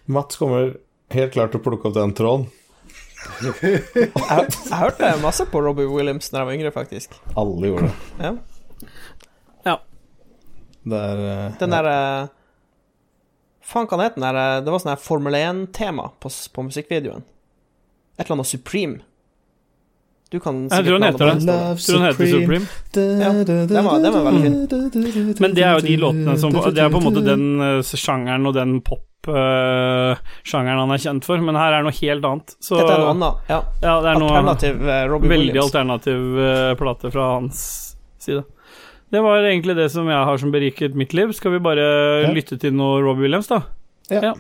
Mats 0.07 0.37
kommer 0.39 0.77
helt 1.11 1.33
klart 1.35 1.51
til 1.51 1.59
å 1.59 1.63
plukke 1.67 1.89
opp 1.91 1.97
den 1.99 2.13
tråden. 2.15 2.47
Jeg, 3.45 4.11
jeg 4.15 4.77
hørte 4.79 5.15
masse 5.21 5.45
på 5.49 5.61
Robbie 5.63 5.89
Williams 5.89 6.29
da 6.31 6.41
jeg 6.41 6.49
var 6.49 6.57
yngre, 6.59 6.71
faktisk. 6.75 7.15
Alle 7.35 7.71
gjorde 7.71 7.89
det. 7.89 7.95
Ja. 8.25 8.35
Det 10.85 11.01
er 11.01 11.21
uh, 11.23 11.57
Den 11.59 11.73
der 11.73 11.87
eh, 11.89 12.27
Faen, 13.65 13.87
hva 13.89 13.97
het 14.03 14.17
den 14.17 14.25
der 14.25 14.37
eh, 14.37 14.59
Det 14.61 14.73
var 14.73 14.81
sånn 14.83 14.93
her 14.93 15.01
Formel 15.01 15.37
1-tema 15.39 16.11
på, 16.21 16.29
på 16.29 16.65
musikkvideoen. 16.67 17.25
Et 18.15 18.23
eller 18.23 18.37
annet 18.37 18.51
Supreme. 18.51 19.01
Du 20.35 20.39
kan 20.43 20.57
Jeg 20.67 20.83
tror 20.85 20.99
den 20.99 21.05
heter 21.07 21.29
det. 21.31 21.47
Love 21.47 21.71
Jeg 21.71 21.85
tror 21.85 21.95
den 21.95 22.07
heter 22.09 22.25
Supreme. 22.35 22.67
Ja, 23.23 23.31
den 23.47 23.85
var- 23.87 23.99
den 24.03 24.13
var 24.15 24.23
veldig 24.27 24.41
fin. 24.43 25.35
Men 25.39 25.53
det 25.55 25.63
er 25.63 25.73
jo 25.79 25.83
de 25.87 25.95
låtene 26.03 26.37
som 26.41 26.51
Det 26.51 26.83
er 26.83 26.89
på 26.91 26.99
en 26.99 27.07
måte 27.07 27.23
den 27.23 27.45
eh, 27.63 27.79
sjangeren 27.95 28.47
og 28.49 28.53
den 28.57 28.81
pop-sjangeren 28.85 30.81
han 30.83 30.91
er 30.95 31.01
kjent 31.01 31.25
for, 31.27 31.37
men 31.41 31.55
her 31.59 31.73
er 31.79 31.85
noe 31.85 31.95
helt 31.97 32.25
annet. 32.27 32.55
Så 32.63 32.77
Dette 32.79 32.93
er 32.95 33.01
noe 33.03 33.13
annet. 33.15 33.47
Ja. 33.51 33.59
Ja, 33.83 33.93
det 34.03 34.09
er 34.11 34.19
noe 34.21 34.33
Alternativ 34.35 34.83
eh, 34.87 35.05
Robbie 35.11 35.31
veldig 35.31 35.53
Williams. 35.53 35.71
alternativ 35.71 36.39
eh, 36.49 36.73
plate 36.79 37.11
fra 37.13 37.29
hans 37.39 37.61
side. 38.25 38.43
Det 39.11 39.21
var 39.23 39.45
egentlig 39.45 39.75
det 39.77 39.89
som 39.93 40.07
jeg 40.09 40.25
har 40.27 40.37
som 40.41 40.51
beriket 40.51 40.95
mitt 40.97 41.13
liv. 41.15 41.31
Skal 41.37 41.51
vi 41.55 41.59
bare 41.63 41.85
Ja. 42.25 42.31
lytte 42.33 42.57
til 42.59 42.73
noe 42.75 43.01
Robbie 43.05 43.27
Williams, 43.29 43.47
da? 43.47 43.61
Ja. 44.09 44.21
Ja. 44.21 44.33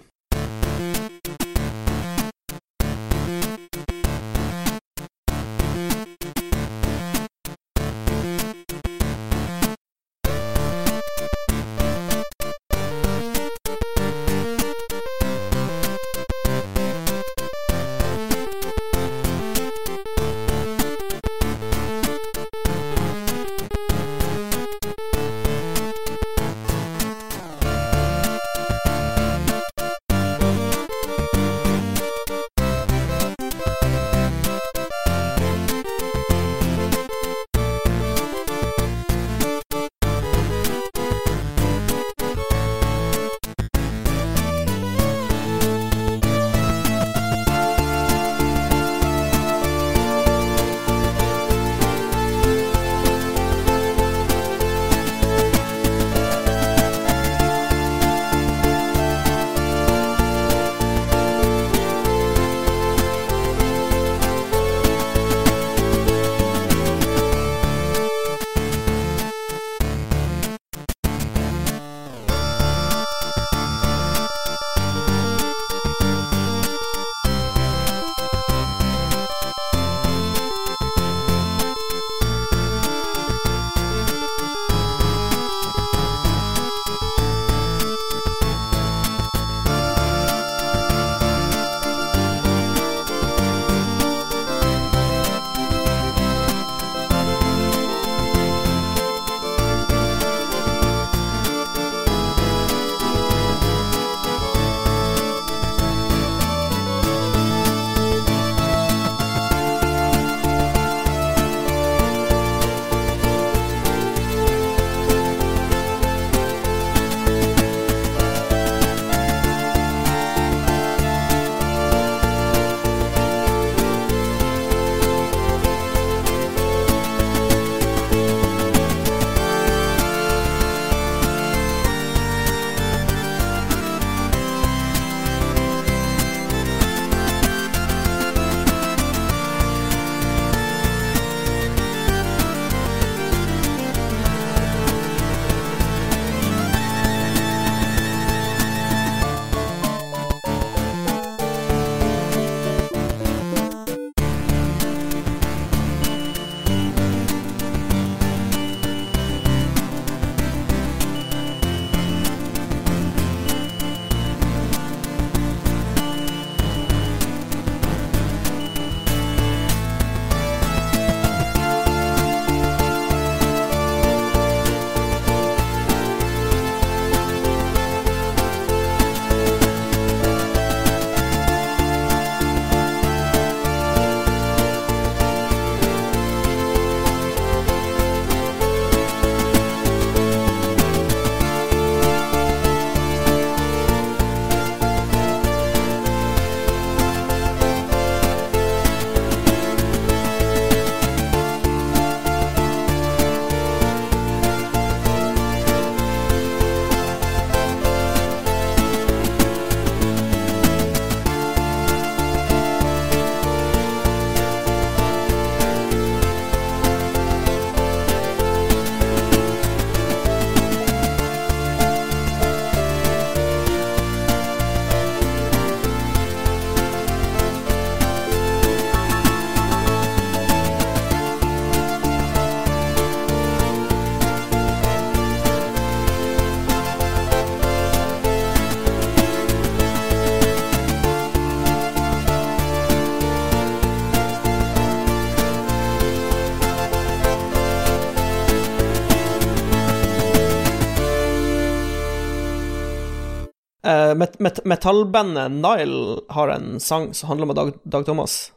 Met 254.45 254.59
met 254.61 254.65
Metallbandet 254.65 255.51
Nile 255.51 256.19
har 256.29 256.47
en 256.53 256.79
sang 256.79 257.13
som 257.13 257.29
handler 257.29 257.49
om 257.49 257.55
Dag, 257.55 257.73
Dag 257.83 258.05
Thomas. 258.05 258.51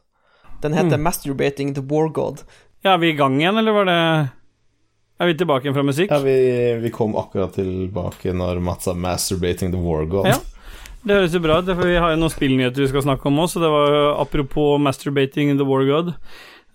Den 0.62 0.72
heter 0.72 0.98
Mm. 0.98 1.04
'Masturbating 1.06 1.74
the 1.74 1.80
War 1.80 2.08
God'. 2.08 2.44
Ja, 2.82 2.94
er 2.94 2.98
vi 2.98 3.08
i 3.08 3.16
gang 3.16 3.40
igjen, 3.40 3.58
eller 3.58 3.72
var 3.72 3.84
det 3.84 4.28
Er 5.20 5.26
vi 5.26 5.34
tilbake 5.34 5.64
igjen 5.64 5.74
fra 5.74 5.82
musikk? 5.82 6.10
Ja, 6.10 6.18
vi, 6.18 6.78
vi 6.82 6.90
kom 6.90 7.16
akkurat 7.16 7.54
tilbake 7.54 8.32
når 8.32 8.60
Mats 8.60 8.84
sa 8.84 8.92
'Masturbating 8.92 9.72
the 9.72 9.78
War 9.78 10.04
God'. 10.04 10.26
Ja. 10.26 10.36
Det 11.04 11.14
høres 11.14 11.32
jo 11.32 11.40
bra 11.40 11.58
ut, 11.58 11.66
for 11.66 11.86
vi 11.86 11.96
har 11.96 12.10
jo 12.10 12.16
noen 12.16 12.30
spillnyheter 12.30 12.82
vi 12.82 12.88
skal 12.88 13.02
snakke 13.02 13.26
om 13.26 13.38
også, 13.38 13.52
så 13.52 13.60
det 13.60 13.70
var 13.70 13.88
jo 13.88 14.20
apropos 14.20 14.78
'Masturbating 14.78 15.56
the 15.56 15.64
War 15.64 15.82
God'. 15.82 16.14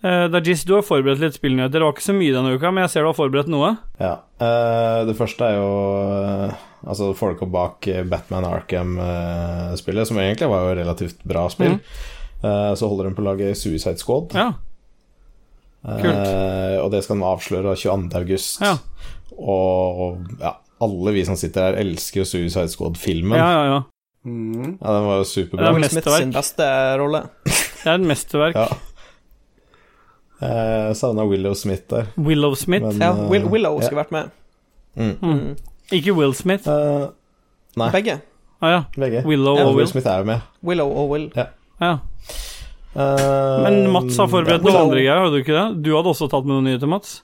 Eh, 0.04 0.26
Dajis, 0.28 0.66
du 0.68 0.74
har 0.76 0.84
forberedt 0.84 1.22
litt 1.22 1.38
spillnyheter. 1.38 1.78
Det 1.78 1.86
var 1.86 1.94
ikke 1.96 2.04
så 2.04 2.16
mye 2.16 2.34
denne 2.34 2.54
uka, 2.54 2.72
men 2.74 2.84
jeg 2.84 2.92
ser 2.92 3.06
du 3.06 3.10
har 3.10 3.16
forberedt 3.16 3.48
noe. 3.52 3.74
Ja. 4.02 4.18
Uh, 4.36 5.04
det 5.08 5.14
første 5.16 5.46
er 5.46 5.56
jo 5.56 5.68
uh, 6.50 6.64
Altså 6.84 7.14
folka 7.16 7.46
bak 7.48 7.86
Batman 8.10 8.44
Arkham-spillet, 8.44 10.04
som 10.10 10.18
egentlig 10.20 10.50
var 10.52 10.66
jo 10.66 10.74
relativt 10.82 11.22
bra 11.24 11.46
spill. 11.48 11.78
Eh, 12.44 12.74
så 12.76 12.88
holder 12.90 13.08
de 13.08 13.16
på 13.16 13.24
å 13.24 13.28
lage 13.30 13.54
Suicide 13.56 14.00
Squad. 14.00 14.34
Ja. 14.36 14.50
Eh, 15.84 16.76
og 16.80 16.90
det 16.92 17.02
skal 17.04 17.20
de 17.20 17.28
avsløre 17.28 17.74
22. 17.76 18.20
august. 18.20 18.60
Ja. 18.64 18.76
Og 19.34 20.20
ja, 20.42 20.54
alle 20.84 21.14
vi 21.16 21.24
som 21.26 21.38
sitter 21.40 21.70
her, 21.70 21.80
elsker 21.84 22.22
jo 22.22 22.28
Suicide 22.28 22.70
Squad-filmen. 22.72 23.38
Ja, 23.38 23.50
Ja, 23.50 23.60
ja, 23.64 23.74
ja. 23.74 23.82
Mm. 24.24 24.78
den 24.80 25.04
var 25.04 25.18
jo 25.20 25.24
superbra. 25.28 25.66
Det 25.66 25.68
er 25.68 25.80
mesterverk. 25.82 26.28
Beste 26.32 26.66
rolle. 26.96 27.26
Det 27.84 27.90
er 27.92 27.98
et 27.98 28.06
mesterverk. 28.08 28.60
Ja. 30.40 30.48
Jeg 30.88 30.96
savna 30.96 31.24
Willow 31.28 31.54
Smith 31.54 31.82
der. 31.90 32.06
Willow 32.18 32.54
Smith. 32.54 32.84
Men, 32.84 33.00
Ja, 33.00 33.10
eh, 33.12 33.30
Will 33.30 33.46
Willow 33.48 33.78
ja. 33.80 33.86
skulle 33.86 34.02
vært 34.02 34.12
med. 34.12 34.30
Mm. 34.96 35.16
Mm. 35.22 35.56
Ikke 35.92 36.14
Will 36.16 36.34
Smith. 36.34 36.68
Uh, 36.68 37.08
nei, 37.76 37.90
Begge. 37.94 38.20
Ah, 38.62 38.70
ja. 38.70 38.82
begge. 38.96 39.22
Willow 39.26 39.56
Ja, 39.58 39.64
og 39.64 39.74
Will 39.74 39.82
Will. 39.82 39.88
Smith 39.90 40.06
er 40.08 40.18
jo 40.22 40.24
med. 40.24 40.40
Willow 40.64 40.88
og 40.88 41.10
Will. 41.10 41.30
Ja. 41.36 41.98
Eh, 42.94 43.62
Men 43.64 43.90
Mats 43.92 44.16
har 44.16 44.28
forberedt 44.30 44.62
ja, 44.62 44.70
noen 44.70 44.80
andre 44.86 45.00
greier, 45.02 45.20
hadde 45.24 45.34
du 45.34 45.42
ikke 45.42 45.56
det? 45.56 45.82
Du 45.84 45.90
hadde 45.96 46.12
også 46.12 46.28
tatt 46.30 46.46
med 46.46 46.54
noen 46.54 46.68
nyheter, 46.70 46.90
Mats? 46.90 47.16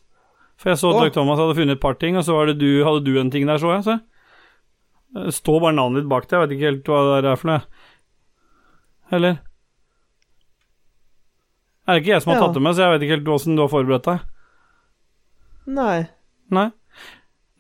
For 0.61 0.73
jeg 0.73 0.81
så 0.83 0.91
at. 0.93 1.05
Dag 1.07 1.15
Thomas 1.15 1.39
hadde 1.41 1.57
funnet 1.57 1.79
et 1.79 1.83
par 1.83 1.95
ting, 2.01 2.19
og 2.19 2.27
så 2.27 2.35
var 2.37 2.51
det 2.51 2.59
du, 2.61 2.83
hadde 2.85 3.05
du 3.07 3.15
en 3.21 3.31
ting 3.33 3.47
der, 3.49 3.61
så 3.63 3.71
jeg. 3.77 3.87
Så. 3.87 3.99
Står 5.41 5.61
bare 5.63 5.77
navnet 5.79 6.03
ditt 6.03 6.11
bak 6.11 6.27
det, 6.29 6.37
jeg 6.37 6.43
vet 6.45 6.57
ikke 6.57 6.69
helt 6.69 6.91
hva 6.91 6.99
det 7.23 7.31
er 7.31 7.39
for 7.41 7.53
noe. 7.53 7.63
Eller? 9.17 9.39
Er 11.89 11.97
det 11.97 12.03
ikke 12.05 12.15
jeg 12.15 12.23
som 12.23 12.33
har 12.33 12.41
Ja. 12.41 12.47
tatt 12.47 12.55
det 12.59 12.63
med, 12.63 12.75
så 12.77 12.85
jeg 12.85 12.93
vet 12.95 13.07
ikke 13.07 13.17
helt 13.19 13.33
åssen 13.35 13.57
du 13.57 13.63
har 13.65 13.73
forberedt 13.73 14.05
deg? 14.09 14.21
Nei. 15.67 16.09
Nei? 16.51 16.69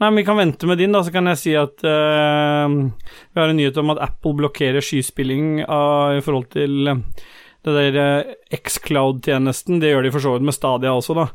Nei, 0.01 0.09
men 0.09 0.16
vi 0.16 0.25
kan 0.25 0.39
vente 0.39 0.66
med 0.66 0.79
din, 0.81 0.93
da, 0.97 1.03
så 1.05 1.12
kan 1.12 1.27
jeg 1.29 1.37
si 1.37 1.53
at 1.61 1.83
uh, 1.85 2.68
vi 2.73 3.37
har 3.41 3.51
en 3.51 3.59
nyhet 3.59 3.77
om 3.83 3.91
at 3.93 4.01
Apple 4.01 4.33
blokkerer 4.39 4.81
skyspilling 4.81 5.61
av, 5.66 6.16
i 6.16 6.23
forhold 6.25 6.49
til 6.55 6.89
det 7.61 7.75
der 7.77 7.99
eh, 8.01 8.31
Xcloud-tjenesten. 8.57 9.81
Det 9.83 9.91
gjør 9.91 10.07
de 10.07 10.12
for 10.14 10.25
så 10.25 10.33
vidt 10.33 10.47
med 10.49 10.57
Stadia 10.57 10.95
også, 10.97 11.12
da. 11.18 11.27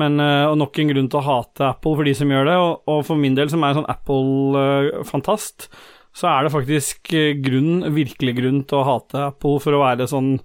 Men 0.00 0.16
uh, 0.20 0.48
og 0.48 0.56
nok 0.62 0.78
en 0.80 0.94
grunn 0.94 1.10
til 1.12 1.20
å 1.20 1.26
hate 1.26 1.68
Apple 1.68 1.92
for 1.98 2.08
de 2.08 2.14
som 2.16 2.32
gjør 2.32 2.48
det, 2.48 2.56
og, 2.56 2.80
og 2.88 3.04
for 3.04 3.20
min 3.20 3.36
del, 3.36 3.52
som 3.52 3.60
er 3.64 3.74
en 3.74 3.82
sånn 3.82 3.92
Apple-fantast, 3.92 5.68
så 6.16 6.30
er 6.32 6.46
det 6.46 6.54
faktisk 6.54 7.12
grunn, 7.44 7.84
virkelig 7.92 8.38
grunn 8.38 8.62
til 8.64 8.80
å 8.80 8.86
hate 8.88 9.26
Apple 9.28 9.60
for 9.60 9.76
å 9.76 9.82
være 9.82 10.08
sånn 10.08 10.38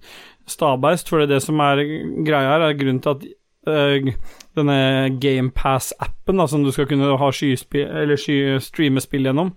stabeist, 0.48 1.08
for 1.10 1.26
det 1.26 1.42
som 1.44 1.60
er 1.62 1.82
greia 2.26 2.54
her, 2.54 2.66
er 2.66 2.78
grunnen 2.78 3.00
til 3.04 3.14
at 3.14 3.24
eh, 3.70 4.12
denne 4.58 4.80
GamePass-appen, 5.22 6.42
som 6.48 6.64
du 6.64 6.72
skal 6.74 6.88
kunne 6.90 7.16
ha 7.18 7.30
eller 7.30 8.60
streame 8.60 9.00
spill 9.00 9.30
gjennom, 9.30 9.54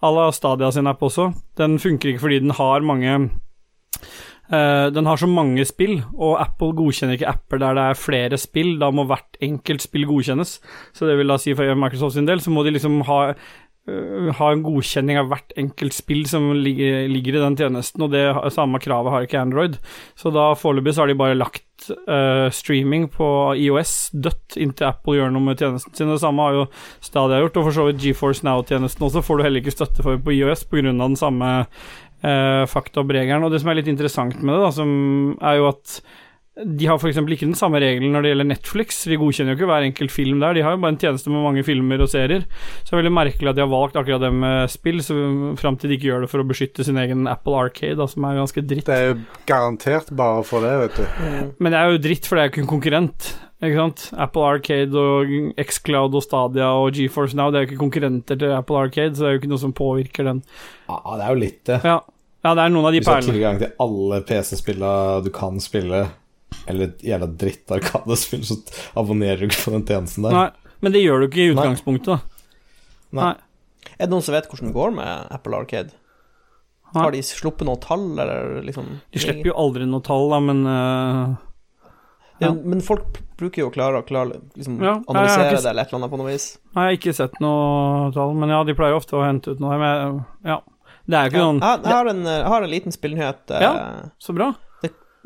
à 0.00 0.14
la 0.14 0.30
Stadia 0.32 0.70
sin 0.70 0.86
app 0.86 1.02
også, 1.02 1.32
den 1.58 1.78
funker 1.82 2.12
ikke 2.12 2.22
fordi 2.22 2.40
den 2.44 2.54
har 2.54 2.84
mange 2.86 3.14
eh, 4.50 4.86
Den 4.94 5.06
har 5.06 5.16
så 5.16 5.26
mange 5.26 5.64
spill, 5.64 6.02
og 6.14 6.40
Apple 6.40 6.72
godkjenner 6.72 7.18
ikke 7.18 7.28
apper 7.28 7.58
der 7.58 7.74
det 7.74 7.82
er 7.82 7.94
flere 7.98 8.38
spill. 8.38 8.78
Da 8.80 8.90
må 8.90 9.04
hvert 9.04 9.36
enkelt 9.42 9.82
spill 9.82 10.06
godkjennes. 10.06 10.60
Så 10.94 11.06
det 11.06 11.18
vil 11.18 11.28
da 11.28 11.36
si 11.36 11.54
for 11.54 11.74
Microsoft 11.74 12.14
sin 12.14 12.26
del, 12.26 12.40
så 12.40 12.50
må 12.50 12.62
de 12.62 12.70
liksom 12.70 13.02
ha 13.10 13.34
ha 14.38 14.50
en 14.52 14.64
godkjenning 14.66 15.20
av 15.20 15.30
hvert 15.30 15.54
enkelt 15.60 15.96
spill 15.96 16.26
som 16.28 16.50
ligger, 16.56 17.06
ligger 17.10 17.38
i 17.38 17.42
den 17.44 17.56
tjenesten, 17.58 18.04
og 18.04 18.12
det 18.14 18.26
samme 18.54 18.80
kravet 18.82 19.14
har 19.14 19.26
ikke 19.26 19.40
Android. 19.40 19.78
Så 20.18 20.32
da 20.34 20.50
foreløpig 20.58 20.94
så 20.94 21.04
har 21.04 21.12
de 21.12 21.18
bare 21.18 21.38
lagt 21.38 21.64
Uh, 21.88 22.50
streaming 22.50 23.04
på 23.06 23.54
IOS 23.54 24.10
dødt 24.10 24.56
inntil 24.58 24.88
Apple 24.88 25.14
gjør 25.14 25.30
noe 25.30 25.44
med 25.46 25.60
tjenesten 25.62 25.94
sin. 25.94 26.10
Det 26.10 26.18
samme 26.20 26.42
har 26.42 26.56
jo 26.56 26.64
Stadia 27.06 27.38
gjort, 27.38 27.60
og 27.60 27.68
for 27.68 27.76
så 27.76 27.84
vidt 27.86 28.02
GeForce 28.02 28.42
Now-tjenesten 28.44 29.06
også 29.06 29.22
får 29.22 29.38
du 29.38 29.44
heller 29.46 29.62
ikke 29.62 29.76
støtte 29.76 30.04
for 30.04 30.18
på 30.18 30.34
IOS 30.34 30.66
pga. 30.66 30.90
den 30.90 31.16
samme 31.16 31.52
uh, 31.62 32.64
fakta-regelen. 32.66 33.46
Og 33.46 33.54
det 33.54 33.62
som 33.62 33.70
er 33.70 33.78
litt 33.78 33.92
interessant 33.94 34.42
med 34.42 34.56
det, 34.56 34.62
da, 34.66 34.72
som 34.74 34.90
er 35.38 35.60
jo 35.60 35.70
at 35.70 36.00
de 36.58 36.88
har 36.90 36.98
f.eks. 36.98 37.18
ikke 37.22 37.46
den 37.46 37.58
samme 37.58 37.78
regelen 37.82 38.10
når 38.14 38.24
det 38.24 38.30
gjelder 38.32 38.48
Netflix. 38.50 39.00
De 39.06 39.18
godkjenner 39.20 39.54
jo 39.54 39.58
ikke 39.60 39.68
hver 39.70 39.86
enkelt 39.86 40.10
film 40.14 40.40
der. 40.42 40.56
De 40.56 40.64
har 40.66 40.74
jo 40.74 40.80
bare 40.82 40.96
en 40.96 41.00
tjeneste 41.00 41.30
med 41.30 41.44
mange 41.44 41.62
filmer 41.66 42.02
og 42.02 42.10
serier. 42.10 42.46
Så 42.82 42.90
det 42.90 42.96
er 42.96 43.02
veldig 43.02 43.14
merkelig 43.14 43.52
at 43.52 43.58
de 43.58 43.62
har 43.62 43.70
valgt 43.70 43.98
akkurat 44.00 44.24
det 44.24 44.32
med 44.34 44.72
spill, 44.72 44.98
så 45.04 45.18
fram 45.60 45.78
til 45.78 45.92
de 45.92 45.98
ikke 45.98 46.10
gjør 46.10 46.26
det 46.26 46.30
for 46.32 46.42
å 46.42 46.48
beskytte 46.48 46.86
sin 46.86 46.98
egen 46.98 47.30
Apple 47.30 47.54
Arcade, 47.60 47.98
da, 48.00 48.08
som 48.10 48.26
er 48.26 48.40
ganske 48.40 48.64
dritt. 48.66 48.88
Det 48.90 48.96
er 48.96 49.12
jo 49.12 49.20
garantert 49.46 50.10
bare 50.18 50.42
for 50.48 50.66
det, 50.66 50.74
vet 50.82 50.98
du. 50.98 51.54
Men 51.62 51.74
det 51.74 51.78
er 51.78 51.94
jo 51.94 52.02
dritt, 52.08 52.26
for 52.26 52.34
det 52.34 52.42
er 52.42 52.50
jo 52.50 52.56
ikke 52.56 52.64
en 52.66 52.72
konkurrent. 52.74 53.32
Ikke 53.58 53.78
sant? 53.78 54.04
Apple 54.22 54.50
Arcade 54.50 54.98
og 54.98 55.32
Xcloud 55.58 56.14
og 56.14 56.22
Stadia 56.22 56.68
og 56.78 56.94
GeForce 56.94 57.34
Now 57.34 57.50
Det 57.50 57.58
er 57.58 57.64
jo 57.64 57.68
ikke 57.72 57.80
konkurrenter 57.80 58.38
til 58.38 58.54
Apple 58.54 58.78
Arcade, 58.78 59.16
så 59.16 59.24
det 59.24 59.30
er 59.30 59.34
jo 59.34 59.40
ikke 59.42 59.50
noe 59.50 59.62
som 59.62 59.74
påvirker 59.74 60.30
den. 60.30 60.44
Ja, 60.86 61.02
det 61.18 61.24
er 61.26 61.34
jo 61.34 61.42
litt 61.42 61.60
det. 61.66 61.80
Ja, 61.86 61.98
ja 62.46 62.54
det 62.54 62.64
er 62.66 62.74
noen 62.74 62.90
av 62.90 62.94
de 62.94 63.02
perlene. 63.02 63.18
Hvis 63.18 63.26
du 63.26 63.32
har 63.32 63.38
tilgang 63.38 63.60
til 63.64 63.74
alle 63.86 64.20
PC-spillene 64.28 65.26
du 65.26 65.30
kan 65.34 65.58
spille, 65.62 66.06
eller 66.68 66.90
et 66.90 67.04
jævla 67.08 67.28
dritt 67.40 67.70
Arkadespill, 67.78 68.44
så 68.48 68.56
abonnerer 68.98 69.40
du 69.42 69.48
ikke 69.48 69.64
på 69.66 69.74
den 69.76 69.86
tjenesten 69.88 70.26
der. 70.28 70.36
Nei, 70.36 70.74
men 70.84 70.94
det 70.94 71.02
gjør 71.04 71.24
du 71.24 71.28
ikke 71.30 71.44
i 71.46 71.52
utgangspunktet, 71.54 72.12
da. 72.14 72.18
Nei. 73.18 73.22
Nei. 73.32 73.34
Er 73.98 74.04
det 74.06 74.12
noen 74.12 74.24
som 74.26 74.34
vet 74.36 74.46
hvordan 74.50 74.68
det 74.70 74.76
går 74.76 74.92
med 74.98 75.32
Apple 75.34 75.56
Arcade? 75.56 75.94
Nei. 76.92 77.02
Har 77.02 77.12
de 77.12 77.20
sluppet 77.24 77.66
noen 77.68 77.80
tall, 77.84 78.04
eller 78.20 78.62
liksom 78.64 78.86
De 79.12 79.20
slipper 79.20 79.50
jo 79.50 79.56
aldri 79.60 79.84
noe 79.88 80.00
tall, 80.04 80.28
da, 80.32 80.38
men 80.40 80.62
uh... 80.64 81.34
ja. 82.40 82.48
ja. 82.48 82.52
Men 82.54 82.80
folk 82.84 83.18
bruker 83.38 83.62
jo 83.64 83.68
å 83.68 83.74
klare 83.74 84.00
å 84.00 84.06
klare, 84.08 84.38
liksom, 84.56 84.78
Ja, 84.82 84.94
analysere 85.06 85.50
ikke 85.50 85.62
det 85.62 85.70
eller 85.72 85.84
et 85.84 85.92
eller 85.92 86.00
annet 86.00 86.12
på 86.14 86.20
noe 86.20 86.30
vis. 86.32 86.46
Nei, 86.72 86.84
jeg 86.86 86.88
har 86.94 86.98
ikke 87.00 87.16
sett 87.18 87.36
noe 87.44 88.08
tall, 88.16 88.32
men 88.40 88.54
ja, 88.54 88.62
de 88.66 88.76
pleier 88.78 88.96
ofte 88.96 89.18
å 89.18 89.24
hente 89.26 89.52
ut 89.54 89.60
noe. 89.62 89.76
Men 89.80 90.22
ja, 90.48 90.60
det 91.08 91.18
er 91.18 91.28
jo 91.28 91.32
ikke 91.32 91.42
Ja. 91.42 91.44
noen 91.50 91.60
Jeg, 91.64 91.82
jeg, 91.84 91.94
har 91.98 92.10
en, 92.14 92.24
jeg 92.32 92.48
har 92.54 92.66
en 92.66 92.72
liten 92.76 92.96
spillnyhet. 92.96 93.44
eh, 93.56 93.62
Ja. 93.66 93.74
Så 94.20 94.34
bra. 94.36 94.52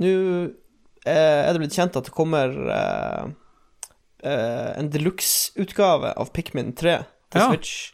Nå 0.03 0.11
eh, 0.11 0.51
er 1.11 1.53
det 1.53 1.63
blitt 1.63 1.75
kjent 1.77 1.97
at 1.99 2.07
det 2.07 2.15
kommer 2.15 2.53
eh, 2.77 3.25
eh, 4.23 4.71
en 4.79 4.91
deluxe-utgave 4.93 6.13
av 6.15 6.31
Pikmin 6.37 6.73
3 6.79 6.99
til 7.33 7.41
Ja. 7.43 7.49
Switch. 7.51 7.93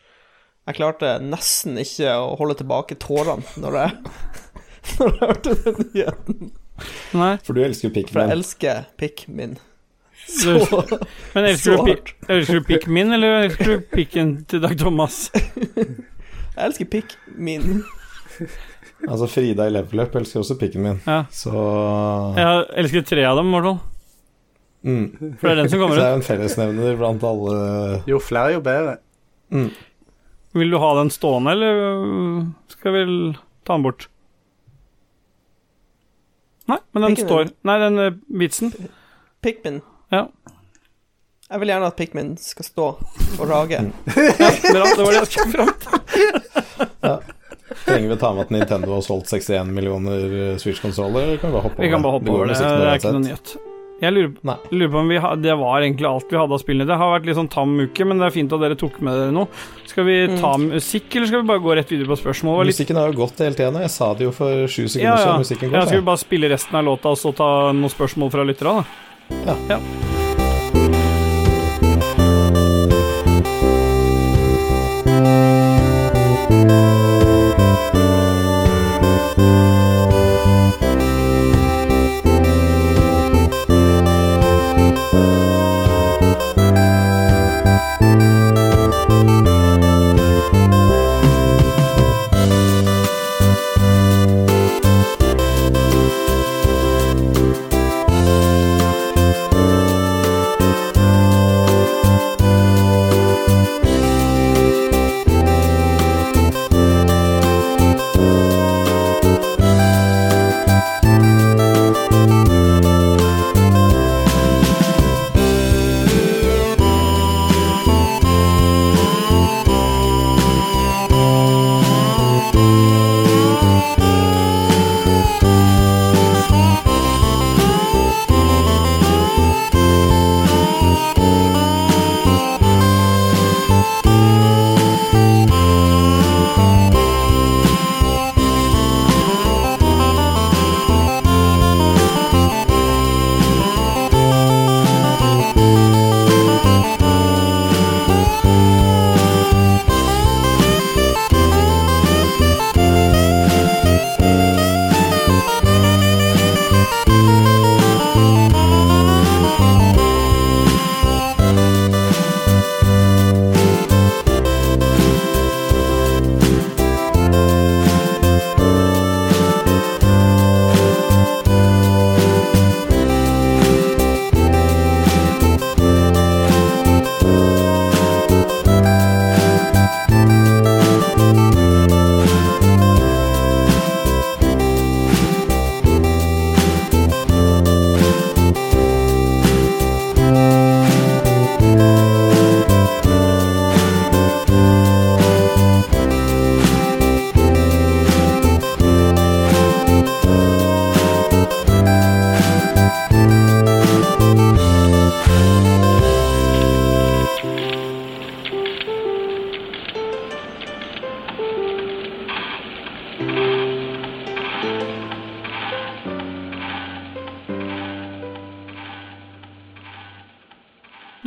Jeg 0.69 0.77
klarte 0.77 1.15
nesten 1.25 1.79
ikke 1.81 2.11
å 2.21 2.35
holde 2.37 2.59
tilbake 2.61 2.99
tårene 3.01 3.47
når 3.57 3.79
jeg, 3.81 3.93
når 4.99 5.09
jeg 5.15 5.21
hørte 5.23 5.55
den 5.65 5.79
nyheten. 5.95 6.51
Nei. 7.17 7.33
For 7.47 7.57
du 7.57 7.63
elsker 7.65 7.95
Pikmin? 7.95 8.13
For 8.13 8.21
jeg 8.27 8.37
elsker 8.37 8.85
Pikmin. 9.01 9.57
Du, 10.29 10.59
Så 10.61 10.83
men 11.33 11.47
elsker 11.49 11.79
så 11.79 11.85
du, 11.87 12.13
elsker 12.29 12.59
du 12.59 12.67
Pikmin, 12.69 13.15
eller 13.17 13.47
elsker 13.47 13.71
du 13.71 13.87
pikken 13.95 14.35
til 14.51 14.61
Dag 14.61 14.75
Thomas? 14.77 15.31
Jeg 16.59 16.67
elsker 16.67 16.89
Pikmin. 16.91 17.85
Altså 19.07 19.29
Frida 19.31 19.67
i 19.69 19.71
Level 19.71 20.01
Up 20.03 20.17
elsker 20.19 20.41
også 20.43 20.57
pikken 20.59 20.83
min. 20.83 20.97
Ja. 21.07 21.21
Så 21.31 21.53
Jeg 22.37 22.65
elsker 22.83 23.05
tre 23.07 23.25
av 23.29 23.37
dem, 23.39 23.53
i 23.53 23.55
hvert 23.55 23.69
fall. 23.69 23.79
mm. 24.83 25.37
For 25.39 25.47
det 25.47 25.53
er 25.53 25.61
den 25.63 25.71
som 25.71 25.79
kommer 25.85 25.95
ut. 25.99 26.01
det 26.01 26.07
er 26.09 26.15
jo 26.17 26.21
en 26.23 26.27
fellesnevner 26.27 26.97
blant 26.99 27.23
alle 27.29 28.03
Jo 28.11 28.19
flere, 28.23 28.53
jo 28.57 28.61
bedre. 28.65 28.97
mm. 29.55 29.69
Vil 30.59 30.71
du 30.73 30.79
ha 30.81 30.89
den 30.99 31.11
stående, 31.13 31.53
eller 31.53 31.83
øh, 31.85 32.45
skal 32.73 32.95
vi 32.97 33.03
ta 33.69 33.75
den 33.77 33.83
bort? 33.85 34.09
Nei, 36.69 36.79
men 36.93 37.03
den 37.05 37.15
Pikmin. 37.15 37.27
står 37.29 37.51
Nei, 37.69 37.77
den 37.85 37.99
øh, 38.03 38.17
vitsen. 38.41 38.73
Pikmin. 39.45 39.79
Ja. 40.13 40.25
Jeg 41.51 41.61
vil 41.63 41.71
gjerne 41.71 41.87
at 41.93 41.97
Pikmin 41.97 42.35
skal 42.41 42.65
stå 42.67 42.87
og 43.39 43.45
rage. 43.49 43.79
ja, 43.79 44.51
det 44.65 44.75
var 44.75 45.13
det 45.13 45.21
jeg 45.21 45.31
skulle 45.31 45.53
fram 45.53 45.73
til. 45.85 47.35
Trenger 47.85 48.09
vi 48.09 48.15
å 48.17 48.21
ta 48.21 48.33
med 48.35 48.47
at 48.47 48.53
Nintendo 48.55 48.95
har 48.97 49.03
solgt 49.05 49.31
61 49.33 49.73
millioner 49.77 50.37
eh, 50.53 50.53
Switch-konsoller? 50.61 51.37
kan 51.41 51.51
Vi 51.51 51.57
bare 51.57 51.67
hoppe 51.69 51.83
Vi 51.83 51.91
kan 51.93 52.05
bare 52.05 52.19
hoppe 52.19 52.33
over 52.33 52.53
det. 52.53 52.59
går 52.61 52.79
Det 52.85 52.93
er 52.93 53.03
ikke 53.03 53.17
noe 53.17 53.27
nyhet. 53.27 53.57
Jeg 53.99 54.15
lurer, 54.15 54.59
lurer 54.71 54.91
på 54.95 54.99
om 55.01 55.09
vi 55.11 55.17
ha, 55.19 55.33
det 55.35 55.55
var 55.59 55.83
egentlig 55.83 56.07
alt 56.07 56.31
vi 56.31 56.39
hadde 56.39 56.55
av 56.55 56.61
spillene. 56.63 56.87
Det 56.87 56.99
har 57.01 57.09
vært 57.17 57.25
litt 57.27 57.35
sånn 57.41 57.49
tam 57.51 57.73
uke, 57.83 58.07
men 58.07 58.21
det 58.23 58.29
er 58.29 58.35
fint 58.37 58.53
at 58.55 58.63
dere 58.63 58.77
tok 58.79 59.01
med 59.03 59.17
dere 59.19 59.33
noe. 59.35 59.51
Skal 59.91 60.07
vi 60.07 60.15
ta 60.39 60.53
musikk, 60.63 61.09
eller 61.19 61.27
skal 61.27 61.43
vi 61.43 61.49
bare 61.51 61.65
gå 61.65 61.75
rett 61.81 61.91
videre 61.91 62.07
på 62.13 62.19
spørsmål? 62.21 62.63
Litt 62.69 62.79
Musikken 62.79 63.01
har 63.01 63.11
jo 63.11 63.19
gått 63.25 63.43
hele 63.43 63.59
tiden. 63.59 63.81
Jeg 63.83 63.91
sa 63.91 64.13
det 64.15 64.29
jo 64.29 64.35
for 64.37 64.71
sju 64.71 64.85
sekunder 64.87 65.09
Ja, 65.09 65.17
ja. 65.19 65.25
siden. 65.25 65.43
Musikken 65.43 65.75
ja, 65.75 65.83
skal 65.89 65.99
vi 65.99 66.07
bare 66.13 66.23
spille 66.23 66.53
resten 66.55 66.79
av 66.79 66.87
låta 66.93 67.11
og 67.11 67.19
så 67.19 67.35
ta 67.35 67.51
noen 67.75 67.91
spørsmål 67.91 68.31
fra 68.37 68.47
lytterne, 68.47 68.87
da? 69.43 69.59
Ja. 69.75 69.83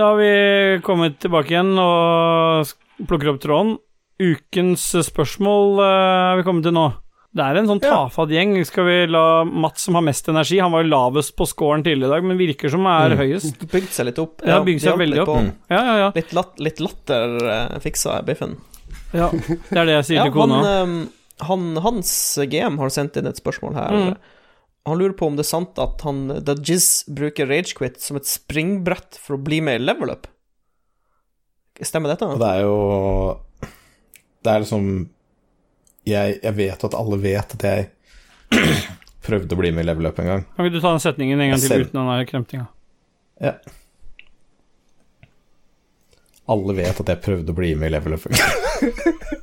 Da 0.02 0.08
har 0.10 0.18
vi 0.18 0.82
kommet 0.82 1.20
tilbake 1.22 1.54
igjen 1.54 1.76
og 1.78 2.72
plukker 3.06 3.30
opp 3.36 3.42
tråden. 3.44 3.76
Ukens 4.22 4.82
spørsmål 5.06 5.78
eh, 5.82 6.32
er 6.32 6.40
vi 6.40 6.46
kommet 6.48 6.66
til 6.66 6.74
nå. 6.74 6.88
Det 7.32 7.44
er 7.46 7.60
en 7.62 7.70
sånn 7.70 7.80
tafatt 7.84 8.34
gjeng. 8.34 8.56
Skal 8.68 8.88
vi 8.90 8.96
la 9.08 9.22
Mats, 9.48 9.86
som 9.88 9.96
har 9.96 10.04
mest 10.04 10.26
energi 10.28 10.58
Han 10.60 10.74
var 10.74 10.84
jo 10.84 10.90
lavest 10.92 11.32
på 11.40 11.46
scoren 11.48 11.86
tidligere 11.86 12.10
i 12.10 12.16
dag, 12.18 12.26
men 12.28 12.42
virker 12.42 12.74
som 12.74 12.84
er 12.92 13.14
Mm. 13.14 13.22
høyest. 13.22 13.62
Bygd 13.72 13.94
seg 13.96 14.10
litt 14.10 14.20
opp. 14.20 14.42
Ja, 14.44 14.58
bygd 14.66 14.82
seg 14.84 14.98
veldig 15.00 15.22
opp. 15.24 15.32
Mm. 15.38 15.54
Ja, 15.72 15.80
ja, 15.86 15.96
ja. 16.02 16.10
Litt, 16.18 16.34
lat, 16.36 16.52
litt 16.60 16.82
latter 16.84 17.38
uh, 17.46 17.80
fiksa 17.86 18.18
biffen. 18.28 18.58
ja. 19.14 19.30
Det 19.32 19.78
er 19.80 19.86
det 19.86 19.96
jeg 20.02 20.10
sier 20.10 20.24
til 20.28 20.34
kona. 20.36 20.60
han, 20.66 20.98
um, 20.98 21.10
han, 21.48 21.70
hans 21.86 22.12
GM 22.52 22.82
har 22.82 22.90
sendt 22.90 23.16
inn 23.22 23.30
et 23.32 23.40
spørsmål 23.40 23.78
her. 23.80 23.92
Mm. 23.96 24.16
Han 24.90 24.98
lurer 24.98 25.14
på 25.14 25.28
om 25.30 25.36
det 25.38 25.44
er 25.46 25.50
sant 25.52 25.78
at 25.82 26.02
han 26.08 26.24
Jizz 26.66 27.04
bruker 27.14 27.46
Ragequit 27.52 28.00
som 28.02 28.18
et 28.18 28.26
springbrett 28.30 29.18
for 29.22 29.36
å 29.38 29.42
bli 29.46 29.60
med 29.62 29.78
i 29.82 29.84
level 29.86 30.10
up. 30.16 30.26
Stemmer 31.82 32.10
dette? 32.14 32.26
Og 32.30 32.40
det 32.42 32.50
er 32.50 32.62
jo 32.66 32.76
Det 34.46 34.52
er 34.52 34.60
liksom 34.66 34.88
jeg, 36.06 36.40
jeg 36.42 36.54
vet 36.58 36.84
at 36.88 36.96
alle 36.98 37.18
vet 37.22 37.54
at 37.58 37.64
jeg 37.66 37.90
prøvde 39.26 39.54
å 39.54 39.60
bli 39.60 39.70
med 39.72 39.84
i 39.86 39.88
Level 39.92 40.08
Up 40.10 40.18
en 40.20 40.26
gang. 40.32 40.42
Kan 40.56 40.66
ikke 40.66 40.80
du 40.80 40.82
ta 40.82 40.92
den 40.96 41.04
setningen 41.04 41.38
en 41.38 41.52
gang 41.52 41.60
Jeg 41.60 41.62
til 41.68 41.70
ser- 41.76 41.84
uten 41.86 42.00
den 42.00 42.10
der 42.10 42.26
kremtinga? 42.30 42.66
Ja. 43.42 43.54
Alle 46.50 46.74
vet 46.80 46.98
at 47.04 47.12
jeg 47.14 47.22
prøvde 47.22 47.54
å 47.54 47.58
bli 47.62 47.70
med 47.78 47.92
i 47.92 47.94
Level 47.94 48.18
Up 48.18 48.26
en 48.26 48.34
gang. 48.34 48.52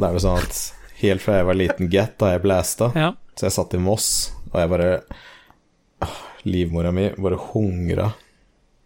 det 0.00 0.08
er 0.08 0.16
jo 0.16 0.22
sånn 0.24 0.40
at 0.40 0.54
helt 1.04 1.22
fra 1.24 1.38
jeg 1.40 1.46
var 1.48 1.58
liten 1.58 1.90
get, 1.92 2.16
da 2.20 2.32
jeg 2.34 2.42
blæsta, 2.44 2.90
Ja. 2.96 3.12
så 3.36 3.46
jeg 3.48 3.52
satt 3.56 3.74
i 3.74 3.80
Moss, 3.82 4.32
og 4.52 4.60
jeg 4.60 4.70
bare 4.74 4.90
Livmora 6.44 6.92
mi 6.92 7.08
bare 7.16 7.38
hungra 7.40 8.10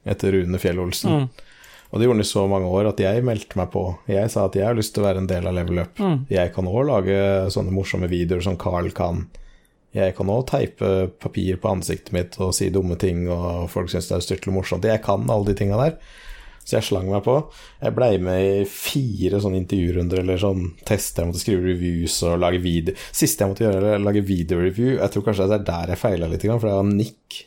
etter 0.08 0.32
Rune 0.32 0.58
Fjell 0.62 0.78
Olsen. 0.80 1.10
Mm. 1.10 1.28
Og 1.88 1.98
det 1.98 2.04
gjorde 2.06 2.18
han 2.18 2.24
i 2.24 2.28
så 2.28 2.44
mange 2.50 2.68
år 2.68 2.90
at 2.90 3.00
jeg 3.00 3.24
meldte 3.24 3.56
meg 3.58 3.70
på. 3.72 3.82
Jeg 4.12 4.30
sa 4.30 4.44
at 4.46 4.56
jeg 4.58 4.66
har 4.68 4.76
lyst 4.76 4.92
til 4.94 5.02
å 5.02 5.08
være 5.08 5.22
en 5.22 5.28
del 5.30 5.46
av 5.48 5.56
Level 5.56 5.80
Up. 5.82 5.98
Mm. 5.98 6.18
Jeg 6.30 6.52
kan 6.54 6.68
òg 6.68 6.82
lage 6.86 7.18
sånne 7.54 7.72
morsomme 7.74 8.10
videoer 8.12 8.44
som 8.44 8.58
Carl 8.60 8.90
kan. 8.96 9.24
Jeg 9.96 10.14
kan 10.18 10.28
òg 10.30 10.44
teipe 10.50 11.08
papir 11.18 11.56
på 11.60 11.70
ansiktet 11.72 12.12
mitt 12.12 12.36
og 12.44 12.52
si 12.56 12.68
dumme 12.70 12.98
ting, 13.00 13.24
og 13.32 13.70
folk 13.72 13.88
syns 13.90 14.10
det 14.10 14.18
er 14.18 14.26
styrtelig 14.26 14.54
morsomt. 14.58 14.84
Jeg 14.84 15.00
kan 15.04 15.24
alle 15.32 15.48
de 15.48 15.56
tinga 15.58 15.80
der. 15.80 15.96
Så 16.68 16.76
jeg 16.76 16.84
slang 16.90 17.06
meg 17.08 17.22
på. 17.24 17.34
Jeg 17.80 17.94
blei 17.96 18.10
med 18.20 18.42
i 18.44 18.64
fire 18.68 19.38
sånne 19.40 19.56
intervjurunder 19.62 20.20
eller 20.20 20.40
sånn 20.42 20.66
tester. 20.84 21.24
Jeg 21.24 21.30
måtte 21.30 21.40
skrive 21.40 21.64
reviews 21.64 22.18
og 22.28 22.42
lage 22.42 22.60
video. 22.60 22.92
Siste 23.08 23.40
jeg 23.46 23.54
måtte 23.54 23.64
gjøre, 23.64 23.94
lage 24.04 24.20
videoreview. 24.28 24.98
Jeg 24.98 25.14
tror 25.14 25.24
kanskje 25.30 25.46
det 25.48 25.56
er 25.62 25.68
der 25.70 25.94
jeg 25.94 26.02
feila 26.02 26.28
litt, 26.28 26.44
for 26.44 26.68
det 26.68 26.74
var 26.76 26.90
Nick. 26.90 27.38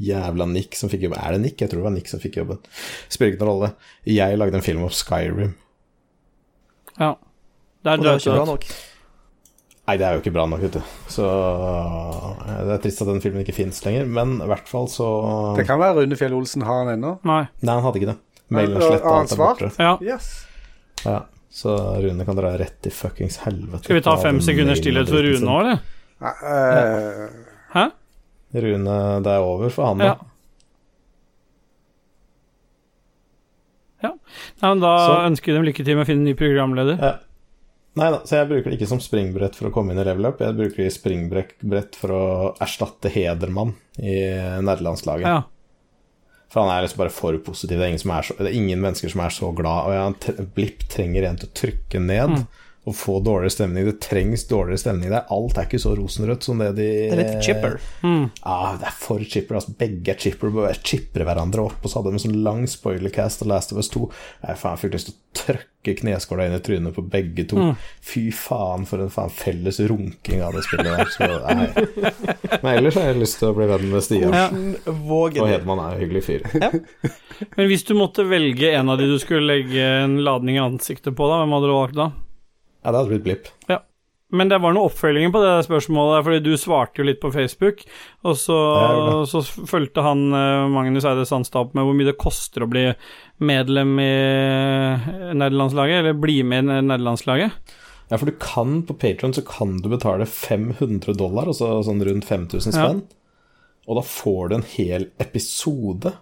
Jævla 0.00 0.46
Nick 0.48 0.78
som 0.78 0.88
fikk 0.92 1.08
jobben. 1.08 1.18
Er 1.18 1.34
det 1.34 1.40
Nick? 1.42 1.56
Jeg 1.60 1.72
tror 1.72 1.82
det 1.82 1.88
var 1.88 1.96
Nick 1.96 2.12
som 2.12 2.22
fikk 2.22 2.38
jobben. 2.40 2.62
Spiller 3.10 3.34
ikke 3.34 3.42
noen 3.42 3.50
rolle. 3.50 3.72
Jeg 4.08 4.38
lagde 4.38 4.60
en 4.60 4.64
film 4.64 4.86
om 4.86 4.94
Skyrim. 4.94 5.56
ja. 7.00 7.10
Der 7.82 7.96
Og 7.96 8.04
det 8.04 8.10
er 8.12 8.18
ikke 8.20 8.36
bra 8.36 8.44
nok. 8.44 8.64
Nei, 9.88 9.94
det 9.96 10.04
er 10.06 10.12
jo 10.14 10.20
ikke 10.20 10.32
bra 10.34 10.42
nok, 10.46 10.60
vet 10.62 10.74
du. 10.76 10.80
Så 11.10 11.24
eh, 11.26 12.58
det 12.68 12.74
er 12.76 12.82
trist 12.84 13.00
at 13.02 13.08
den 13.08 13.22
filmen 13.24 13.40
ikke 13.42 13.56
fins 13.56 13.80
lenger, 13.86 14.04
men 14.06 14.36
i 14.44 14.48
hvert 14.50 14.68
fall 14.68 14.86
så 14.92 15.06
Det 15.56 15.64
kan 15.66 15.80
være 15.80 16.02
Rune 16.04 16.18
Fjell 16.20 16.36
Olsen 16.36 16.62
har 16.68 16.84
den 16.84 16.98
ennå. 16.98 17.16
Nei. 17.26 17.46
Nei, 17.64 17.72
han 17.74 17.82
hadde 17.86 17.98
ikke 18.02 18.10
det. 18.12 18.18
Mailen 18.50 18.82
sletta 18.82 19.12
alt 19.14 19.32
er 19.32 19.36
borte. 19.40 19.70
Ja. 19.78 19.92
Yes. 20.02 20.30
Ja, 21.04 21.20
så 21.50 21.76
Rune 22.02 22.24
kan 22.26 22.36
dra 22.36 22.50
rett 22.58 22.86
i 22.86 22.90
fuckings 22.90 23.38
helvete. 23.46 23.84
Skal 23.84 23.96
vi 24.00 24.02
ta 24.06 24.16
fem 24.20 24.40
sekunder 24.44 24.74
stillhet 24.78 25.08
for 25.08 25.22
Rune 25.24 25.46
nå, 25.46 25.60
eller? 25.60 25.78
Eh, 26.20 27.28
Hæ? 27.74 27.86
Rune, 28.60 28.96
det 29.24 29.30
er 29.36 29.46
over 29.46 29.70
for 29.70 29.86
han, 29.92 29.98
Ja. 30.04 30.16
Ja. 34.02 34.14
Nei, 34.62 34.68
men 34.68 34.80
da 34.80 34.92
Så- 35.06 35.26
ønsker 35.28 35.46
vi 35.46 35.52
dem 35.58 35.64
lykke 35.68 35.84
til 35.84 35.96
med 35.96 36.06
å 36.06 36.08
finne 36.08 36.24
ny 36.24 36.34
programleder. 36.34 36.98
Ja. 37.00 37.18
Nei 37.96 38.10
da, 38.10 38.20
så 38.24 38.36
jeg 38.38 38.48
bruker 38.48 38.70
det 38.70 38.78
ikke 38.78 38.86
som 38.88 39.00
springbrett 39.02 39.54
for 39.58 39.68
å 39.68 39.72
komme 39.74 39.90
inn 39.92 39.98
i 39.98 40.04
level 40.04 40.26
up. 40.26 40.38
Jeg 40.40 40.54
bruker 40.56 40.76
det 40.76 40.86
i 40.86 40.94
springbrett 40.94 41.96
for 41.98 42.08
å 42.14 42.22
erstatte 42.62 43.10
Hedermann 43.10 43.74
i 43.98 44.14
nerdelandslaget. 44.62 45.26
Ja. 45.26 45.42
For 46.50 46.64
han 46.64 46.72
er 46.72 46.82
liksom 46.82 46.98
bare 47.04 47.14
for 47.14 47.36
positiv. 47.46 47.78
Det 47.78 47.86
er 47.86 47.92
ingen, 47.92 48.02
så, 48.02 48.34
det 48.38 48.48
er 48.50 48.58
ingen 48.58 48.80
mennesker 48.82 49.12
som 49.12 49.22
er 49.22 49.34
så 49.34 49.52
glad. 49.54 49.86
Og 49.86 49.94
ja, 49.94 50.46
Blipp 50.56 50.82
trenger 50.90 51.28
en 51.28 51.38
til 51.38 51.50
å 51.50 51.56
trykke 51.62 52.02
ned 52.02 52.34
Mm. 52.34 52.42
Og 52.88 52.96
få 52.96 53.18
dårligere 53.20 53.52
stemning. 53.52 53.84
Det 53.84 54.00
trengs 54.00 54.46
dårligere 54.48 54.80
stemning 54.80 55.10
der. 55.12 55.26
Alt 55.28 55.58
er 55.60 55.66
ikke 55.68 55.82
så 55.82 55.92
rosenrødt 55.98 56.46
som 56.46 56.62
det 56.62 56.70
de 56.78 56.86
Det 56.88 57.10
er 57.12 57.18
litt 57.20 57.42
chipper. 57.44 57.76
Mm. 58.00 58.30
Ja, 58.40 58.76
det 58.80 58.86
er 58.88 58.94
for 58.96 59.20
chipper. 59.20 59.58
Altså, 59.58 59.74
begge 59.76 60.14
er 60.14 60.20
chipper. 60.20 60.52
Bare 60.54 60.72
chipper 60.80 61.26
hverandre 61.28 61.66
opp. 61.68 61.82
Og 61.82 61.92
så 61.92 62.00
hadde 62.00 62.14
de 62.14 62.16
en 62.16 62.22
sånn 62.24 62.38
lang 62.46 62.62
spoilercast 62.70 63.44
av 63.44 63.50
Last 63.52 63.74
of 63.74 63.82
Us 63.82 63.92
2. 63.92 64.06
Jeg 64.46 64.60
faen, 64.62 64.78
jeg 64.78 64.82
fikk 64.86 64.96
lyst 64.96 65.10
til 65.10 65.16
å 65.16 65.40
trøkke 65.40 65.94
kneskåla 66.00 66.46
inn 66.48 66.56
i 66.56 66.62
trynet 66.64 66.96
på 66.96 67.04
begge 67.12 67.44
to. 67.52 67.58
Mm. 67.60 67.90
Fy 68.10 68.22
faen, 68.34 68.88
for 68.88 69.04
en 69.04 69.12
faen 69.12 69.34
felles 69.34 69.82
runking 69.92 70.40
av 70.46 70.56
det 70.56 70.64
spillet 70.64 70.88
der. 70.88 71.12
Så, 71.12 71.28
nei. 71.28 71.68
Men 72.62 72.70
ellers 72.78 72.96
har 72.96 73.10
jeg 73.10 73.20
lyst 73.20 73.38
til 73.42 73.50
å 73.52 73.58
bli 73.60 73.68
venn 73.68 73.86
med 73.92 74.08
Stian. 74.08 74.38
Ja. 74.40 74.48
Og? 74.88 75.36
Hedman 75.36 75.84
er 75.84 75.98
en 75.98 76.00
hyggelig 76.00 76.24
fyr. 76.30 76.48
Men 77.58 77.68
hvis 77.68 77.84
du 77.84 77.92
måtte 77.98 78.24
velge 78.24 78.72
en 78.72 78.88
av 78.88 78.96
de 79.00 79.12
du 79.12 79.18
skulle 79.20 79.44
legge 79.44 79.84
en 80.00 80.18
ladning 80.24 80.56
i 80.56 80.64
ansiktet 80.64 81.12
på, 81.12 81.28
da, 81.28 81.42
hvem 81.44 81.56
hadde 81.58 81.68
du 81.68 81.76
valgt 81.76 82.00
da? 82.00 82.10
Ja, 82.82 82.90
det 82.92 82.98
hadde 82.98 83.10
blitt 83.14 83.24
blipp. 83.28 83.48
Men 84.32 84.46
det 84.46 84.60
var 84.62 84.70
noe 84.76 84.86
oppfølging 84.86 85.32
på 85.34 85.40
det 85.42 85.56
spørsmålet, 85.66 86.22
fordi 86.22 86.38
du 86.44 86.52
svarte 86.54 87.00
jo 87.00 87.06
litt 87.08 87.18
på 87.18 87.32
Facebook, 87.34 87.80
og 88.22 88.36
så, 88.38 88.54
Ja, 88.78 89.16
så 89.26 89.40
fulgte 89.42 90.04
han 90.06 90.20
eh, 90.30 90.68
Magnus 90.70 91.02
Eide 91.04 91.24
Sandstad 91.26 91.64
opp 91.66 91.74
med 91.74 91.82
hvor 91.82 91.96
mye 91.98 92.06
det 92.12 92.14
koster 92.22 92.62
å 92.62 92.68
bli 92.70 92.84
medlem 93.42 93.96
i 93.98 94.12
nederlandslaget, 95.34 95.98
eller 96.04 96.12
bli 96.22 96.42
med 96.46 96.70
i 96.70 96.80
nederlandslaget. 96.92 97.74
Ja, 98.10 98.18
for 98.18 98.26
du 98.30 98.36
kan 98.42 98.80
på 98.86 98.94
Patron 98.98 99.34
så 99.34 99.42
kan 99.46 99.76
du 99.82 99.88
betale 99.90 100.26
500 100.26 101.14
dollar, 101.18 101.50
altså 101.50 101.80
sånn 101.86 102.02
rundt 102.06 102.26
5000 102.26 102.70
Ja. 102.74 102.86
spenn. 102.86 103.02
Og 103.88 103.96
da 103.98 104.02
får 104.06 104.48
du 104.48 104.54
en 104.56 104.66
hel 104.76 105.08
episode 105.18 106.12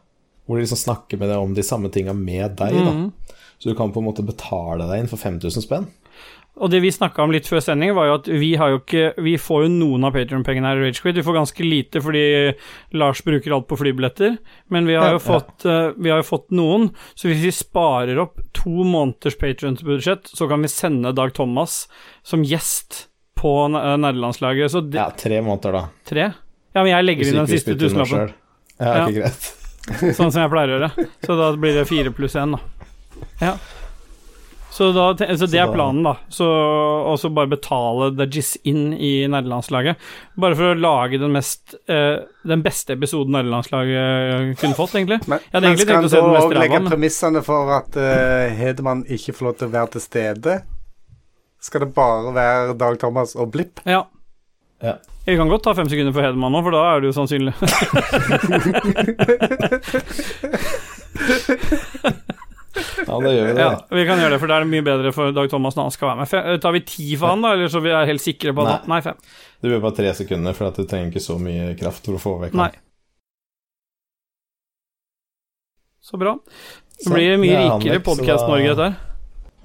hvor 0.46 0.56
de 0.56 0.64
liksom 0.64 0.80
snakker 0.80 1.18
med 1.20 1.28
deg 1.28 1.36
om 1.44 1.52
de 1.52 1.62
samme 1.62 1.90
tinga 1.92 2.14
med 2.16 2.56
deg, 2.56 2.72
da. 2.72 2.92
Mhm. 2.92 3.12
Så 3.58 3.68
du 3.68 3.74
kan 3.74 3.92
på 3.92 4.00
en 4.00 4.06
måte 4.08 4.24
betale 4.24 4.86
deg 4.88 5.00
inn 5.02 5.08
for 5.10 5.18
5000 5.20 5.60
spenn. 5.64 5.88
Og 6.60 6.70
det 6.72 6.80
vi 6.82 6.90
snakka 6.90 7.22
om 7.22 7.30
litt 7.32 7.46
før 7.46 7.60
sending, 7.62 7.92
var 7.94 8.06
jo 8.08 8.14
at 8.18 8.28
vi 8.28 8.48
har 8.58 8.70
jo 8.72 8.78
ikke 8.80 9.14
Vi 9.22 9.36
får 9.38 9.64
jo 9.64 9.68
noen 9.72 10.04
av 10.08 10.12
Patreon-pengene 10.16 10.66
her 10.72 10.80
i 10.80 10.88
Ragequit. 10.88 11.14
Vi 11.14 11.22
får 11.22 11.36
ganske 11.38 11.66
lite 11.66 12.02
fordi 12.02 12.22
Lars 12.98 13.22
bruker 13.22 13.54
alt 13.54 13.68
på 13.70 13.78
flybilletter, 13.78 14.38
men 14.74 14.86
vi 14.86 14.96
har 14.98 15.06
Ja, 15.12 15.12
jo 15.18 15.22
fått, 15.22 15.64
eh, 15.66 15.92
vi 15.96 16.10
har 16.10 16.18
jo 16.22 16.26
fått 16.28 16.50
noen. 16.50 16.88
Så 17.14 17.28
hvis 17.30 17.42
vi 17.44 17.52
sparer 17.54 18.18
opp 18.18 18.40
to 18.52 18.70
måneders 18.84 19.36
Patreon-budsjett, 19.38 20.26
så 20.34 20.48
kan 20.50 20.62
vi 20.62 20.68
sende 20.72 21.14
Dag 21.14 21.32
Thomas 21.34 21.86
som 22.22 22.42
gjest 22.42 23.06
på 23.38 23.52
eh, 23.70 23.96
nederlandslaget. 23.96 24.70
Så 24.74 24.80
det, 24.90 24.98
Ja, 24.98 25.10
tre 25.10 25.40
måneder, 25.40 25.72
da. 25.72 25.84
tre? 26.04 26.32
Ja, 26.74 26.82
men 26.82 26.90
jeg 26.92 27.04
legger 27.06 27.28
inn 27.30 27.40
den 27.44 27.46
siste 27.54 27.78
tusenlappen. 27.78 28.32
Ja, 28.80 28.94
Ja. 28.94 29.06
ikke 29.06 29.22
greit. 29.22 29.54
sånn 30.18 30.30
som 30.30 30.42
jeg 30.42 30.50
pleier 30.52 30.68
å 30.68 30.78
gjøre. 30.78 31.06
Så 31.24 31.36
da 31.38 31.52
blir 31.56 31.74
det 31.78 31.86
fire 31.88 32.10
pluss 32.12 32.34
én, 32.36 32.52
da. 32.52 32.60
Ja. 33.40 33.54
Så, 34.78 34.92
da, 34.92 35.36
så 35.36 35.46
det 35.50 35.58
er 35.58 35.72
planen, 35.74 36.04
da. 36.06 36.12
Og 36.38 37.16
så 37.18 37.28
bare 37.34 37.50
betale 37.50 38.12
The 38.14 38.28
Jizz 38.30 38.60
inn 38.70 38.92
i 38.94 39.26
nederlandslaget. 39.26 39.98
Bare 40.38 40.54
for 40.54 40.70
å 40.70 40.76
lage 40.78 41.18
den 41.18 41.32
mest 41.34 41.74
eh, 41.90 42.22
Den 42.46 42.62
beste 42.62 42.94
episoden 42.94 43.34
nederlandslaget 43.34 44.54
kunne 44.60 44.78
fått, 44.78 44.94
egentlig. 45.00 45.18
Men, 45.26 45.42
Jeg 45.42 45.50
hadde 45.56 45.64
men 45.64 45.68
egentlig 45.72 45.82
skal 45.82 45.90
tenkt 45.90 45.98
han 45.98 46.06
å 46.06 46.12
se 46.12 46.20
den 46.22 46.30
mest 46.36 46.46
òg 46.46 46.52
legge 46.52 46.62
ræva, 46.62 46.78
legge 46.78 46.92
premissene 46.92 47.42
for 47.48 47.72
at 47.74 47.98
uh, 47.98 48.54
Hedemann 48.60 49.02
ikke 49.18 49.34
får 49.34 49.48
lov 49.48 49.54
til 49.58 49.66
å 49.66 49.74
være 49.74 49.92
til 49.96 50.02
stede? 50.06 50.54
Skal 51.58 51.82
det 51.82 51.90
bare 51.98 52.30
være 52.38 52.78
Dag 52.78 52.94
Thomas 53.02 53.34
og 53.34 53.50
Blipp? 53.56 53.82
Ja. 53.82 54.04
Ja. 54.78 54.94
Vi 55.26 55.34
kan 55.42 55.50
godt 55.50 55.66
ta 55.66 55.74
fem 55.74 55.90
sekunder 55.90 56.14
for 56.14 56.22
Hedemann 56.22 56.54
nå, 56.54 56.62
for 56.62 56.70
da 56.78 56.86
er 56.92 57.02
det 57.02 57.10
jo 57.10 57.18
sannsynlig. 57.18 57.50
Ja, 63.08 63.18
da 63.22 63.30
gjør 63.32 63.46
vi 63.46 63.52
det, 63.56 63.62
ja, 63.64 63.70
vi 63.98 64.04
kan 64.08 64.20
gjøre 64.20 64.34
det, 64.34 64.40
for 64.42 64.50
da 64.50 64.58
er 64.58 64.66
det 64.66 64.70
mye 64.72 64.84
bedre 64.86 65.12
for 65.16 65.34
Dag 65.36 65.50
Thomas 65.52 65.76
når 65.78 65.88
han 65.88 65.94
skal 65.94 66.10
være 66.10 66.20
med. 66.20 66.60
Tar 66.64 66.74
vi 66.76 66.82
ti 66.88 67.06
for 67.14 67.32
han, 67.32 67.44
da, 67.44 67.54
eller 67.56 67.72
så 67.72 67.82
vi 67.84 67.92
er 67.94 68.10
helt 68.10 68.24
sikre 68.24 68.54
på 68.56 68.66
at 68.66 68.88
Nei, 68.90 69.00
fem. 69.04 69.22
Det 69.58 69.70
blir 69.70 69.82
bare 69.84 69.98
tre 69.98 70.12
sekunder, 70.18 70.56
for 70.58 70.70
at 70.70 70.78
du 70.78 70.84
trenger 70.88 71.12
ikke 71.12 71.24
så 71.24 71.38
mye 71.42 71.72
kraft 71.78 72.06
for 72.08 72.18
å 72.18 72.22
få 72.22 72.34
vekk 72.44 72.58
Nei. 72.58 72.70
Så 76.08 76.20
bra. 76.20 76.36
Det 76.98 77.12
blir 77.12 77.40
mye 77.40 77.52
det 77.52 77.62
er 77.62 77.72
rikere 77.74 78.04
Podkast-Norge, 78.06 78.68
dette 78.72 78.86
her. 78.88 79.00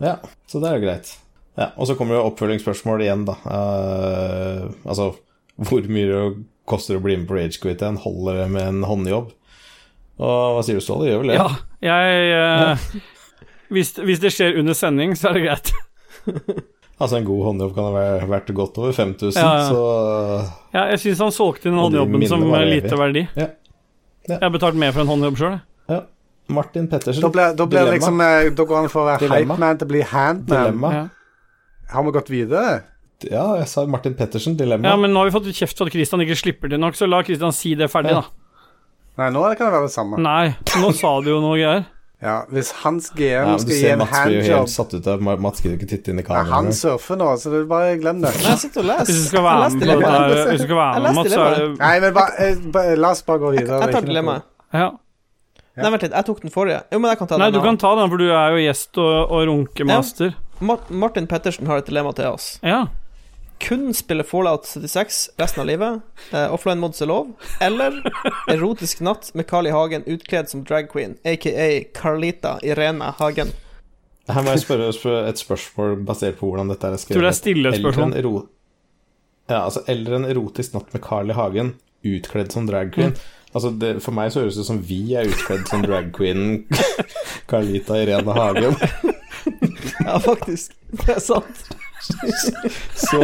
Ja, 0.04 0.16
så 0.50 0.60
det 0.60 0.70
er 0.70 0.80
jo 0.80 0.84
greit. 0.84 1.14
Ja, 1.56 1.70
og 1.78 1.88
så 1.88 1.96
kommer 1.96 2.18
jo 2.18 2.26
oppfølgingsspørsmål 2.32 3.06
igjen, 3.06 3.24
da. 3.30 3.38
Uh, 3.46 4.74
altså, 4.90 5.14
hvor 5.62 5.86
mye 5.88 6.26
koster 6.70 6.98
det 6.98 7.02
å 7.02 7.06
bli 7.06 7.16
med 7.22 7.30
på 7.30 7.38
Ragequit 7.38 7.84
igjen? 7.84 8.02
Holder 8.04 8.42
det 8.42 8.50
med 8.56 8.68
en 8.72 8.84
håndjobb? 8.90 9.32
Og 10.20 10.58
hva 10.58 10.62
sier 10.66 10.78
du, 10.78 10.84
Ståle? 10.86 11.08
Gjør 11.10 11.24
vel 11.24 11.32
det? 11.34 11.40
Ja, 11.40 11.48
jeg 11.82 12.34
eh, 12.38 12.86
hvis, 13.74 13.96
hvis 13.98 14.20
det 14.22 14.32
skjer 14.36 14.60
under 14.62 14.74
sending, 14.78 15.16
så 15.18 15.32
er 15.32 15.40
det 15.40 15.48
greit. 15.48 15.74
Altså, 17.04 17.18
en 17.18 17.26
god 17.26 17.40
håndjobb 17.44 17.72
kan 17.76 17.88
ha 17.88 17.92
vært- 17.92 18.28
vært 18.30 18.50
godt 18.56 18.78
over 18.80 18.92
5000, 18.96 19.34
Ja, 19.42 19.48
ja. 19.58 19.64
så 19.68 19.80
Ja, 20.76 20.84
jeg 20.94 21.00
syns 21.02 21.20
han 21.26 21.32
solgte 21.36 21.68
inn 21.68 21.76
håndjobben 21.76 22.22
som 22.30 22.46
lite 22.70 22.96
verdi. 22.96 23.24
Jeg 23.36 24.38
har 24.40 24.52
betalt 24.54 24.78
mer 24.80 24.94
for 24.94 25.02
en 25.02 25.10
håndjobb 25.10 25.36
sjøl. 25.42 25.58
Ja. 25.90 25.98
Martin 26.54 26.88
Pettersen. 26.88 27.26
Da 27.26 27.32
blir, 27.34 27.56
da 27.58 27.66
blir 27.66 27.84
det 27.90 27.96
liksom 27.98 28.22
eh, 28.24 28.52
Da 28.56 28.64
går 28.70 28.78
han 28.84 28.88
fra 28.94 29.02
å 29.02 29.08
være 29.10 29.28
hypeman 29.34 29.78
til 29.82 29.88
å 29.88 29.92
bli 29.92 30.02
handman. 30.14 30.48
Dilemma. 30.54 30.94
Ja. 30.94 31.04
Har 31.98 32.04
vi 32.08 32.12
gått 32.16 32.30
videre? 32.32 32.78
Ja, 33.26 33.44
jeg 33.60 33.68
sa 33.74 33.84
Martin 33.90 34.16
Pettersen. 34.16 34.56
Dilemma. 34.62 34.88
ja, 34.88 34.96
men 34.96 35.12
nå 35.12 35.20
har 35.26 35.32
vi 35.32 35.36
fått 35.36 35.50
kjeft 35.58 35.78
for 35.82 35.90
at 35.90 35.98
Christian 35.98 36.22
ikke 36.24 36.40
slipper 36.40 36.72
til 36.72 36.80
nok, 36.80 36.96
så 36.96 37.10
la 37.10 37.24
Christian 37.26 37.52
si 37.58 37.74
det 37.76 37.90
ferdig, 37.92 38.14
Ja. 38.16 38.22
da. 38.22 38.43
Nei, 39.18 39.28
nå 39.30 39.42
kan 39.58 39.68
det 39.68 39.74
være 39.76 39.90
det 39.90 39.94
samme. 39.94 40.18
Nei, 40.22 40.56
nå 40.82 40.94
sa 40.98 41.12
du 41.22 41.30
jo 41.36 41.42
noe 41.44 41.58
greier. 41.60 41.84
Ja, 42.24 42.38
Hvis 42.48 42.70
hans 42.86 43.10
GM 43.12 43.20
skal 43.20 43.20
gi 43.20 43.34
en 43.36 43.60
skal 43.60 43.74
gi 43.74 43.80
ser 43.82 43.98
Mats 44.00 44.14
blir 44.24 44.38
jo 44.38 44.44
helt 44.56 44.72
satt 44.72 44.94
ut 44.96 45.08
av 45.12 45.24
Mats 45.44 45.60
gidder 45.60 45.76
ikke 45.76 45.90
titte 45.92 46.14
inn 46.14 46.22
i 46.22 46.24
kameraet. 46.24 46.54
Han 46.56 46.70
surfer 46.78 47.20
nå, 47.20 47.28
så 47.42 47.52
det 47.52 47.60
er 47.60 47.68
bare 47.68 47.98
glem 48.00 48.22
det. 48.24 48.32
Nei, 48.46 48.54
jeg 48.56 48.72
og. 48.80 48.92
Hvis 49.04 49.20
du 49.20 49.26
skal 49.28 49.44
være 49.44 49.66
med 49.66 49.84
på 49.84 49.90
det 49.90 49.98
der, 50.06 50.36
hvis 50.48 50.62
du 50.62 50.64
skal 50.64 50.80
være 50.80 51.04
med, 51.04 51.18
Mats, 51.20 51.34
så 51.36 51.42
er 51.44 51.58
det 51.58 51.68
Nei, 51.82 51.94
men 52.06 52.16
bare, 52.16 52.48
eh, 52.48 52.94
La 53.04 53.12
oss 53.12 53.26
bare 53.28 53.44
gå 53.44 53.52
videre. 53.58 53.76
Jeg 53.76 53.82
Det 53.84 53.90
er 53.90 53.98
tar 54.00 54.08
dilemmaet. 54.08 54.48
ja. 54.74 54.90
Nei, 55.74 55.90
vent 55.90 56.04
litt, 56.06 56.14
jeg 56.14 56.26
tok 56.28 56.42
den 56.44 56.52
forrige. 56.54 56.82
Jo, 56.94 57.00
men 57.02 57.10
jeg 57.10 57.18
kan 57.18 57.28
ta 57.28 57.34
den. 57.34 57.42
Nei, 57.42 57.52
du 57.52 57.58
nå. 57.58 57.64
kan 57.66 57.78
ta 57.82 57.96
den, 57.98 58.10
for 58.12 58.22
du 58.22 58.28
er 58.30 58.52
jo 58.54 58.60
gjest 58.62 59.00
og, 59.02 59.14
og 59.34 59.48
runkemaster. 59.50 60.36
Ja. 60.62 60.76
Martin 61.04 61.28
Pettersen 61.28 61.68
har 61.68 61.82
et 61.82 61.88
dilemma 61.90 62.14
til 62.14 62.30
oss. 62.30 62.60
Ja. 62.62 62.86
Kun 63.64 63.94
spille 63.96 64.24
Fallout 64.28 64.66
76 64.68 65.30
resten 65.40 65.62
av 65.62 65.68
livet. 65.70 66.02
uh, 66.34 66.54
offline 66.54 66.82
mods 66.84 67.02
er 67.02 67.08
lov. 67.08 67.30
Eller 67.64 68.02
erotisk 68.52 69.00
natt 69.06 69.30
med 69.34 69.48
Carl 69.48 69.70
I. 69.70 69.72
Hagen 69.72 70.04
utkledd 70.06 70.50
som 70.52 70.66
drag 70.68 70.90
queen, 70.92 71.16
aka 71.24 71.84
Carlita 71.96 72.58
Irene 72.64 73.14
Hagen. 73.20 73.54
Her 74.28 74.44
må 74.44 74.54
jeg 74.56 74.64
spørre 74.64 74.92
spørre 74.96 75.30
et 75.32 75.40
spørsmål 75.40 75.98
basert 76.08 76.38
på 76.40 76.48
hvordan 76.48 76.72
dette 76.72 76.88
er 76.88 77.00
skrevet. 77.00 77.18
Tror 77.18 77.28
det 77.28 77.32
er 77.32 77.40
stille 77.40 77.74
spørsmål. 77.76 78.14
Eller 78.18 78.30
en 78.30 78.50
Ja, 79.50 79.64
altså, 79.66 79.84
eller 79.88 80.16
en 80.20 80.28
erotisk 80.28 80.76
natt 80.76 80.94
med 80.94 81.04
Carl 81.04 81.32
I. 81.32 81.38
Hagen 81.40 81.74
utkledd 82.04 82.52
som 82.52 82.68
drag 82.68 82.94
queen. 82.96 83.16
Mm. 83.16 83.24
Altså, 83.54 83.70
det, 83.80 83.94
For 84.04 84.16
meg 84.16 84.32
så 84.34 84.44
høres 84.44 84.58
det 84.58 84.66
ut 84.66 84.72
som 84.72 84.82
vi 84.88 85.02
er 85.16 85.30
utkledd 85.30 85.68
som 85.70 85.84
drag 85.86 86.12
queen 86.16 86.64
Carlita 87.52 88.00
Irene 88.02 88.36
Hagen. 88.36 88.76
Ja, 90.04 90.18
faktisk. 90.20 90.76
Det 90.92 91.16
er 91.16 91.24
sant. 91.24 91.66
Så, 92.04 93.20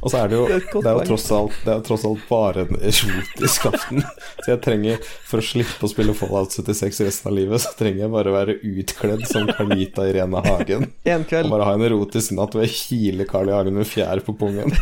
og 0.00 0.10
så 0.10 0.18
er 0.22 0.30
det 0.30 0.36
jo 0.38 0.44
Det 0.48 0.80
er 0.80 0.96
jo 0.96 1.04
tross 1.08 1.26
alt, 1.34 1.56
det 1.64 1.72
er 1.74 1.82
tross 1.84 2.04
alt 2.08 2.22
bare 2.28 2.64
en 2.64 2.78
erotisk 2.80 3.66
aften. 3.70 4.02
Så 4.40 4.50
jeg 4.52 4.60
trenger, 4.64 5.00
for 5.28 5.42
å 5.42 5.44
slippe 5.44 5.86
å 5.86 5.90
spille 5.92 6.16
Fallout 6.16 6.54
76 6.56 7.02
resten 7.06 7.30
av 7.30 7.36
livet, 7.38 7.62
så 7.64 7.72
trenger 7.78 8.06
jeg 8.06 8.12
bare 8.14 8.32
å 8.32 8.36
være 8.36 8.56
utkledd 8.60 9.24
som 9.30 9.48
Carlita 9.52 10.06
Irene 10.08 10.42
Hagen. 10.46 10.88
En 11.08 11.26
kveld. 11.28 11.48
Og 11.48 11.56
bare 11.56 11.68
ha 11.68 11.76
en 11.78 11.86
erotisk 11.88 12.34
natt 12.36 12.56
hvor 12.56 12.64
jeg 12.64 12.74
kiler 12.78 13.28
Carl 13.28 13.52
I. 13.52 13.56
Hagen 13.58 13.76
med 13.80 13.88
fjær 13.88 14.24
på 14.24 14.36
pungen. 14.40 14.72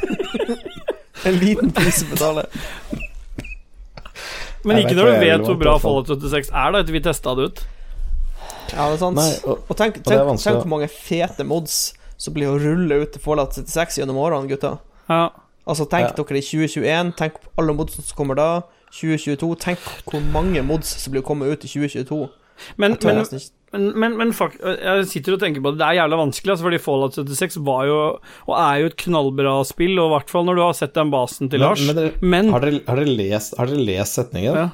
En 1.28 1.36
liten 1.38 1.70
prisbetale. 1.74 2.48
Men 4.66 4.78
ikke 4.82 4.94
når 4.94 5.08
du 5.10 5.22
vet 5.22 5.46
hvor 5.46 5.58
bra. 5.58 5.76
Fallout 5.82 6.10
76 6.10 6.50
er, 6.50 6.74
da, 6.74 6.82
etter 6.82 6.94
vi 6.94 7.02
testa 7.02 7.34
det 7.38 7.50
ut. 7.50 7.64
Ja, 8.72 8.86
det 8.88 8.94
er 8.96 9.00
sant. 9.02 9.18
Nei, 9.18 9.32
og, 9.44 9.66
Og 9.68 9.78
tenk 9.78 9.98
hvor 10.06 10.70
mange 10.70 10.88
fete 10.90 11.44
mods 11.46 11.92
som 12.22 12.34
blir 12.36 12.50
å 12.52 12.58
rulle 12.62 13.00
ut 13.02 13.14
til 13.16 13.22
Fallout 13.24 13.56
76 13.58 13.98
gjennom 14.00 14.20
årene, 14.22 14.46
gutta. 14.50 14.76
Ja. 15.10 15.24
Altså, 15.66 15.86
tenk 15.90 16.10
Ja. 16.12 16.14
dere 16.22 16.38
i 16.38 16.44
2021, 16.46 17.12
tenk 17.18 17.40
på 17.42 17.50
alle 17.62 17.74
mods 17.78 17.98
som 17.98 18.16
kommer 18.18 18.38
da. 18.38 18.48
2022, 18.92 19.48
tenk 19.62 19.78
hvor 20.10 20.22
mange 20.34 20.62
mods 20.66 20.90
som 21.02 21.12
blir 21.14 21.22
å 21.22 21.26
komme 21.26 21.48
ut 21.50 21.64
i 21.64 21.70
2022. 21.70 22.28
Men, 22.78 22.94
men, 23.02 23.22
men, 23.72 23.86
men, 23.98 24.16
men 24.20 24.32
fuck, 24.36 24.52
jeg 24.60 25.06
sitter 25.10 25.34
og 25.34 25.40
tenker 25.40 25.62
på 25.64 25.72
det. 25.72 25.80
Det 25.80 25.86
er 25.88 25.96
jævla 26.02 26.18
vanskelig, 26.20 26.52
altså, 26.54 26.66
fordi 26.68 26.80
Fallout 26.84 27.16
76 27.16 27.56
var 27.64 27.86
jo, 27.88 27.96
og 28.46 28.54
er 28.58 28.82
jo 28.82 28.90
et 28.92 28.98
knallbra 29.02 29.54
spill, 29.66 29.96
og 30.02 30.10
i 30.10 30.14
hvert 30.16 30.30
fall 30.34 30.44
når 30.46 30.60
du 30.60 30.62
har 30.66 30.76
sett 30.78 30.94
den 30.98 31.10
basen 31.14 31.50
til 31.50 31.64
Lars. 31.64 31.82
men, 31.88 31.96
dere, 31.98 32.12
Men 32.20 32.52
har, 32.52 32.60
dere, 32.66 32.82
har, 32.86 33.00
dere 33.02 33.16
lest, 33.18 33.56
har 33.58 33.66
dere 33.72 33.86
lest 33.88 34.20
setningen? 34.20 34.54
ja. 34.54 34.68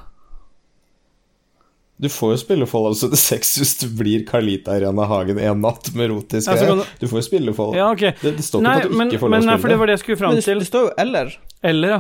Du 2.01 2.09
får 2.09 2.37
jo 2.37 2.39
spille 2.39 2.66
Fallout 2.70 2.97
76 3.01 3.57
hvis 3.61 3.73
du 3.81 3.87
blir 3.99 4.23
Carlita 4.29 4.77
Irene 4.79 5.07
Hagen 5.11 5.39
en 5.43 5.65
natt 5.65 5.91
med 5.99 6.12
rotisk 6.12 6.47
greie. 6.53 6.69
Ja, 6.70 6.85
Du 7.01 7.09
får 7.11 7.23
jo 7.23 7.27
spille 7.27 7.55
Fallout 7.57 7.77
ja, 7.81 7.89
okay. 7.91 8.12
det, 8.23 8.37
det 8.39 8.45
står 8.47 8.62
ikke 8.62 8.69
Nei, 8.69 8.77
at 8.85 8.87
du 8.93 8.95
men, 9.01 9.11
ikke 9.11 9.25
får 9.25 9.35
men 9.35 9.43
lov 9.43 9.51
nei, 9.51 9.57
å 9.59 9.65
for 9.65 9.75
det 9.75 9.81
var 9.81 9.91
det 9.91 9.99
jeg 9.99 10.05
skulle 10.05 10.20
fram 10.20 10.39
til. 10.39 10.55
Men 10.55 10.62
det 10.62 10.70
står 10.70 10.87
jo 10.87 10.95
'eller'. 11.03 11.35
Eller, 11.73 11.97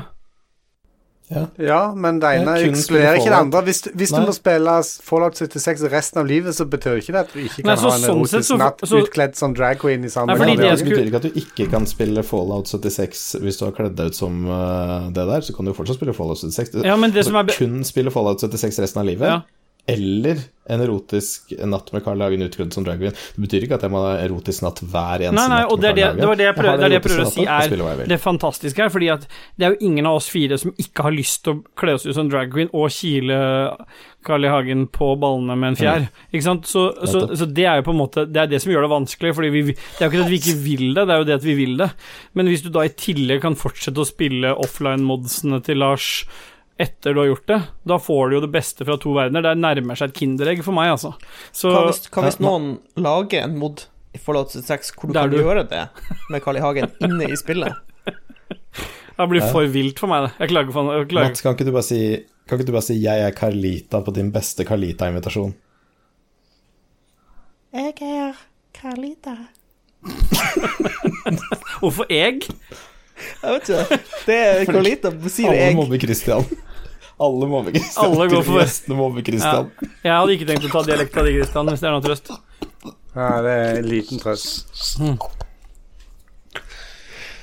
ja. 1.28 1.42
Ja, 1.60 1.80
men 1.92 2.20
det 2.22 2.28
ene 2.38 2.54
Ja, 2.56 2.68
ekskluderer 2.70 3.18
ikke 3.18 3.28
det 3.28 3.36
andre. 3.36 3.60
Hvis, 3.66 3.82
du- 3.84 3.90
hvis 4.00 4.12
du 4.14 4.20
må 4.22 4.32
spille 4.32 4.76
Fallout 5.04 5.36
76 5.36 5.82
resten 5.92 6.22
av 6.22 6.26
livet, 6.26 6.54
så 6.56 6.64
betyr 6.64 7.02
ikke 7.02 7.12
det 7.12 7.20
at 7.26 7.32
du 7.34 7.40
ikke 7.42 7.62
kan 7.62 7.68
Nei, 7.68 7.76
så 7.76 7.90
ha 7.90 7.94
en 7.96 8.00
sånn 8.00 8.16
erotisk 8.16 8.32
sett 8.32 8.48
så- 8.48 8.58
natt 8.58 8.80
så- 8.80 9.02
utkledd 9.02 9.36
som 9.36 9.54
drag 9.54 9.78
queen 9.78 10.04
i 10.04 10.08
samme 10.08 10.38
Nei, 10.38 10.56
det 10.56 10.78
det 10.78 10.88
betyr 10.88 11.06
ikke 11.10 11.20
at 11.20 11.22
du 11.22 11.30
ikke 11.36 11.70
kan 11.70 11.84
spille 11.86 12.22
Fallout 12.24 12.66
76 12.66 13.36
hvis 13.42 13.58
du 13.58 13.64
har 13.66 13.72
kledd 13.72 13.96
deg 13.96 14.06
ut 14.06 14.14
som 14.14 14.46
uh, 14.48 15.10
det 15.10 15.26
der. 15.26 15.40
Så 15.40 15.54
kan 15.54 15.66
du 15.66 15.72
jo 15.72 15.76
fortsatt 15.76 15.96
spille 16.00 16.14
Fallout 16.14 16.38
76. 16.38 16.70
Du 16.70 16.82
Ja, 16.82 16.96
men 16.96 17.10
det 17.10 17.26
som 17.26 17.36
er 17.36 17.44
kun 17.44 17.84
spille 17.84 18.10
Fallout 18.10 18.40
76 18.40 18.78
resten 18.78 19.00
av 19.00 19.06
livet. 19.06 19.28
Ja. 19.28 19.42
Eller 19.88 20.44
en 20.68 20.82
erotisk 20.84 21.54
natt 21.64 21.92
med 21.94 22.04
Carl 22.04 22.20
Hagen 22.20 22.44
utkledd 22.44 22.74
som 22.76 22.84
drag 22.84 23.00
queen. 23.00 23.14
Det 23.16 23.40
betyr 23.40 23.64
ikke 23.64 23.78
at 23.78 23.86
jeg 23.86 23.92
må 23.92 24.02
ha 24.04 24.16
erotisk 24.20 24.64
natt 24.66 24.82
hver 24.84 25.24
eneste 25.24 25.38
Nei, 25.38 25.46
nei, 25.48 25.62
natt 25.64 25.72
med 25.72 25.80
det 25.80 25.88
Carl 25.88 25.96
det, 25.96 26.04
Hagen. 26.04 26.20
det 26.20 26.28
var 26.28 26.40
det 26.40 26.46
jeg 26.46 26.56
prøver, 26.58 26.76
det 26.82 26.90
det 26.90 26.98
jeg 26.98 27.04
prøver 27.06 27.22
å 27.24 27.30
si 27.32 27.46
er 27.48 28.02
det 28.12 28.18
fantastiske 28.20 28.84
her, 28.84 28.92
fordi 28.92 29.08
at 29.14 29.24
det 29.56 29.66
er 29.66 29.72
jo 29.74 29.88
ingen 29.88 30.08
av 30.10 30.18
oss 30.20 30.28
fire 30.32 30.58
som 30.60 30.74
ikke 30.76 31.06
har 31.06 31.16
lyst 31.16 31.40
til 31.46 31.56
å 31.56 31.62
kle 31.80 31.94
oss 31.96 32.04
ut 32.04 32.12
som 32.18 32.28
drag 32.28 32.52
queen 32.52 32.68
og 32.76 32.92
kile 32.92 33.38
Carl 34.28 34.44
I. 34.44 34.50
Hagen 34.52 34.84
på 34.92 35.08
ballene 35.20 35.56
med 35.56 35.72
en 35.72 35.78
fjær. 35.78 36.06
Ikke 36.32 36.44
sant? 36.44 36.68
Så, 36.68 36.88
så, 37.08 37.24
så 37.38 37.48
det 37.48 37.64
er 37.68 37.80
jo 37.80 37.86
på 37.86 37.92
en 37.94 38.00
måte 38.00 38.24
Det 38.28 38.40
er 38.42 38.48
det 38.50 38.58
som 38.64 38.72
gjør 38.72 38.84
det 38.84 38.92
vanskelig, 38.92 39.32
vi, 39.54 39.62
det 39.72 40.02
er 40.02 40.04
jo 40.04 40.10
ikke 40.10 40.20
det 40.20 40.26
at 40.26 40.32
vi 40.32 40.40
ikke 40.42 40.58
vil 40.66 40.86
det, 40.96 41.06
det 41.08 41.14
er 41.14 41.22
jo 41.22 41.28
det 41.30 41.36
at 41.38 41.48
vi 41.48 41.56
vil 41.62 41.74
det. 41.80 41.88
Men 42.36 42.52
hvis 42.52 42.64
du 42.66 42.70
da 42.74 42.84
i 42.84 42.92
tillegg 42.92 43.40
kan 43.44 43.56
fortsette 43.56 44.04
å 44.04 44.08
spille 44.08 44.52
offline-modsene 44.66 45.62
til 45.64 45.80
Lars 45.80 46.10
etter 46.78 47.14
du 47.14 47.20
har 47.20 47.26
gjort 47.32 47.46
det, 47.50 47.58
da 47.90 47.96
får 47.98 48.28
du 48.30 48.36
jo 48.36 48.40
det 48.44 48.50
beste 48.54 48.84
fra 48.86 48.96
to 49.02 49.12
verdener. 49.16 49.42
Det 49.42 49.54
nærmer 49.58 49.98
seg 49.98 50.12
et 50.12 50.18
kinderegg 50.20 50.62
for 50.66 50.76
meg, 50.76 50.92
altså. 50.94 51.14
Så 51.52 51.72
Hva 51.74 51.84
hvis, 51.88 52.04
hva 52.14 52.24
hvis 52.28 52.38
noen 52.44 52.68
lager 52.96 53.42
en 53.48 53.56
mod 53.58 53.84
i 54.14 54.20
Fallout 54.22 54.54
76 54.54 54.92
hvor 54.94 55.10
du 55.10 55.18
kan 55.18 55.30
du- 55.32 55.38
gjøre 55.42 55.64
det 55.68 55.84
med 56.30 56.42
Carl 56.44 56.56
I. 56.56 56.62
Hagen 56.64 56.90
inne 57.04 57.28
i 57.32 57.36
spillet? 57.36 57.74
det 59.18 59.28
blir 59.32 59.42
for 59.50 59.66
vilt 59.74 59.98
for 59.98 60.08
meg, 60.10 60.28
det. 60.28 60.32
Jeg 60.44 60.52
klager 60.54 60.72
for 60.72 60.92
jeg 60.94 61.12
Mats, 61.18 61.42
kan 61.44 61.56
ikke 61.56 61.66
du 61.68 61.72
bare 61.74 61.82
si 61.86 62.00
Kan 62.48 62.58
ikke 62.58 62.66
du 62.70 62.72
bare 62.72 62.86
si 62.86 62.94
'jeg 63.02 63.20
er 63.26 63.32
Carlita' 63.36 64.00
på 64.04 64.14
din 64.14 64.30
beste 64.32 64.64
Carlita-invitasjon? 64.64 65.54
Jeg 67.74 67.92
er 68.00 68.32
Carlita. 68.72 69.34
Hvorfor 71.80 72.06
jeg? 72.08 72.40
Jeg 73.42 73.52
vet 73.52 73.68
ikke. 73.68 73.98
Det 74.26 74.36
er 74.38 74.64
Carlita 74.64 75.10
sier 75.28 75.50
Alle 75.50 75.66
jeg. 75.66 75.76
mobber 75.76 75.98
Christian. 75.98 76.44
Alle 77.18 77.46
mobber 77.50 77.72
Kristian. 77.74 78.04
Alle 78.04 78.28
går 78.30 78.42
for- 78.46 78.60
Gjestene 78.62 78.96
mobber 78.98 79.24
Christian. 79.26 79.70
Jeg 80.04 80.12
hadde 80.14 80.34
ikke 80.36 80.46
tenkt 80.52 80.68
å 80.68 80.70
ta 80.76 80.82
dialekt 80.86 81.16
av 81.18 81.26
deg, 81.26 81.40
Kristian, 81.40 81.66
hvis 81.72 81.82
det 81.82 81.88
er 81.90 81.96
noe 81.96 82.04
trøst. 82.04 82.30
Ja, 83.18 83.30
det 83.42 83.54
er 83.58 83.78
en 83.80 83.88
liten 83.90 84.20
trøst. 84.22 85.00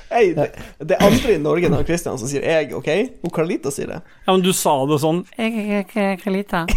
Hei, 0.08 0.30
det, 0.38 0.46
det 0.86 0.94
er 0.96 1.02
andre 1.04 1.34
i 1.34 1.38
Norge 1.42 1.66
enn 1.68 1.74
han 1.76 1.84
Christian 1.84 2.16
som 2.20 2.28
sier 2.30 2.44
jeg, 2.46 2.70
OK? 2.78 2.88
Og 3.26 3.32
Carlita 3.36 3.72
sier 3.74 3.90
det. 3.90 3.98
Ja, 4.24 4.30
men 4.36 4.44
du 4.46 4.52
sa 4.56 4.76
det 4.88 5.00
sånn 5.02 5.24
Jeg 5.36 5.84
er 5.92 6.16
Kalita. 6.22 6.64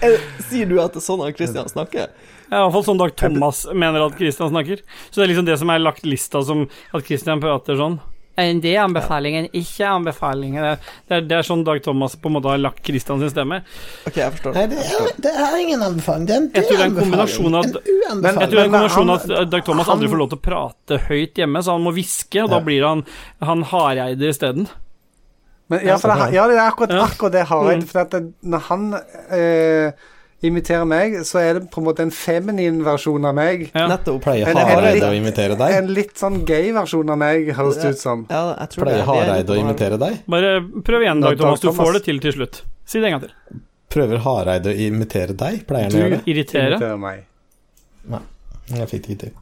Eh, 0.00 0.18
Sier 0.48 0.66
du 0.68 0.78
at 0.82 0.94
det 0.94 1.00
er 1.00 1.04
sånn 1.04 1.20
han 1.22 1.34
Christian 1.36 1.68
snakker? 1.70 2.10
Ja, 2.50 2.58
I 2.58 2.62
hvert 2.66 2.72
fall 2.74 2.86
sånn 2.90 2.98
Dag 2.98 3.12
Thomas 3.16 3.64
mener 3.72 4.06
at 4.08 4.16
Kristian 4.18 4.50
snakker. 4.50 4.80
Så 5.10 5.20
det 5.20 5.26
er 5.28 5.32
liksom 5.34 5.46
det 5.46 5.58
som 5.60 5.70
er 5.70 5.78
lagt 5.82 6.02
lista 6.08 6.42
som 6.42 6.64
at 6.66 7.04
Kristian 7.06 7.40
prater 7.42 7.78
sånn. 7.78 8.00
Det 8.40 8.70
er 8.72 8.78
anbefalingen, 8.86 9.50
ikke 9.52 9.84
anbefalingen. 9.84 10.62
Det 10.64 10.70
er, 11.12 11.24
det 11.28 11.34
er, 11.34 11.40
er 11.42 11.44
sånn 11.44 11.60
Dag 11.66 11.82
Thomas 11.84 12.14
på 12.16 12.30
en 12.30 12.36
måte 12.38 12.48
har 12.48 12.60
lagt 12.62 12.80
Kristian 12.86 13.20
sin 13.20 13.28
stemme. 13.28 13.58
OK, 14.08 14.16
jeg 14.16 14.32
forstår. 14.36 14.54
Nei, 14.56 14.62
det 14.70 14.78
er, 14.80 15.10
det 15.26 15.32
er 15.44 15.56
ingen 15.60 15.82
anbefaling. 15.84 16.24
Det 16.26 16.34
er 16.34 16.40
en 16.40 16.46
Jeg 16.56 16.64
tror 16.70 16.78
det 16.78 16.84
er 16.86 16.88
en 16.88 16.96
kombinasjon 16.96 17.58
av- 17.58 17.66
uanbefaling. 17.68 18.24
Jeg 18.24 18.38
tror 18.38 18.56
det 18.56 18.62
er 18.62 18.64
en 18.64 18.72
kombinasjon 18.72 19.12
han- 19.12 19.34
at 19.42 19.50
Dag 19.52 19.66
Thomas 19.66 19.90
aldri 19.92 20.08
får 20.08 20.22
lov 20.22 20.30
til 20.32 20.38
å 20.40 20.44
prate 20.46 20.98
høyt 21.10 21.42
hjemme, 21.42 21.62
så 21.66 21.74
han 21.76 21.84
må 21.84 21.92
hviske, 21.98 22.44
og 22.46 22.50
da 22.54 22.60
blir 22.64 22.86
han 22.88 23.04
han 23.50 23.62
Hareide 23.74 24.30
isteden. 24.32 24.70
Men, 25.68 25.84
ja, 25.86 25.98
for 25.98 26.08
det, 26.08 26.32
ja, 26.34 26.46
det 26.48 26.56
er 26.56 26.64
akkurat, 26.64 26.96
akkurat 27.10 27.32
det 27.36 27.44
Hareide. 27.46 27.84
Mm. 27.84 27.90
For 27.92 28.00
at 28.00 28.10
det, 28.16 28.22
når 28.42 28.64
han 28.70 28.88
eh, 29.36 29.92
imiterer 30.48 30.86
meg, 30.88 31.16
så 31.28 31.40
er 31.42 31.58
det 31.58 31.70
på 31.72 31.82
en 31.82 31.86
måte 31.86 32.04
en 32.06 32.12
feminin 32.14 32.80
versjon 32.86 33.26
av 33.28 33.34
meg. 33.36 33.66
Ja. 33.74 33.86
Nettopp. 33.90 34.22
Pleier 34.24 34.48
er 34.48 34.70
Hareide 34.70 35.10
å 35.10 35.16
imitere 35.16 35.56
deg? 35.60 35.74
En 35.76 35.90
litt 35.96 36.14
sånn 36.20 36.40
gay 36.48 36.70
versjon 36.76 37.12
av 37.12 37.18
meg, 37.20 37.50
høres 37.56 37.80
det 37.82 37.94
ut 37.96 38.00
som. 38.02 38.22
Ja, 38.30 38.44
jeg 38.54 38.74
tror 38.74 38.86
Pleier 38.86 39.02
er 39.02 39.10
Hareide 39.10 39.56
å 39.56 39.58
imitere 39.60 39.98
deg? 40.00 40.22
Bare 40.30 40.54
prøv 40.86 41.04
igjen, 41.04 41.24
Dag 41.24 41.40
Thomas. 41.40 41.64
Du 41.64 41.72
får 41.76 41.98
det 41.98 42.04
til 42.08 42.22
til 42.24 42.38
slutt. 42.38 42.62
Si 42.88 43.02
det 43.02 43.10
en 43.10 43.18
gang 43.18 43.26
til. 43.26 43.60
Prøver 43.90 44.22
Hareide 44.24 44.72
å 44.72 44.80
imitere 44.86 45.36
deg? 45.36 45.64
Pleier 45.68 45.90
han 45.90 45.98
å 45.98 46.02
gjøre 46.04 46.16
det? 46.16 46.24
Du 46.24 46.32
Imiterer 46.32 46.96
meg. 47.00 47.26
Nei, 48.10 48.24
Jeg 48.70 48.88
fikk 48.94 49.06
det 49.06 49.14
ikke 49.16 49.26
til. 49.26 49.36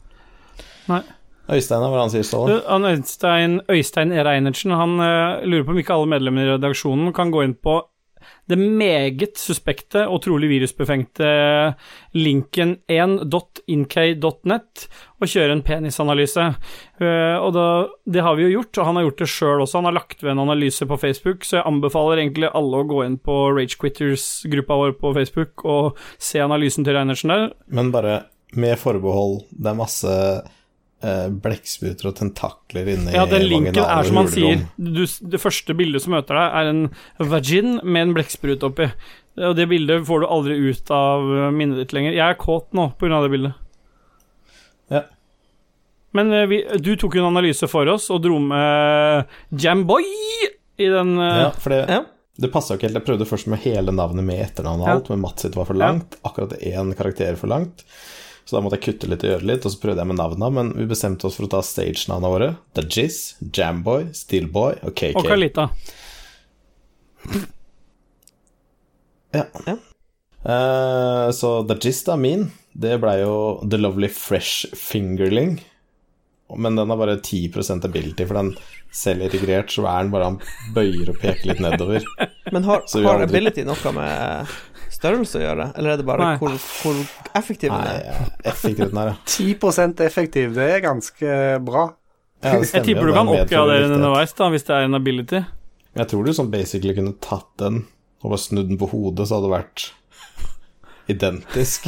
Nei. 0.89 1.05
Øystein, 1.49 1.81
hva 1.81 2.03
han 2.03 2.11
sier, 2.12 2.25
Ståle? 2.29 2.59
Han 2.69 2.85
Øystein, 2.85 3.61
Øystein 3.73 4.12
Reinertsen 4.12 4.75
han 4.77 4.99
uh, 5.01 5.45
lurer 5.49 5.65
på 5.65 5.73
om 5.73 5.79
ikke 5.81 5.95
alle 5.97 6.11
medlemmer 6.12 6.45
i 6.45 6.51
redaksjonen 6.57 7.15
kan 7.16 7.33
gå 7.33 7.45
inn 7.47 7.55
på 7.57 7.79
det 8.49 8.57
meget 8.59 9.37
suspekte 9.41 10.07
og 10.09 10.23
trolig 10.25 10.49
virusbefengte 10.51 11.29
linken 12.16 12.77
1.inkay.net 12.89 14.87
og 15.19 15.27
kjøre 15.29 15.53
en 15.57 15.65
penisanalyse. 15.66 16.47
Eh, 17.03 17.37
og 17.37 17.53
da, 17.57 17.66
det 18.09 18.25
har 18.25 18.39
vi 18.39 18.47
jo 18.47 18.55
gjort, 18.59 18.79
og 18.79 18.89
han 18.89 18.99
har 18.99 19.09
gjort 19.09 19.23
det 19.23 19.31
sjøl 19.33 19.65
også. 19.65 19.79
Han 19.81 19.91
har 19.91 19.99
lagt 19.99 20.23
ved 20.25 20.33
en 20.33 20.45
analyse 20.47 20.89
på 20.89 21.01
Facebook, 21.01 21.45
så 21.45 21.59
jeg 21.59 21.69
anbefaler 21.69 22.23
egentlig 22.23 22.53
alle 22.55 22.83
å 22.83 22.89
gå 22.89 23.03
inn 23.05 23.19
på 23.20 23.37
Ragequitters-gruppa 23.59 24.81
vår 24.83 24.97
på 25.03 25.15
Facebook 25.19 25.66
og 25.69 25.99
se 26.16 26.41
analysen 26.45 26.87
til 26.87 26.97
Reinertsen 26.97 27.35
der. 27.35 27.51
Men 27.66 27.93
bare 27.95 28.23
med 28.57 28.79
forbehold, 28.81 29.43
det 29.53 29.69
er 29.75 29.77
masse 29.77 30.15
blekkspruter 31.01 32.09
og 32.11 32.16
tentakler 32.19 32.89
inni 32.91 33.12
Ja, 33.15 33.23
den 33.31 33.45
linken 33.47 33.77
er 33.79 34.03
som 34.09 34.16
han 34.19 34.29
sier. 34.33 34.65
Du, 34.77 35.05
det 35.07 35.39
første 35.41 35.77
bildet 35.79 36.03
som 36.03 36.16
møter 36.16 36.35
deg, 36.35 36.57
er 36.59 36.70
en 36.73 37.31
vagin 37.31 37.77
med 37.85 38.03
en 38.09 38.15
blekksprut 38.16 38.65
oppi. 38.66 38.89
Og 39.39 39.55
det 39.55 39.69
bildet 39.70 40.03
får 40.09 40.25
du 40.25 40.27
aldri 40.27 40.57
ut 40.73 40.91
av 40.91 41.23
minnet 41.55 41.79
ditt 41.85 41.95
lenger. 41.95 42.16
Jeg 42.19 42.27
er 42.27 42.39
kåt 42.41 42.73
nå 42.75 42.89
pga. 42.99 43.20
det 43.23 43.31
bildet. 43.31 43.55
Ja. 44.91 45.05
Men 46.16 46.33
eh, 46.33 46.47
vi, 46.51 46.59
du 46.83 46.95
tok 46.99 47.15
jo 47.15 47.23
en 47.23 47.31
analyse 47.31 47.69
for 47.70 47.87
oss 47.93 48.09
og 48.11 48.23
dro 48.25 48.39
med 48.43 49.29
Jamboy 49.55 50.03
i 50.79 50.87
den 50.91 51.15
eh, 51.20 51.43
Ja, 51.45 51.51
for 51.55 51.75
det, 51.75 51.83
Ja. 51.93 52.01
det 52.43 52.51
passa 52.55 52.75
ikke 52.75 52.89
helt. 52.89 52.99
Jeg 52.99 53.07
prøvde 53.07 53.29
først 53.29 53.47
med 53.53 53.62
hele 53.62 53.93
navnet 53.95 54.25
med 54.27 54.41
etternavnet 54.49 54.89
og 54.89 55.05
Ja. 55.07 55.15
men 55.15 55.23
Mats 55.27 55.45
sitt 55.47 55.55
var 55.59 55.69
for 55.69 55.79
langt. 55.79 56.19
Akkurat 56.27 56.59
én 56.59 56.91
karakter 56.99 57.37
for 57.39 57.47
langt. 57.55 57.85
Så 58.49 58.57
da 58.57 58.62
måtte 58.65 58.79
jeg 58.79 58.95
kutte 58.95 59.09
litt 59.12 59.25
og 59.27 59.29
gjøre 59.29 59.45
litt, 59.45 59.66
og 59.69 59.75
så 59.75 59.81
prøvde 59.83 60.01
jeg 60.01 60.09
med 60.09 60.16
navna, 60.16 60.49
Men 60.49 60.70
vi 60.73 60.87
bestemte 60.89 61.27
oss 61.29 61.35
for 61.37 61.45
å 61.45 61.51
ta 61.53 61.59
stage-navna 61.61 62.31
våre. 62.33 62.47
The 62.79 62.87
Jizz, 62.89 63.19
Jamboy, 63.45 64.07
Steelboy 64.16 64.79
og 64.89 64.95
KK. 64.97 65.19
og 65.20 65.29
Kalita. 65.29 65.66
Ja. 69.37 69.45
Ja. 69.66 69.77
Uh, 70.49 71.29
så 71.37 71.59
The 71.69 71.77
Jizz, 71.77 72.07
da, 72.07 72.16
min, 72.16 72.47
det 72.73 72.97
blei 73.03 73.19
jo 73.20 73.35
The 73.69 73.83
Lovely 73.83 74.09
Fresh 74.09 74.73
Fingerling. 74.73 75.59
Men 76.57 76.81
den 76.81 76.89
har 76.89 76.97
bare 76.97 77.19
10% 77.20 77.85
ability, 77.85 78.25
for 78.25 78.41
den 78.41 78.55
selv 78.97 79.29
integrert, 79.29 79.69
så 79.69 79.85
er 79.85 80.07
den 80.07 80.12
bare 80.15 80.31
han 80.31 80.39
bøyer 80.73 81.12
og 81.12 81.20
peker 81.20 81.51
litt 81.51 81.61
nedover. 81.61 82.07
Men 82.55 82.65
har, 82.65 82.87
har 82.89 83.09
har 83.11 83.29
ability 83.29 83.69
noe 83.69 83.93
med 83.93 84.57
størrelse 84.99 85.39
å 85.39 85.45
gjøre, 85.45 85.69
eller 85.79 85.95
er 85.95 86.01
det 86.01 86.07
bare 86.09 86.33
hvor, 86.41 86.57
hvor 86.83 86.99
effektiv 87.39 87.70
den 87.70 87.85
Nei, 87.87 87.99
er? 88.03 88.33
effektiv 88.51 88.91
den 88.91 89.01
er, 89.03 89.12
ja. 89.15 89.19
10% 89.31 90.03
effektiv, 90.07 90.57
det 90.59 90.66
er 90.77 90.83
ganske 90.85 91.37
bra. 91.65 91.85
ja 92.43 92.57
det 92.59 92.73
Jeg 92.75 92.87
tipper 92.91 93.11
du 93.11 93.15
kan 93.16 93.31
oppgradere 93.33 93.87
den 93.87 93.97
underveis, 94.01 94.35
da, 94.39 94.51
hvis 94.53 94.66
det 94.66 94.75
er 94.77 94.89
en 94.89 94.99
ability. 94.99 95.45
Jeg 95.99 96.11
tror 96.11 96.27
du 96.27 96.35
sånn 96.37 96.51
basically 96.53 96.95
kunne 96.99 97.15
tatt 97.25 97.49
den 97.62 97.85
og 98.19 98.33
bare 98.33 98.43
snudd 98.43 98.69
den 98.70 98.79
på 98.81 98.89
hodet, 98.91 99.29
så 99.29 99.39
hadde 99.39 99.47
det 99.49 99.55
vært 99.55 99.87
identisk. 101.09 101.87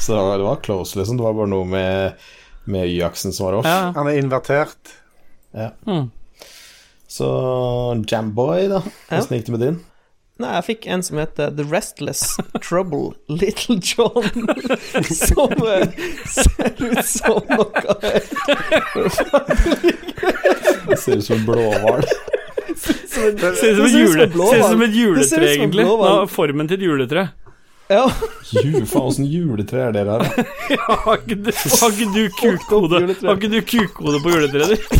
Så 0.00 0.14
det 0.14 0.20
var, 0.22 0.38
det 0.40 0.46
var 0.46 0.60
close, 0.64 0.98
liksom. 0.98 1.18
Det 1.18 1.26
var 1.26 1.34
bare 1.36 1.50
noe 1.50 1.66
med, 1.68 2.22
med 2.70 2.88
Y-aksen 2.88 3.34
som 3.34 3.48
var 3.48 3.58
off. 3.58 3.68
Ja. 3.68 3.90
Han 3.96 4.08
er 4.08 4.20
invertert. 4.20 4.94
Mm. 5.84 6.08
Så 7.08 7.28
Jamboy, 8.08 8.68
da. 8.70 8.82
Ja. 9.08 9.18
Åssen 9.18 9.36
gikk 9.38 9.48
det 9.48 9.54
med 9.56 9.64
din? 9.66 9.78
Nei, 10.38 10.52
jeg 10.54 10.62
fikk 10.68 10.84
en 10.86 11.00
som 11.02 11.18
heter 11.18 11.50
The 11.58 11.64
Restless 11.66 12.36
Trouble 12.62 13.16
Little 13.26 13.74
John, 13.82 14.22
som 15.26 15.50
eh, 15.66 15.90
ser 16.30 16.78
ut 16.78 17.02
som 17.10 17.42
noe 17.50 17.74
Det 20.86 20.94
ser 21.02 21.18
ut 21.18 21.26
som 21.26 21.34
en 21.40 21.46
blåhval. 21.48 22.06
Ser 22.78 22.94
ut 22.94 23.10
som 23.10 23.34
Det 23.34 23.42
et, 23.48 23.58
ser 23.58 23.66
ut 23.72 23.82
som 23.82 23.90
jule, 23.98 24.28
en 24.28 24.38
ser 24.38 24.62
ut 24.62 24.70
som 24.70 24.78
et 24.86 24.94
Det 24.94 25.02
juletre, 25.02 25.26
som 25.32 25.42
egentlig. 25.48 25.82
Ja, 25.90 26.22
formen 26.30 26.70
til 26.70 26.78
et 26.78 26.86
juletre. 26.86 27.26
Ja, 27.88 28.04
Ju, 28.52 28.84
faen, 28.86 29.02
åssen 29.08 29.24
juletre 29.26 29.80
er 29.88 29.92
dere 29.96 30.12
her? 30.12 30.20
da? 30.22 30.28
Har 31.08 31.16
ikke 31.18 31.34
du, 31.40 31.50
har 31.80 31.90
ikke 31.96 32.08
du 32.14 32.28
kukhode. 32.36 33.00
Har 33.24 33.34
ikke 33.40 33.50
du 33.56 33.60
kukhode 33.74 34.18
på 34.22 34.28
juletreet 34.36 34.70
ditt? 34.76 34.86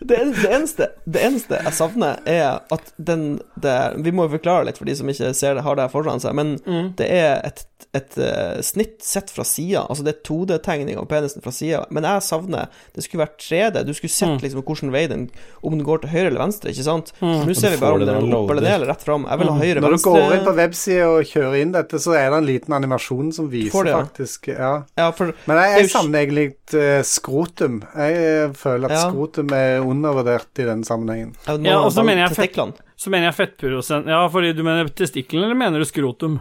det, 0.00 0.18
det, 0.40 0.48
eneste, 0.48 0.90
det 1.04 1.22
eneste 1.24 1.58
jeg 1.60 1.76
savner, 1.76 2.20
er 2.28 2.60
at 2.72 2.92
den 2.96 3.40
det, 3.60 3.74
Vi 4.04 4.12
må 4.16 4.26
jo 4.26 4.36
forklare 4.36 4.68
litt 4.68 4.80
for 4.80 4.88
de 4.88 4.96
som 4.96 5.10
ikke 5.12 5.32
ser 5.36 5.58
det, 5.58 5.64
har 5.66 5.76
det 5.76 5.90
foran 5.92 6.22
seg, 6.22 6.36
men 6.38 6.56
det 6.98 7.08
er 7.08 7.40
et, 7.44 7.66
et 7.96 8.16
uh, 8.18 8.60
snitt 8.64 9.02
sett 9.04 9.30
fra 9.34 9.44
sida. 9.44 9.84
Altså 9.90 10.06
det 10.06 10.14
er 10.16 10.22
2D-tegning 10.26 10.98
av 11.00 11.08
penisen 11.10 11.44
fra 11.44 11.52
sida, 11.54 11.84
men 11.90 12.06
jeg 12.06 12.24
savner 12.26 12.70
Det 12.94 13.04
skulle 13.04 13.24
vært 13.26 13.38
3D. 13.42 13.84
Du 13.86 13.92
skulle 13.96 14.12
sett 14.14 14.42
liksom 14.44 14.62
hvilken 14.62 14.92
vei 14.94 15.06
den 15.10 15.28
Om 15.62 15.76
den 15.76 15.84
går 15.86 16.02
til 16.04 16.14
høyre 16.14 16.30
eller 16.30 16.44
venstre, 16.46 16.72
ikke 16.72 16.86
sant? 16.86 17.12
Mm. 17.20 17.46
nå 17.48 17.54
ser 17.58 17.74
vi 17.74 17.82
bare 17.82 17.98
om 17.98 18.04
den 18.04 18.14
er 18.14 18.36
opp 18.40 18.54
eller 18.54 18.64
ned 18.64 18.76
eller 18.78 18.92
rett 18.94 19.04
fram. 19.04 19.26
Jeg 19.28 19.42
vil 19.42 19.52
ha 19.52 19.58
høyre, 19.60 19.84
Når 19.84 19.96
du 19.96 20.02
går 20.08 20.20
inn 20.20 20.44
på 20.46 20.56
venstre 20.56 20.70
websida 20.70 21.08
og 21.10 21.26
kjører 21.28 21.56
inn 21.60 21.72
dette, 21.74 22.00
så 22.02 22.14
er 22.16 22.28
det 22.30 22.38
en 22.40 22.48
liten 22.48 22.76
animasjon 22.76 23.32
som 23.34 23.48
viser 23.52 23.86
det, 23.86 23.94
ja. 23.94 24.02
faktisk 24.04 24.50
Ja. 24.52 24.72
Ja, 24.98 25.08
for 25.16 25.32
Men 25.48 25.60
jeg, 25.60 25.72
jeg 25.84 25.90
savner 25.94 26.24
egentlig 26.24 26.46
uh, 26.74 27.00
skrotum. 27.06 27.80
Jeg 27.94 28.20
eh, 28.20 28.54
føler 28.58 28.90
at 28.90 28.96
Ja. 28.96 29.02
skrotum 29.08 29.52
er 29.56 29.80
undervurdert 29.80 30.62
i 30.62 30.68
den 30.68 30.84
sammenhengen. 30.86 31.34
ja, 31.46 31.78
og 31.80 31.92
så 31.92 32.04
mener 32.04 32.28
jeg 32.28 32.36
fett- 32.38 32.80
Så 32.96 33.10
mener 33.10 33.30
jeg 33.30 33.34
fettprosent 33.34 34.06
Ja, 34.06 34.26
fordi 34.28 34.52
du 34.54 34.62
mener 34.62 34.88
testikkelen, 34.88 35.44
eller 35.44 35.54
mener 35.54 35.78
du 35.78 35.84
skrotum? 35.84 36.40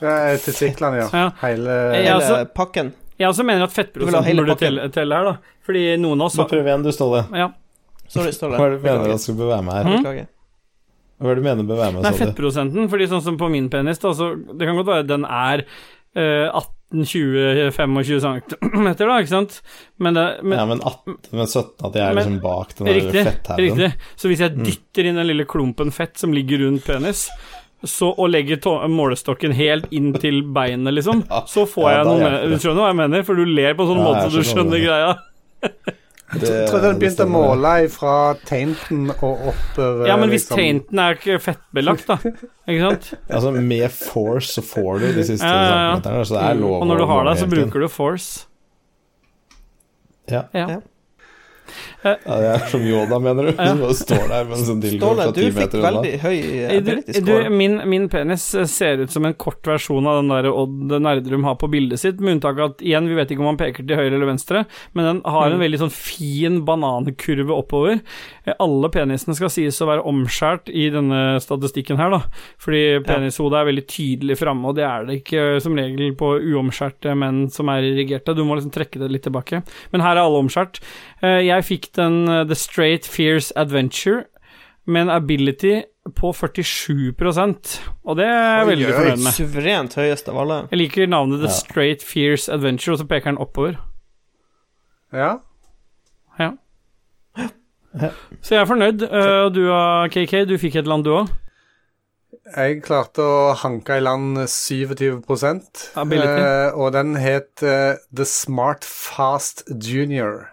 Ja, 0.00 0.14
Testiklene, 0.36 0.96
ja. 1.02 1.08
Ja. 1.12 1.30
Hele 1.42 1.76
Ja, 2.04 2.18
Hele 2.20 2.44
pakken. 2.54 2.92
Jeg 3.20 3.28
også 3.28 3.44
mener 3.44 3.64
at 3.64 3.72
fettprosenten 3.76 4.36
burde 4.40 4.56
telle, 4.60 4.88
telle 4.92 5.16
her, 5.16 5.24
da. 5.24 5.36
Fordi 5.66 5.84
noen 6.00 6.20
av 6.20 6.30
oss 6.30 6.36
Så 6.38 6.46
prøv 6.48 6.64
igjen, 6.68 6.82
du, 6.84 6.90
Ståle. 6.92 7.24
Ja. 7.36 7.50
Sorry, 8.08 8.32
Ståle. 8.32 8.56
Hva 8.56 8.66
er 8.66 8.76
det 8.76 8.80
du 8.80 8.86
mener 8.88 9.14
at 9.14 9.20
skal 9.20 9.36
bør 9.40 9.50
være 9.54 9.64
med 9.66 9.74
her? 9.76 9.90
Beklager. 9.96 10.28
Hva 11.20 11.28
er 11.28 11.34
det 11.36 11.42
du 11.42 11.48
mener 11.50 11.68
bør 11.68 11.80
være 11.82 11.92
med, 11.92 12.02
Nei, 12.06 12.12
fettprosenten, 12.16 12.88
fordi 12.88 13.08
sånn 13.12 13.22
som 13.22 13.36
på 13.40 13.50
min 13.52 13.68
penis, 13.72 14.00
da, 14.00 14.14
så 14.16 14.30
det 14.40 14.64
kan 14.68 14.78
godt 14.80 14.88
være 14.88 15.06
den 15.10 15.26
er 15.28 15.64
uh, 16.16 16.62
18-20-25 16.96 18.20
cm, 18.24 18.88
da, 18.98 19.18
ikke 19.20 19.28
sant? 19.34 19.60
Men 20.00 20.16
det 20.16 20.26
men, 20.42 20.56
Ja, 20.58 20.64
men 20.66 20.80
18, 20.80 21.18
men 21.36 21.46
17, 21.46 21.86
at 21.86 21.94
jeg 21.94 22.02
er 22.06 22.14
Men- 22.14 22.16
liksom 22.24 22.40
bak 22.40 22.74
den 22.78 22.86
fetthaugen. 23.12 23.64
riktig. 23.68 23.92
Så 24.16 24.28
hvis 24.32 24.40
jeg 24.46 24.56
dytter 24.64 25.04
inn 25.10 25.20
den 25.20 25.26
lille 25.28 25.44
klumpen 25.44 25.92
fett 25.92 26.16
som 26.18 26.32
ligger 26.32 26.64
rundt 26.64 26.84
penis, 26.88 27.28
så, 27.84 28.10
å 28.16 28.26
legge 28.28 28.58
målestokken 28.92 29.52
helt 29.56 29.86
inn 29.90 30.12
til 30.20 30.42
beinet, 30.42 30.92
liksom, 30.94 31.22
så 31.48 31.64
får 31.66 31.86
Ja, 31.90 31.96
jeg 31.96 32.06
noe 32.06 32.18
med. 32.20 32.50
Du 32.50 32.56
skjønner 32.60 32.82
hva 32.84 32.88
jeg 32.92 32.96
mener? 33.00 33.22
For 33.24 33.34
du 33.34 33.44
ler 33.46 33.74
på 33.74 33.86
en 33.86 33.88
sånn 33.94 34.02
Ja, 34.02 34.08
måte 34.10 34.26
så 34.30 34.36
du 34.36 34.48
skjønner 34.50 34.84
greia. 34.84 35.14
Det- 36.30 36.46
Jeg 36.46 36.68
trodde 36.70 36.82
den 36.92 36.98
begynte 37.00 37.24
å 37.26 37.30
måle 37.32 37.90
fra 37.90 38.34
tainten 38.46 39.08
og 39.10 39.48
oppover. 39.50 40.06
Ja, 40.06 40.16
men 40.16 40.28
hvis 40.30 40.44
liksom. 40.46 40.56
tainten 40.60 40.98
er 41.02 41.16
ikke 41.16 41.40
fettbelagt, 41.42 42.06
da, 42.06 42.18
ikke 42.68 42.84
sant? 42.84 43.08
Altså, 43.34 43.50
med 43.56 43.90
force 43.90 44.52
så 44.54 44.62
får 44.62 45.00
du 45.00 45.06
de 45.16 45.24
siste 45.26 45.42
Ja, 45.42 45.50
ja, 45.50 45.64
ja. 45.64 45.96
centimeterne, 45.96 46.24
så 46.28 46.36
det 46.38 46.44
er 46.50 46.60
lov 46.60 46.76
Og 46.82 46.86
når 46.86 46.98
du 47.02 47.06
har 47.10 47.24
det, 47.24 47.34
så 47.40 47.48
bruker 47.50 47.80
du 47.80 47.88
force. 47.88 48.46
Ja. 50.30 50.44
Ja. 50.54 50.80
Ja. 52.04 52.14
det 52.24 52.50
er 52.54 52.66
som 52.70 52.80
Yoda, 52.86 53.18
mener 53.20 53.50
du? 53.50 53.52
Ja. 53.58 53.74
Du 53.76 53.94
står 53.94 54.28
der 54.30 54.44
med 54.48 54.56
en 54.58 54.64
sånn 54.64 54.80
dildo 54.80 55.10
fra 55.14 55.26
du 55.30 55.40
ti 55.40 55.46
fikk 55.50 55.58
meter 55.60 55.78
unna. 55.80 55.90
veldig 55.90 56.20
høy 56.22 56.36
Du, 56.40 56.92
ability 56.92 57.20
du, 57.26 57.50
min, 57.50 57.74
min 57.90 58.08
penis 58.12 58.44
ser 58.72 59.02
ut 59.04 59.10
som 59.12 59.24
en 59.28 59.34
kort 59.34 59.62
versjon 59.68 60.06
av 60.08 60.20
den 60.22 60.30
der 60.32 60.48
Odd 60.50 60.94
Nerdrum 61.00 61.44
har 61.44 61.56
på 61.60 61.68
bildet 61.72 62.00
sitt, 62.00 62.20
med 62.20 62.38
unntak 62.38 62.58
av 62.58 62.70
at 62.72 62.80
igjen, 62.84 63.08
vi 63.10 63.14
vet 63.18 63.30
ikke 63.34 63.44
om 63.44 63.50
han 63.52 63.60
peker 63.60 63.84
til 63.86 63.96
høyre 64.00 64.14
eller 64.16 64.30
venstre, 64.32 64.64
men 64.94 65.04
den 65.10 65.20
har 65.24 65.50
Mm. 65.50 65.54
en 65.54 65.60
veldig 65.64 65.78
sånn 65.80 65.92
fin 65.92 66.60
banankurve 66.64 67.50
oppover. 67.54 68.00
Eh, 68.46 68.54
Alle 68.60 68.88
penisene 68.92 69.34
skal 69.36 69.50
sies 69.52 69.78
å 69.82 69.86
være 69.88 70.04
omskjært 70.06 70.68
i 70.72 70.88
denne 70.92 71.40
statistikken 71.40 71.96
her, 72.00 72.10
da, 72.10 72.20
fordi 72.60 73.00
penishodet 73.04 73.60
er 73.60 73.68
veldig 73.70 73.86
tydelig 73.90 74.36
framme, 74.40 74.68
og 74.68 74.76
det 74.76 74.84
er 74.84 75.04
det 75.08 75.18
ikke 75.22 75.56
eh, 75.56 75.58
som 75.64 75.76
regel 75.76 76.14
på 76.18 76.32
uomskjærte 76.52 77.14
menn 77.16 77.48
som 77.52 77.68
er 77.72 77.82
irrigerte. 77.88 78.34
Du 78.36 78.44
må 78.44 78.56
liksom 78.58 78.72
trekke 78.74 78.98
det 79.00 79.10
litt 79.10 79.22
tilbake. 79.26 79.62
Men 79.92 80.00
her 80.04 80.16
er 80.16 80.22
alle 80.24 80.40
omskjært. 80.44 80.80
Eh, 81.22 81.40
Jeg 81.60 81.66
fikk 81.68 81.90
den 81.98 82.22
uh, 82.30 82.42
The 82.48 82.56
Straight 82.56 83.06
Fierce 83.08 83.52
Adventure 83.60 84.24
med 84.88 85.02
en 85.06 85.10
ability 85.12 85.82
på 86.16 86.30
47% 86.32 87.74
og 88.08 88.16
det 88.16 88.24
er 88.24 88.62
jeg 88.62 88.66
veldig 88.70 88.86
oi. 88.88 88.92
fornøyd 88.96 89.20
med. 89.26 89.34
Suverent 89.36 89.94
høyest 90.00 90.30
av 90.32 90.38
alle. 90.40 90.56
Jeg 90.72 90.78
liker 90.80 91.10
navnet 91.12 91.42
The 91.44 91.50
Ja. 91.50 91.58
Straight 91.58 92.02
Fierce 92.06 92.48
Adventure, 92.52 92.94
og 92.96 93.02
så 93.02 93.06
peker 93.10 93.30
den 93.30 93.38
oppover. 93.44 93.76
Ja. 95.12 95.34
Ja. 96.40 96.50
Så 98.40 98.54
jeg 98.54 98.60
er 98.62 98.68
fornøyd. 98.70 99.02
Eh, 99.02 99.44
Og 99.44 99.54
du 99.54 99.62
KK, 100.14 100.44
du 100.48 100.56
fikk 100.62 100.76
et 100.78 100.84
eller 100.86 100.94
annet 101.00 101.08
du 101.10 101.14
òg? 101.18 101.30
Jeg 102.56 102.80
klarte 102.82 103.22
å 103.22 103.52
hanke 103.60 103.98
i 103.98 104.02
land 104.02 104.38
27 104.48 105.20
Ability. 106.00 106.26
eh, 106.26 106.70
og 106.74 106.92
den 106.96 107.14
het 107.20 107.62
uh, 107.62 107.98
The 108.14 108.24
Smart 108.24 108.84
Fast 108.88 109.66
Junior. 109.84 110.48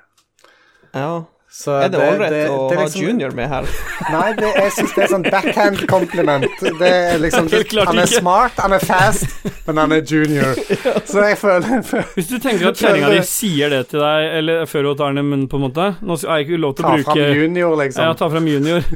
Ja. 0.97 1.15
Så 1.57 1.71
Er 1.79 1.87
det 1.87 1.99
ålreit 2.03 2.33
å 2.51 2.55
det 2.69 2.75
ha 2.77 2.83
liksom- 2.83 3.01
junior 3.07 3.31
med 3.31 3.47
her? 3.49 3.67
Nei, 4.13 4.33
det, 4.35 4.49
jeg 4.57 4.71
syns 4.75 4.91
det 4.97 5.03
er 5.05 5.11
sånn 5.13 5.23
backhand 5.31 5.79
compliment. 5.87 6.43
Det 6.59 6.89
er 6.91 7.21
liksom 7.23 7.47
det, 7.53 7.61
Han 7.87 8.01
er 8.03 8.09
smart, 8.11 8.59
han 8.59 8.75
er 8.75 8.83
fast, 8.83 9.31
men 9.65 9.79
han 9.79 9.95
er 9.95 10.01
junior. 10.03 10.59
Så 11.07 11.23
jeg 11.23 11.37
føler 11.39 11.79
Hvis 12.17 12.27
du 12.27 12.35
tenker 12.43 12.67
at 12.73 12.81
kjerringa 12.83 13.13
di 13.15 13.21
sier 13.25 13.71
det 13.73 13.79
til 13.93 14.03
deg 14.03 14.27
eller 14.41 14.67
før 14.67 14.89
hun 14.91 14.99
tar 14.99 15.15
den 15.15 15.23
i 15.23 15.25
munnen, 15.29 15.47
på 15.47 15.55
en 15.61 15.65
måte 15.69 15.87
Nå 16.03 16.19
er 16.19 16.41
jeg 16.41 16.49
ikke 16.49 16.59
lov 16.65 16.75
til 16.77 16.85
å 16.85 16.93
bruke 16.97 17.07
Ta 17.07 17.15
fram 17.15 17.39
junior, 17.39 17.71
Ja, 17.71 17.79
liksom. 17.85 18.19
ta 18.19 18.29
fram 18.35 18.51
junior. 18.51 18.91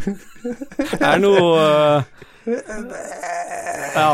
Det 0.91 1.01
er 1.13 1.23
noe 1.23 1.41
uh... 1.55 2.03
Ja. 3.95 4.11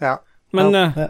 Ja. 0.00 0.16
Men 0.56 0.72
Ja. 0.72 1.08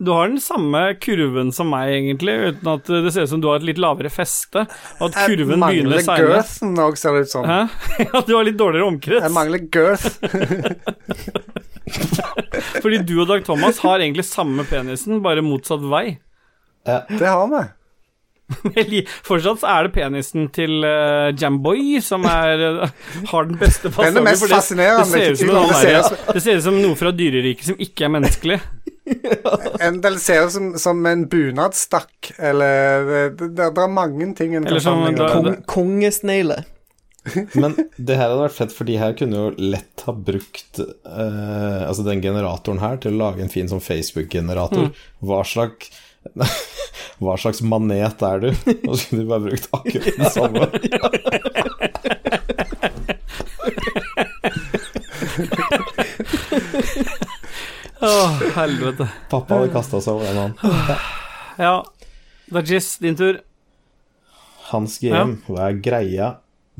Du 0.00 0.10
har 0.16 0.28
den 0.32 0.40
samme 0.40 0.80
kurven 1.02 1.50
som 1.52 1.68
meg, 1.68 1.90
egentlig, 1.98 2.34
uten 2.54 2.70
at 2.72 2.86
det 2.88 3.12
ser 3.12 3.26
ut 3.26 3.32
som 3.34 3.40
du 3.42 3.48
har 3.50 3.60
et 3.60 3.66
litt 3.68 3.80
lavere 3.82 4.08
feste, 4.12 4.62
og 4.98 5.04
at 5.10 5.18
Jeg 5.18 5.36
kurven 5.36 5.60
begynner 5.60 5.92
mangler 5.92 6.04
seinere. 6.06 6.38
girthen 6.40 6.78
òg, 6.86 6.96
ser 6.96 7.12
det 7.18 7.26
ut 7.26 7.32
som. 7.34 7.44
Hæ? 7.44 7.58
Ja, 8.08 8.22
du 8.24 8.32
har 8.38 8.44
litt 8.48 8.56
dårligere 8.60 8.86
Jeg 8.86 8.92
omkrets. 8.94 9.34
mangler 9.36 9.60
girth. 9.68 10.08
Fordi 12.80 13.00
du 13.06 13.14
og 13.22 13.28
Dag 13.30 13.44
Thomas 13.46 13.78
har 13.84 14.00
egentlig 14.00 14.24
samme 14.28 14.64
penisen, 14.68 15.20
bare 15.24 15.42
motsatt 15.44 15.82
vei. 15.90 16.18
Det 16.86 17.26
har 17.28 17.46
vi. 17.52 17.66
Fortsatt 19.28 19.60
så 19.62 19.68
er 19.70 19.86
det 19.86 19.92
penisen 19.94 20.48
til 20.54 20.80
uh, 20.82 21.28
Jamboy 21.38 22.00
som 22.02 22.24
er, 22.26 22.58
øh, 22.82 22.88
har 23.30 23.44
den 23.46 23.60
beste 23.60 23.92
Den 23.94 24.16
er 24.18 24.24
mest 24.26 24.42
det- 24.42 24.50
fascinerende. 24.50 25.04
Det 25.06 26.34
det 26.34 26.42
ser 26.42 26.56
ut 26.58 26.64
som 26.64 26.80
noe 26.82 26.96
fra 26.98 27.12
dyreriket 27.14 27.68
som 27.70 27.76
ikke 27.78 28.08
er 28.08 28.14
menneskelig. 28.16 28.58
en, 29.86 30.00
del 30.04 30.18
ser 30.22 30.46
ut 30.46 30.52
som, 30.54 30.72
som 30.78 31.06
en 31.06 31.24
bunadstakk, 31.30 32.32
eller 32.38 33.06
det, 33.06 33.48
det, 33.56 33.70
det 33.76 33.84
er 33.84 33.94
mange 33.94 34.30
ting 34.38 34.54
en 34.58 34.68
kan 34.68 34.80
sammenligne. 34.82 35.26
med. 35.26 35.32
Kong, 35.32 35.64
kongesnegle. 35.74 36.62
Men 37.60 37.74
det 37.96 38.16
her 38.16 38.30
hadde 38.30 38.44
vært 38.46 38.56
fett, 38.56 38.72
for 38.74 38.88
de 38.88 38.96
her 39.00 39.12
kunne 39.18 39.36
jo 39.36 39.50
lett 39.60 40.04
ha 40.06 40.12
brukt 40.16 40.80
uh, 40.80 41.82
Altså 41.84 42.02
den 42.06 42.22
generatoren 42.24 42.80
her 42.80 42.96
til 43.02 43.12
å 43.12 43.20
lage 43.26 43.44
en 43.44 43.52
fin 43.52 43.68
sånn 43.68 43.84
Facebook-generator. 43.84 44.88
Hva 45.20 45.42
slags 45.44 45.92
Hva 47.20 47.36
slags 47.40 47.60
manet 47.64 48.22
er 48.24 48.38
du? 48.42 48.50
Og 48.88 48.96
så 48.96 49.08
kunne 49.08 49.22
de 49.22 49.28
bare 49.28 49.46
brukt 49.46 49.66
akkurat 49.76 50.14
den 50.16 50.30
samme. 50.32 50.62
Åh, 58.00 58.40
helvete. 58.56 59.06
Pappa 59.30 59.58
hadde 59.58 59.72
kasta 59.74 60.00
seg 60.00 60.16
over 60.16 60.30
den, 60.30 60.54
han. 60.60 61.00
Ja. 61.60 61.74
Dajis, 62.50 62.94
din 63.02 63.16
tur. 63.18 63.40
Hans 64.70 64.96
GM, 65.02 65.36
hva 65.48 65.66
er 65.68 65.80
greia 65.82 66.30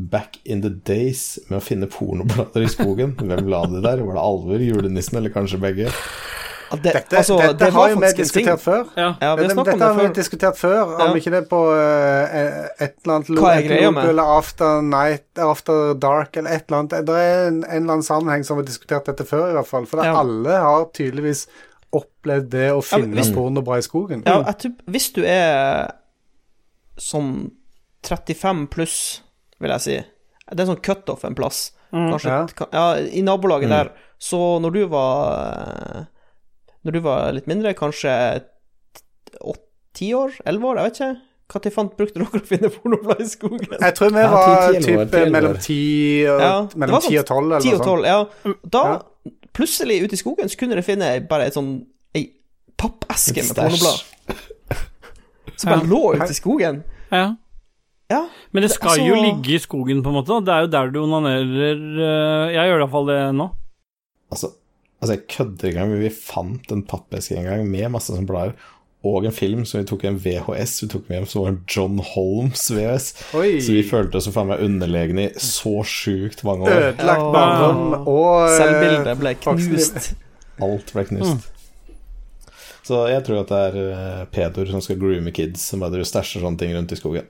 back 0.01 0.39
in 0.49 0.63
the 0.65 0.71
days 0.73 1.39
med 1.51 1.59
å 1.59 1.65
finne 1.65 1.89
pornoblader 1.91 2.65
i 2.65 2.71
skogen? 2.73 3.13
Hvem 3.19 3.51
la 3.51 3.65
det 3.69 3.83
der? 3.85 4.01
Var 4.07 4.17
det 4.17 4.23
alver, 4.25 4.65
julenissen 4.65 5.19
eller 5.21 5.35
kanskje 5.35 5.61
begge? 5.61 5.91
Det, 6.71 6.83
Dette, 6.83 7.17
altså, 7.19 7.37
dette 7.41 7.59
det 7.59 7.69
har 7.75 7.89
jo 7.91 7.97
vi 7.99 8.09
diskutert 8.15 8.61
før. 8.63 8.85
Ja. 8.97 9.07
Ja, 9.21 9.31
vi 9.35 9.47
har 9.49 9.65
Dette, 9.65 9.79
har 9.83 9.95
vi 9.97 10.05
før. 10.07 10.13
diskutert 10.15 10.57
før, 10.61 10.83
om 10.95 11.01
Ja. 11.01 11.15
ikke 11.19 11.31
det 11.35 11.49
på 11.51 11.61
uh, 11.67 12.69
et 12.79 12.95
eller 13.03 13.15
annet 13.17 13.27
Hva 13.41 13.55
er 13.57 13.63
greia 13.67 13.87
loop 13.89 13.95
med? 13.97 14.09
Eller 14.13 14.23
after 14.39 14.83
night, 14.83 15.27
after 15.39 15.95
dark, 15.95 16.37
eller 16.37 16.51
et 16.51 16.65
eller 16.69 16.79
annet. 16.79 17.07
Det 17.09 17.17
er 17.17 17.49
en, 17.49 17.59
en 17.65 17.71
eller 17.83 17.93
annen 17.97 18.07
sammenheng 18.07 18.45
som 18.47 18.57
vi 18.57 18.63
har 18.63 18.69
diskutert 18.71 19.05
dette 19.11 19.27
før, 19.27 19.49
i 19.51 19.57
hvert 19.59 19.67
fall. 19.67 19.87
For 19.91 20.05
Ja. 20.05 20.15
alle 20.21 20.61
har 20.63 20.87
tydeligvis 20.95 21.47
opplevd 21.93 22.51
det 22.51 22.69
å 22.71 22.81
finne 22.87 23.17
hvis- 23.19 23.33
porno 23.35 23.63
bra 23.67 23.79
i 23.79 23.83
skogen. 23.83 24.23
Ja, 24.27 24.45
jeg 24.47 24.59
tror, 24.63 24.77
hvis 24.87 25.13
du 25.13 25.25
er 25.27 25.91
sånn 27.01 27.51
35 28.07 28.67
pluss, 28.71 29.23
vil 29.61 29.71
jeg 29.75 29.81
si 29.81 29.97
Det 30.51 30.61
er 30.61 30.67
sånn 30.71 30.81
cutoff 30.83 31.25
en 31.25 31.35
plass. 31.35 31.73
Kanskje, 31.93 32.31
Ja. 32.31 32.67
ja, 32.73 32.95
I 33.11 33.23
nabolaget 33.23 33.69
der. 33.69 33.91
Så 34.19 34.61
når 34.61 34.73
du 34.73 34.87
var 34.87 36.07
Når 36.85 36.93
du 36.93 37.01
var 37.05 37.33
litt 37.37 37.47
mindre, 37.51 37.75
kanskje 37.77 38.13
ti 39.97 40.13
år? 40.17 40.33
Elleve 40.49 40.71
år? 40.71 40.79
Jeg 40.81 40.85
vet 40.91 41.01
ikke. 41.01 41.17
Når 41.51 41.73
fant 41.75 41.97
brukte 41.99 42.21
dere 42.21 42.39
å 42.39 42.47
finne 42.47 42.69
pornoblad 42.71 43.21
i 43.25 43.27
skogen? 43.27 43.73
Jeg 43.81 43.95
tror 43.99 44.13
vi 44.15 44.21
Ja, 44.23 44.29
var 44.31 44.69
10-11 44.71 44.77
år, 44.77 45.07
typ 45.09 45.15
10-11 45.17 45.33
mellom 45.35 45.57
10 45.59 46.29
og, 46.31 46.41
Ja, 46.45 46.53
det 46.63 46.77
var 46.77 46.81
mellom 46.85 47.01
sånn 47.03 47.11
10 47.11 47.19
og 47.19 47.27
12, 47.27 47.49
noe 47.51 47.81
sånt. 47.81 48.07
ja. 48.07 48.55
Da, 48.77 48.83
Ja. 48.87 49.33
plutselig 49.59 49.97
ute 50.05 50.15
i 50.15 50.21
skogen, 50.21 50.49
så 50.53 50.57
kunne 50.61 50.77
dere 50.77 50.87
finne 50.87 51.09
bare 51.29 51.49
et 51.51 51.55
sånn 51.59 51.73
ei 52.15 52.23
pappeske 52.79 53.43
med 53.43 53.57
pornoblad 53.59 53.99
som 55.61 55.73
bare 55.75 55.89
lå 55.91 56.03
ute 56.17 56.31
i 56.31 56.39
skogen. 56.39 56.83
ja. 57.11 57.35
Ja. 58.11 58.25
Men 58.53 58.63
det 58.63 58.71
Det- 58.71 58.75
skal 58.75 58.97
jo 58.99 59.15
altså- 59.15 59.23
ligge 59.23 59.55
i 59.55 59.59
skogen, 59.63 60.03
på 60.03 60.09
en 60.11 60.15
måte. 60.15 60.27
Da. 60.27 60.41
Det 60.41 60.51
er 60.55 60.61
jo 60.63 60.67
der 60.67 60.91
du 60.91 60.99
onanerer 61.03 61.77
øh, 61.95 62.53
Jeg 62.55 62.67
gjør 62.67 62.81
iallfall 62.81 63.07
det 63.07 63.35
nå. 63.39 63.51
Altså, 64.33 64.49
altså 65.01 65.17
jeg 65.17 65.27
kødder 65.33 65.69
ikke 65.69 65.77
engang, 65.77 65.95
men 65.95 66.05
vi 66.05 66.13
fant 66.13 66.73
en 66.75 66.85
pappeske 66.87 67.39
en 67.39 67.49
gang 67.49 67.65
med 67.69 67.91
masse 67.97 68.13
sånne 68.13 68.29
blader. 68.29 68.55
Og 69.01 69.25
en 69.25 69.33
film 69.33 69.63
som 69.65 69.81
vi 69.81 69.87
tok 69.89 70.03
en 70.05 70.19
VHS. 70.21 70.75
Vi 70.83 70.89
tok 70.93 71.07
med 71.09 71.17
hjem 71.17 71.29
som 71.31 71.41
var 71.41 71.55
en 71.55 71.63
John 71.73 72.03
Holmes 72.05 72.67
VHS. 72.69 73.07
Oi. 73.39 73.55
Så 73.65 73.73
vi 73.79 73.85
følte 73.89 74.21
oss 74.21 74.27
som 74.29 74.35
faen 74.35 74.51
meg 74.51 74.61
underlegne 74.67 75.31
i 75.31 75.41
så 75.41 75.79
sjukt 75.89 76.45
mange 76.45 76.69
år. 76.69 76.91
Ødelagt 76.91 77.31
barndom 77.33 77.95
og 78.03 78.35
eh, 78.45 78.59
Selvbildet 78.59 79.17
ble 79.23 79.33
knust. 79.41 80.11
Alt 80.61 80.93
ble 80.93 81.07
knust. 81.09 81.49
Så 82.85 83.01
jeg 83.09 83.25
tror 83.25 83.41
at 83.41 83.53
det 83.53 83.63
er 83.71 83.79
uh, 83.95 84.23
pedoer 84.35 84.73
som 84.73 84.85
skal 84.85 84.99
groome 85.01 85.33
kids, 85.33 85.63
som 85.71 85.81
bare 85.85 86.05
stæsjer 86.05 86.45
sånne 86.45 86.61
ting 86.61 86.77
rundt 86.77 86.93
i 86.93 86.99
skogen. 86.99 87.29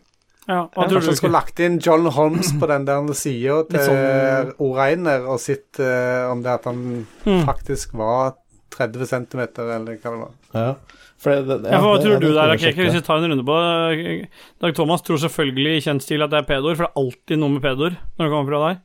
Ja, 0.48 0.64
hva 0.66 0.82
Jeg 0.82 0.88
tror 0.90 0.96
kanskje 1.00 1.10
du 1.12 1.16
skulle 1.20 1.36
lagt 1.36 1.60
inn 1.60 1.78
John 1.84 2.06
Holmes 2.10 2.52
på 2.58 2.66
den 2.70 2.84
der 2.88 3.12
sida 3.14 3.58
til 3.68 3.80
sånn- 3.86 4.54
Oreiner 4.58 5.26
og 5.28 5.38
sett 5.40 5.78
uh, 5.78 6.30
om 6.32 6.42
det 6.42 6.50
at 6.54 6.64
han 6.64 7.06
Mm. 7.26 7.44
faktisk 7.46 7.92
var 7.94 8.34
30 8.70 9.06
cm, 9.06 9.40
eller 9.58 9.96
hva 10.00 10.10
det 10.10 10.18
var. 10.18 10.32
Ja, 10.54 10.74
for 11.20 11.30
det, 11.30 11.62
det, 11.62 11.70
Ja, 11.70 11.80
for 11.80 11.86
Hva 11.86 11.96
det- 11.98 12.04
tror 12.06 12.12
det 12.12 12.20
du 12.20 12.32
der, 12.32 12.56
tror 12.56 12.58
jeg 12.66 12.74
Hvis 12.76 12.94
vi 12.94 13.00
tar 13.02 13.16
en 13.18 13.30
runde 13.30 13.44
på. 13.44 14.28
Dag 14.62 14.74
Thomas 14.74 15.02
tror 15.02 15.18
selvfølgelig 15.18 15.76
i 15.76 15.80
kjent 15.80 16.02
stil 16.02 16.22
at 16.22 16.30
det 16.30 16.38
er 16.38 16.46
pedoer, 16.48 16.74
for 16.76 16.86
det 16.86 16.90
er 16.94 17.02
alltid 17.04 17.38
noe 17.38 17.48
med 17.50 17.62
pedoer 17.62 17.96
når 18.18 18.24
det 18.24 18.30
kommer 18.32 18.48
fra 18.50 18.68
deg. 18.68 18.80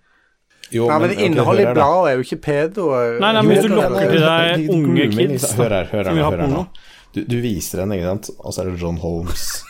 Jo, 0.74 0.88
Nei, 0.90 0.98
men 1.00 1.10
men 1.10 1.20
innholdet 1.20 1.62
i 1.70 1.74
bladet 1.74 2.10
er 2.12 2.16
jo 2.18 2.24
ikke 2.26 2.42
pedo. 2.42 2.90
Nei, 3.22 3.32
nei, 3.32 3.42
men 3.42 3.52
hvis 3.56 3.64
du 3.64 3.76
lokker 3.76 4.12
til 4.12 4.22
deg 4.26 4.70
unge 4.74 5.12
kids. 5.14 5.54
Hør 5.54 5.70
her, 5.70 5.86
hør 5.86 6.04
her. 6.10 6.66
Du, 7.14 7.24
du 7.24 7.38
viser 7.42 7.78
den, 7.78 7.92
ikke 7.96 8.10
sant, 8.10 8.30
og 8.44 8.52
så 8.52 8.62
er 8.66 8.72
det 8.72 8.80
John 8.82 8.98
Holmes. 8.98 9.64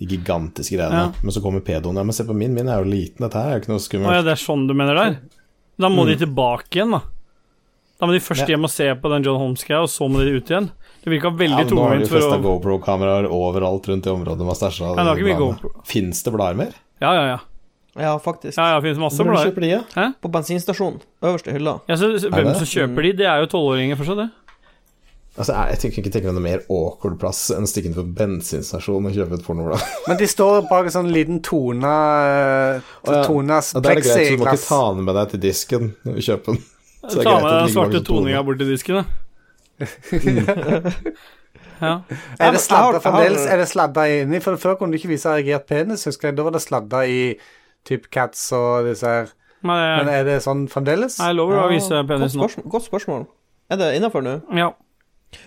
De 0.00 0.08
gigantiske 0.08 0.78
greiene. 0.78 0.96
Ja. 0.96 1.12
Men 1.20 1.34
så 1.36 1.42
kommer 1.44 1.60
pedoen. 1.64 1.98
Ja, 2.00 2.04
men 2.08 2.16
se 2.16 2.24
på 2.24 2.34
min, 2.36 2.54
min 2.56 2.68
er 2.72 2.80
jo 2.80 2.88
liten. 2.88 3.20
Dette 3.26 3.36
her 3.36 3.52
er 3.52 3.58
jo 3.58 3.64
ikke 3.66 3.72
noe 3.74 4.08
Å 4.10 4.14
ja, 4.16 4.22
det 4.24 4.32
er 4.32 4.40
sånn 4.40 4.66
du 4.66 4.72
mener 4.74 4.96
der? 4.96 5.18
Da 5.80 5.90
må 5.92 6.06
de 6.08 6.16
tilbake 6.20 6.72
igjen, 6.80 6.94
da. 6.96 7.02
Da 8.00 8.08
må 8.08 8.14
de 8.16 8.20
først 8.24 8.46
Ja. 8.48 8.54
hjem 8.56 8.64
og 8.64 8.72
se 8.72 8.86
på 8.96 9.10
den 9.12 9.22
John 9.26 9.36
Holmes-greia, 9.36 9.82
og 9.84 9.90
så 9.92 10.08
må 10.08 10.24
de 10.24 10.32
ut 10.32 10.48
igjen. 10.48 10.70
Det 11.04 11.12
virka 11.12 11.28
Ja, 11.28 11.36
veldig 11.36 11.66
men 11.66 11.76
nå 11.76 11.84
har 11.88 11.98
de 12.00 12.08
festa 12.08 12.36
å 12.38 12.42
GoPro-kameraer 12.44 13.28
overalt 13.28 13.86
rundt 13.88 14.06
i 14.06 14.10
området 14.10 14.44
med 14.48 14.56
stæsja. 14.56 14.96
Ja. 14.96 15.72
Fins 15.84 16.22
det 16.24 16.32
blader 16.32 16.56
mer? 16.56 16.72
Ja, 17.00 17.12
ja, 17.14 17.24
ja. 17.36 17.38
Ja, 18.00 18.18
faktisk. 18.18 18.56
Ja, 18.56 18.70
ja, 18.70 18.80
det 18.80 18.86
finnes 18.88 19.00
masse 19.02 19.18
Hvor 19.18 19.32
blader. 19.32 19.50
kjøper 19.50 19.60
de, 19.60 19.68
ja? 19.68 20.12
På 20.22 20.30
bensinstasjonen. 20.32 21.00
Øverste 21.22 21.52
hylla. 21.52 21.80
Ja, 21.88 21.96
så, 21.96 22.12
så, 22.18 22.30
hvem 22.30 22.54
som 22.54 22.68
kjøper 22.68 23.02
de, 23.02 23.12
det 23.18 23.26
er 23.26 23.40
jo 23.42 23.48
tolvåringer 23.50 23.98
fortsatt, 23.98 24.16
det. 24.16 24.28
Altså, 25.40 25.54
jeg, 25.54 25.72
jeg 25.72 25.80
tenker 25.80 26.02
ikke 26.02 26.10
tenke 26.12 26.28
meg 26.28 26.36
noe 26.36 26.44
mer 26.44 26.64
awkward 26.68 27.14
plass 27.22 27.46
enn 27.54 27.64
å 27.64 27.68
stikke 27.70 27.88
inn 27.88 27.94
på 27.96 28.02
bensinstasjon 28.18 29.06
og 29.08 29.14
kjøpe 29.16 29.38
et 29.38 29.46
pornoblad. 29.46 29.84
Men 30.10 30.18
de 30.20 30.26
står 30.28 30.66
bak 30.68 30.90
en 30.90 30.94
sånn 30.98 31.08
liten 31.14 31.38
tona 31.46 31.94
Tonas 33.06 33.14
ja. 33.14 33.22
Tonas 33.24 33.70
Ja, 33.72 33.80
det 33.80 33.94
er 33.94 34.00
det 34.00 34.04
greit, 34.04 34.12
så 34.12 34.34
du 34.36 34.42
må 34.42 34.50
ikke 34.50 34.66
ta 34.66 34.80
den 34.92 35.06
med 35.06 35.16
deg 35.16 35.32
til 35.32 35.42
disken 35.46 35.88
når 36.04 36.18
du 36.18 36.26
kjøper 36.28 36.52
den. 36.52 36.60
Så 37.00 37.14
det 37.14 37.22
er 37.22 37.30
Ta 37.30 37.36
med 37.38 37.52
den 37.54 37.72
svarte 37.72 38.02
toninga 38.04 38.42
bort 38.44 38.60
til 38.60 38.68
disken, 38.74 39.00
da. 39.00 39.04
ja. 41.80 41.94
Er 42.36 42.52
det 42.52 42.60
sladda 42.60 43.00
fremdeles? 43.00 43.46
Er 43.48 43.62
det 43.62 43.68
sladda 43.70 44.04
inni? 44.18 44.42
For 44.44 44.60
før 44.60 44.76
kunne 44.76 44.92
du 44.92 45.00
ikke 45.00 45.14
vise 45.14 45.32
erigert 45.32 45.64
penis, 45.70 46.04
husker 46.08 46.28
jeg. 46.28 46.36
Da 46.36 46.44
var 46.44 46.52
det 46.58 46.60
sladda 46.66 47.00
i 47.08 47.22
typ 47.88 48.10
Cats 48.12 48.42
og 48.56 48.90
disse 48.90 49.08
her. 49.08 49.32
Men 49.64 49.80
Men 50.02 50.12
er 50.12 50.28
det 50.28 50.38
sånn 50.44 50.66
fremdeles? 50.72 51.16
jeg 51.20 51.36
lover 51.36 51.64
å 51.64 51.68
vise 51.72 52.04
penis 52.08 52.36
nå. 52.36 52.48
godt 52.68 52.88
spørsmål. 52.88 53.26
Er 53.70 53.80
det 53.80 53.94
innafor 53.96 54.24
nå? 54.24 54.38
Ja. 54.56 54.72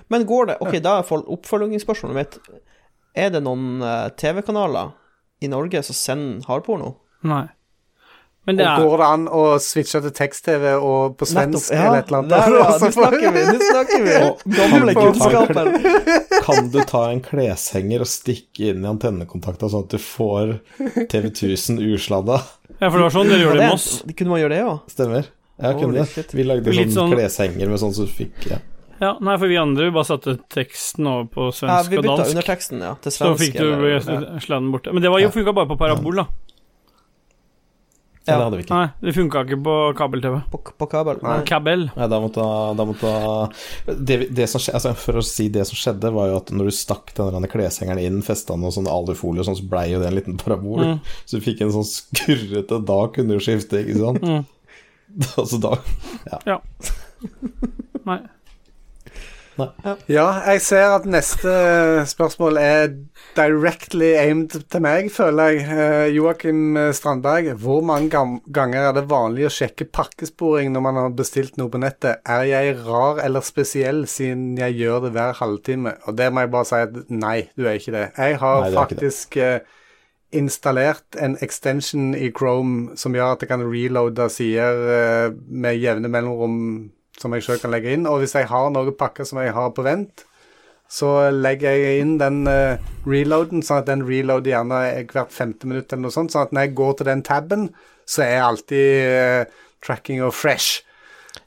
Men 0.10 0.26
går 0.30 0.46
det 0.52 0.58
Ok, 0.64 0.78
da 0.84 1.00
er 1.02 1.10
oppfølgingsspørsmålet 1.38 2.16
mitt 2.16 2.38
Er 3.16 3.34
det 3.34 3.44
noen 3.44 3.82
eh, 3.84 4.08
TV-kanaler 4.20 4.94
i 5.44 5.50
Norge 5.52 5.82
som 5.84 5.96
sender 5.98 6.48
hardporno? 6.48 6.96
Nei. 7.28 7.46
Men 8.44 8.58
det 8.60 8.66
Og 8.66 8.72
er 8.74 8.82
går 8.84 8.98
det 9.00 9.08
an 9.08 9.22
å 9.32 9.42
switche 9.64 10.00
til 10.04 10.12
tekst-TV 10.18 10.74
og 10.76 11.14
på 11.20 11.28
svensk 11.28 11.72
eller 11.72 12.02
et 12.02 12.10
eller 12.10 12.18
annet? 12.24 12.34
der, 12.34 12.56
ja. 12.58 12.64
Altså, 12.74 12.90
Nå 12.90 12.96
snakker 12.98 13.36
vi! 13.36 13.44
Nå 13.48 13.68
snakker 13.70 14.04
vi! 14.08 14.16
Gamle 14.58 14.96
kunnskaper. 14.98 15.70
Kan 16.48 16.68
du 16.74 16.80
ta 16.90 17.06
en 17.14 17.22
kleshenger 17.24 18.04
og 18.04 18.10
stikke 18.12 18.74
inn 18.74 18.84
i 18.84 18.90
antennekontakta 18.92 19.70
sånn 19.72 19.86
at 19.88 19.96
du 19.96 20.02
får 20.04 20.58
TV 21.12 21.30
1000 21.32 21.80
usladda? 21.94 22.42
Ja, 22.82 22.90
for 22.90 22.98
det 23.00 23.06
var 23.06 23.16
sånn 23.16 23.32
dere 23.32 23.46
gjorde 23.46 23.62
det 23.62 23.70
i 23.70 23.72
Moss. 23.72 23.88
Kunne 24.12 24.36
man 24.36 24.44
gjøre 24.44 24.56
det, 24.58 24.60
ja? 24.66 24.76
Stemmer? 24.92 25.32
Ja, 25.64 25.72
kunne 25.80 26.04
det. 26.04 26.28
Vi 26.36 26.44
lagde 26.50 26.76
sånn, 26.76 26.92
sånn- 26.98 27.16
kleshenger 27.16 27.72
med 27.72 27.80
sånn 27.80 27.96
som 27.96 28.10
du 28.10 28.12
fikk 28.12 28.50
ja. 28.52 28.60
Ja, 29.04 29.12
nei, 29.20 29.36
for 29.42 29.52
vi 29.52 29.58
andre 29.60 29.90
vi 29.90 29.96
bare 29.98 30.08
satte 30.08 30.38
teksten 30.54 31.10
over 31.10 31.28
på 31.34 31.50
ja 31.50 31.58
svensk 31.60 31.92
vi 31.92 32.00
og 32.00 32.06
dansk. 32.08 32.32
Under 32.32 32.48
teksten, 32.48 32.84
ja, 32.86 32.94
til 33.04 33.12
Så 33.18 33.34
fikk 33.42 33.58
du 33.60 33.68
eller- 33.74 34.40
sladden 34.46 34.72
borte. 34.72 34.94
Men 34.96 35.04
det 35.04 35.12
var 35.12 35.20
jo 35.24 35.32
funka 35.34 35.54
bare 35.58 35.68
på 35.74 35.80
parabol, 35.82 36.22
da. 36.24 36.28
Ja. 38.24 38.38
det 38.38 38.44
hadde 38.46 38.56
vi 38.56 38.64
ikke. 38.64 38.76
Nei, 38.78 38.88
det 39.04 39.14
funka 39.18 39.42
ikke 39.44 39.58
på 39.66 39.74
kabel-TV. 40.00 40.36
På, 40.54 40.60
på 40.80 40.88
kabel. 40.88 41.18
Nei. 41.26 41.34
Kabel. 41.44 41.82
Nei, 41.98 42.06
da 42.08 42.20
måtte, 42.24 42.46
da 42.80 42.86
måtte 42.88 43.10
det, 44.00 44.18
det 44.32 44.46
som 44.48 44.64
altså 44.64 44.94
For 44.96 45.20
å 45.20 45.24
si 45.28 45.50
det 45.52 45.66
som 45.68 45.76
skjedde, 45.76 46.12
var 46.16 46.30
jo 46.32 46.38
at 46.40 46.54
når 46.56 46.70
du 46.72 46.76
stakk 46.78 47.12
den 47.18 47.36
der 47.44 47.52
kleshengeren 47.52 48.00
inn, 48.00 48.22
festa 48.24 48.56
noe 48.56 48.72
sånn 48.72 48.88
alufolie 48.88 49.44
og 49.44 49.50
sånn, 49.50 49.60
så 49.60 49.68
blei 49.68 49.90
jo 49.92 50.00
det 50.00 50.08
en 50.08 50.16
liten 50.16 50.40
parabol. 50.40 50.86
Mm. 50.94 51.02
Så 51.26 51.36
du 51.42 51.44
fikk 51.44 51.66
en 51.66 51.74
sånn 51.76 51.90
skurrete 51.90 52.80
Da 52.88 53.00
kunne 53.12 53.36
du 53.36 53.44
skifte, 53.44 53.84
ikke 53.84 54.00
sant? 54.00 54.24
Mm. 54.24 54.46
Altså 55.44 55.60
da 55.62 55.76
Ja. 56.48 56.62
Nei. 58.08 58.22
Ja, 60.10 60.26
jeg 60.50 60.62
ser 60.66 60.96
at 60.96 61.06
neste 61.10 61.52
spørsmål 62.10 62.58
er 62.62 62.88
directly 63.38 64.14
aimed 64.18 64.56
til 64.72 64.82
meg, 64.84 65.10
føler 65.14 65.54
jeg. 65.54 65.68
Eh, 65.74 66.08
Joakim 66.16 66.78
Strandberg, 66.96 67.52
hvor 67.62 67.84
mange 67.86 68.10
ganger 68.54 68.90
er 68.90 68.96
det 68.98 69.06
vanlig 69.12 69.46
å 69.48 69.54
sjekke 69.54 69.88
pakkesporing 69.94 70.74
når 70.74 70.86
man 70.88 71.00
har 71.02 71.14
bestilt 71.18 71.60
noe 71.62 71.70
på 71.74 71.82
nettet? 71.84 72.24
Er 72.26 72.48
jeg 72.50 72.80
rar 72.88 73.22
eller 73.24 73.46
spesiell 73.46 74.04
siden 74.10 74.58
jeg 74.60 74.80
gjør 74.82 75.08
det 75.08 75.14
hver 75.18 75.38
halvtime? 75.42 75.96
Og 76.08 76.18
det 76.18 76.32
må 76.34 76.46
jeg 76.46 76.54
bare 76.58 76.70
si 76.72 76.82
at 76.88 77.00
nei, 77.14 77.38
du 77.58 77.68
er 77.68 77.80
ikke 77.80 77.96
det. 77.96 78.08
Jeg 78.18 78.42
har 78.42 78.60
Nei, 78.66 78.74
det. 78.74 78.80
faktisk 78.82 79.38
eh, 79.38 79.60
installert 80.34 81.18
en 81.22 81.38
extension 81.46 82.14
i 82.18 82.32
Chrome 82.34 82.98
som 82.98 83.14
gjør 83.14 83.36
at 83.36 83.46
jeg 83.46 83.52
kan 83.54 83.64
reloade 83.70 84.30
sider 84.34 84.84
eh, 84.98 85.28
med 85.48 85.78
jevne 85.78 86.10
mellomrom 86.10 86.60
som 87.20 87.34
jeg 87.36 87.46
sjøl 87.46 87.60
kan 87.62 87.74
legge 87.74 87.94
inn. 87.96 88.08
Og 88.10 88.24
hvis 88.24 88.36
jeg 88.38 88.50
har 88.50 88.70
noen 88.74 88.96
pakker 88.98 89.28
som 89.28 89.42
jeg 89.42 89.54
har 89.56 89.74
på 89.76 89.86
vent, 89.86 90.26
så 90.94 91.32
legger 91.34 91.74
jeg 91.74 92.02
inn 92.04 92.16
den 92.22 92.44
uh, 92.46 92.78
reloaden, 93.10 93.64
sånn 93.66 93.82
at 93.82 93.90
den 93.90 94.04
reloader 94.06 94.54
gjerne 94.54 94.82
hvert 95.10 95.34
femte 95.34 95.70
minutt 95.70 95.94
eller 95.94 96.08
noe 96.08 96.14
sånt. 96.14 96.34
Sånn 96.34 96.48
at 96.48 96.54
når 96.54 96.68
jeg 96.68 96.76
går 96.78 96.98
til 97.00 97.10
den 97.10 97.24
taben, 97.26 97.70
så 98.06 98.26
er 98.28 98.44
alltid 98.46 99.08
uh, 99.10 99.62
tracking 99.86 100.22
og 100.26 100.36
fresh. 100.38 100.84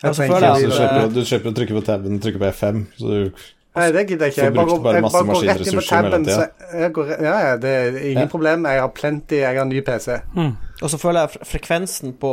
Ja, 0.03 0.11
så 0.11 0.25
tenker, 0.25 0.43
det, 0.43 0.67
du 0.67 0.75
kjøper 0.75 1.05
og 1.05 1.13
du 1.15 1.21
slipper 1.25 1.53
å 1.53 1.57
trykke 1.57 1.77
på 1.79 1.85
tabben, 1.87 2.19
trykker 2.23 2.43
på 2.43 2.51
F5. 2.51 2.83
Så 2.99 3.13
du 3.13 3.45
Nei, 3.77 3.91
det 3.93 4.07
gidder 4.09 4.31
jeg 4.31 4.33
ikke. 4.33 4.45
Jeg 4.47 4.53
bare, 4.57 4.69
går, 4.71 4.79
bare 4.81 4.95
jeg 4.97 5.05
bare 5.05 5.27
går 5.29 5.43
rett 5.45 5.59
inn 5.61 5.67
på 5.67 5.77
maskinressurser 5.77 6.07
taben. 6.09 6.23
Så 6.25 6.77
jeg 6.81 6.93
går, 6.97 7.11
ja, 7.21 7.35
ja, 7.45 7.57
det 7.61 7.73
er 7.77 7.99
ingen 7.99 8.23
Ja. 8.23 8.31
problem. 8.33 8.65
Jeg 8.73 8.81
har 8.81 8.93
plenty, 8.97 9.41
jeg 9.43 9.59
har 9.59 9.67
ny 9.69 9.83
PC. 9.85 10.15
Og 10.81 10.91
så 10.91 11.01
føler 11.01 11.27
jeg 11.27 11.49
frekvensen 11.51 12.15
på 12.17 12.31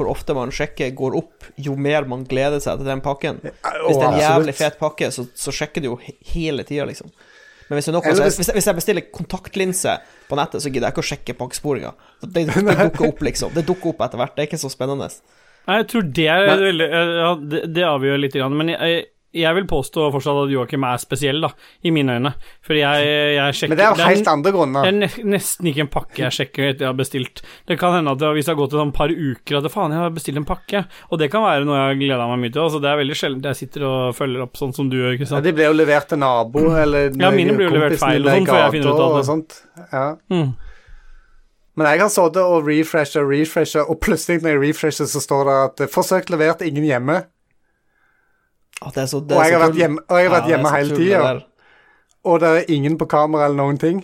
hvor 0.00 0.10
ofte 0.10 0.34
man 0.36 0.52
sjekker, 0.54 0.94
går 0.96 1.16
opp 1.18 1.50
jo 1.60 1.76
mer 1.76 2.08
man 2.08 2.24
gleder 2.28 2.62
seg 2.62 2.80
til 2.80 2.88
den 2.88 3.02
pakken. 3.04 3.42
Hvis 3.44 3.60
det 3.62 4.06
er 4.06 4.08
en 4.08 4.22
jævlig 4.22 4.56
fet 4.58 4.80
pakke, 4.80 5.10
så, 5.14 5.26
så 5.36 5.54
sjekker 5.54 5.84
du 5.84 5.92
jo 5.92 5.98
hele 6.32 6.64
tida, 6.66 6.88
liksom. 6.88 7.12
Men 7.70 7.78
hvis, 7.78 7.86
noe, 7.94 8.02
hvis, 8.02 8.48
hvis 8.50 8.66
jeg 8.66 8.76
bestiller 8.80 9.04
kontaktlinse 9.14 9.92
på 10.26 10.38
nettet, 10.38 10.64
så 10.64 10.72
gidder 10.72 10.88
jeg 10.88 10.96
ikke 10.96 11.04
å 11.04 11.10
sjekke 11.12 11.36
pakkesporinga. 11.38 11.92
Det, 12.24 12.48
det 12.50 12.74
dukker 12.80 13.12
opp, 13.12 13.22
liksom. 13.28 13.52
Det 13.54 13.62
dukker 13.68 13.92
opp 13.92 14.02
etter 14.08 14.18
hvert. 14.18 14.34
Det 14.34 14.42
er 14.42 14.50
ikke 14.50 14.62
så 14.64 14.72
spennende. 14.72 15.06
Nei, 15.68 15.76
Jeg 15.78 15.86
tror 15.92 16.08
det 16.18 16.26
er 16.32 16.48
veldig 16.50 16.88
ja, 16.90 17.30
det, 17.52 17.62
det 17.76 17.86
avgjør 17.86 18.22
litt, 18.24 18.38
men 18.56 18.72
jeg, 18.72 18.80
jeg 18.90 19.06
vil 19.54 19.66
påstå 19.70 20.08
fortsatt 20.10 20.38
at 20.42 20.50
Joakim 20.50 20.84
er 20.88 20.98
spesiell, 20.98 21.38
da, 21.44 21.52
i 21.86 21.92
mine 21.94 22.16
øyne. 22.18 22.32
Fordi 22.66 22.80
jeg, 22.82 23.10
jeg 23.36 23.58
sjekker 23.58 23.72
Men 23.72 23.78
det 23.78 23.84
er 23.86 24.02
er 24.02 24.14
helt 24.16 24.30
andre 24.32 24.52
grunner. 24.56 24.88
Det 24.88 25.10
er 25.10 25.28
nesten 25.30 25.70
ikke 25.70 25.84
en 25.84 25.92
pakke 25.92 26.24
jeg 26.24 26.34
sjekker 26.34 26.70
etter 26.72 26.86
jeg 26.86 26.90
har 26.90 26.96
bestilt. 26.98 27.42
Det 27.70 27.78
kan 27.78 27.94
hende 27.94 28.14
at 28.16 28.22
det, 28.22 28.32
hvis 28.34 28.48
det 28.48 28.54
har 28.54 28.58
gått 28.58 28.74
et 28.74 28.96
par 28.96 29.14
uker 29.14 29.60
at 29.60 29.70
faen, 29.70 29.94
jeg 29.94 30.02
har 30.02 30.16
bestilt 30.16 30.40
en 30.40 30.48
pakke, 30.48 30.82
og 31.10 31.22
det 31.22 31.30
kan 31.30 31.46
være 31.46 31.68
noe 31.68 31.78
jeg 31.78 31.92
har 31.92 32.00
gleda 32.02 32.26
meg 32.32 32.42
mye 32.42 32.54
til. 32.56 32.64
Altså, 32.64 32.82
det 32.82 32.90
er 32.90 33.00
veldig 33.04 33.18
sjelden 33.22 33.50
jeg 33.52 33.60
sitter 33.62 33.86
og 33.86 34.18
følger 34.18 34.46
opp 34.48 34.58
sånn 34.58 34.74
som 34.76 34.90
du 34.90 34.98
gjør. 34.98 35.18
Ja, 35.22 35.44
de 35.44 35.54
ble 35.54 35.70
jo 35.70 35.78
levert 35.78 36.10
til 36.10 36.22
nabo, 36.22 36.66
eller 36.74 37.14
Ja, 37.14 37.30
mine 37.34 37.54
blir 37.54 37.70
jo 37.70 37.76
levert 37.78 38.00
feil 38.02 38.26
og 38.26 38.34
sånn, 38.34 38.50
før 38.50 38.62
jeg 38.64 38.76
finner 38.78 38.90
ut 38.90 39.04
av 39.06 39.18
det. 39.18 39.24
Sånt. 39.30 39.60
Ja. 39.92 40.06
Mm. 40.32 40.50
Men 41.78 41.86
jeg 41.86 42.00
har 42.02 42.10
sittet 42.12 42.42
og 42.42 42.66
refresha 42.66 43.22
og 43.22 43.30
refresha, 43.30 43.84
og 43.86 44.00
plutselig 44.02 44.42
når 44.42 44.56
jeg 44.56 44.62
refresher, 44.66 45.06
så 45.08 45.22
står 45.22 45.44
det 45.46 45.58
at 45.64 45.90
'forsøk 45.94 46.32
levert, 46.34 46.66
ingen 46.66 46.84
hjemme'. 46.84 47.22
Det 48.80 49.02
er 49.02 49.06
så, 49.06 49.20
det 49.20 49.36
Og 49.36 49.42
jeg 49.44 49.52
så 49.52 49.58
har 49.58 49.66
vært 49.68 49.76
hjemme, 49.76 50.04
og 50.08 50.18
jeg 50.18 50.28
har 50.30 50.34
vært 50.36 50.48
Ja, 50.48 50.56
hjemme 50.56 50.70
hele 50.76 50.96
tida. 50.96 51.32
Og 52.24 52.40
det 52.40 52.48
er 52.48 52.70
ingen 52.74 52.96
på 53.00 53.06
kamera 53.08 53.44
eller 53.48 53.56
noen 53.60 53.78
ting. 53.80 54.00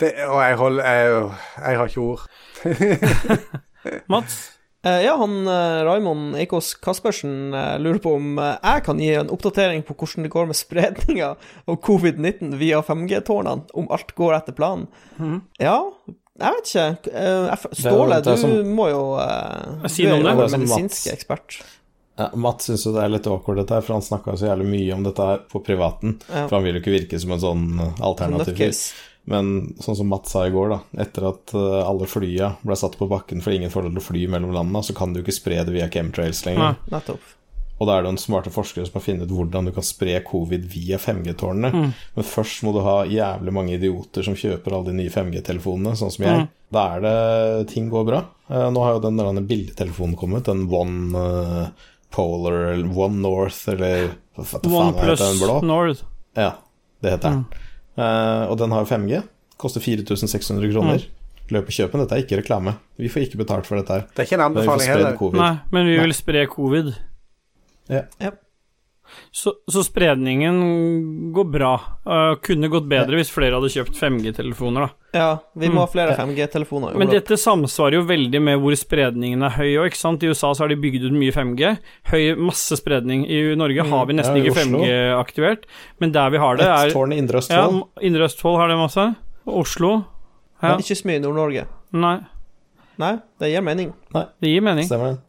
Det, 0.00 0.14
og 0.28 0.40
jeg 0.40 0.56
holder 0.56 0.84
jeg, 0.84 1.30
jeg 1.66 1.76
har 1.76 1.86
ikke 1.92 2.00
ord. 2.00 2.22
Mats? 4.12 4.38
Eh, 4.82 5.02
ja, 5.04 5.12
han 5.20 5.34
uh, 5.44 5.82
Raymond 5.84 6.36
Eikås 6.40 6.70
Kaspersen 6.80 7.52
eh, 7.52 7.74
lurer 7.84 7.98
på 8.00 8.14
om 8.16 8.38
eh, 8.40 8.54
jeg 8.64 8.84
kan 8.86 9.00
gi 9.02 9.10
en 9.20 9.28
oppdatering 9.34 9.82
på 9.84 9.92
hvordan 9.92 10.24
det 10.24 10.30
går 10.32 10.48
med 10.48 10.56
spredninga 10.56 11.28
av 11.68 11.76
covid-19 11.84 12.54
via 12.56 12.80
5G-tårnene, 12.86 13.68
om 13.76 13.90
alt 13.92 14.14
går 14.16 14.38
etter 14.38 14.56
planen. 14.56 14.86
Mhm. 15.18 15.42
Ja, 15.60 15.76
jeg 16.40 16.54
vet 16.56 16.70
ikke. 16.72 17.12
Eh, 17.12 17.50
jeg 17.50 17.76
Ståle, 17.82 18.22
det 18.24 18.32
er 18.32 18.40
du 18.40 18.40
som- 18.40 18.72
må 18.72 18.88
jo 18.88 19.02
uh, 19.20 19.84
Si 19.92 20.08
noe 20.08 20.16
om 20.16 20.24
Du 20.24 20.30
er 20.30 20.48
jo 20.48 20.64
Mats. 20.72 21.04
ekspert. 21.12 21.60
Ja, 22.20 22.26
Matt 22.36 22.66
syns 22.66 22.82
jo 22.84 22.92
det 22.92 23.00
er 23.00 23.12
litt 23.14 23.28
awkward, 23.30 23.62
dette 23.62 23.78
her, 23.78 23.84
for 23.86 23.96
han 23.96 24.04
snakka 24.04 24.34
så 24.36 24.50
jævlig 24.50 24.66
mye 24.68 24.96
om 24.96 25.04
dette 25.06 25.28
her 25.30 25.38
på 25.48 25.62
privaten. 25.64 26.18
Ja. 26.28 26.44
For 26.44 26.58
han 26.58 26.66
vil 26.66 26.76
jo 26.76 26.82
ikke 26.82 26.92
virke 26.98 27.20
som 27.22 27.32
en 27.32 27.40
sånn 27.40 27.64
uh, 27.80 28.02
alternativ 28.10 28.58
fyr. 28.58 28.76
Men 29.30 29.50
sånn 29.80 29.96
som 29.96 30.08
Matt 30.10 30.28
sa 30.28 30.42
i 30.48 30.52
går, 30.52 30.74
da, 30.74 30.78
etter 31.04 31.28
at 31.30 31.54
uh, 31.56 31.80
alle 31.80 32.08
flya 32.10 32.54
ble 32.60 32.76
satt 32.76 32.98
på 33.00 33.08
bakken 33.08 33.40
for 33.44 33.56
ingen 33.56 33.72
får 33.72 33.86
lov 33.86 33.94
til 33.94 34.02
å 34.02 34.06
fly 34.10 34.24
mellom 34.36 34.52
landene, 34.52 34.84
så 34.84 34.96
kan 34.96 35.14
du 35.14 35.22
ikke 35.22 35.36
spre 35.36 35.62
det 35.64 35.72
via 35.72 35.88
chemtrails 35.92 36.44
lenger. 36.44 36.76
Ja. 36.92 37.02
Og 37.80 37.88
da 37.88 37.94
er 37.94 38.02
det 38.04 38.10
noen 38.10 38.20
smarte 38.20 38.52
forskere 38.52 38.84
som 38.84 38.98
har 38.98 39.04
funnet 39.06 39.30
ut 39.30 39.32
hvordan 39.32 39.70
du 39.70 39.72
kan 39.72 39.86
spre 39.86 40.18
covid 40.26 40.66
via 40.68 40.98
5G-tårnene. 41.00 41.70
Mm. 41.72 41.92
Men 42.18 42.26
først 42.28 42.66
må 42.66 42.74
du 42.76 42.82
ha 42.84 42.98
jævlig 43.08 43.54
mange 43.56 43.78
idioter 43.78 44.26
som 44.26 44.36
kjøper 44.36 44.76
alle 44.76 44.90
de 44.90 44.98
nye 44.98 45.12
5G-telefonene, 45.14 45.96
sånn 45.96 46.12
som 46.12 46.26
jeg. 46.26 46.42
Mm. 46.42 46.50
Da 46.76 46.82
er 46.98 47.06
det 47.06 47.70
ting 47.72 47.88
går 47.92 48.04
bra. 48.10 48.20
Eh, 48.52 48.66
nå 48.74 48.84
har 48.84 48.98
jo 48.98 49.04
den 49.06 49.16
der 49.16 49.40
bildetelefonen 49.48 50.18
kommet, 50.20 50.50
den 50.50 50.66
One 50.68 51.24
Polar, 52.10 52.72
eller 52.72 52.98
One 52.98 53.20
North, 53.22 53.68
eller 53.70 54.10
hva 54.36 54.46
faen 54.46 54.72
One 54.72 54.96
heter 54.98 55.20
den 55.22 55.40
blå? 55.42 55.60
North. 55.66 56.04
Ja, 56.38 56.52
det 57.02 57.16
heter 57.16 57.30
den. 57.30 57.44
Mm. 57.44 58.02
Eh, 58.02 58.44
og 58.50 58.58
den 58.58 58.74
har 58.74 58.88
5G. 58.88 59.22
Koster 59.60 59.82
4600 59.84 60.72
kroner. 60.72 61.06
Løp 61.50 61.66
og 61.66 61.74
kjøp 61.74 61.92
den. 61.92 62.04
Dette 62.04 62.16
er 62.16 62.24
ikke 62.24 62.38
reklame. 62.40 62.76
Vi 63.00 63.10
får 63.10 63.26
ikke 63.26 63.40
betalt 63.42 63.66
for 63.68 63.80
dette 63.80 63.96
her. 63.96 64.04
Det 64.14 64.22
er 64.22 64.28
ikke 64.28 64.38
en 64.38 64.46
anbefaling 64.46 64.92
heller. 64.92 65.18
Nei, 65.36 65.54
men 65.74 65.90
vi 65.90 65.98
vil 66.00 66.14
spre 66.16 66.44
covid. 66.50 66.92
Ja. 67.90 68.04
Så, 69.32 69.52
så 69.70 69.82
spredningen 69.86 71.32
går 71.32 71.46
bra. 71.52 71.72
Uh, 72.06 72.34
kunne 72.42 72.68
gått 72.72 72.88
bedre 72.90 73.18
hvis 73.20 73.30
flere 73.32 73.58
hadde 73.58 73.70
kjøpt 73.72 73.98
5G-telefoner, 73.98 74.86
da. 74.88 74.90
Ja, 75.12 75.28
vi 75.58 75.66
må 75.68 75.72
Mm. 75.74 75.78
ha 75.82 75.86
flere 75.90 76.16
5G-telefoner. 76.16 76.94
Men 76.98 77.08
dette 77.10 77.36
samsvarer 77.38 77.98
jo 77.98 78.02
veldig 78.06 78.40
med 78.42 78.58
hvor 78.62 78.74
spredningen 78.78 79.42
er 79.46 79.50
høy 79.56 79.70
òg, 79.80 79.88
ikke 79.90 79.98
sant. 80.00 80.22
I 80.22 80.30
USA 80.30 80.52
så 80.54 80.64
har 80.64 80.68
de 80.68 80.76
bygd 80.76 81.04
ut 81.08 81.12
mye 81.16 81.32
5G. 81.34 81.72
Høy, 82.12 82.36
masse 82.38 82.76
spredning. 82.78 83.24
I 83.26 83.54
Norge 83.58 83.82
har 83.90 84.06
vi 84.06 84.14
nesten 84.18 84.36
Ja, 84.38 84.42
ikke 84.44 84.58
5G 84.60 84.90
aktivert, 85.18 85.64
men 86.00 86.12
der 86.12 86.30
vi 86.30 86.38
har 86.38 86.56
det, 86.56 86.66
Et 86.66 86.90
er 86.90 86.94
tårn 86.94 87.12
i 87.12 87.18
Indre 87.18 87.40
Ja, 87.48 87.66
Østfold. 87.66 87.82
Indre 88.02 88.24
Østfold 88.30 88.56
har 88.58 88.68
det 88.68 88.76
masse. 88.78 89.08
Oslo. 89.46 90.04
Ja. 90.62 90.76
Ikke 90.76 90.94
så 90.94 91.06
mye 91.08 91.16
i 91.16 91.24
Nord-Norge. 91.24 91.66
Nei, 91.92 92.18
Nei, 93.00 93.14
det 93.40 93.48
gir 93.50 93.62
mening. 93.64 93.92
det 94.12 94.28
gir 94.50 94.60
mening. 94.60 94.84
Stemmer 94.86 95.14
det? 95.14 95.20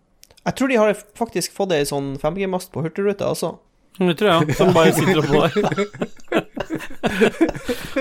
Jeg 0.46 0.56
tror 0.58 0.68
de 0.68 0.76
har 0.76 0.94
faktisk 1.16 1.54
fått 1.54 1.72
ei 1.72 1.84
sånn 1.86 2.18
5G-mast 2.20 2.72
på 2.74 2.82
Hurtigruta 2.84 3.30
også. 3.30 3.58
Det 3.98 4.16
tror 4.18 4.30
jeg. 4.32 4.56
Som 4.58 4.74
bare 4.74 4.94
sitter 4.96 5.20
oppå 5.20 5.42
der. 5.42 5.52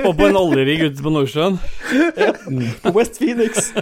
Og 0.07 0.12
på 0.17 0.27
en 0.29 0.39
oljerigg 0.39 0.85
ute 0.87 1.03
på 1.03 1.11
Nordsjøen. 1.12 1.59
På 2.85 2.93
West 2.97 3.19
Phoenix. 3.21 3.73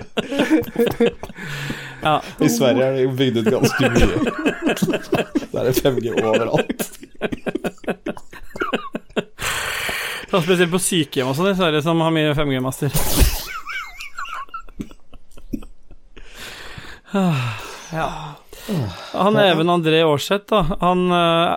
Ja. 2.03 2.17
I 2.41 2.49
Sverige 2.49 2.85
er 2.87 2.93
det 2.97 3.07
bygd 3.19 3.37
ut 3.43 3.51
ganske 3.53 3.91
mye. 3.93 4.07
Der 5.53 5.69
er 5.69 5.73
5G 5.77 6.15
overalt. 6.23 6.89
Så 10.29 10.43
spesielt 10.45 10.73
på 10.73 10.81
sykehjem 10.83 11.31
og 11.31 11.37
sånn 11.39 11.51
i 11.53 11.57
Sverige, 11.57 11.81
som 11.85 12.01
har 12.05 12.13
mye 12.15 12.35
5G-master. 12.37 12.93
Ja. 17.93 18.09
Han 19.15 19.39
Even 19.41 19.71
André 19.73 20.03
Aarseth, 20.05 20.45
da, 20.53 20.77
han 20.83 21.07
eh, 21.11 21.57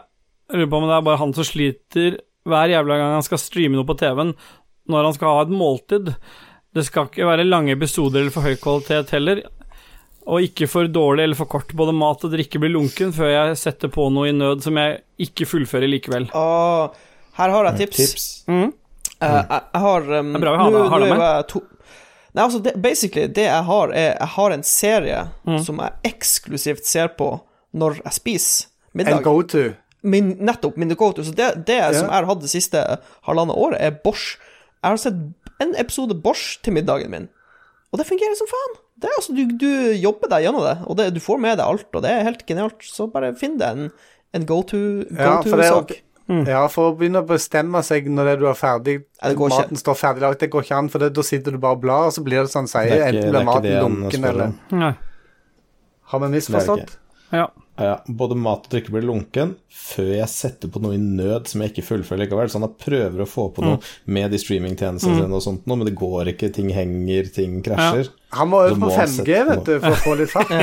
jeg 0.52 0.60
lurer 0.60 0.69
på 0.73 0.78
om 0.82 0.88
det 0.90 0.98
er 0.98 1.07
bare 1.07 1.18
han 1.22 1.34
som 1.38 1.48
sliter 1.48 2.19
hver 2.49 2.72
jævla 2.73 2.98
gang 2.98 3.14
han 3.15 3.23
skal 3.26 3.38
streame 3.41 3.78
noe 3.78 3.86
på 3.88 3.95
TV-en, 3.99 4.34
når 4.90 5.03
han 5.07 5.14
skal 5.18 5.36
ha 5.36 5.41
et 5.45 5.53
måltid. 5.53 6.14
Det 6.73 6.86
skal 6.88 7.07
ikke 7.10 7.28
være 7.28 7.45
lange 7.48 7.72
episoder 7.76 8.22
eller 8.23 8.32
for 8.34 8.41
høy 8.48 8.56
kvalitet 8.61 9.11
heller. 9.15 9.41
Og 10.32 10.44
ikke 10.45 10.68
for 10.69 10.88
dårlig 10.88 11.23
eller 11.26 11.36
for 11.40 11.49
kort. 11.49 11.73
Både 11.78 11.94
mat 11.98 12.23
og 12.28 12.32
drikke 12.34 12.60
blir 12.61 12.72
lunken 12.73 13.11
før 13.14 13.30
jeg 13.34 13.57
setter 13.61 13.90
på 13.94 14.07
noe 14.14 14.30
i 14.30 14.36
nød 14.36 14.61
som 14.64 14.78
jeg 14.78 15.02
ikke 15.26 15.48
fullfører 15.49 15.90
likevel. 15.90 16.28
Og 16.38 16.95
her 17.40 17.49
har 17.56 17.69
jeg 17.72 17.78
tips. 17.84 17.98
Tips. 17.98 18.28
Mm. 18.48 18.69
Eh, 19.22 19.36
jeg, 19.38 19.45
jeg 19.73 19.82
har 19.86 20.02
um, 20.19 20.32
Det 20.34 20.40
er 20.41 20.45
bra 20.45 20.52
vi 20.56 20.61
har 20.64 20.72
det- 20.72 20.90
har 20.91 20.99
det 21.06 21.10
med. 21.18 21.48
to 21.49 21.61
Nei, 22.34 22.44
altså, 22.45 22.60
det, 22.64 22.72
basically, 22.82 23.28
det 23.28 23.44
jeg 23.44 23.64
har, 23.68 23.90
er 23.91 24.14
Jeg 24.15 24.28
har 24.38 24.52
en 24.56 24.64
serie 24.64 25.23
Mm. 25.45 25.57
som 25.65 25.78
jeg 25.84 25.91
eksklusivt 26.14 26.86
ser 26.86 27.07
på 27.10 27.41
når 27.73 27.98
jeg 28.06 28.14
spiser 28.14 28.68
middag. 28.95 29.18
En 29.18 29.23
go-to. 29.23 29.73
Min, 30.03 30.32
nettopp 30.41 30.78
min 30.82 30.90
go-to. 30.98 31.23
Så 31.23 31.36
det, 31.36 31.65
det 31.68 31.76
Ja. 31.78 31.91
som 31.94 32.07
jeg 32.07 32.15
har 32.15 32.26
hatt 32.26 32.41
det 32.41 32.49
siste 32.49 32.82
halvannet 33.28 33.56
året, 33.56 33.78
er 33.82 33.91
Bosch. 34.03 34.38
Jeg 34.84 34.90
har 34.90 34.98
sett 34.98 35.14
en 35.61 35.76
episode 35.78 36.15
Bosch 36.23 36.60
til 36.64 36.73
middagen 36.73 37.11
min, 37.11 37.28
og 37.94 37.99
det 37.99 38.07
fungerer 38.07 38.36
som 38.40 38.48
faen. 38.49 38.80
det 39.02 39.10
er 39.10 39.18
altså, 39.18 39.34
du, 39.36 39.45
du 39.57 39.94
jobber 40.02 40.30
deg 40.30 40.44
gjennom 40.45 40.64
det, 40.65 40.78
og 40.88 40.98
det, 40.98 41.14
du 41.14 41.19
får 41.19 41.40
med 41.40 41.57
deg 41.57 41.65
alt, 41.68 41.88
og 41.94 42.02
det 42.02 42.10
er 42.11 42.23
helt 42.23 42.45
genialt. 42.48 42.82
Så 42.82 43.11
bare 43.11 43.34
finn 43.38 43.57
deg 43.57 43.69
en, 43.78 43.91
en 44.34 44.45
go 44.45 44.64
Ja, 44.64 45.41
for 45.41 45.57
det 45.57 45.69
to-sak. 45.69 45.91
jo- 45.91 46.07
Ja, 46.48 46.68
for 46.72 46.91
å 46.94 46.98
begynne 46.98 47.19
å 47.22 47.28
bestemme 47.28 47.82
seg 47.84 48.06
når 48.07 48.26
det 48.30 48.36
du 48.40 48.45
er 48.48 48.53
ferdig, 48.56 49.03
Ja, 49.22 49.34
maten 49.36 49.76
ikke. 49.76 49.82
står 49.84 49.95
ferdiglagt, 49.99 50.40
det 50.40 50.49
går 50.53 50.64
ikke 50.64 50.78
an, 50.78 50.90
for 50.90 50.99
det, 50.99 51.14
da 51.14 51.22
sitter 51.22 51.52
du 51.52 51.57
bare 51.57 51.73
og 51.76 51.82
blar, 51.82 52.06
og 52.07 52.14
så 52.14 52.23
blir 52.23 52.41
det 52.45 52.49
sånn 52.53 52.69
sier, 52.72 52.88
er 52.94 53.11
enten 53.11 53.32
blir 53.34 53.44
maten 53.44 53.82
lunken, 53.84 54.26
eller. 54.26 54.53
Nei. 54.72 54.94
Har 56.14 56.19
vi 56.19 56.28
misforstått? 56.38 56.95
Ja. 57.34 57.48
Ja, 57.80 58.03
både 58.06 58.35
mat 58.35 58.65
og 58.68 58.72
drikke 58.73 58.91
blir 58.93 59.06
lunken 59.07 59.56
før 59.72 60.10
jeg 60.14 60.27
setter 60.30 60.68
på 60.69 60.80
noe 60.84 60.93
i 60.98 60.99
nød 61.02 61.48
som 61.49 61.61
jeg 61.64 61.72
ikke 61.72 61.85
fullfører 61.88 62.19
likevel. 62.26 62.49
Så 62.52 62.60
han 62.61 62.73
prøver 62.77 63.22
å 63.23 63.27
få 63.30 63.48
på 63.56 63.61
noe 63.65 63.77
med 64.11 64.31
de 64.34 64.38
streamingtjenestene 64.41 65.15
sine 65.22 65.35
og 65.38 65.43
sånt, 65.45 65.64
men 65.69 65.85
det 65.88 65.95
går 65.98 66.26
ikke. 66.34 66.48
Ting 66.53 66.69
henger, 66.76 67.23
ting 67.34 67.52
krasjer. 67.65 68.06
Han 68.35 68.48
må 68.52 68.57
Du 68.69 68.76
på 68.84 68.89
5G, 68.91 69.31
vet 69.49 69.65
du, 69.68 69.73
for 69.80 69.91
å 69.91 70.02
få 70.03 70.11
litt 70.19 70.31
fart. 70.31 70.52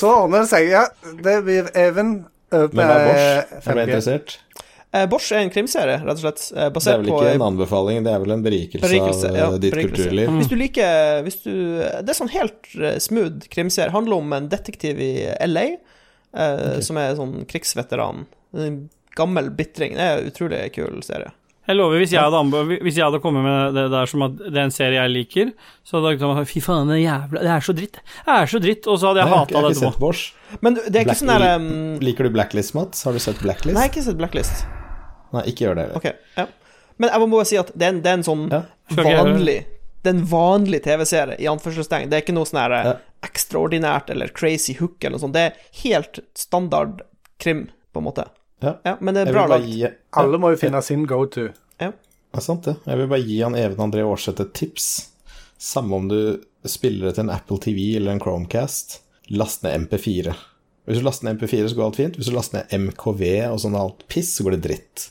Så 0.00 0.06
ordner 0.10 0.38
det 0.44 0.50
seg. 0.50 0.62
Ja, 0.70 0.84
det 1.24 1.36
blir 1.46 1.64
Even 1.78 2.08
Men 2.50 2.68
det 2.74 2.84
er 2.84 2.88
Bosch? 3.06 3.50
på 3.50 3.56
Jeg 3.70 3.74
ble 3.76 3.82
interessert. 3.88 4.28
Eh, 4.92 5.04
Bosch 5.06 5.30
er 5.30 5.44
en 5.44 5.50
krimserie, 5.54 6.00
rett 6.02 6.16
og 6.18 6.22
slett. 6.24 6.40
eh, 6.56 6.68
Det 6.74 6.82
er 6.90 6.98
vel 6.98 7.06
på 7.12 7.18
ikke 7.20 7.34
en 7.36 7.44
anbefaling, 7.46 8.02
det 8.02 8.10
er 8.12 8.18
vel 8.24 8.32
en 8.34 8.42
berikelse, 8.42 8.82
Berikelse, 8.82 9.28
av 9.30 9.36
ja, 9.38 9.46
eh, 9.52 9.58
ditt 9.62 9.72
berikelse. 9.76 10.08
kulturliv. 10.08 10.28
Hvis 10.40 10.48
du 10.50 10.56
liker 10.56 11.22
hvis 11.22 11.42
du, 11.44 11.52
Det 12.02 12.08
er 12.10 12.18
sånn 12.18 12.32
helt 12.34 12.72
smooth 13.00 13.46
krimserie. 13.48 13.92
Handler 13.94 14.16
om 14.16 14.32
en 14.32 14.48
detektiv 14.48 14.98
i 14.98 15.12
LA 15.46 15.66
eh, 16.34 16.80
som 16.82 16.96
er 16.98 17.14
sånn 17.14 17.44
krigsveteran. 17.46 18.26
En 18.54 18.88
gammel 19.14 19.50
bitring. 19.54 19.94
Det 19.94 20.00
er 20.08 20.18
en 20.24 20.30
utrolig 20.32 20.72
kul 20.74 21.02
serie. 21.06 21.30
Jeg 21.68 21.76
lover, 21.76 22.00
hvis 22.00 22.10
jeg, 22.10 22.18
hadde 22.18 22.34
anbe- 22.40 22.80
hvis 22.82 22.96
jeg 22.96 23.04
hadde 23.04 23.20
kommet 23.22 23.44
med 23.44 23.74
det 23.76 23.84
der 23.92 24.06
som 24.10 24.22
at 24.26 24.36
det 24.38 24.56
er 24.56 24.64
en 24.64 24.72
serie 24.74 24.98
jeg 25.04 25.10
liker, 25.12 25.52
så 25.86 26.00
hadde 26.00 26.16
jeg 26.16 26.18
sagt 26.24 26.50
fy 26.50 26.60
faen, 26.66 26.88
det 26.90 26.96
er 26.96 27.04
jævla 27.04 27.42
Det 27.46 27.52
er 27.54 27.60
så 27.62 27.74
dritt. 27.78 27.92
Det 28.26 28.34
er 28.34 28.46
så 28.50 28.58
dritt. 28.64 28.86
Og 28.90 28.98
så 28.98 29.06
hadde 29.12 29.22
jeg 29.22 29.28
hata 29.30 29.54
jeg 29.54 29.60
har 29.62 29.68
det 29.68 29.76
ikke 29.76 29.92
sett 29.92 30.00
Bosch. 30.02 30.34
Men 30.66 30.74
det 30.74 30.96
er 30.96 31.04
ikke 31.06 31.18
sånn 31.20 31.30
der 31.30 31.46
um, 31.60 31.98
Liker 32.02 32.26
du 32.26 32.30
Blacklist, 32.34 32.74
Mats? 32.74 33.04
Har 33.06 33.12
du 33.14 33.20
sett 33.22 33.38
Blacklist? 33.38 33.76
Nei, 33.76 33.86
jeg 33.86 33.92
har 33.92 33.94
ikke 33.94 34.06
sett 34.08 34.18
Blacklist. 34.18 34.66
Nei, 35.32 35.42
ikke 35.52 35.66
gjør 35.66 35.78
det. 35.78 35.84
Ok, 35.96 36.06
ja. 36.36 36.46
Men 37.00 37.10
jeg 37.12 37.20
må 37.22 37.28
bare 37.38 37.48
si 37.48 37.56
at 37.60 37.70
det 37.74 37.86
er 37.86 37.94
en, 37.94 38.00
det 38.04 38.10
er 38.10 38.18
en 38.18 38.26
sånn 38.26 38.48
Ja. 38.52 38.62
Vanlig 38.98 39.60
Det 40.02 40.10
er 40.10 40.16
en 40.16 40.26
vanlig 40.26 40.82
TV-serie, 40.82 41.36
i 41.40 41.46
anførselstegn. 41.50 42.08
Det 42.10 42.16
er 42.18 42.22
ikke 42.24 42.34
noe 42.34 42.48
sånn 42.48 42.60
her 42.62 42.74
Ja. 42.84 42.94
ekstraordinært 43.22 44.10
eller 44.10 44.28
crazy 44.28 44.74
hook 44.74 45.04
eller 45.04 45.18
noe 45.18 45.24
sånt. 45.26 45.34
Det 45.36 45.42
er 45.46 45.56
helt 45.82 46.20
standard 46.34 47.02
krim, 47.38 47.68
på 47.92 48.00
en 48.00 48.04
måte. 48.08 48.24
Ja. 48.62 48.96
men 49.00 49.14
det 49.14 49.28
er 49.28 49.32
bra 49.32 49.46
lagt. 49.46 49.64
gi 49.64 49.88
Alle 50.12 50.38
må 50.38 50.50
jo 50.52 50.56
finne 50.60 50.82
sin 50.82 51.06
go-to. 51.06 51.48
Det 52.30 52.38
er 52.38 52.44
sant, 52.44 52.62
det. 52.62 52.76
Jeg 52.86 52.96
vil 52.96 53.08
bare 53.10 53.26
gi 53.26 53.40
han 53.42 53.56
Even 53.58 53.90
André 53.90 54.04
Aarseth 54.06 54.40
et 54.40 54.52
tips. 54.54 55.08
Samme 55.58 55.96
om 55.96 56.06
du 56.08 56.40
spiller 56.64 57.08
det 57.08 57.16
til 57.16 57.24
en 57.24 57.30
Apple 57.34 57.58
TV 57.58 57.96
eller 57.96 58.12
en 58.12 58.20
Chromecast, 58.20 59.00
last 59.30 59.64
ned 59.64 59.88
MP4. 59.88 60.34
Hvis 60.86 60.98
du 61.00 61.04
laster 61.04 61.26
ned 61.26 61.40
MP4, 61.40 61.68
så 61.68 61.74
går 61.76 61.84
alt 61.88 61.96
fint. 61.98 62.16
Hvis 62.16 62.30
du 62.30 62.34
laster 62.36 62.60
ned 62.62 62.70
MKV 62.86 63.22
og 63.50 63.58
sånn 63.62 63.76
alt 63.78 64.06
piss, 64.10 64.30
så 64.36 64.46
går 64.46 64.56
det 64.56 64.62
dritt. 64.68 65.10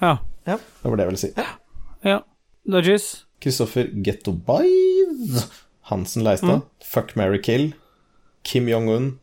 Ja. 0.00 0.16
Det 0.46 0.58
var 0.82 0.96
det 0.96 1.06
jeg 1.06 1.12
ville 1.12 1.22
si. 1.22 1.32
ja. 2.06 2.18
Dodges. 2.66 3.26
Kristoffer 3.42 3.88
Gettobaid 4.02 5.42
Hansen 5.86 6.24
Leistad. 6.26 6.60
Fuck, 6.82 7.14
marry, 7.16 7.38
kill. 7.42 7.74
Kim 8.42 8.68
Jong-un. 8.68 9.18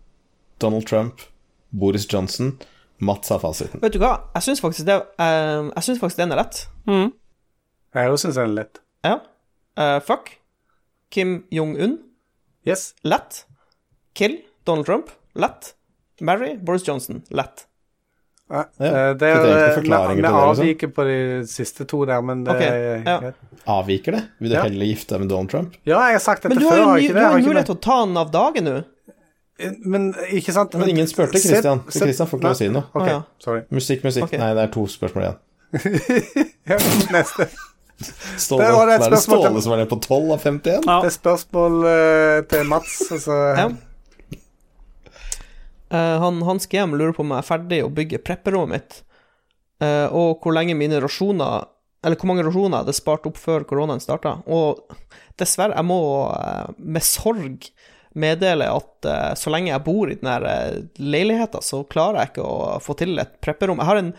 Donald 0.59 0.87
Trump. 0.87 1.21
Boris 1.69 2.05
Johnson. 2.13 2.57
Mats 2.97 3.29
har 3.29 3.39
fasiten. 3.39 3.81
Vet 3.83 3.95
du 3.95 3.99
hva, 3.99 4.13
jeg 4.37 4.45
syns 4.45 4.61
faktisk, 4.63 4.85
det, 4.87 4.95
uh, 5.19 5.67
jeg 5.73 5.83
synes 5.83 5.99
faktisk 5.99 6.21
den 6.21 6.31
er 6.31 6.39
lett. 6.39 6.61
Mm. 6.87 7.09
Jeg 7.97 8.13
òg 8.13 8.21
syns 8.21 8.39
den 8.39 8.53
er 8.53 8.55
lett. 8.61 8.79
Ja. 9.03 9.17
Uh, 9.75 9.99
fuck. 10.05 10.31
Kim 11.11 11.41
Jong-un. 11.51 11.97
Yes. 12.67 12.93
Lett. 13.03 13.43
Kill. 14.15 14.39
Donald 14.67 14.87
Trump. 14.87 15.11
Lett. 15.35 15.73
Mary. 16.21 16.55
Boris 16.55 16.87
Johnson. 16.87 17.25
Lett. 17.29 17.67
Ja, 18.53 18.63
Ja, 18.77 18.85
eh, 18.85 19.13
det 19.17 19.19
du 19.19 19.25
er, 19.25 19.39
trenger 19.41 19.57
ikke 19.57 19.67
vi, 19.67 19.75
forklaringer 19.81 20.15
til 20.15 20.23
det, 20.23 20.31
liksom? 20.31 20.63
avviker 20.63 20.91
på 20.93 21.05
de 21.09 21.17
siste 21.49 21.85
to 21.89 22.03
der, 22.05 22.21
men 22.21 22.43
det 22.45 22.53
Ok, 22.53 22.61
er 22.61 23.03
ja. 23.07 23.31
Avviker 23.73 24.17
det? 24.19 24.23
Vil 24.39 24.51
du 24.51 24.55
Ja. 24.55 24.63
heller 24.67 24.85
gifte 24.91 25.15
deg 25.15 25.23
med 25.23 25.29
Donald 25.33 25.49
Trump? 25.49 25.77
Ja, 25.89 26.03
jeg 26.11 26.19
har 26.19 26.23
sagt 26.27 26.43
dette 26.43 26.53
Men 26.53 26.61
du 26.61 26.69
før, 26.69 26.77
har 26.77 26.99
du 26.99 27.13
har 27.17 27.31
jo 27.31 27.37
jeg 27.39 27.47
mulighet 27.47 27.65
til 27.71 27.75
å 27.79 27.81
ta 27.81 27.97
den 28.05 28.17
av 28.21 28.31
dagen 28.35 28.63
nå. 28.69 28.75
Men 29.85 30.07
ikke 30.33 30.51
sant 30.53 30.73
Men 30.73 30.89
ingen 30.89 31.07
spurte 31.07 31.39
Christian. 31.39 31.81
Så 31.87 32.01
Christian 32.03 32.27
får 32.27 32.39
ikke 32.39 32.47
lov 32.49 32.55
å 32.55 32.61
si 32.61 32.69
noe. 32.73 32.83
Okay, 32.93 33.19
sorry. 33.39 33.61
Musikk, 33.71 34.03
musikk. 34.03 34.23
Okay. 34.29 34.39
Nei, 34.41 34.53
det 34.57 34.63
er 34.67 34.71
to 34.73 34.85
spørsmål 34.89 35.27
igjen. 35.27 35.39
Neste. 37.13 37.47
Ståle, 38.37 38.65
Det 38.65 38.71
var 38.73 38.87
det 38.89 38.93
et 38.97 39.03
det 39.05 39.17
er 39.17 39.21
Ståle 39.21 39.61
som 39.61 39.73
er 39.75 39.77
nede 39.83 39.89
på 39.91 39.99
12 40.01 40.31
av 40.33 40.41
51? 40.43 40.87
Ja. 40.89 40.95
Det 41.03 41.09
er 41.11 41.15
spørsmål 41.15 41.75
eh, 41.87 42.39
til 42.51 42.63
Mats. 42.67 42.95
Altså, 43.13 43.37
Eh, 45.93 46.19
han, 46.19 46.41
Hans 46.41 46.67
GM 46.67 46.95
lurer 46.97 47.13
på 47.13 47.21
om 47.21 47.33
jeg 47.35 47.43
er 47.43 47.47
ferdig 47.47 47.81
å 47.85 47.91
bygge 47.93 48.21
prepperommet 48.25 48.73
mitt, 48.73 48.99
uh, 49.83 50.07
og 50.15 50.41
hvor 50.41 50.55
lenge 50.55 50.77
mine 50.79 51.01
rasjoner 51.03 51.69
Eller 52.03 52.19
hvor 52.19 52.29
mange 52.29 52.43
rasjoner 52.45 52.77
jeg 52.77 52.83
hadde 52.83 52.95
spart 52.97 53.27
opp 53.29 53.37
før 53.39 53.63
koronaen 53.63 54.01
starta. 54.03 54.33
Og 54.51 54.81
dessverre, 55.39 55.77
jeg 55.77 55.87
må 55.87 55.99
uh, 56.33 56.71
med 56.77 57.05
sorg 57.05 57.69
meddele 58.13 58.67
at 58.69 59.07
så 59.39 59.49
lenge 59.49 59.71
jeg 59.71 59.81
bor 59.85 60.11
i 60.11 60.17
den 60.19 60.27
her 60.29 60.43
uh, 60.43 60.81
leiligheta, 60.99 61.61
så 61.63 61.79
klarer 61.87 62.19
jeg 62.19 62.33
ikke 62.33 62.43
å 62.49 62.81
få 62.83 62.97
til 62.99 63.15
et 63.23 63.37
prepperom. 63.41 63.79
Jeg 63.79 63.89
har, 63.89 64.01
en, 64.01 64.11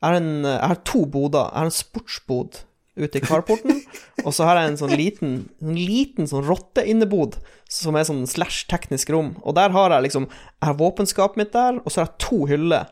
jeg 0.00 0.04
har, 0.08 0.18
en, 0.18 0.32
jeg 0.48 0.72
har 0.72 0.82
to 0.90 1.04
boder. 1.06 1.46
Jeg 1.46 1.60
har 1.60 1.70
en 1.70 1.78
sportsbod 1.78 2.60
ute 2.98 3.20
i 3.20 3.24
carporten, 3.24 3.80
og 4.24 4.32
så 4.34 4.46
har 4.48 4.58
jeg 4.60 4.72
en 4.72 4.78
sånn 4.80 4.94
liten, 4.98 5.34
en 5.62 5.76
liten 5.78 6.28
sånn 6.30 6.46
rotteinnebod 6.46 7.38
som 7.70 7.96
er 7.98 8.06
sånn 8.08 8.24
slash 8.28 8.66
teknisk 8.70 9.12
rom. 9.14 9.34
Og 9.44 9.54
der 9.58 9.70
har 9.74 9.94
jeg 9.94 10.08
liksom 10.08 10.28
Jeg 10.28 10.66
har 10.66 10.78
våpenskapet 10.80 11.40
mitt 11.40 11.52
der, 11.52 11.78
og 11.84 11.90
så 11.92 12.02
har 12.02 12.10
jeg 12.10 12.18
to 12.26 12.40
hyller 12.50 12.88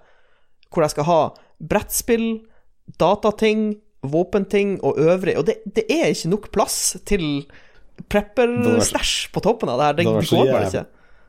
hvor 0.70 0.82
jeg 0.84 0.92
skal 0.96 1.06
ha 1.08 1.20
brettspill, 1.62 2.26
datating, 3.00 3.76
våpenting 4.04 4.76
og 4.84 4.98
øvrig. 5.00 5.36
Og 5.38 5.46
det, 5.48 5.60
det 5.64 5.86
er 5.90 6.10
ikke 6.12 6.32
nok 6.34 6.50
plass 6.52 6.96
til 7.08 7.46
prepper-stæsj 8.12 9.30
på 9.32 9.42
toppen 9.44 9.70
av 9.72 9.80
det 9.80 9.86
her. 9.88 9.96
Det, 9.96 10.04
Det 10.04 10.20
det 10.20 10.30
går 10.30 10.52
bare 10.52 10.68
ikke. 10.68 10.84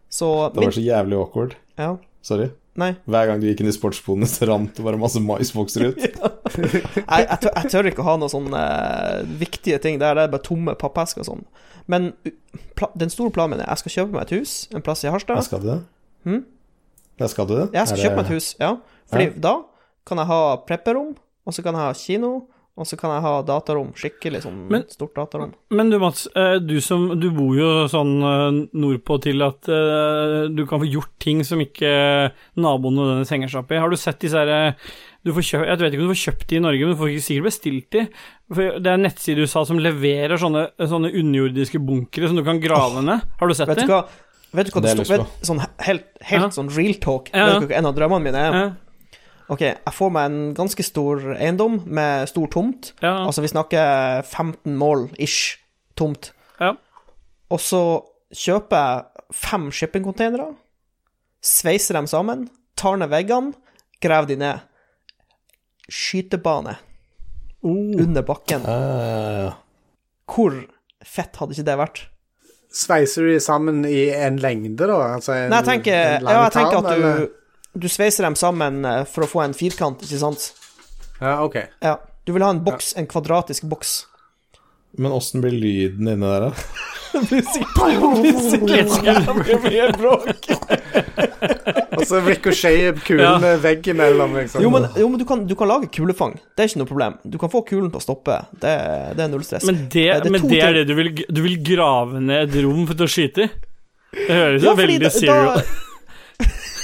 Så 0.09 0.27
Det 0.53 0.59
min, 0.59 0.67
var 0.69 0.75
så 0.77 0.85
jævlig 0.85 1.17
awkward. 1.19 1.55
Ja. 1.77 1.89
Sorry. 2.21 2.49
Nei. 2.77 2.91
Hver 3.09 3.25
gang 3.31 3.39
du 3.41 3.47
gikk 3.49 3.63
inn 3.63 3.71
i 3.71 3.75
sportsboden, 3.75 4.27
så 4.29 4.45
rant 4.49 4.75
det 4.77 4.83
bare 4.85 4.99
masse 5.01 5.21
maisbokser 5.23 5.87
ut. 5.89 6.03
Jeg, 6.57 7.23
jeg, 7.27 7.37
tør, 7.43 7.51
jeg 7.53 7.69
tør 7.71 7.87
ikke 7.89 8.01
å 8.01 8.05
ha 8.07 8.13
noen 8.21 8.31
sånne 8.31 8.59
eh, 8.63 9.25
viktige 9.41 9.77
ting 9.83 9.97
der. 10.01 10.15
Det 10.17 10.23
er 10.27 10.31
bare 10.33 10.45
tomme 10.45 10.73
pappesker 10.79 11.21
og 11.21 11.27
sånn. 11.27 11.43
Men 11.91 12.07
den 12.97 13.11
store 13.13 13.33
planen 13.35 13.55
min 13.55 13.63
er 13.63 13.69
jeg 13.73 13.81
skal 13.83 13.93
kjøpe 13.95 14.15
meg 14.15 14.25
et 14.27 14.33
hus 14.39 14.53
en 14.75 14.83
plass 14.85 15.03
i 15.05 15.11
Harstad. 15.11 15.37
Harstad. 15.39 15.49
skal 15.49 15.63
du 15.63 15.67
det? 15.69 15.77
Hmm? 16.27 16.41
Jeg 17.21 17.33
skal 17.33 17.49
du 17.49 17.53
det? 17.57 17.67
Jeg 17.75 17.89
skal 17.89 17.99
det... 17.99 18.05
kjøpe 18.05 18.19
meg 18.21 18.25
et 18.29 18.33
hus, 18.37 18.49
ja. 18.61 18.71
Fordi 19.11 19.27
Ja. 19.29 19.35
da 19.47 19.53
kan 20.07 20.21
jeg 20.23 20.29
ha 20.31 20.39
prepperom, 20.67 21.13
og 21.47 21.55
så 21.55 21.63
kan 21.65 21.77
jeg 21.77 21.83
ha 21.83 21.93
kino, 21.99 22.31
og 22.77 22.85
så 22.85 22.97
kan 22.99 23.09
jeg 23.15 23.23
ha 23.25 23.31
datarom. 23.43 23.89
Skikkelig 23.97 24.43
sånn 24.45 24.67
Men- 24.69 24.85
stort 24.93 25.15
datarom. 25.17 25.53
Men 25.71 25.89
du 25.89 25.97
Mats, 25.99 26.27
eh, 26.35 26.59
du 26.59 26.79
som 26.79 27.19
Du 27.19 27.29
bor 27.31 27.55
jo 27.57 27.87
sånn 27.89 28.13
eh, 28.21 28.67
nordpå 28.77 29.17
til 29.23 29.41
at 29.41 29.67
eh, 29.67 30.47
du 30.53 30.65
kan 30.69 30.79
få 30.79 30.85
gjort 30.91 31.09
ting 31.19 31.43
som 31.43 31.59
ikke 31.59 32.31
naboen 32.55 32.95
nødvendigvis 32.95 33.33
henger 33.33 33.49
seg 33.49 33.63
opp 33.63 33.71
i. 33.71 33.79
Har 33.81 33.89
du 33.89 33.97
sett 33.97 34.19
disse 34.19 34.37
her 34.37 34.75
du 35.25 35.33
får 35.33 35.43
kjøpt, 35.43 35.67
Jeg 35.67 35.79
vet 35.79 35.93
ikke 35.93 36.01
om 36.03 36.07
du 36.07 36.13
får 36.13 36.23
kjøpt 36.23 36.47
de 36.47 36.55
i 36.55 36.59
Norge, 36.63 36.85
men 36.85 36.93
du 36.95 36.99
får 37.01 37.09
ikke 37.11 37.25
sikkert 37.25 37.47
bestilt 37.49 37.89
de. 37.91 38.03
For 38.53 38.79
det 38.79 38.87
er 38.87 38.93
en 38.95 39.03
nettside 39.03 39.37
i 39.41 39.41
USA 39.43 39.65
som 39.67 39.77
leverer 39.81 40.37
sånne, 40.39 40.61
sånne 40.79 41.11
underjordiske 41.11 41.81
bunkere 41.83 42.29
som 42.29 42.37
du 42.37 42.43
kan 42.47 42.61
grave 42.63 43.01
ned. 43.03 43.25
Har 43.41 43.47
du 43.47 43.53
sett 43.57 43.67
Vet 43.67 43.81
de? 43.81 43.87
du 43.89 43.91
hva, 43.91 44.05
vet 44.55 44.69
du 44.69 44.71
hva 44.71 44.81
Det 44.85 44.93
det, 44.95 45.07
står 45.09 45.25
Sånn 45.43 45.59
helt, 45.83 46.05
helt 46.21 46.43
Ja. 46.43 46.47
sånn 46.55 46.69
real 46.77 46.93
talk. 47.03 47.27
Ja, 47.33 47.39
ja. 47.39 47.59
Vet 47.59 47.67
du 47.67 47.73
hva 47.73 47.77
en 47.81 47.85
av 47.89 47.95
drømmene 47.97 48.23
mine 48.23 48.35
er? 48.45 48.75
Ok, 49.49 49.61
jeg 49.61 49.93
får 49.95 50.09
meg 50.11 50.25
en 50.31 50.53
ganske 50.57 50.83
stor 50.83 51.21
eiendom 51.37 51.77
med 51.87 52.27
stor 52.27 52.47
tomt. 52.51 52.93
ja, 53.01 53.13
Altså, 53.25 53.41
vi 53.41 53.47
snakker 53.47 54.21
15 54.27 54.75
mål 54.77 55.09
ish 55.19 55.57
tomt. 55.95 56.31
ja. 56.59 56.73
Og 57.49 57.59
så 57.63 57.79
kjøper 58.35 58.75
jeg 58.75 59.03
fem 59.33 59.69
shippingcontainere, 59.71 60.49
sveiser 61.41 61.93
dem 61.95 62.07
sammen, 62.11 62.49
tar 62.75 62.97
ned 62.99 63.07
veggene, 63.09 63.53
graver 64.03 64.27
de 64.27 64.35
ned. 64.35 64.59
Skytebane 65.89 66.75
Oh. 67.63 67.95
under 68.03 68.21
bakken. 68.21 68.61
Ja. 68.67 69.53
Hvor 70.29 70.53
fett 71.03 71.35
hadde 71.39 71.55
ikke 71.55 71.65
det 71.65 71.77
vært? 71.79 72.01
Sveiser 72.71 73.25
de 73.31 73.39
sammen 73.41 73.85
i 73.87 74.09
en 74.13 74.37
lengde, 74.43 74.85
da? 74.87 74.97
Altså 75.15 75.33
en, 75.33 75.49
Nei, 75.49 75.61
jeg 75.63 75.65
tenker, 75.71 75.95
en 76.19 76.27
ja, 76.27 76.43
jeg 76.43 76.53
tenker 76.53 76.77
at 76.77 76.85
at 76.85 76.97
eller? 76.97 77.27
Du, 77.79 77.87
sveiser 77.91 78.23
dem 78.27 78.35
sammen 78.39 78.83
eh, 78.85 79.03
for 79.09 79.25
å 79.25 79.29
få 79.31 79.43
en 79.45 79.53
firkant, 79.57 80.01
ikke 80.05 80.19
sant? 80.21 80.51
Ja, 81.21 81.39
ok. 81.45 81.57
Ja. 81.83 81.97
Du 82.27 82.33
vil 82.35 82.43
ha 82.43 82.49
en 82.51 82.63
boks, 82.65 82.93
en 82.99 83.07
kvadratisk 83.07 83.63
boks. 83.71 83.95
Men 84.97 85.11
åssen 85.13 85.41
blir 85.43 85.53
lyden 85.53 86.07
inni 86.09 86.25
der, 86.27 86.49
da? 86.49 86.51
Det 87.17 87.21
blir 87.31 87.45
sikkert, 87.49 88.91
jævlig 89.07 89.55
mye 89.63 89.85
bråk. 89.97 90.49
Og 91.97 92.03
Så 92.05 92.19
ricochet 92.25 92.99
kulen 93.07 93.23
Ja. 93.45 93.55
veggimellom, 93.63 94.35
liksom. 94.37 94.61
Jo, 94.61 94.69
men, 94.73 94.85
jo, 94.99 95.07
men 95.09 95.19
du, 95.21 95.25
kan, 95.25 95.45
du 95.49 95.55
kan 95.57 95.69
lage 95.71 95.89
kulefang. 95.95 96.35
Det 96.55 96.65
er 96.65 96.69
ikke 96.69 96.81
noe 96.83 96.89
problem. 96.91 97.15
Du 97.25 97.37
kan 97.41 97.49
få 97.53 97.63
kulen 97.65 97.89
til 97.93 98.01
å 98.01 98.03
stoppe. 98.03 98.37
Det, 98.61 98.73
det 99.17 99.23
er 99.25 99.31
null 99.31 99.45
stress. 99.47 99.65
Men 99.65 99.87
det, 99.89 100.05
Eh, 100.11 100.19
det 100.21 100.29
er 100.29 100.35
men 100.35 100.45
det 100.51 100.61
er 100.63 100.77
det 100.77 100.83
du 100.89 100.93
vil 100.99 101.09
Du 101.25 101.41
vil 101.45 101.57
grave 101.65 102.21
ned 102.21 102.51
et 102.51 102.59
rom 102.67 102.83
for 102.91 103.07
å 103.07 103.09
skyte 103.09 103.47
i? 103.47 103.49
Det 104.17 104.27
høres 104.37 104.63
jo 104.63 104.69
Ja, 104.69 104.75
veldig 104.77 104.99
da- 105.01 105.55
ut. 105.57 105.75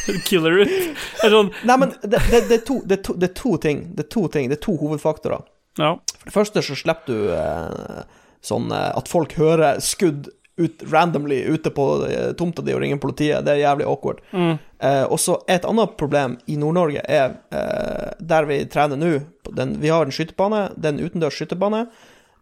killer 0.27 0.59
ut. 0.63 0.73
Sånn 1.21 1.51
Nei, 1.67 1.77
men 1.81 1.93
det, 2.01 2.19
det, 2.29 2.43
det, 2.49 2.59
er 2.61 2.65
to, 2.67 2.81
det, 2.85 2.99
er 2.99 3.03
to, 3.07 3.15
det 3.19 3.29
er 3.31 3.35
to 3.39 3.55
ting. 3.63 3.83
Det 3.95 4.05
er 4.07 4.11
to 4.17 4.27
ting, 4.33 4.49
det 4.51 4.59
er 4.59 4.63
to 4.65 4.75
hovedfaktorer. 4.81 5.43
Ja. 5.79 5.95
For 6.21 6.29
det 6.29 6.35
første 6.37 6.61
så 6.65 6.75
slipper 6.77 7.09
du 7.09 7.33
eh, 7.33 8.05
sånn 8.45 8.71
eh, 8.75 8.89
at 8.99 9.07
folk 9.09 9.33
hører 9.39 9.79
skudd 9.83 10.29
ut 10.61 10.83
randomly 10.91 11.39
ute 11.49 11.71
på 11.73 11.85
eh, 12.05 12.27
tomta 12.37 12.61
di 12.61 12.75
og 12.75 12.83
ringer 12.83 12.99
politiet. 13.01 13.41
Det 13.47 13.55
er 13.55 13.63
jævlig 13.63 13.87
awkward. 13.89 14.19
Mm. 14.37 14.51
Eh, 14.85 15.03
og 15.07 15.17
så 15.23 15.39
et 15.49 15.65
annet 15.65 15.95
problem 15.97 16.35
i 16.45 16.59
Nord-Norge 16.61 17.01
er 17.09 17.37
eh, 17.55 18.11
der 18.21 18.45
vi 18.51 18.59
trener 18.69 18.99
nå. 19.01 19.13
den- 19.49 19.79
Vi 19.81 19.89
har 19.89 20.05
en 20.05 20.13
skytebane, 20.13 20.67
det 20.77 20.91
er 20.91 20.93
en 20.97 21.05
utendørs 21.07 21.39
skytebane. 21.41 21.87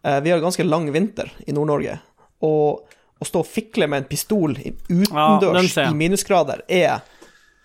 Eh, 0.04 0.18
vi 0.26 0.34
har 0.34 0.42
ganske 0.44 0.66
lang 0.68 0.90
vinter 0.92 1.32
i 1.46 1.54
Nord-Norge. 1.56 1.96
Og 2.44 2.82
å 3.22 3.24
stå 3.24 3.40
og 3.44 3.48
fikle 3.48 3.86
med 3.88 4.02
en 4.02 4.08
pistol 4.10 4.58
utendørs 4.90 5.76
ja, 5.78 5.88
i 5.88 5.94
minusgrader 5.96 6.64
er 6.68 7.00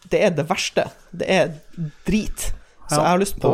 Det 0.10 0.22
er 0.24 0.36
det 0.38 0.46
verste. 0.50 0.88
Det 1.12 1.28
er 1.30 1.54
drit. 2.08 2.52
Så 2.88 3.02
jeg 3.02 3.10
har 3.12 3.20
lyst 3.20 3.40
på 3.44 3.52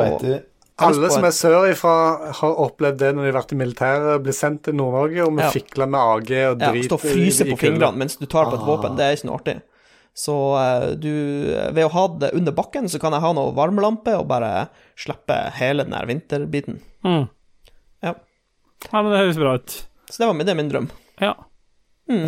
Alle 0.83 1.09
som 1.13 1.25
er 1.25 1.33
sørifra, 1.35 1.95
har 2.39 2.55
opplevd 2.63 2.97
det 3.01 3.11
når 3.13 3.27
de 3.27 3.31
har 3.31 3.35
vært 3.41 3.51
i 3.53 3.57
militæret, 3.59 4.23
blir 4.25 4.33
sendt 4.35 4.63
til 4.65 4.75
Nord-Norge, 4.75 5.27
og 5.27 5.35
vi 5.37 5.43
Ja. 5.43 5.51
fikler 5.53 5.89
med 5.89 5.99
AG 5.99 6.31
og 6.49 6.59
Ja, 6.59 6.71
drit 6.71 6.87
stå 6.89 6.97
og 6.97 7.03
fryse 7.03 7.45
på 7.45 7.57
fingrene 7.61 7.97
mens 7.97 8.17
du 8.17 8.25
tar 8.25 8.49
på 8.49 8.57
et 8.57 8.65
våpen, 8.65 8.97
det 8.97 9.05
er 9.05 9.15
ikke 9.15 9.29
noe 9.29 9.37
artig. 9.37 9.61
Så 10.13 10.33
eh, 10.61 10.95
du 10.95 11.09
Ved 11.73 11.85
å 11.85 11.91
ha 11.93 12.07
det 12.21 12.33
under 12.33 12.51
bakken, 12.51 12.89
så 12.89 12.99
kan 13.01 13.13
jeg 13.13 13.21
ha 13.21 13.33
noe 13.33 13.53
varmelampe 13.53 14.13
og 14.17 14.27
bare 14.29 14.67
slippe 14.97 15.37
hele 15.57 15.85
den 15.85 15.93
her 15.93 16.05
vinterbiten. 16.05 16.81
Mm. 17.03 17.29
Ja. 18.03 18.13
ja, 18.91 19.01
men 19.01 19.11
det 19.11 19.21
høres 19.23 19.37
bra 19.41 19.55
ut. 19.55 19.85
Så 20.09 20.17
det 20.21 20.27
var 20.27 20.33
min, 20.37 20.45
det 20.45 20.53
er 20.53 20.59
min 20.59 20.69
drøm. 20.69 20.89
Ja. 21.21 21.33
Mm. 22.09 22.27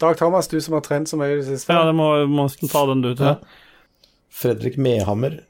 Dag 0.00 0.18
Thomas, 0.18 0.48
du 0.48 0.60
som 0.60 0.76
har 0.76 0.84
trent 0.84 1.08
så 1.08 1.16
mye 1.16 1.32
i 1.32 1.38
det 1.40 1.46
siste. 1.46 1.72
ja, 1.72 1.84
det 1.88 1.94
må, 1.96 2.10
må 2.28 2.48
ta 2.48 2.82
den 2.90 3.04
du 3.04 3.14
til. 3.16 3.36
Fredrik 4.36 4.76
Mehammer. 4.76 5.40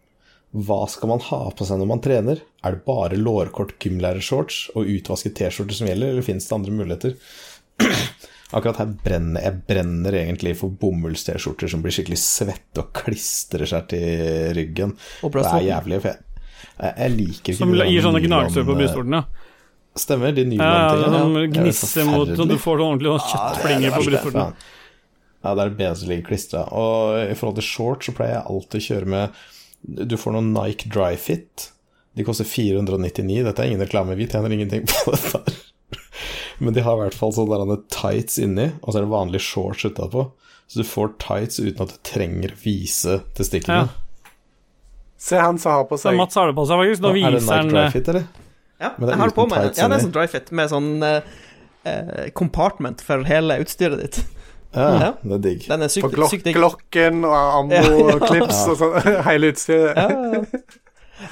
Hva 0.56 0.86
skal 0.88 1.10
man 1.10 1.20
ha 1.26 1.40
på 1.52 1.66
seg 1.68 1.80
når 1.80 1.88
man 1.90 2.00
trener? 2.04 2.40
Er 2.64 2.76
det 2.76 2.86
bare 2.86 3.18
lårkort 3.18 3.74
gymlærershorts 3.82 4.70
og 4.78 4.88
utvasket 4.88 5.34
T-skjorte 5.36 5.76
som 5.76 5.90
gjelder, 5.90 6.14
eller 6.14 6.24
finnes 6.24 6.46
det 6.46 6.54
andre 6.56 6.76
muligheter? 6.78 7.16
Akkurat 8.56 8.78
her 8.78 8.92
brenner 9.02 9.42
jeg 9.42 9.58
brenner 9.66 10.16
egentlig 10.22 10.54
for 10.60 10.72
bomulls-T-skjorter 10.80 11.72
som 11.72 11.82
blir 11.84 11.92
skikkelig 11.96 12.20
svette 12.22 12.84
og 12.84 12.94
klistrer 12.94 13.66
seg 13.68 13.90
til 13.90 14.54
ryggen. 14.56 14.94
Det 15.26 15.42
er 15.42 15.66
jævlig, 15.66 16.00
for 16.06 16.14
jeg, 16.14 16.94
jeg, 16.94 17.12
liker 17.16 17.52
ikke 17.52 17.58
Som 17.58 17.74
gir 17.74 18.06
sånne 18.06 18.22
gnagsår 18.22 18.68
på 18.70 18.78
brystvortene? 18.78 19.24
ja. 19.26 19.45
Stemmer, 19.96 20.32
de 20.36 20.42
Ja, 20.42 20.46
nylon-tingene. 20.50 21.20
Ja, 21.20 21.26
Det 21.26 21.42
er 21.42 21.52
gnisser 21.62 22.04
mot 22.08 22.28
og 22.28 22.48
du 22.50 22.56
får 22.60 22.80
sånn 22.80 22.86
ordentlig 22.86 23.12
sånn 23.14 23.30
kjøttflinger 23.32 23.90
på 23.94 24.00
verste. 24.02 24.10
brystvorten. 24.10 24.54
Ja, 25.46 25.54
det 25.54 25.62
er 25.62 25.68
det 25.70 25.78
bedre 25.78 25.96
som 25.96 26.08
ligger 26.10 26.26
klistra. 26.28 26.64
Og 26.72 27.30
i 27.30 27.34
forhold 27.38 27.56
til 27.60 27.64
shorts 27.68 28.06
så 28.10 28.14
pleier 28.16 28.34
jeg 28.40 28.46
alltid 28.50 28.80
å 28.80 28.86
kjøre 28.88 29.06
med 29.06 30.06
Du 30.10 30.16
får 30.18 30.32
noen 30.34 30.52
Nike 30.52 30.88
Dry 30.90 31.14
Fit. 31.16 31.70
De 32.16 32.24
koster 32.24 32.44
499. 32.48 33.44
Dette 33.44 33.62
er 33.62 33.68
ingen 33.70 33.84
reklame, 33.84 34.16
vi 34.16 34.26
tjener 34.26 34.50
ingenting 34.50 34.86
på 34.90 35.12
dette. 35.12 35.38
her. 35.38 36.00
Men 36.58 36.72
de 36.74 36.80
har 36.80 36.96
i 36.96 37.02
hvert 37.04 37.14
fall 37.14 37.32
sånne 37.36 37.76
tights 37.92 38.38
inni, 38.40 38.70
og 38.82 38.88
så 38.92 38.98
er 38.98 39.04
det 39.04 39.12
vanlige 39.12 39.44
shorts 39.44 39.84
utapå. 39.84 40.30
Så 40.66 40.80
du 40.80 40.88
får 40.88 41.12
tights 41.22 41.60
uten 41.60 41.84
at 41.84 41.92
du 41.92 41.98
trenger 42.02 42.54
å 42.56 42.58
vise 42.64 43.20
testiklene. 43.36 43.86
Ja. 43.86 44.32
Se 45.16 45.38
han 45.38 45.58
som 45.58 45.72
har 45.72 45.84
på 45.88 45.96
Så 46.00 46.10
seg 46.10 46.16
Mats 46.18 46.34
har 46.34 46.48
det 46.50 46.56
på 46.56 46.64
seg, 46.66 46.80
faktisk. 46.80 47.02
Nå 47.04 47.12
er 47.14 47.36
det 47.36 47.42
Nike 47.44 47.70
Dry 47.70 47.84
Fit, 47.94 48.08
eller? 48.12 48.26
Ja, 48.80 48.90
det 48.98 49.08
jeg 49.08 49.18
har 49.18 49.28
det 49.30 49.34
på 49.34 49.46
meg. 49.48 49.70
Ja, 49.76 49.88
det 49.88 49.96
er 49.96 50.02
sånn 50.04 50.12
dryfit 50.12 50.50
med 50.52 50.68
sånn 50.70 50.88
eh, 51.02 51.20
eh, 51.88 52.30
compartment 52.36 53.00
for 53.00 53.22
hele 53.24 53.56
utstyret 53.62 54.00
ditt. 54.02 54.18
Ja, 54.76 54.88
Ja. 55.06 55.12
det 55.22 55.32
er 55.38 55.44
digg. 55.46 55.62
Den 55.68 55.82
er 55.82 55.88
på 55.88 55.94
sykt, 55.94 56.14
glok 56.14 56.30
sykt 56.34 56.44
digg. 56.44 56.56
Glokken 56.58 57.22
og 57.24 57.70
Ja, 57.72 57.80
ja. 57.80 57.92
ammo-klips 57.92 58.58
og 58.68 58.76
sånn. 58.82 58.98
Hele 59.30 59.52
utstyret. 59.54 59.96
Ja, 59.96 60.08
ja, 60.10 60.42
ja. 60.42 60.64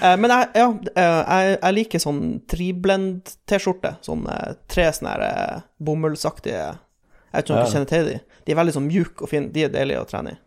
Eh, 0.00 0.14
Men 0.16 0.30
jeg, 0.32 0.48
ja, 0.56 0.68
eh, 0.96 1.18
jeg, 1.28 1.58
jeg 1.60 1.74
liker 1.76 2.00
sånn 2.00 2.22
triblend-T-skjorte. 2.48 3.96
Sånn 4.04 4.24
eh, 4.32 4.54
tre 4.72 4.86
sånne 4.96 5.12
her, 5.12 5.24
eh, 5.28 5.60
bomullsaktige 5.84 6.62
Jeg 6.62 7.34
vet 7.34 7.44
ikke 7.44 7.52
om 7.52 7.58
dere 7.58 7.66
Ja. 7.66 7.72
kjenner 7.74 7.90
til 7.90 8.08
de. 8.08 8.16
De 8.46 8.52
er 8.52 8.58
veldig 8.62 8.74
sånn 8.76 8.88
mjuke 8.88 9.22
og 9.26 9.28
fine. 9.28 9.50
De 9.52 9.64
er 9.66 9.72
deilige 9.74 10.00
å 10.00 10.08
trene 10.08 10.32
i. 10.32 10.38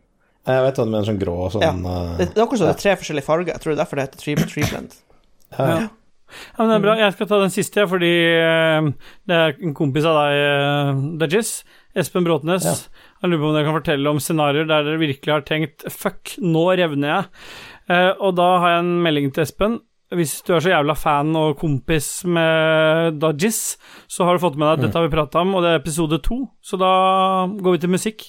Jeg 0.48 0.62
vet 0.64 0.78
hva 0.80 0.84
du 0.86 0.90
mener, 0.90 1.04
sånn 1.06 1.20
grå 1.20 1.34
og 1.44 1.54
Ja. 1.62 1.70
sånn 1.72 1.84
eh, 1.86 2.16
Det, 2.18 2.26
det 2.34 2.38
er 2.40 2.46
akkurat 2.46 2.58
som 2.58 2.66
det 2.66 2.74
er 2.76 2.82
tre 2.82 2.96
forskjellige 2.96 3.28
farger. 3.28 3.52
Jeg 3.54 3.60
tror 3.62 3.70
det 3.70 3.78
er 3.78 3.84
derfor 3.84 3.96
det 3.96 4.04
heter 4.08 4.22
tri- 4.24 4.50
triblend. 4.54 4.98
ja. 5.58 5.88
Ja, 6.28 6.62
men 6.62 6.70
det 6.70 6.76
er 6.78 6.84
bra. 6.86 6.94
Jeg 7.00 7.16
skal 7.16 7.30
ta 7.30 7.40
den 7.42 7.54
siste, 7.54 7.84
fordi 7.90 8.12
eh, 8.36 8.88
det 9.28 9.38
er 9.38 9.58
en 9.64 9.74
kompis 9.76 10.06
av 10.08 10.18
deg, 10.20 11.02
Dajis, 11.22 11.52
Espen 11.98 12.26
Bråtnes. 12.26 12.66
Ja. 12.68 12.76
Jeg 13.22 13.32
lurer 13.32 13.42
på 13.42 13.50
om 13.50 13.56
dere 13.56 13.66
kan 13.66 13.78
fortelle 13.80 14.12
om 14.12 14.22
scenarioer 14.22 14.68
der 14.68 14.86
dere 14.86 15.00
virkelig 15.00 15.34
har 15.34 15.44
tenkt 15.48 15.86
'fuck, 15.88 16.36
nå 16.38 16.64
revner 16.78 17.08
jeg'. 17.14 17.28
Eh, 17.88 18.12
og 18.20 18.36
da 18.36 18.48
har 18.60 18.74
jeg 18.76 18.84
en 18.84 19.02
melding 19.02 19.32
til 19.32 19.42
Espen. 19.46 19.80
Hvis 20.14 20.38
du 20.46 20.54
er 20.56 20.64
så 20.64 20.72
jævla 20.72 20.94
fan 20.96 21.34
og 21.36 21.58
kompis 21.60 22.24
med 22.24 23.20
Dajis, 23.20 23.76
så 24.08 24.24
har 24.24 24.36
du 24.36 24.44
fått 24.44 24.56
med 24.56 24.68
deg 24.68 24.72
at 24.72 24.86
dette 24.86 24.96
har 24.96 25.08
vi 25.08 25.16
prata 25.16 25.42
om, 25.44 25.54
og 25.54 25.62
det 25.64 25.74
er 25.74 25.82
episode 25.82 26.22
to. 26.24 26.46
Så 26.64 26.80
da 26.80 27.46
går 27.60 27.76
vi 27.76 27.78
til 27.84 27.92
musikk. 27.92 28.24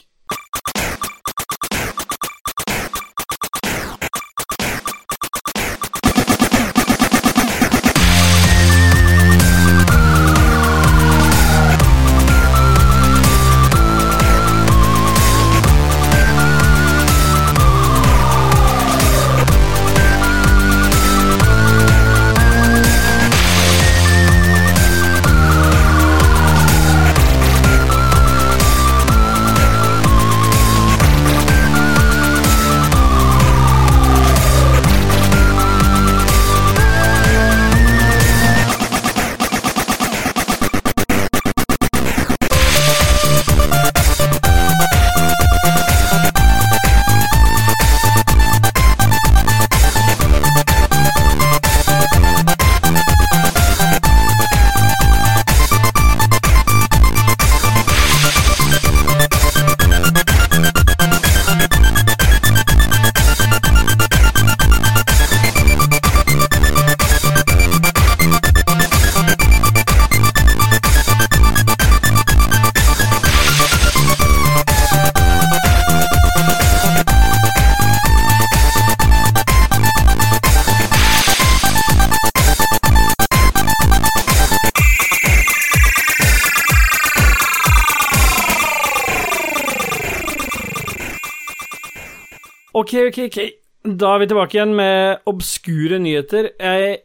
Ok, 93.10 93.18
ok, 93.26 93.38
ok. 93.40 93.56
Da 94.00 94.14
er 94.14 94.22
vi 94.22 94.28
tilbake 94.30 94.58
igjen 94.58 94.74
med 94.78 95.30
obskure 95.30 95.98
nyheter. 96.04 96.52
Jeg, 96.62 96.98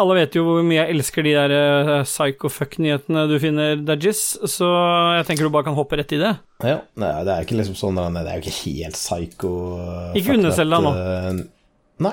alle 0.00 0.16
vet 0.18 0.34
jo 0.34 0.42
hvor 0.46 0.64
mye 0.66 0.80
jeg 0.80 0.96
elsker 0.96 1.26
de 1.26 1.34
der 1.36 1.54
uh, 1.54 1.90
psycho-fuck-nyhetene 2.08 3.26
du 3.30 3.36
finner, 3.42 3.76
Dajis, 3.78 4.22
så 4.50 4.70
jeg 5.18 5.28
tenker 5.28 5.46
du 5.46 5.52
bare 5.54 5.68
kan 5.68 5.76
hoppe 5.76 6.00
rett 6.00 6.16
i 6.16 6.20
det. 6.22 6.32
Ja, 6.66 6.80
nei, 6.98 7.12
det 7.28 7.34
er 7.34 7.46
ikke 7.46 7.58
liksom 7.60 7.76
sånn 7.78 8.00
Det 8.00 8.22
er 8.24 8.40
jo 8.40 8.46
ikke 8.46 8.54
helt 8.62 8.96
psycho 8.96 9.50
uh, 9.76 10.14
Ikke 10.16 10.38
underselg 10.38 10.72
deg 10.72 10.86
that, 10.86 11.34
uh, 11.36 11.42
Nei. 12.06 12.12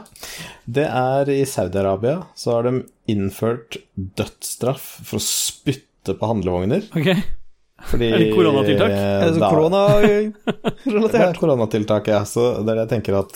Det 0.77 0.85
er 0.87 1.31
i 1.31 1.41
Saudi-Arabia 1.47 2.19
så 2.39 2.57
har 2.57 2.67
de 2.67 2.83
innført 3.11 3.79
dødsstraff 3.95 4.83
for 5.07 5.19
å 5.19 5.23
spytte 5.25 6.15
på 6.19 6.29
handlevogner. 6.29 6.85
Ok? 6.95 7.09
Fordi 7.89 8.07
Er 8.13 8.21
det 8.23 8.29
koronatiltak? 8.35 8.93
Er 8.95 9.25
det 9.27 9.33
så 9.35 9.49
koronarelatert? 9.49 11.11
Det 11.13 11.21
er 11.21 11.39
koronatiltak, 11.39 12.07
ja. 12.13 12.21
Så 12.25 12.45
det 12.63 12.71
er 12.71 12.79
det 12.79 12.85
jeg 12.85 12.91
tenker 12.97 13.17
at 13.19 13.33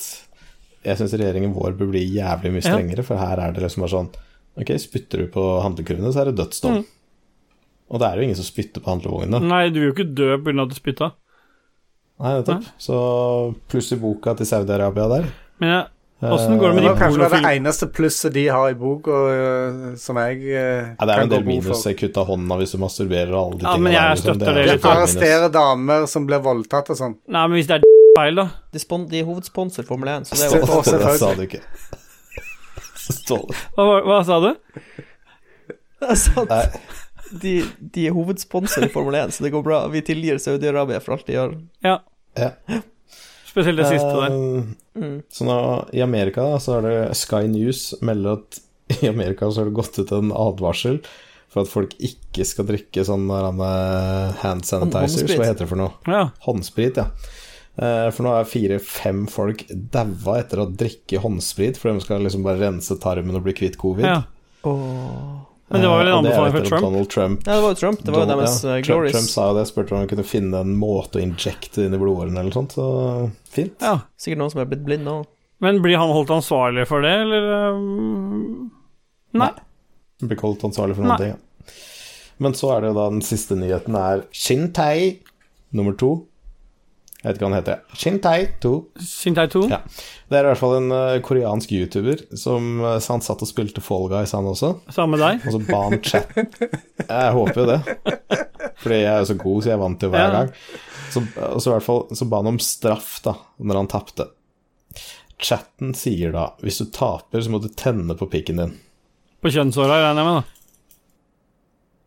Jeg 0.87 0.99
syns 1.01 1.13
regjeringen 1.19 1.53
vår 1.55 1.75
bør 1.79 1.89
bli 1.91 2.03
jævlig 2.15 2.51
mye 2.55 2.63
Ja. 2.63 2.71
strengere, 2.75 3.03
for 3.03 3.19
her 3.19 3.41
er 3.43 3.51
det 3.55 3.63
liksom 3.65 3.83
bare 3.85 3.93
sånn 3.95 4.09
Ok, 4.57 4.71
spytter 4.81 5.21
du 5.21 5.27
på 5.29 5.43
handlekurvene, 5.61 6.09
så 6.13 6.23
er 6.23 6.31
det 6.31 6.39
dødsdom. 6.39 6.79
Mm. 6.79 6.85
Og 7.93 7.99
det 8.01 8.07
er 8.07 8.15
jo 8.17 8.23
ingen 8.25 8.39
som 8.39 8.47
spytter 8.47 8.81
på 8.81 8.89
handlevognene. 8.89 9.39
Nei, 9.45 9.67
du 9.69 9.77
vil 9.79 9.91
jo 9.91 9.93
ikke 9.93 10.07
dø 10.17 10.31
pga. 10.41 10.63
at 10.63 10.71
du 10.71 10.75
spytta. 10.75 11.11
Nei, 12.17 12.31
nettopp. 12.39 12.65
Så 12.81 12.97
pluss 13.69 13.91
i 13.93 13.99
boka 14.01 14.33
til 14.39 14.49
Saudi-Arabia 14.49 15.05
der. 15.11 15.27
Men 15.61 15.69
ja, 15.69 15.83
åssen 16.21 16.57
går 16.57 16.67
det 16.67 16.75
Det 16.75 16.75
med 16.75 16.83
de 16.83 16.89
var 16.89 16.95
kanskje 16.97 17.17
det 17.19 17.29
polofilmene? 17.29 17.55
eneste 17.57 17.87
plusset 17.93 18.33
de 18.33 18.47
har 18.47 18.69
i 18.69 18.73
boka, 18.73 19.11
øh, 19.11 19.97
som 20.01 20.17
jeg 20.17 20.37
øh, 20.41 20.87
Ja, 20.99 21.05
det 21.05 21.13
er 21.17 21.21
en 21.21 21.29
del 21.29 21.45
minus. 21.45 21.83
Jeg 21.85 21.97
kutta 21.99 22.23
hånda 22.25 22.57
hvis 22.57 22.71
du 22.73 22.77
masturberer 22.81 23.33
og 23.37 23.43
alle 23.51 23.59
de 23.59 23.65
Ja, 23.67 23.73
tingene 23.75 23.83
men 23.83 23.93
jeg 23.93 24.15
liksom. 24.15 24.33
støtter 24.33 24.49
er 24.49 24.53
det 24.57 24.65
jo 24.65 24.71
litt. 24.73 24.81
klart. 24.81 24.97
Arrestere 24.97 25.51
damer 25.53 26.05
som 26.09 26.25
blir 26.25 26.41
voldtatt 26.41 26.89
og 26.89 26.97
sånn. 26.97 27.15
Nei, 27.27 27.43
men 27.47 27.57
hvis 27.59 27.67
det 27.69 27.77
er 27.77 27.85
feil, 28.17 28.35
da 28.41 28.47
De, 28.73 28.79
de 29.13 29.19
er 29.21 29.25
hovedsponsor 29.29 29.85
Formel 29.85 30.09
1, 30.15 30.25
så 30.31 30.35
det 30.35 30.47
er 30.47 30.57
jo 30.57 30.81
Det 30.81 31.17
sa 31.21 31.33
du 31.37 31.41
ikke. 31.45 31.61
Ståle. 33.07 33.53
Hva, 33.77 34.01
hva 34.03 34.23
sa 34.25 34.39
du? 34.43 34.49
Jeg 36.01 36.17
sa 36.17 36.43
at 36.49 36.79
de, 37.41 37.53
de 37.93 38.07
er 38.07 38.13
hovedsponsor 38.15 38.85
i 38.87 38.89
Formel 38.93 39.15
1, 39.21 39.33
så 39.37 39.43
det 39.45 39.51
går 39.53 39.63
bra. 39.65 39.83
Vi 39.93 40.01
tilgir 40.01 40.37
Saudi-Arabia 40.41 40.99
for 41.03 41.13
alt 41.17 41.27
de 41.27 41.33
gjør. 41.37 41.55
Ja. 41.85 41.99
Ja. 42.37 42.51
Spesielt 43.57 43.81
det 43.81 43.89
siste 43.89 44.13
der. 44.21 44.35
Eh, 44.37 44.75
Mm. 44.97 45.19
Så 45.29 45.45
nå, 45.45 45.55
i 45.93 45.99
Amerika 46.01 46.41
da, 46.41 46.55
så 46.57 46.79
er 46.79 46.85
det 46.87 47.15
Sky 47.19 47.43
News 47.45 47.91
melder 48.01 48.39
at 48.39 48.55
i 49.03 49.09
Amerika 49.11 49.45
så 49.51 49.59
har 49.61 49.67
det 49.69 49.75
gått 49.77 49.99
ut 50.01 50.11
en 50.15 50.31
advarsel 50.33 50.97
for 51.53 51.61
at 51.61 51.69
folk 51.69 51.91
ikke 52.01 52.41
skal 52.49 52.65
drikke 52.65 53.03
sånn 53.05 53.27
eh, 53.29 54.31
hand 54.41 54.65
sanitizers. 54.65 55.35
Hva 55.37 55.51
heter 55.51 55.67
det 55.67 55.69
for 55.69 55.77
noe? 55.83 55.93
Ja. 56.09 56.23
Håndsprit, 56.47 56.97
ja. 56.97 57.05
Eh, 57.77 58.07
For 58.09 58.25
nå 58.25 58.33
er 58.39 58.49
fire-fem 58.49 59.27
folk 59.29 59.67
daua 59.69 60.39
etter 60.41 60.63
å 60.63 60.69
drikke 60.73 61.21
håndsprit, 61.21 61.77
for 61.77 61.93
de 61.93 62.01
skal 62.01 62.25
liksom 62.25 62.41
bare 62.47 62.57
rense 62.65 62.97
tarmen 62.97 63.37
og 63.37 63.45
bli 63.45 63.53
kvitt 63.53 63.77
covid. 63.77 64.05
ja. 64.09 64.23
Oh. 64.65 65.43
Men 65.69 65.81
det 65.83 65.89
var 65.91 65.99
vel 65.99 66.07
en 66.07 66.13
Eh, 66.13 66.21
det 66.23 66.29
anbefaling 66.31 66.53
fra 66.55 66.65
Trump? 66.65 66.81
Donald 66.87 67.09
Trump 67.11 67.41
Ja, 67.45 67.53
det 67.53 67.61
var 67.61 67.69
jo 67.69 67.75
Trump. 67.75 67.99
Det 68.03 68.11
var 68.11 68.19
jo 68.21 68.25
Donald- 68.25 68.39
deres 68.47 68.63
ja, 68.63 68.69
Trump, 68.71 68.85
glories. 68.87 69.11
Trump 69.13 69.29
sa 69.29 69.47
jo 69.51 69.57
det, 69.59 69.65
spurte 69.69 69.91
om 69.93 69.97
han 70.01 70.07
kunne 70.07 70.23
finne 70.25 70.61
en 70.63 70.73
måte 70.79 71.19
å 71.19 71.21
injekte 71.21 71.85
inn 71.85 71.93
i 71.93 71.99
blodårene 72.01 72.39
eller 72.39 72.49
noe 72.49 72.55
sånt, 72.55 72.71
så 72.73 73.29
fint. 73.57 73.75
ja. 73.83 73.97
Sikkert 74.21 74.41
noen 74.43 74.53
som 74.53 74.61
er 74.63 74.69
blitt 74.71 74.85
blind 74.87 75.05
nå. 75.07 75.17
Men 75.65 75.79
blir 75.81 75.97
han 75.97 76.11
holdt 76.13 76.29
ansvarlig 76.35 76.85
for 76.89 77.01
det, 77.05 77.11
eller 77.25 77.47
um... 77.73 78.71
Nei. 79.37 79.49
Blir 80.21 80.37
ikke 80.37 80.47
holdt 80.51 80.65
ansvarlig 80.69 80.97
for 80.97 81.05
Nei. 81.07 81.09
noen 81.09 81.23
ting. 81.25 81.35
Ja. 81.35 81.75
Men 82.45 82.53
så 82.53 82.69
er 82.75 82.83
det 82.85 82.91
jo 82.91 82.97
da 82.99 83.07
den 83.09 83.23
siste 83.25 83.55
nyheten 83.57 83.95
er 83.97 84.21
Shintai 84.37 85.17
nummer 85.73 85.95
to. 85.97 86.11
Jeg 87.17 87.31
vet 87.31 87.39
ikke 87.39 87.47
hva 87.47 87.49
han 87.49 87.57
heter. 87.57 87.79
Shintai 87.97 88.35
2. 88.63 88.69
Shintai 89.03 89.47
2? 89.51 89.63
Ja. 89.71 89.79
Det 90.29 90.37
er 90.37 90.45
i 90.45 90.49
hvert 90.51 90.59
fall 90.61 90.75
en 90.77 90.91
uh, 90.93 91.15
koreansk 91.25 91.73
YouTuber 91.73 92.21
som 92.37 92.67
uh, 92.85 92.91
så 93.01 93.15
han 93.17 93.23
satt 93.25 93.41
og 93.43 93.49
spilte 93.49 93.81
Fall 93.83 94.05
Guys, 94.13 94.35
han 94.37 94.45
også. 94.47 94.69
Samme 94.93 95.17
deg? 95.19 95.41
Og 95.49 95.55
så 95.57 95.61
ba 95.65 95.79
han 95.89 95.97
chat 96.05 96.37
Jeg 96.37 97.33
håper 97.39 97.57
jo 97.63 97.65
det. 97.73 97.79
Fordi 98.83 98.99
jeg 99.01 99.09
er 99.15 99.17
jo 99.25 99.29
så 99.31 99.37
god, 99.41 99.57
så 99.65 99.73
jeg 99.73 99.81
vant 99.81 100.05
jo 100.05 100.11
hver 100.13 100.23
Ja. 100.27 100.29
gang. 100.37 100.53
Så, 101.13 101.23
så 101.59 101.69
i 101.69 101.73
hvert 101.75 101.85
fall 101.85 102.03
så 102.17 102.25
ba 102.29 102.41
han 102.41 102.51
om 102.55 102.59
straff, 102.63 103.17
da, 103.25 103.35
når 103.59 103.81
han 103.81 103.89
tapte. 103.91 104.27
Chatten 105.37 105.93
sier 105.97 106.31
da 106.33 106.47
hvis 106.65 106.79
du 106.81 106.87
taper, 106.93 107.41
så 107.45 107.51
må 107.53 107.59
du 107.61 107.69
tenne 107.77 108.15
på 108.17 108.27
pikken 108.31 108.61
din. 108.61 108.75
På 109.43 109.51
kjønnshåra, 109.53 109.99
regner 110.01 110.23
jeg 110.23 110.27
med, 110.27 110.37
da. 110.39 110.53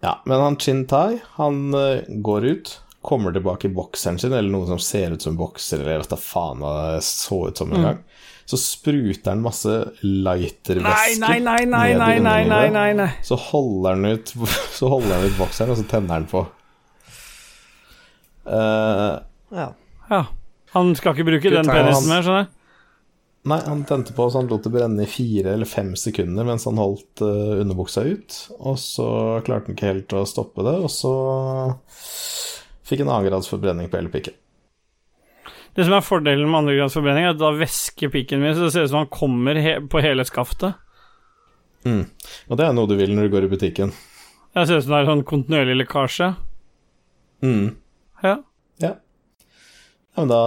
Ja, 0.00 0.14
men 0.26 0.40
han 0.40 0.56
Chintai, 0.56 1.18
han 1.36 1.74
eh, 1.76 2.06
går 2.24 2.46
ut, 2.48 2.70
kommer 3.04 3.32
tilbake 3.32 3.68
i 3.68 3.72
bokseren 3.76 4.18
sin, 4.20 4.32
eller 4.32 4.50
noe 4.52 4.66
som 4.68 4.80
ser 4.82 5.12
ut 5.14 5.22
som 5.24 5.36
bokser, 5.38 5.82
eller 5.84 6.08
hva 6.08 6.18
faen 6.20 6.60
hva 6.64 6.72
det 6.96 7.04
så 7.06 7.42
ut 7.48 7.60
som 7.60 7.70
Mm. 7.70 7.76
en 7.76 7.82
gang. 7.90 7.98
Så 8.50 8.58
spruter 8.58 9.30
han 9.30 9.42
masse 9.44 9.70
lightervæske 10.02 11.20
Nei, 11.22 11.38
nei, 11.38 11.38
nei, 11.38 11.64
nei, 11.70 11.92
ned 11.94 12.16
i 12.16 12.16
underlivet. 12.18 13.20
Så 13.28 13.36
holder 13.38 13.94
han 13.94 14.04
ut 14.10 14.32
Så 14.80 14.88
holder 14.90 15.14
han 15.14 15.28
ut 15.28 15.38
bokseren, 15.38 15.70
og 15.70 15.78
så 15.78 15.84
tenner 15.86 16.16
han 16.18 16.26
på. 16.26 16.42
Eh, 18.50 19.18
Ja. 19.56 19.68
Ja. 20.10 20.24
Han 20.74 20.94
skal 20.98 21.14
ikke 21.14 21.26
bruke 21.26 21.50
den 21.50 21.66
penisen 21.66 22.10
mer, 22.10 22.22
skjønner 22.22 22.44
jeg. 22.44 22.50
nei, 23.50 23.58
han 23.66 23.80
tente 23.88 24.12
på, 24.14 24.26
så 24.30 24.38
han 24.42 24.50
lot 24.50 24.66
det 24.66 24.70
brenne 24.74 25.02
i 25.02 25.10
fire 25.10 25.54
eller 25.56 25.66
fem 25.66 25.94
sekunder 25.98 26.46
mens 26.46 26.66
han 26.68 26.78
holdt 26.78 27.22
uh, 27.24 27.56
underbuksa 27.62 28.04
ut. 28.06 28.36
Og 28.58 28.78
så 28.78 29.06
klarte 29.46 29.70
han 29.70 29.78
ikke 29.78 29.90
helt 29.90 30.14
å 30.14 30.26
stoppe 30.28 30.62
det, 30.66 30.76
og 30.78 30.90
så 30.92 31.14
fikk 32.86 33.02
han 33.02 33.10
annengradsforbrenning 33.10 33.90
på 33.90 33.98
hele 33.98 34.12
pikken. 34.12 34.36
Det 35.74 35.86
som 35.86 35.94
er 35.94 36.02
fordelen 36.06 36.50
med 36.50 36.64
andregradsforbrenning, 36.64 37.26
er 37.28 37.34
at 37.34 37.42
da 37.42 37.52
væsker 37.54 38.10
pikken 38.10 38.42
min, 38.42 38.54
så 38.54 38.66
det 38.66 38.72
ser 38.74 38.86
ut 38.86 38.92
som 38.92 39.02
han 39.04 39.12
kommer 39.14 39.58
he 39.62 39.76
på 39.90 40.02
hele 40.02 40.26
skaftet. 40.26 40.78
Mm. 41.86 42.02
Og 42.50 42.58
det 42.58 42.66
er 42.66 42.74
noe 42.76 42.90
du 42.90 42.96
vil 42.98 43.14
når 43.16 43.28
du 43.28 43.34
går 43.34 43.46
i 43.46 43.52
butikken. 43.52 43.92
Det 44.54 44.66
ser 44.66 44.80
ut 44.80 44.84
som 44.84 44.96
det 44.96 45.02
er 45.02 45.10
sånn 45.12 45.26
kontinuerlig 45.28 45.78
lekkasje. 45.84 46.32
Mm. 47.46 47.70
Ja. 48.22 48.36
Ja. 48.80 48.88
ja. 48.88 48.92
Men 50.18 50.28
da 50.32 50.40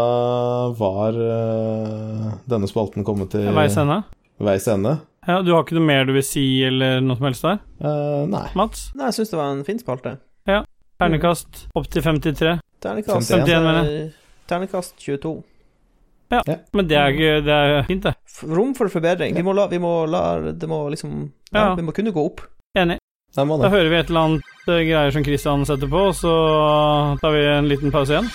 var 0.77 1.15
uh, 1.17 2.27
denne 2.49 2.69
spalten 2.69 3.05
kommet 3.07 3.31
til 3.33 3.47
Veis 3.55 3.77
ende. 3.79 4.01
veis 4.43 4.67
ende. 4.67 4.97
Ja, 5.23 5.39
du 5.41 5.53
har 5.53 5.63
ikke 5.63 5.77
noe 5.77 5.87
mer 5.87 6.03
du 6.05 6.11
vil 6.17 6.25
si, 6.27 6.43
eller 6.67 6.99
noe 7.01 7.15
som 7.15 7.29
helst 7.29 7.45
der? 7.47 7.61
Uh, 7.79 8.25
nei. 8.29 8.45
Mats? 8.59 8.89
Nei, 8.97 9.07
jeg 9.09 9.21
syns 9.21 9.31
det 9.31 9.39
var 9.39 9.53
en 9.55 9.65
fin 9.67 9.79
spalte. 9.79 10.17
Ternekast 11.03 11.65
opp 11.75 11.87
til 11.91 12.03
53. 12.05 12.59
Ternekast 12.83 13.31
51, 13.33 13.65
mener 13.65 13.87
jeg. 13.87 14.11
Ternekast 14.47 14.95
22. 15.01 15.33
Men 16.73 16.87
det 16.89 16.97
er, 16.97 17.17
det 17.45 17.53
er 17.53 17.83
fint, 17.87 18.05
det. 18.07 18.13
Rom 18.49 18.73
for 18.77 18.89
forbedring. 18.91 19.35
Vi 19.37 19.45
må 19.45 19.53
la, 19.53 19.67
vi 19.69 19.79
må 19.81 19.91
la 20.09 20.53
Det 20.57 20.69
må 20.69 20.85
liksom 20.93 21.13
ja, 21.51 21.69
Ja. 21.69 21.75
Vi 21.77 21.85
må 21.85 21.93
kunne 21.93 22.13
gå 22.15 22.23
opp. 22.25 22.41
Da 23.35 23.69
hører 23.69 23.89
vi 23.89 23.95
et 23.97 24.11
eller 24.11 24.27
annet 24.27 24.67
eh, 24.67 24.83
greier 24.85 25.11
som 25.15 25.23
Christian 25.25 25.65
setter 25.65 25.89
på, 25.89 26.03
og 26.11 26.15
så 26.15 26.33
tar 27.21 27.33
vi 27.33 27.41
en 27.49 27.69
liten 27.71 27.89
pause 27.91 28.13
igjen. 28.13 28.29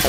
Da 0.00 0.06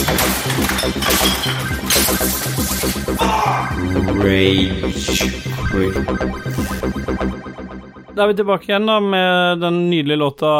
er 8.24 8.30
vi 8.30 8.36
tilbake 8.38 8.70
igjen 8.70 8.88
da 8.88 9.00
med 9.04 9.60
den 9.60 9.90
nydelige 9.90 10.22
låta 10.22 10.52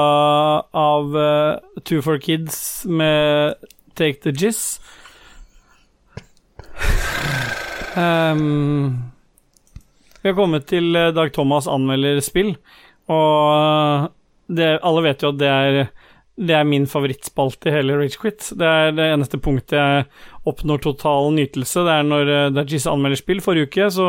av 0.76 1.16
uh, 1.16 1.56
Two 1.88 2.02
for 2.04 2.20
Kids 2.20 2.84
med 2.86 3.56
Take 3.96 4.20
the 4.26 4.36
Jizz. 4.36 4.82
Um, 7.96 9.00
vi 10.22 10.30
har 10.30 10.36
kommet 10.36 10.68
til 10.68 10.96
eh, 10.96 11.14
Dag 11.16 11.32
Thomas 11.34 11.72
anmelder 11.72 12.20
spill, 12.24 12.58
og 13.08 14.12
det, 14.52 14.74
alle 14.84 15.08
vet 15.08 15.24
jo 15.24 15.32
at 15.32 15.40
det 15.40 15.50
er 15.50 15.80
det 16.40 16.56
er 16.56 16.64
min 16.66 16.88
favorittspalte 16.90 17.70
i 17.70 17.74
hele 17.76 17.98
Ragequit. 18.00 18.54
Det 18.58 18.66
er 18.68 18.94
det 18.96 19.08
eneste 19.12 19.38
punktet 19.42 19.76
jeg 19.76 20.06
oppnår 20.48 20.80
total 20.82 21.30
nytelse. 21.36 21.84
Det 21.86 21.94
er 21.94 22.08
når 22.08 22.32
eh, 22.34 22.52
Dajis 22.56 22.88
anmelder 22.90 23.20
spill. 23.20 23.42
Forrige 23.44 23.68
uke 23.70 23.90
så 23.94 24.08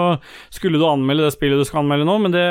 skulle 0.54 0.80
du 0.80 0.86
anmelde 0.88 1.26
det 1.26 1.34
spillet 1.34 1.60
du 1.60 1.66
skal 1.68 1.82
anmelde 1.82 2.06
nå, 2.08 2.14
men 2.22 2.34
det, 2.34 2.46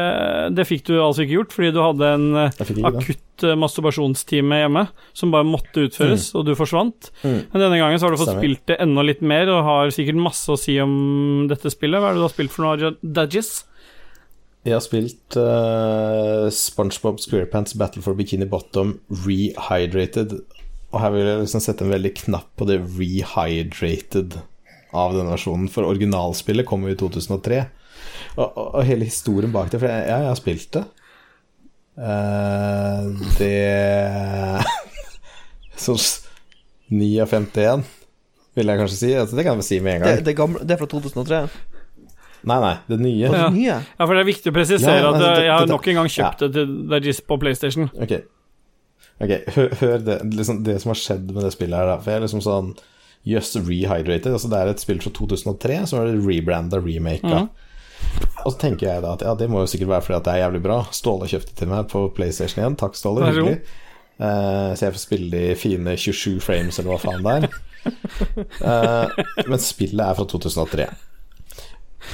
det 0.58 0.68
fikk 0.70 0.86
du 0.92 0.98
altså 1.00 1.24
ikke 1.24 1.40
gjort, 1.40 1.56
fordi 1.56 1.72
du 1.74 1.82
hadde 1.82 2.12
en 2.18 2.28
eh, 2.44 2.60
ikke 2.62 2.92
akutt 2.92 3.48
eh, 3.48 3.58
masturbasjonstime 3.64 4.62
hjemme 4.62 4.86
som 5.18 5.34
bare 5.34 5.48
måtte 5.48 5.88
utføres, 5.88 6.30
og 6.36 6.46
du 6.46 6.54
forsvant. 6.60 7.10
Mm. 7.24 7.40
Men 7.56 7.66
denne 7.66 7.82
gangen 7.82 7.98
så 7.98 8.10
har 8.10 8.14
du 8.14 8.22
fått 8.22 8.34
Stemmer. 8.34 8.46
spilt 8.46 8.68
det 8.70 8.80
enda 8.86 9.08
litt 9.08 9.26
mer, 9.26 9.50
og 9.56 9.66
har 9.72 9.96
sikkert 9.96 10.22
masse 10.28 10.52
å 10.52 10.60
si 10.60 10.78
om 10.84 11.48
dette 11.50 11.74
spillet. 11.74 12.04
Hva 12.04 12.12
er 12.12 12.20
det 12.20 12.26
du 12.26 12.28
har 12.28 12.36
spilt 12.36 12.54
for 12.54 12.68
noe, 12.68 12.96
Dajis? 13.02 13.62
Jeg 14.62 14.76
har 14.76 14.84
spilt 14.86 15.36
uh, 15.42 16.46
SpongeBob 16.54 17.18
SquarePants 17.24 17.74
Battle 17.82 18.04
for 18.06 18.14
Bikini 18.18 18.46
Bottom 18.46 19.00
rehydrated. 19.10 20.36
Og 20.92 21.00
her 21.02 21.14
vil 21.16 21.26
jeg 21.26 21.42
liksom 21.46 21.64
sette 21.66 21.86
en 21.88 21.94
veldig 21.94 22.12
knapp 22.20 22.50
på 22.60 22.68
det 22.70 22.78
rehydrated 22.84 24.38
av 24.94 25.16
denne 25.16 25.34
versjonen. 25.34 25.70
For 25.72 25.88
originalspillet 25.90 26.68
kom 26.70 26.86
jo 26.86 26.94
i 26.94 27.00
2003. 27.00 27.62
Og, 28.36 28.44
og, 28.46 28.66
og 28.78 28.86
hele 28.88 29.08
historien 29.08 29.52
bak 29.54 29.72
det 29.72 29.80
For 29.82 29.90
jeg, 29.90 30.06
jeg 30.12 30.28
har 30.30 30.38
spilt 30.40 30.78
det. 30.78 30.84
Uh, 31.98 33.10
det 33.40 34.62
Sånn 35.82 36.00
9 36.92 37.10
av 37.24 37.34
51. 37.34 37.84
vil 38.60 38.70
jeg 38.70 38.82
kanskje 38.84 39.00
si. 39.00 39.12
Altså, 39.16 39.38
det 39.40 39.48
kan 39.48 39.56
jeg 39.56 39.64
vel 39.64 39.70
si 39.72 39.82
med 39.82 39.98
en 39.98 40.04
Det, 40.06 40.14
gang. 40.14 40.26
det, 40.28 40.38
gamle, 40.38 40.66
det 40.68 40.76
er 40.76 40.82
fra 40.84 40.92
2003. 40.92 41.42
Nei, 42.48 42.60
nei, 42.64 42.76
det 42.90 43.00
nye. 43.02 43.18
Ja. 43.18 43.32
det 43.32 43.42
Ja. 43.42 43.50
nye. 43.54 43.80
Ja, 44.00 44.06
for 44.06 44.14
det 44.16 44.22
er 44.22 44.30
viktig 44.30 44.52
å 44.52 44.56
presisere 44.56 45.00
Ja, 45.00 45.10
at 45.10 45.16
altså, 45.16 45.44
jeg 45.44 45.52
har 45.52 45.68
nok 45.70 45.88
en 45.88 46.00
gang 46.02 46.10
kjøpt 46.10 46.46
det 46.46 46.54
til 46.56 46.78
Dajis 46.90 47.22
på 47.22 47.38
PlayStation. 47.42 47.92
Ok, 47.94 48.16
okay. 49.20 49.42
hør, 49.56 49.76
hør 49.82 49.98
det, 50.08 50.22
liksom 50.38 50.64
det 50.66 50.80
som 50.82 50.96
har 50.96 51.02
skjedd 51.04 51.30
med 51.32 51.44
det 51.46 51.54
spillet 51.54 51.78
her, 51.78 51.92
da. 51.94 52.00
For 52.02 52.14
jeg 52.14 52.22
er 52.22 52.26
liksom 52.28 52.46
sånn 52.46 52.74
Just 53.24 53.56
rehydrated. 53.56 54.32
Altså, 54.34 54.50
det 54.50 54.58
er 54.58 54.72
et 54.72 54.82
spill 54.82 55.02
fra 55.02 55.12
2003 55.14 55.76
som 55.92 56.02
er 56.02 56.16
rebranda, 56.26 56.80
remaka. 56.82 57.44
Og 58.42 58.56
så 58.56 58.58
tenker 58.64 58.88
jeg 58.88 59.04
da 59.04 59.14
at 59.14 59.22
ja, 59.26 59.36
det 59.38 59.48
må 59.52 59.62
jo 59.62 59.70
sikkert 59.70 59.92
være 59.92 60.06
fordi 60.08 60.18
at 60.18 60.26
det 60.26 60.34
er 60.34 60.44
jævlig 60.46 60.62
bra. 60.66 60.80
Ståle 60.96 61.30
kjøpte 61.30 61.54
til 61.58 61.70
meg 61.70 61.86
på 61.92 62.08
PlayStation 62.18 62.64
1. 62.66 62.80
Takk, 62.82 62.98
Ståle. 62.98 63.28
Hyggelig. 63.30 63.60
Uh, 64.22 64.74
så 64.78 64.88
jeg 64.88 64.96
får 64.96 65.02
spille 65.02 65.30
de 65.34 65.44
fine 65.58 65.94
27 65.98 66.42
frames, 66.46 66.78
eller 66.80 66.94
hva 66.94 67.00
faen 67.02 67.26
det 67.26 67.36
er. 67.38 67.48
Uh, 68.62 69.22
men 69.50 69.62
spillet 69.62 70.02
er 70.02 70.18
fra 70.18 70.26
2003. 70.34 70.90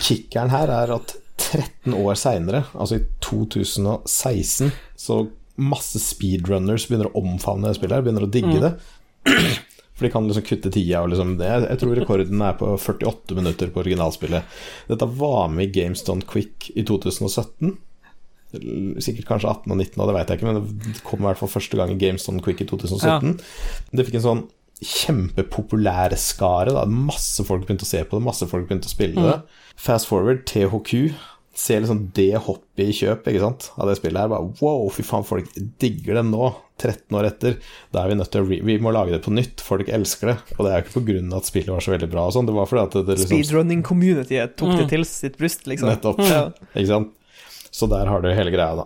Kickeren 0.04 0.52
her 0.54 0.72
er 0.74 0.94
at 0.98 1.16
13 1.38 1.94
år 1.96 2.18
seinere, 2.18 2.64
altså 2.74 2.98
i 3.00 3.06
2016, 3.24 4.72
så 4.98 5.22
masse 5.58 6.02
speedrunners 6.02 6.88
begynner 6.90 7.10
å 7.12 7.24
omfavne 7.24 7.70
det 7.70 7.78
spillet 7.80 7.98
her, 7.98 8.06
begynner 8.06 8.28
å 8.28 8.32
digge 8.32 8.62
det. 8.64 8.74
For 9.98 10.06
de 10.06 10.12
kan 10.14 10.28
liksom 10.30 10.46
kutte 10.46 10.70
tida 10.74 11.02
og 11.02 11.10
liksom 11.10 11.38
det. 11.40 11.50
Jeg 11.64 11.82
tror 11.82 11.98
rekorden 11.98 12.42
er 12.46 12.58
på 12.60 12.70
48 12.78 13.38
minutter 13.38 13.72
på 13.74 13.82
originalspillet. 13.82 14.58
Dette 14.92 15.08
var 15.18 15.48
med 15.50 15.72
i 15.72 15.72
Games 15.74 16.04
Done 16.06 16.26
Quick 16.30 16.70
i 16.76 16.84
2017. 16.86 17.72
Sikkert 19.02 19.26
kanskje 19.28 19.50
18 19.50 19.74
og 19.74 19.80
19, 19.80 19.98
og 19.98 20.12
det 20.12 20.16
vet 20.20 20.30
jeg 20.30 20.40
ikke, 20.40 20.52
men 20.52 20.70
det 20.86 21.02
kom 21.08 21.24
i 21.24 21.28
hvert 21.28 21.42
fall 21.42 21.50
første 21.50 21.80
gang 21.80 21.96
i 21.96 21.98
Games 22.00 22.30
Done 22.30 22.44
Quick 22.46 22.62
i 22.62 22.70
2017. 22.70 23.34
Det 23.98 24.06
fikk 24.06 24.20
en 24.20 24.28
sånn 24.28 24.46
kjempepopulær 24.84 26.14
skare. 26.20 26.76
Da. 26.76 26.86
Masse 26.86 27.46
folk 27.48 27.66
begynte 27.66 27.88
å 27.88 27.90
se 27.90 28.04
på 28.06 28.20
det, 28.20 28.26
masse 28.28 28.48
folk 28.50 28.68
begynte 28.70 28.90
å 28.90 28.94
spille 28.94 29.24
det. 29.24 29.40
Fast 29.80 30.10
forward, 30.10 30.46
THQ. 30.50 31.10
Ser 31.58 31.82
liksom 31.82 32.12
det 32.14 32.38
hoppet 32.46 32.84
i 32.84 32.94
kjøp 32.94 33.26
ikke 33.32 33.42
sant? 33.42 33.72
av 33.82 33.90
det 33.90 33.96
spillet 33.98 34.22
her. 34.22 34.30
Bare, 34.30 34.52
wow, 34.60 34.84
fy 34.94 35.02
faen, 35.06 35.26
folk 35.26 35.50
digger 35.82 36.20
det 36.20 36.24
nå, 36.30 36.52
13 36.78 37.18
år 37.18 37.30
etter. 37.32 37.56
Da 37.96 38.04
er 38.04 38.12
vi 38.12 38.18
nødt 38.20 38.30
til 38.34 38.44
å 38.44 38.46
re 38.46 38.60
Vi 38.68 38.76
må 38.84 38.94
lage 38.94 39.16
det 39.16 39.24
på 39.26 39.34
nytt, 39.34 39.64
folk 39.66 39.90
elsker 39.90 40.34
det. 40.34 40.38
Og 40.58 40.62
det 40.62 40.74
er 40.74 40.78
jo 40.78 40.86
ikke 40.86 40.98
på 41.00 41.06
grunn 41.10 41.32
av 41.34 41.42
at 41.42 41.50
spillet 41.50 41.74
var 41.74 41.82
så 41.82 41.96
veldig 41.96 42.12
bra 42.14 42.28
og 42.30 42.36
sånn, 42.38 42.50
det 42.50 42.58
var 42.60 42.70
fordi 42.70 42.84
at 42.84 43.00
det, 43.00 43.04
det 43.08 43.18
liksom 43.24 43.34
Speedrunning-communityet 43.34 44.54
tok 44.62 44.76
det 44.84 44.90
til 44.94 45.08
sitt 45.10 45.42
bryst, 45.42 45.66
liksom. 45.66 45.90
Nettopp. 45.90 46.22
Mm. 46.22 46.70
Ikke 46.76 46.92
sant? 46.92 47.16
Så 47.74 47.90
der 47.90 48.10
har 48.10 48.22
du 48.22 48.30
hele 48.30 48.54
greia, 48.54 48.78
da. 48.84 48.86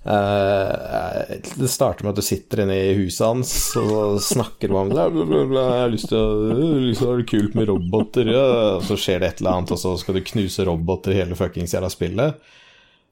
Eh, 0.00 1.36
det 1.60 1.68
starter 1.68 2.06
med 2.06 2.14
at 2.14 2.20
du 2.20 2.24
sitter 2.24 2.62
inne 2.64 2.76
i 2.78 2.94
huset 3.02 3.26
hans 3.26 3.50
og 3.76 4.16
snakker 4.24 4.72
om 4.72 4.88
bla, 4.88 5.10
bla, 5.12 5.26
bla, 5.28 5.42
bla. 5.50 5.64
'Jeg 5.66 5.82
har 5.82 5.92
lyst 5.92 6.08
til 6.08 7.04
å 7.04 7.10
ha 7.10 7.18
det 7.18 7.26
kult 7.28 7.58
med 7.58 7.68
roboter', 7.68 8.32
ja. 8.32 8.46
Og 8.78 8.86
så 8.88 8.96
skjer 8.96 9.20
det 9.20 9.28
et 9.28 9.42
eller 9.44 9.58
annet, 9.58 9.74
og 9.76 9.82
så 9.82 9.92
skal 10.00 10.16
du 10.16 10.24
knuse 10.24 10.64
roboter 10.64 11.12
i 11.12 11.20
hele 11.20 11.36
fuckings 11.36 11.76
jævla 11.76 11.92
spillet. 11.92 12.40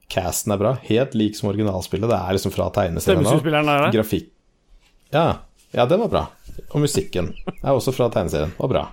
Casten 0.09 0.55
er 0.55 0.57
bra. 0.57 0.73
Helt 0.87 1.13
lik 1.13 1.37
som 1.37 1.51
originalspillet. 1.51 2.09
Det 2.09 2.17
er 2.17 2.33
liksom 2.33 2.55
fra 2.55 2.71
tegneserien 2.73 3.21
nå. 3.21 3.37
Er. 3.37 3.91
Grafikk 3.93 4.33
ja. 5.13 5.39
ja, 5.71 5.85
den 5.85 5.99
var 5.99 6.09
bra. 6.09 6.23
Og 6.69 6.81
musikken 6.83 7.31
er 7.61 7.71
også 7.71 7.93
fra 7.93 8.09
tegneserien. 8.13 8.51
Var 8.57 8.71
bra. 8.71 8.87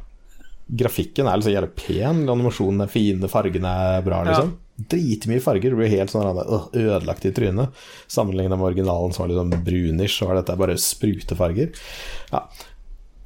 Grafikken 0.67 1.29
er 1.29 1.39
liksom 1.39 1.55
jævlig 1.55 1.75
pen, 1.79 2.23
animasjonen 2.29 2.85
er 2.87 2.91
fine, 2.91 3.29
fargene 3.31 3.73
er 3.97 4.07
bra, 4.07 4.23
liksom. 4.27 4.55
Dritmye 4.77 5.41
farger. 5.41 5.73
Du 5.73 5.81
blir 5.81 5.93
helt 5.93 6.13
sånn 6.13 6.41
ødelagt 6.77 7.25
i 7.29 7.33
trynet. 7.37 7.85
Sammenlignet 8.13 8.59
med 8.59 8.71
originalen 8.73 9.15
som 9.17 9.25
var 9.25 9.33
litt 9.33 9.41
sånn 9.41 9.67
brunish, 9.67 10.19
så 10.19 10.29
var 10.29 10.41
dette 10.41 10.57
bare 10.61 10.79
sprutefarger. 10.81 11.73
Ja. 12.33 12.45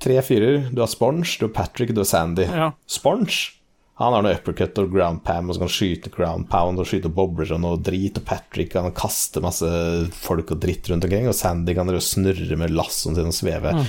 Tre 0.00 0.20
fyrer. 0.24 0.68
Du 0.70 0.80
har 0.80 0.90
Sponge, 0.90 1.26
du 1.40 1.48
har 1.48 1.56
Patrick, 1.56 1.94
du 1.96 2.04
har 2.04 2.08
Sandy. 2.08 2.46
Ja. 2.48 2.70
Sponge 2.88 3.56
han 4.00 4.14
har 4.16 4.22
noe 4.24 4.32
uppercut 4.32 4.78
og 4.80 4.94
ground 4.94 5.20
pam, 5.26 5.50
og 5.50 5.52
så 5.52 5.60
kan 5.60 5.68
han 5.68 5.74
skyte 5.74 6.10
ground 6.14 6.46
pound 6.48 6.80
og 6.80 6.86
skyte 6.88 7.10
bobler 7.12 7.50
og 7.52 7.60
noe 7.60 7.80
drit. 7.84 8.16
Og 8.16 8.24
Patrick 8.24 8.70
kan 8.72 8.88
kaste 8.96 9.42
masse 9.44 9.68
folk 10.16 10.54
og 10.54 10.62
dritt 10.62 10.88
rundt 10.88 11.04
omkring, 11.04 11.28
og 11.28 11.36
Sandy 11.36 11.74
kan 11.76 11.92
snurre 12.00 12.56
med 12.56 12.72
lassoen 12.72 13.18
sin 13.18 13.28
og 13.28 13.36
sveve. 13.36 13.74
Mm. 13.76 13.84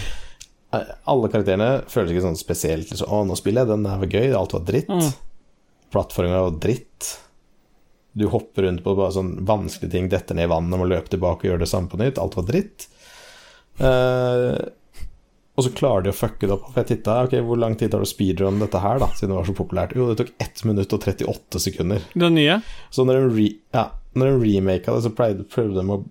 Alle 1.13 1.29
karakterene 1.31 1.69
føles 1.91 2.11
ikke 2.11 2.23
sånn 2.23 2.37
spesielt 2.39 2.91
Så, 2.95 3.03
Å, 3.03 3.25
nå 3.27 3.35
spiller 3.35 3.65
jeg, 3.65 3.71
den 3.73 3.87
her 3.87 4.03
var 4.03 4.11
gøy, 4.11 4.27
alt 4.35 4.55
var 4.55 4.67
dritt. 4.67 4.91
Plattformen 5.95 6.35
var 6.35 6.59
dritt. 6.67 7.13
Du 8.17 8.27
hopper 8.31 8.67
rundt 8.67 8.83
på 8.83 8.95
bare 8.97 9.13
sånn 9.15 9.33
vanskelige 9.47 9.93
ting, 9.93 10.09
detter 10.11 10.35
ned 10.37 10.49
i 10.49 10.51
vannet, 10.51 10.79
må 10.79 10.87
løpe 10.89 11.11
tilbake 11.13 11.45
og 11.45 11.53
gjøre 11.53 11.63
det 11.63 11.71
samme 11.71 11.91
på 11.91 11.99
nytt. 12.01 12.19
Alt 12.19 12.37
var 12.39 12.47
dritt. 12.49 12.87
Uh, 13.79 14.59
og 15.55 15.65
så 15.65 15.71
klarer 15.75 16.05
de 16.05 16.11
å 16.13 16.15
fucke 16.15 16.47
det 16.47 16.55
opp. 16.55 16.69
For 16.71 16.81
jeg 16.81 16.89
titta, 16.93 17.17
ok, 17.27 17.35
hvor 17.47 17.59
lang 17.59 17.75
tid 17.79 17.91
tar 17.91 18.03
det 18.03 18.09
å 18.09 18.11
speedrun 18.11 18.61
dette 18.61 18.81
her, 18.83 19.01
da, 19.03 19.11
siden 19.15 19.33
det 19.33 19.39
var 19.39 19.49
så 19.49 19.55
populært? 19.57 19.95
Jo, 19.97 20.07
det 20.11 20.19
tok 20.21 20.31
1 20.43 20.63
minutt 20.69 20.95
og 20.95 21.03
38 21.03 21.61
sekunder. 21.67 22.07
Den 22.15 22.35
nye? 22.39 22.57
Så 22.91 23.05
når 23.07 23.21
de, 23.21 23.31
re, 23.35 23.47
ja, 23.75 23.85
når 24.17 24.31
de 24.31 24.41
remaka 24.45 24.95
det, 24.95 25.03
så 25.05 25.13
prøvde, 25.15 25.47
prøvde 25.51 25.79
de 25.83 25.95
å 25.97 26.01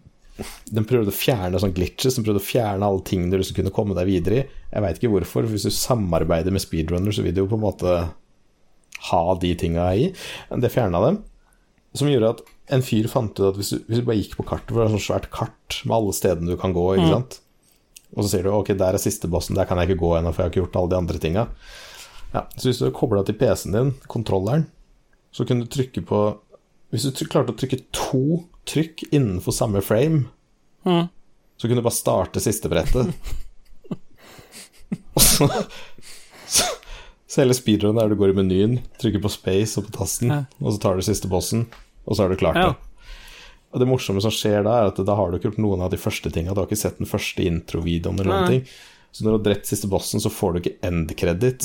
de 0.72 0.80
prøvde 0.88 1.12
å 1.12 1.12
fjerne 1.12 1.58
sånn 1.60 1.74
glitches, 1.76 2.14
de 2.16 2.22
prøvde 2.24 2.40
å 2.40 2.46
fjerne 2.46 2.86
alle 2.86 3.02
tingene 3.04 3.34
du 3.34 3.42
liksom 3.42 3.58
kunne 3.58 3.72
komme 3.76 3.96
deg 3.98 4.08
videre 4.08 4.38
i. 4.38 4.44
Jeg 4.70 4.84
veit 4.84 5.00
ikke 5.00 5.10
hvorfor, 5.12 5.44
for 5.44 5.52
hvis 5.52 5.66
du 5.68 5.74
samarbeider 5.74 6.54
med 6.54 6.64
speedrunner, 6.64 7.12
så 7.12 7.24
vil 7.26 7.34
du 7.36 7.42
jo 7.42 7.50
på 7.50 7.58
en 7.58 7.64
måte 7.66 7.96
ha 9.10 9.22
de 9.42 9.50
tinga 9.60 9.90
i. 9.96 10.06
Det 10.64 10.72
fjerna 10.72 11.02
dem. 11.04 11.20
Som 11.96 12.10
gjorde 12.10 12.34
at 12.36 12.42
en 12.70 12.84
fyr 12.86 13.08
fant 13.10 13.34
ut 13.34 13.46
at 13.48 13.56
hvis 13.58 13.72
du, 13.74 13.78
hvis 13.88 14.00
du 14.00 14.06
bare 14.06 14.20
gikk 14.20 14.36
på 14.38 14.46
kartet, 14.46 14.70
for 14.70 14.78
det 14.78 14.88
er 14.88 14.94
sånn 14.94 15.08
svært 15.08 15.30
kart 15.34 15.80
med 15.84 15.96
alle 15.96 16.14
stedene 16.14 16.52
du 16.52 16.58
kan 16.60 16.74
gå, 16.76 16.84
ikke 16.96 17.10
sant 17.10 17.40
Og 18.14 18.22
så 18.22 18.28
sier 18.32 18.46
du 18.46 18.52
ok, 18.54 18.72
der 18.78 18.94
er 18.94 19.02
siste 19.02 19.30
bossen, 19.30 19.58
der 19.58 19.66
kan 19.66 19.80
jeg 19.80 19.90
ikke 19.90 20.04
gå 20.04 20.12
ennå, 20.18 20.32
for 20.34 20.42
jeg 20.42 20.48
har 20.48 20.54
ikke 20.54 20.62
gjort 20.64 20.78
alle 20.80 20.92
de 20.92 21.00
andre 21.00 21.22
tinga. 21.22 21.44
Ja, 22.30 22.44
så 22.54 22.68
hvis 22.68 22.78
du 22.78 22.86
kobla 22.94 23.24
til 23.26 23.34
PC-en 23.38 23.74
din, 23.74 23.90
kontrolleren, 24.10 24.68
så 25.34 25.46
kunne 25.46 25.66
du 25.66 25.70
trykke 25.70 26.02
på 26.06 26.20
Hvis 26.90 27.06
du 27.06 27.26
klarte 27.30 27.54
å 27.54 27.58
trykke 27.58 27.84
to 27.94 28.22
trykk 28.66 29.04
innenfor 29.10 29.54
samme 29.54 29.82
frame, 29.82 30.24
så 30.82 31.68
kunne 31.68 31.82
du 31.82 31.86
bare 31.86 31.94
starte 31.94 32.42
siste 32.42 32.70
brettet. 32.70 33.14
Og 35.14 35.22
så, 35.22 35.46
så 37.30 37.44
hele 37.44 37.54
speedrun 37.54 37.94
der 38.00 38.10
du 38.10 38.16
går 38.18 38.32
i 38.32 38.38
menyen, 38.40 38.78
trykker 38.98 39.22
på 39.22 39.30
space 39.30 39.78
og 39.78 39.86
på 39.86 39.92
tasten, 40.00 40.32
og 40.58 40.72
så 40.74 40.80
tar 40.82 40.98
du 40.98 41.04
siste 41.06 41.30
bossen, 41.30 41.68
og 42.06 42.16
så 42.18 42.24
har 42.24 42.32
du 42.32 42.40
klart 42.40 42.58
Ja. 42.58 42.72
det. 42.72 42.76
Og 43.70 43.78
det 43.78 43.86
morsomme 43.86 44.18
som 44.24 44.32
skjer 44.34 44.64
da, 44.66 44.80
er 44.80 44.88
at 44.90 44.96
da 45.06 45.14
har 45.14 45.30
du 45.30 45.36
ikke 45.38 45.52
gjort 45.52 45.60
noen 45.62 45.80
av 45.86 45.92
de 45.92 45.96
første 46.02 46.26
tinga. 46.34 46.50
Du 46.52 46.58
har 46.58 46.66
ikke 46.66 46.80
sett 46.80 46.98
den 46.98 47.06
første 47.06 47.44
introvideoen 47.46 48.18
eller 48.18 48.32
noen 48.32 48.48
ting. 48.56 48.64
Så 49.14 49.22
når 49.22 49.30
du 49.30 49.36
har 49.38 49.44
drept 49.54 49.66
siste 49.70 49.86
bossen, 49.86 50.18
så 50.22 50.30
får 50.30 50.52
du 50.52 50.58
ikke 50.64 50.76
end 50.90 51.14
credit. 51.16 51.62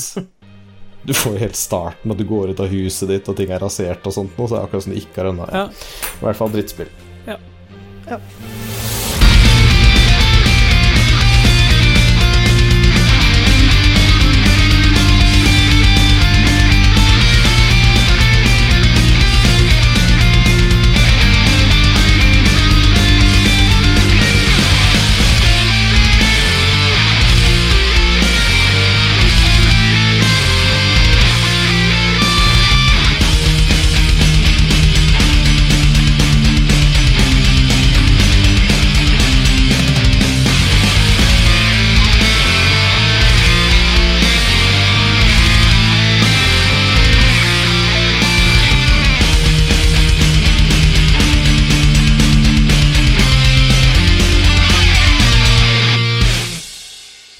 Du 1.06 1.12
får 1.14 1.32
jo 1.34 1.38
helt 1.38 1.58
starten, 1.58 2.10
og 2.10 2.16
du 2.18 2.24
går 2.26 2.50
ut 2.54 2.60
av 2.62 2.70
huset 2.70 3.08
ditt, 3.10 3.28
og 3.28 3.36
ting 3.38 3.50
er 3.50 3.58
rasert 3.62 4.06
og 4.06 4.14
sånt 4.14 4.38
noe, 4.38 4.46
så 4.46 4.54
det 4.54 4.62
er 4.62 4.66
akkurat 4.68 4.82
som 4.86 4.94
du 4.94 4.98
ikke 5.02 5.18
har 5.22 5.32
ennå, 5.32 5.50
Ja. 5.52 5.66
I 5.66 6.24
hvert 6.24 6.36
fall 6.36 6.50
drittspill. 6.54 6.88
Ja. 7.26 7.36
Ja, 8.06 8.20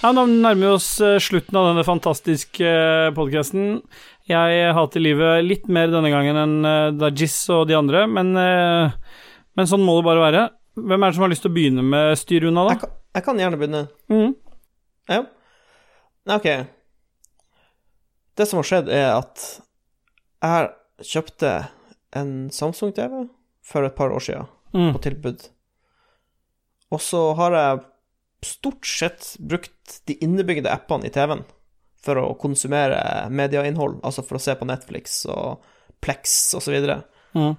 Nå 0.07 0.23
nærmer 0.29 0.61
vi 0.61 0.69
oss 0.71 0.89
eh, 1.03 1.17
slutten 1.23 1.57
av 1.59 1.71
denne 1.71 1.83
fantastiske 1.87 2.69
podkasten. 3.17 3.81
Jeg 4.29 4.73
hater 4.77 5.03
livet 5.03 5.45
litt 5.47 5.67
mer 5.73 5.91
denne 5.93 6.11
gangen 6.13 6.39
enn 6.43 6.55
eh, 6.69 6.91
Dajis 6.99 7.37
og 7.55 7.65
de 7.71 7.77
andre, 7.79 8.05
men, 8.11 8.31
eh, 8.39 8.95
men 9.59 9.71
sånn 9.71 9.85
må 9.87 9.97
det 9.99 10.07
bare 10.07 10.23
være. 10.25 10.45
Hvem 10.77 11.03
er 11.07 11.11
det 11.13 11.17
som 11.17 11.25
har 11.27 11.33
lyst 11.33 11.45
til 11.47 11.53
å 11.53 11.57
begynne 11.57 11.85
med 11.87 12.19
styr 12.21 12.47
unna, 12.51 12.67
Jeg 12.69 12.77
da? 12.77 12.85
kan, 12.85 12.95
jeg 13.17 13.27
kan 13.27 13.41
gjerne 13.43 13.61
begynne. 13.63 13.83
Mm. 14.13 14.35
Ja. 15.11 15.21
Ok. 16.37 16.49
Det 18.37 18.47
som 18.51 18.61
har 18.61 18.69
skjedd, 18.69 18.91
er 18.93 19.09
at 19.17 19.47
jeg 20.45 21.09
kjøpte 21.15 21.53
en 22.21 22.35
Samsung-TV 22.53 23.25
for 23.67 23.89
et 23.89 23.97
par 23.99 24.13
år 24.15 24.23
siden, 24.29 24.53
Mm. 24.77 24.91
på 24.93 25.01
tilbud. 25.07 25.47
Og 26.93 27.01
så 27.01 27.21
har 27.39 27.55
jeg 27.57 27.85
stort 28.45 28.85
sett 28.85 29.31
brukt 29.41 29.73
de 30.09 30.17
innebygde 30.25 30.73
appene 30.73 31.09
i 31.09 31.13
TV-en 31.15 31.45
for 32.07 32.21
å 32.21 32.35
konsumere 32.39 32.99
medieinnhold, 33.35 33.99
altså 34.07 34.23
for 34.27 34.39
å 34.39 34.43
se 34.43 34.55
på 34.59 34.69
Netflix 34.69 35.25
og 35.31 35.65
Plex 36.05 36.55
osv. 36.59 36.77
Og, 36.85 37.13
Mm. 37.37 37.57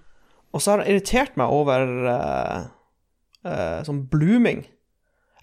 og 0.55 0.61
så 0.63 0.71
har 0.71 0.81
det 0.81 0.87
irritert 0.89 1.35
meg 1.37 1.51
over 1.53 1.83
uh, 2.09 2.61
uh, 3.45 3.79
sånn 3.85 3.99
blooming. 4.09 4.63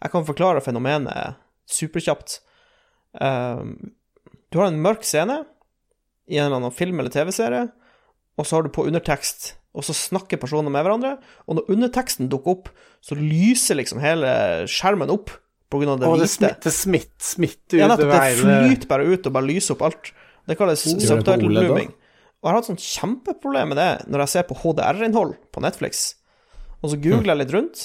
Jeg 0.01 0.11
kan 0.11 0.27
forklare 0.27 0.62
fenomenet 0.65 1.36
superkjapt. 1.70 2.40
Uh, 3.15 3.77
du 4.51 4.59
har 4.59 4.73
en 4.73 4.81
mørk 4.82 5.06
scene 5.06 5.44
i 6.27 6.40
en 6.40 6.48
eller 6.48 6.59
annen 6.62 6.74
film 6.74 6.98
eller 6.98 7.15
TV-serie, 7.15 7.69
og 8.35 8.48
så 8.48 8.56
har 8.56 8.66
du 8.66 8.73
på 8.74 8.86
undertekst, 8.89 9.52
og 9.74 9.86
så 9.86 9.94
snakker 9.94 10.40
personer 10.43 10.73
med 10.73 10.82
hverandre, 10.86 11.19
og 11.47 11.61
når 11.61 11.70
underteksten 11.77 12.31
dukker 12.32 12.56
opp, 12.56 12.69
så 13.05 13.15
lyser 13.19 13.78
liksom 13.78 14.02
hele 14.02 14.32
skjermen 14.70 15.12
opp 15.15 15.31
på 15.73 15.81
grunn 15.81 15.95
av 15.95 16.01
det 16.01 16.09
Og 16.09 16.19
det 16.20 16.28
hvite. 16.28 16.35
smitter, 16.36 16.74
smitt, 16.74 17.15
smitter 17.23 17.81
Ja, 17.81 17.89
nettopp. 17.91 18.12
Det 18.12 18.39
flyter 18.41 18.91
bare 18.91 19.09
ut 19.09 19.28
og 19.28 19.36
bare 19.36 19.49
lyser 19.49 19.77
opp 19.77 19.85
alt. 19.89 20.12
Det 20.45 20.59
kalles 20.59 20.85
oh, 20.91 20.99
subtitle 21.01 21.51
blooming. 21.51 21.95
Og 22.45 22.49
jeg 22.49 22.53
har 22.53 22.59
hatt 22.61 22.69
sånn 22.69 22.82
kjempeproblem 22.82 23.73
med 23.73 23.81
det 23.81 23.91
når 24.12 24.24
jeg 24.24 24.32
ser 24.35 24.47
på 24.51 24.59
HDR-innhold 24.61 25.36
på 25.55 25.65
Netflix. 25.65 26.05
Og 26.85 26.93
så 26.93 26.99
googler 27.01 27.32
jeg 27.32 27.41
litt 27.41 27.55
rundt, 27.55 27.85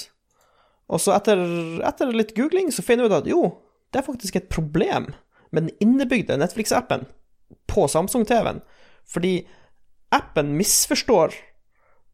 og 0.90 1.00
så 1.00 1.14
etter, 1.14 1.40
etter 1.86 2.10
litt 2.12 2.34
googling 2.36 2.68
så 2.74 2.84
finner 2.84 3.06
jeg 3.06 3.12
ut 3.12 3.18
at 3.22 3.30
jo, 3.30 3.44
det 3.94 4.02
er 4.02 4.06
faktisk 4.06 4.36
et 4.36 4.50
problem 4.52 5.12
med 5.54 5.66
den 5.66 5.72
innebygde 5.82 6.36
Netflix-appen 6.38 7.06
på 7.70 7.86
Samsung-TV-en. 7.88 8.60
Fordi 9.08 9.32
appen 10.14 10.52
misforstår 10.58 11.34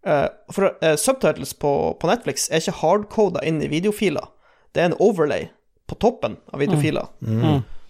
uh, 0.06 0.28
For 0.52 0.76
uh, 0.84 0.94
subtitles 1.00 1.56
på, 1.58 1.72
på 2.00 2.10
Netflix 2.10 2.46
er 2.50 2.62
ikke 2.62 2.78
hardcoda 2.82 3.42
inn 3.48 3.58
i 3.64 3.72
videofiler. 3.72 4.30
Det 4.72 4.84
er 4.84 4.92
en 4.92 5.00
overlay 5.02 5.48
på 5.86 5.98
toppen 6.02 6.36
av 6.52 6.60
videofiler. 6.62 7.06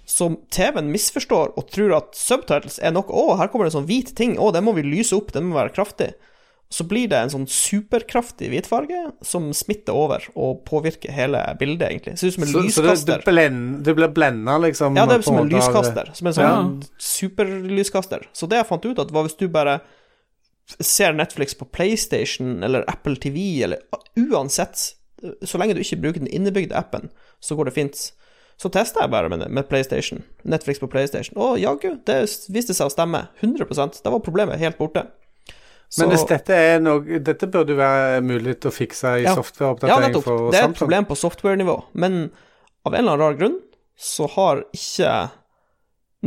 Som 0.07 0.37
TV-en 0.55 0.93
misforstår 0.93 1.57
og 1.59 1.67
tror 1.75 1.97
at 1.97 2.15
subtitles 2.15 2.79
er 2.79 2.93
noe 2.95 3.11
Å, 3.11 3.35
her 3.41 3.49
kommer 3.51 3.67
det 3.67 3.73
en 3.73 3.81
sånn 3.81 3.89
hvit 3.89 4.13
ting. 4.15 4.37
Å, 4.39 4.53
den 4.55 4.63
må 4.67 4.77
vi 4.77 4.85
lyse 4.87 5.17
opp. 5.17 5.33
Den 5.35 5.49
må 5.49 5.57
være 5.59 5.75
kraftig. 5.75 6.13
Så 6.69 6.83
blir 6.87 7.07
det 7.11 7.19
en 7.19 7.31
sånn 7.31 7.47
superkraftig 7.51 8.49
hvitfarge 8.51 9.01
som 9.27 9.53
smitter 9.55 9.95
over 9.95 10.25
og 10.35 10.65
påvirker 10.67 11.15
hele 11.15 11.41
bildet, 11.61 11.93
egentlig. 11.93 12.17
Ser 12.19 12.33
ut 12.33 12.37
som 12.37 12.47
en 12.47 12.51
Så, 12.53 12.63
så 12.75 12.87
det, 12.87 12.97
du, 13.07 13.27
blend, 13.29 13.85
du 13.87 13.93
blir 13.95 14.11
blenda, 14.15 14.57
liksom? 14.63 14.99
Ja, 14.99 15.05
det 15.07 15.21
er 15.21 15.27
som 15.27 15.39
en 15.39 15.51
lyskaster. 15.51 16.11
Som 16.19 16.31
en 16.31 16.37
sånn 16.39 16.73
superlyskaster. 16.99 18.27
Så 18.35 18.51
det 18.51 18.59
jeg 18.59 18.69
fant 18.71 18.87
ut, 18.87 18.99
at 18.99 19.15
var 19.15 19.29
hvis 19.29 19.39
du 19.39 19.47
bare 19.51 19.79
ser 20.83 21.15
Netflix 21.15 21.55
på 21.55 21.69
PlayStation 21.71 22.63
eller 22.67 22.83
Apple 22.91 23.15
TV, 23.23 23.63
eller 23.63 23.83
uansett 24.19 24.97
Så 25.45 25.59
lenge 25.61 25.77
du 25.77 25.83
ikke 25.83 26.01
bruker 26.03 26.23
den 26.23 26.31
innebygde 26.33 26.77
appen, 26.79 27.11
så 27.41 27.57
går 27.59 27.71
det 27.71 27.77
fint. 27.77 28.01
Så 28.57 28.71
testa 28.73 29.05
jeg 29.05 29.13
bare 29.13 29.29
med, 29.29 29.45
med 29.53 29.69
PlayStation. 29.69 30.23
Netflix 30.49 30.81
på 30.81 30.89
PlayStation. 30.89 31.37
Og 31.37 31.59
jaggu, 31.61 31.99
det 32.09 32.23
viste 32.53 32.77
seg 32.77 32.89
å 32.89 32.93
stemme. 32.93 33.27
100% 33.43 34.01
Da 34.05 34.13
var 34.15 34.25
problemet 34.25 34.61
helt 34.63 34.79
borte. 34.81 35.05
Men 36.01 36.11
hvis 36.11 36.25
dette 36.27 36.57
er 36.57 36.81
noe 36.83 37.21
Dette 37.23 37.47
burde 37.47 37.77
være 37.79 38.19
mulig 38.25 38.57
å 38.67 38.73
fikse 38.75 39.13
i 39.21 39.23
Ja. 39.23 39.31
Ja, 39.31 39.35
softwareoppdatering 39.39 40.09
nettopp. 40.09 40.25
for 40.25 40.51
Det 40.51 40.59
er 40.59 40.69
et 40.71 40.81
problem 40.81 41.07
på 41.07 41.15
software-nivå, 41.15 41.77
men 41.95 42.31
av 42.85 42.95
en 42.95 43.05
eller 43.05 43.13
annen 43.13 43.23
rar 43.23 43.39
grunn 43.39 43.61
så 43.97 44.27
har 44.35 44.65
ikke 44.75 45.13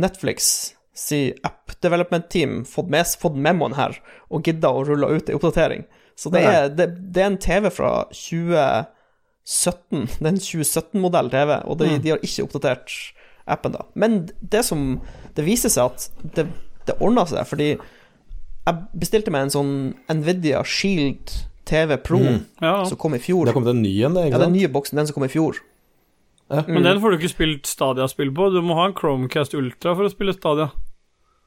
Netflix 0.00 0.74
si 0.96 1.34
app 1.44 1.74
development 1.80 2.30
team 2.30 2.64
fått, 2.64 2.88
med, 2.90 3.06
fått 3.20 3.36
memoen 3.36 3.76
her 3.78 3.98
og 4.30 4.44
gidda 4.48 4.72
å 4.72 4.84
rulle 4.86 5.08
ut 5.12 5.28
ei 5.30 5.36
oppdatering. 5.36 5.84
Så 6.20 6.28
det 6.32 6.42
er, 6.44 6.68
det, 6.68 6.86
det 7.14 7.22
er 7.22 7.30
en 7.30 7.38
TV 7.40 7.70
fra 7.72 7.92
2017. 8.12 10.02
Det 10.18 10.26
er 10.26 10.34
en 10.34 10.42
2017-modell 10.44 11.30
TV, 11.32 11.54
og 11.64 11.78
de, 11.80 11.94
de 12.04 12.12
har 12.12 12.20
ikke 12.26 12.44
oppdatert 12.44 12.96
appen 13.50 13.72
da. 13.74 13.86
Men 13.98 14.28
det 14.52 14.60
som 14.68 15.00
Det 15.36 15.46
viser 15.46 15.72
seg 15.72 15.88
at 15.88 16.26
det, 16.36 16.44
det 16.86 16.98
ordna 17.00 17.24
seg, 17.30 17.46
fordi 17.48 17.70
jeg 17.72 19.00
bestilte 19.00 19.32
meg 19.32 19.46
en 19.46 19.54
sånn 19.54 19.72
Nvidia 20.12 20.60
Shield 20.68 21.32
TV 21.70 21.96
Pro 22.04 22.20
Ja, 22.20 22.84
som 22.84 22.98
kom 23.00 23.16
i 23.16 23.22
fjor. 23.22 23.46
Det 23.46 23.54
har 23.54 23.56
kommet 23.56 23.72
en 23.72 23.82
ny 23.82 23.94
en, 24.04 24.18
det, 24.18 24.28
Ja, 24.34 24.42
den 24.42 24.54
nye 24.58 24.68
boksen, 24.70 25.00
den 25.00 25.08
som 25.08 25.16
kom 25.16 25.26
i 25.26 25.32
fjor. 25.32 25.62
Men 26.50 26.82
den 26.82 27.00
får 27.00 27.14
du 27.14 27.20
ikke 27.20 27.32
spilt 27.32 27.68
Stadia-spill 27.70 28.32
på. 28.34 28.50
Du 28.50 28.60
må 28.66 28.74
ha 28.76 28.88
en 28.90 28.96
Chromecast 28.98 29.54
Ultra 29.54 29.94
for 29.94 30.08
å 30.08 30.12
spille 30.12 30.34
Stadia. 30.34 30.68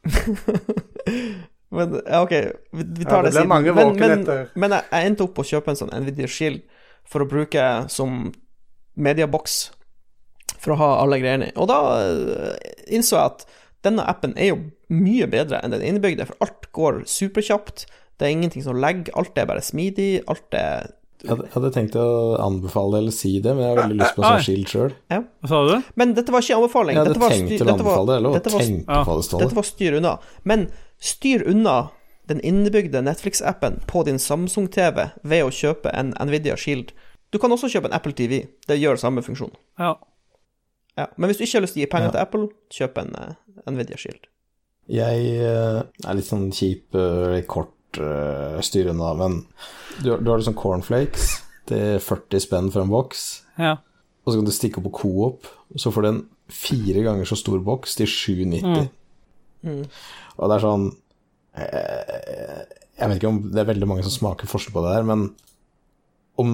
Men, 1.74 1.95
ja, 2.06 2.22
OK, 2.24 2.34
vi, 2.72 2.84
vi 3.00 3.06
Ja, 3.08 3.22
det 3.22 3.32
det, 3.32 3.34
siden. 3.40 3.50
mange 3.50 3.74
Men, 3.74 3.95
men, 3.98 4.24
men 4.56 4.76
jeg, 4.78 4.86
jeg 4.91 5.10
endte 5.10 5.26
opp 5.26 5.34
på 5.38 5.44
å 5.45 5.50
kjøpe 5.50 5.74
en 5.74 5.80
sånn 5.80 5.94
Nvidia 6.04 6.30
Shield 6.30 6.62
for 7.10 7.26
å 7.26 7.28
bruke 7.30 7.64
som 7.91 8.32
medieboks 8.95 9.58
for 10.62 10.76
å 10.76 10.80
ha 10.80 10.90
alle 11.04 11.18
greiene 11.20 11.50
i. 11.50 11.54
Og 11.60 11.68
da 11.72 11.80
eh, 12.00 12.74
innså 12.95 13.18
jeg 13.18 13.32
at 13.34 13.45
denne 13.84 14.06
appen 14.08 14.36
er 14.40 14.54
jo 14.54 14.60
mye 14.94 15.26
bedre 15.28 15.60
enn 15.66 15.74
den 15.76 15.84
innebygde, 15.84 16.28
for 16.30 16.40
alt 16.45 16.70
går 16.76 17.02
superkjapt. 17.10 17.88
Det 18.16 18.28
er 18.30 18.36
ingenting 18.38 18.64
som 18.64 18.78
legger, 18.80 19.12
alt 19.20 19.36
er 19.41 19.50
bare 19.50 19.64
smidig, 19.66 20.22
alt 20.32 20.56
er 20.56 20.91
Jeg 21.24 21.38
hadde- 21.54 21.72
tenkt 21.72 21.95
å 22.00 22.06
anbefale 22.44 22.98
eller 23.00 23.12
si 23.16 23.40
det, 23.44 23.54
men 23.56 23.64
jeg 23.66 23.76
har 23.76 23.82
veldig 23.84 23.98
lyst 24.00 24.16
på 24.16 24.24
en 24.24 24.30
sånn 24.30 24.45
skilt 24.45 24.72
sjøl. 24.72 24.94
Hva 25.12 25.50
sa 25.52 25.60
du? 25.68 25.76
Men 26.00 26.14
dette 26.18 26.32
var 26.36 26.44
ikke 26.44 26.58
anbefaling. 26.62 26.95
Jeg 26.95 27.00
hadde 27.04 27.14
dette 27.14 27.24
var 27.24 27.36
tenkt 27.36 27.64
å 27.64 27.70
anbefale 27.74 28.08
det, 28.12 28.18
eller 28.22 28.30
å 28.30 28.41
tenke 28.44 28.86
Ja. 28.88 29.04
på 29.08 29.16
det, 29.18 29.24
Ståle. 29.28 29.44
Dette 29.48 29.56
var 29.60 29.68
styr 29.68 29.94
unna. 30.00 30.14
Men 30.44 30.66
styr 31.04 31.44
unna 31.50 31.92
den 32.32 32.40
innebygde 32.40 33.02
Netflix-appen 33.04 33.82
på 33.88 34.04
din 34.08 34.20
Samsung-TV 34.20 35.10
ved 35.28 35.44
å 35.44 35.52
kjøpe 35.52 35.92
en 35.92 36.14
Nvidia 36.16 36.56
Shield. 36.60 36.94
Du 37.34 37.40
kan 37.42 37.52
også 37.52 37.68
kjøpe 37.72 37.90
en 37.90 37.98
Apple 37.98 38.16
TV. 38.16 38.46
Det 38.68 38.80
gjør 38.80 39.02
samme 39.02 39.24
funksjon. 39.26 39.52
Ja. 39.80 39.98
Ja. 40.96 41.10
Men 41.18 41.28
hvis 41.28 41.42
du 41.42 41.46
ikke 41.48 41.60
har 41.60 41.66
lyst 41.66 41.76
til 41.76 41.84
å 41.84 41.86
gi 41.86 41.92
penger 41.92 42.14
til 42.14 42.24
Apple, 42.24 42.48
kjøp 42.72 43.00
en 43.02 43.16
uh, 43.18 43.36
Nvidia 43.68 44.00
Shield. 44.00 44.30
Jeg 44.92 45.30
uh, 45.42 45.84
er 45.84 46.20
litt 46.20 46.30
sånn 46.30 46.50
kjip, 46.56 46.96
uh, 46.96 47.36
kort 47.50 48.00
uh, 48.00 48.60
styr 48.64 48.92
unna, 48.94 49.14
men 49.20 49.42
du, 50.00 50.14
du 50.16 50.30
har 50.30 50.40
liksom 50.40 50.58
cornflakes 50.60 51.32
til 51.72 52.00
40 52.04 52.44
spenn 52.44 52.72
for 52.72 52.84
en 52.84 52.92
boks, 52.92 53.24
ja. 53.56 53.78
og 54.24 54.32
så 54.32 54.40
kan 54.40 54.48
du 54.48 54.56
stikke 54.56 54.82
opp 54.82 54.90
på 54.90 54.98
Coop, 55.00 55.48
så 55.80 55.92
får 55.96 56.04
du 56.04 56.10
en 56.10 56.26
fire 56.52 57.06
ganger 57.06 57.28
så 57.28 57.40
stor 57.40 57.64
boks 57.64 57.96
til 58.00 58.12
7,90. 58.12 58.92
Og 59.64 60.49
det 60.49 60.56
er 60.57 60.64
sånn 60.64 60.85
eh, 61.56 62.64
Jeg 62.99 63.10
vet 63.10 63.18
ikke 63.19 63.31
om 63.31 63.41
det 63.53 63.61
er 63.64 63.69
veldig 63.72 63.90
mange 63.90 64.06
som 64.06 64.15
smaker 64.15 64.49
forskjell 64.49 64.76
på 64.76 64.84
det 64.85 64.95
der, 64.98 65.07
men 65.07 65.27
om, 66.41 66.52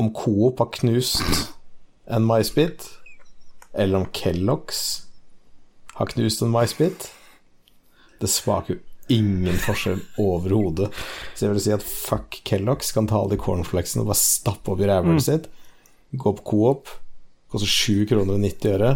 om 0.00 0.08
Coop 0.16 0.62
har 0.62 0.70
knust 0.78 1.22
en 2.10 2.24
maisbit, 2.26 2.86
eller 3.76 4.00
om 4.00 4.06
Kellogg's 4.16 4.84
har 6.00 6.08
knust 6.10 6.40
en 6.42 6.50
maisbit 6.50 7.10
Det 8.20 8.30
smaker 8.32 8.74
jo 8.74 8.80
ingen 9.10 9.56
forskjell 9.58 9.98
overhodet. 10.22 10.86
Så 11.34 11.46
jeg 11.46 11.54
vil 11.54 11.62
si 11.64 11.72
at 11.74 11.82
fuck 11.82 12.36
Kellogg's 12.46 12.92
kan 12.94 13.08
ta 13.10 13.18
alle 13.18 13.34
de 13.34 13.40
cornflakesene 13.42 14.04
og 14.04 14.12
bare 14.12 14.20
stappe 14.20 14.70
opp 14.70 14.82
i 14.84 14.86
rævhølet 14.86 15.24
sitt. 15.24 15.48
Gå 16.14 16.32
på 16.38 16.44
Coop, 16.46 16.92
koster 17.50 17.66
7 17.66 18.06
kroner 18.06 18.36
og 18.36 18.44
90 18.44 18.76
øre. 18.76 18.92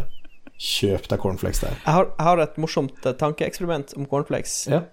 Kjøp 0.64 1.08
deg 1.10 1.20
cornflakes 1.20 1.60
der. 1.60 1.74
Jeg 1.84 1.92
har, 1.92 2.06
jeg 2.14 2.24
har 2.30 2.40
et 2.44 2.54
morsomt 2.62 3.04
eh, 3.08 3.16
tankeeksperiment 3.20 3.92
om 3.98 4.06
cornflakes. 4.08 4.54
Ja. 4.72 4.84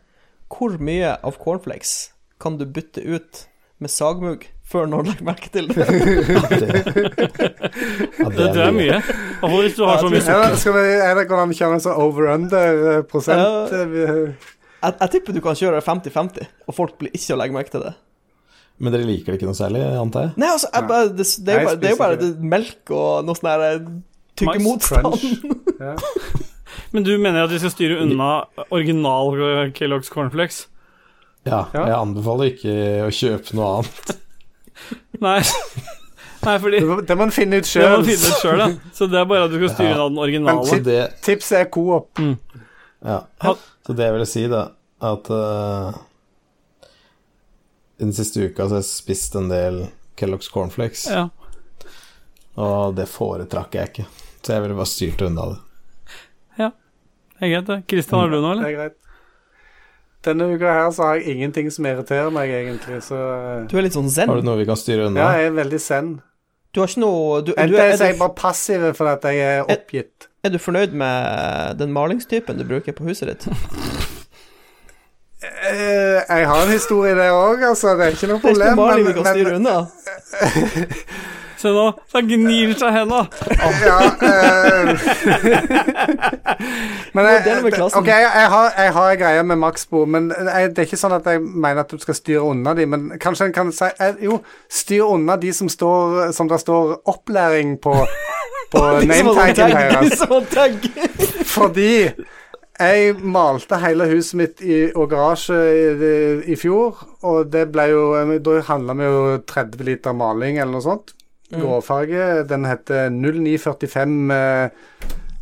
Hvor 0.52 0.76
mye 0.84 1.14
av 1.24 1.38
cornflakes 1.40 1.94
kan 2.44 2.58
du 2.60 2.66
bytte 2.68 3.04
ut 3.06 3.46
med 3.82 3.90
sagmugg 3.94 4.44
før 4.68 4.90
noen 4.92 5.08
legger 5.10 5.26
merke 5.28 5.50
til 5.54 5.70
det? 5.72 5.80
Ja, 8.22 8.28
Det 8.30 8.36
tror 8.36 8.58
det 8.58 8.66
er 8.68 8.76
mye. 8.76 8.98
Og 9.42 9.56
hvis 9.62 9.76
du 9.78 9.84
har 9.88 10.02
så 10.02 10.10
mye 10.12 10.22
sukker. 10.26 10.56
skal 10.60 10.76
vi, 10.76 10.84
er 11.02 11.16
det 11.18 11.26
hvordan 11.30 11.50
vi 11.52 11.56
å 11.56 11.60
kjøre 11.62 11.78
en 11.78 11.84
sånn 11.86 12.02
over-under-prosent? 12.04 13.42
Ja. 13.72 13.82
Eh, 13.82 14.52
Jeg, 14.82 14.96
jeg 14.98 15.12
tipper 15.14 15.36
du 15.38 15.42
kan 15.46 15.58
kjøre 15.58 15.82
50-50, 15.86 16.48
og 16.68 16.74
folk 16.78 16.96
blir 17.02 17.14
ikke 17.14 17.36
å 17.36 17.40
legge 17.42 17.54
merke 17.54 17.74
til 17.74 17.84
det. 17.86 17.92
Men 18.82 18.96
dere 18.96 19.06
liker 19.06 19.30
det 19.30 19.38
ikke 19.38 19.50
noe 19.52 19.58
særlig, 19.58 19.82
antar 20.02 20.24
jeg? 20.26 20.32
Nei, 20.42 20.48
altså, 20.56 20.70
jeg 20.74 20.88
det, 20.90 21.26
det, 21.46 21.54
er 21.54 21.60
jo 21.60 21.68
bare, 21.68 21.78
det 21.78 21.88
er 21.88 21.94
jo 21.94 22.00
bare 22.00 22.18
det, 22.18 22.30
melk 22.56 22.94
og 22.98 23.28
noe 23.28 23.38
sånn 23.38 23.52
der 24.42 24.58
tyggemotstand. 24.58 25.16
Ja. 25.82 25.96
Men 26.94 27.04
du 27.04 27.18
mener 27.18 27.44
at 27.48 27.52
vi 27.52 27.58
skal 27.60 27.72
styre 27.74 27.96
unna 28.04 28.46
original 28.70 29.32
Kellogg's 29.74 30.12
cornflakes? 30.14 30.68
Ja, 31.44 31.64
Ja. 31.74 31.86
jeg 31.88 31.96
anbefaler 31.98 32.52
ikke 32.52 32.76
å 33.08 33.10
kjøpe 33.10 33.56
noe 33.58 33.72
annet. 33.80 34.12
Nei. 35.26 35.40
Nei, 36.46 36.54
fordi 36.62 36.80
Det 37.08 37.18
må- 37.18 37.24
en 37.28 37.32
finne 37.34 37.58
ut 37.62 37.66
det 37.66 37.82
må 37.82 37.98
sjøl. 37.98 38.04
du 38.06 38.12
finne 38.12 38.30
ut 38.30 38.40
sjøl, 38.44 38.58
da. 38.62 38.68
Så 38.94 39.08
det 39.10 39.20
er 39.20 39.26
bare 39.30 39.44
at 39.48 39.52
du 39.52 39.58
skal 39.62 39.74
styre 39.76 39.96
unna 39.96 40.08
den 40.10 40.22
originale. 40.28 40.70
Men 40.72 40.84
det, 40.86 41.00
Tipset 41.26 41.60
er 41.60 41.70
Coop. 41.74 42.22
ja. 42.22 43.20
så 43.42 43.94
det 43.98 44.06
jeg 44.08 44.14
vil 44.20 44.26
si, 44.30 44.46
da, 44.54 44.64
at 45.02 45.30
uh, 45.34 45.92
den 48.02 48.14
siste 48.14 48.46
uka 48.48 48.66
så 48.70 48.78
har 48.78 48.82
jeg 48.84 48.90
spist 48.94 49.36
en 49.38 49.50
del 49.52 49.84
Kellogg's 50.18 50.50
cornflakes, 50.54 51.08
Ja. 51.10 51.28
og 52.58 52.96
det 52.98 53.08
foretrakk 53.10 53.74
jeg 53.78 53.90
ikke. 53.96 54.06
Så 54.42 54.56
jeg 54.56 54.64
ville 54.64 54.78
bare 54.78 54.90
styrt 54.90 55.22
unna 55.28 55.46
det. 55.52 55.60
Ja, 56.60 56.72
Det 57.38 57.46
er 57.46 57.54
greit, 57.54 57.68
det. 57.68 57.78
Kristian, 57.92 58.20
har 58.20 58.34
du 58.34 58.42
noe, 58.42 58.56
Det 58.62 58.72
er 58.72 58.78
greit. 58.80 58.98
Denne 60.26 60.48
uka 60.54 60.70
her 60.70 60.92
så 60.94 61.04
har 61.08 61.16
jeg 61.18 61.34
ingenting 61.36 61.72
som 61.74 61.86
irriterer 61.90 62.30
meg, 62.34 62.52
egentlig, 62.54 63.00
så 63.06 63.18
eh, 63.18 63.64
Du 63.70 63.78
er 63.78 63.88
litt 63.88 63.98
sånn 63.98 64.10
zen. 64.10 64.30
Har 64.30 64.38
du 64.42 64.46
noe 64.46 64.60
vi 64.60 64.68
kan 64.70 64.78
styre 64.78 65.08
unna? 65.10 65.22
Ja, 65.24 65.30
jeg 65.42 65.50
er 65.50 65.56
veldig 65.58 65.80
zen. 65.82 66.12
Du 66.72 66.80
har 66.80 66.92
ikke 66.92 67.02
noe 67.04 67.42
du, 67.42 67.52
du, 67.52 67.56
Enten 67.58 67.80
er, 67.82 67.96
så 67.98 68.06
er 68.06 68.14
jeg 68.14 68.20
bare 68.22 68.36
passiv 68.38 68.86
fordi 68.96 69.12
at 69.12 69.26
jeg 69.28 69.48
er 69.58 69.74
oppgitt. 69.74 70.28
er 70.46 70.54
du 70.54 70.58
fornøyd 70.62 70.94
med 70.96 71.80
den 71.82 71.92
malingstypen 71.92 72.62
du 72.62 72.64
bruker 72.70 72.96
på 72.96 73.10
huset 73.10 73.28
ditt? 73.34 73.48
Eh, 75.42 76.22
jeg 76.22 76.48
har 76.48 76.64
en 76.64 76.70
historie 76.72 77.16
der 77.18 77.34
òg, 77.34 77.64
altså. 77.66 77.96
Det 77.98 78.06
er 78.06 78.16
ikke 78.16 78.30
noe 78.30 78.42
problem. 78.44 78.62
Det 78.62 78.68
er 78.68 78.72
ikke 78.72 78.78
noe 78.78 78.86
maling 78.86 79.08
vi 79.08 79.14
kan 79.18 79.26
styre 79.34 79.56
unna. 79.58 79.76
Se 81.62 81.70
nå, 81.70 81.94
så 82.10 82.18
han 82.18 82.30
gnir 82.30 82.74
seg 82.80 82.90
i 82.90 82.94
henda. 82.96 83.20
Ja, 83.86 83.98
uh, 84.18 84.92
men 87.14 87.28
jeg, 87.28 87.44
dele 87.46 87.62
med 87.62 87.72
klassen. 87.76 88.00
ok, 88.00 88.10
jeg, 88.10 88.48
har, 88.56 88.68
jeg 88.78 88.92
har 88.98 89.08
en 89.12 89.22
greie 89.22 89.44
med 89.52 89.58
Maxbo, 89.62 90.00
men 90.10 90.24
jeg, 90.34 90.72
det 90.74 90.80
er 90.84 90.88
ikke 90.90 91.04
sånn 91.04 91.20
at 91.20 91.26
jeg 91.30 91.38
mener 91.46 91.80
at 91.84 91.94
du 91.94 92.02
skal 92.02 92.18
styre 92.18 92.44
unna 92.50 92.72
de, 92.78 92.84
men 92.90 93.02
kanskje 93.22 93.52
en 93.52 93.56
kan 93.56 93.70
si 93.76 93.88
eh, 93.92 94.16
Jo, 94.26 94.34
styr 94.72 95.04
unna 95.06 95.36
de 95.42 95.52
som 95.54 95.70
står 95.70 96.32
Som 96.36 96.48
det 96.50 96.60
står 96.64 96.86
opplæring 97.12 97.78
på 97.84 97.94
på 98.72 98.84
nametaggen 99.10 99.74
deres. 99.76 100.22
Tagg. 100.52 100.86
Fordi 101.56 101.94
jeg 102.82 103.16
malte 103.20 103.78
hele 103.84 104.08
huset 104.10 104.38
mitt 104.40 104.62
i, 104.64 104.84
og 104.96 105.10
garasje 105.12 105.58
i, 105.58 106.14
i 106.54 106.58
fjor, 106.58 107.04
og 107.28 107.52
det 107.54 107.68
ble 107.74 107.90
jo 107.92 108.04
Da 108.42 108.62
handla 108.72 108.96
vi 108.98 109.10
jo 109.10 109.26
30 109.48 109.84
liter 109.86 110.16
maling 110.18 110.58
eller 110.58 110.78
noe 110.78 110.86
sånt. 110.86 111.14
Gråfarge. 111.52 112.28
Den 112.50 112.68
heter 112.70 113.10
0945 113.14 114.32
eh, 114.36 114.70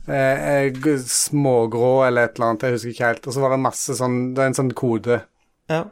eh, 0.09 0.79
smågrå 1.05 1.93
eller 2.07 2.27
et 2.27 2.37
eller 2.37 2.51
annet, 2.51 2.65
jeg 2.65 2.77
husker 2.77 2.95
ikke 2.95 3.11
helt. 3.11 3.27
Og 3.27 3.35
så 3.35 3.43
var 3.43 3.55
det 3.55 3.61
masse 3.65 3.97
sånn 3.99 4.19
Det 4.33 4.43
er 4.43 4.51
en 4.51 4.59
sånn 4.61 4.73
kode. 4.77 5.21
Ja. 5.69 5.83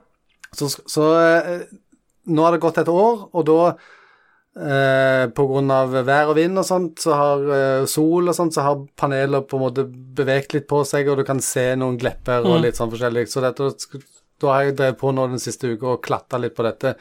Så, 0.55 0.71
så 0.89 1.11
eh, 1.19 1.67
nå 2.27 2.43
har 2.43 2.55
det 2.55 2.63
gått 2.63 2.81
et 2.81 2.91
år, 2.91 3.27
og 3.31 3.45
da 3.47 3.61
eh, 4.57 5.71
av 5.77 5.95
vær 6.07 6.31
og 6.31 6.35
vind 6.39 6.59
og 6.59 6.67
sånt, 6.67 6.99
så 7.03 7.15
har 7.19 7.47
eh, 7.57 7.85
sol 7.89 8.27
og 8.31 8.35
sånt, 8.35 8.55
så 8.55 8.65
har 8.65 8.83
panelet 8.99 9.47
på 9.47 9.59
en 9.59 9.65
måte 9.67 9.87
beveget 9.87 10.57
litt 10.57 10.67
på 10.69 10.83
seg, 10.87 11.09
og 11.09 11.21
du 11.21 11.27
kan 11.27 11.41
se 11.43 11.69
noen 11.75 11.99
glepper 11.99 12.47
og 12.47 12.61
litt 12.63 12.79
sånn 12.79 12.91
forskjellig. 12.91 13.27
Så 13.31 13.43
dette, 13.43 13.71
da 14.41 14.53
har 14.53 14.67
jeg 14.67 14.77
drevet 14.79 14.99
på 15.01 15.13
nå 15.13 15.29
den 15.31 15.41
siste 15.43 15.71
uka 15.73 15.95
og 15.95 16.03
klatta 16.05 16.39
litt 16.41 16.57
på 16.57 16.65
dette. 16.67 16.97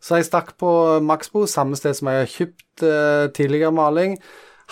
Så 0.00 0.18
jeg 0.18 0.28
stakk 0.28 0.52
på 0.60 0.70
Maxbo, 1.04 1.46
samme 1.50 1.78
sted 1.78 1.96
som 1.98 2.10
jeg 2.10 2.22
har 2.22 2.34
kjøpt 2.34 2.84
uh, 2.84 3.24
tidligere 3.34 3.74
maling. 3.74 4.18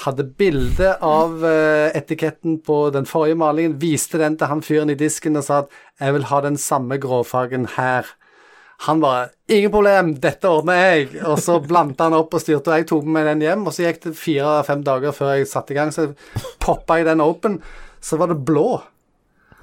Hadde 0.05 0.27
bilde 0.39 0.93
av 1.05 1.40
uh, 1.43 1.89
etiketten 1.97 2.61
på 2.66 2.78
den 2.94 3.09
forrige 3.09 3.39
malingen, 3.40 3.78
viste 3.82 4.20
den 4.23 4.36
til 4.39 4.53
han 4.53 4.62
fyren 4.62 4.93
i 4.93 4.98
disken 4.98 5.40
og 5.40 5.47
sa 5.48 5.65
at 5.65 5.74
jeg 6.03 6.16
vil 6.19 6.28
ha 6.31 6.40
den 6.44 6.61
samme 6.61 7.01
gråfargen 7.03 7.66
her. 7.78 8.07
Han 8.85 9.01
bare 9.01 9.28
'Ingen 9.48 9.70
problem, 9.70 10.15
dette 10.20 10.48
ordner 10.48 10.74
jeg.' 10.74 11.23
Og 11.24 11.39
så 11.39 11.61
blandet 11.61 12.01
han 12.01 12.12
opp 12.12 12.35
og 12.35 12.40
styrte, 12.40 12.69
og 12.69 12.77
jeg 12.77 12.86
tok 12.86 13.05
med 13.05 13.24
den 13.27 13.40
hjem. 13.40 13.66
Og 13.66 13.73
så 13.73 13.86
gikk 13.86 14.03
det 14.05 14.16
fire-fem 14.16 14.82
dager 14.85 15.12
før 15.16 15.32
jeg 15.36 15.48
satte 15.48 15.73
i 15.73 15.78
gang, 15.78 15.93
så 15.93 16.12
poppa 16.61 16.98
jeg 16.98 17.07
den 17.07 17.24
open, 17.24 17.62
så 18.01 18.19
var 18.20 18.28
det 18.28 18.44
blå. 18.44 18.82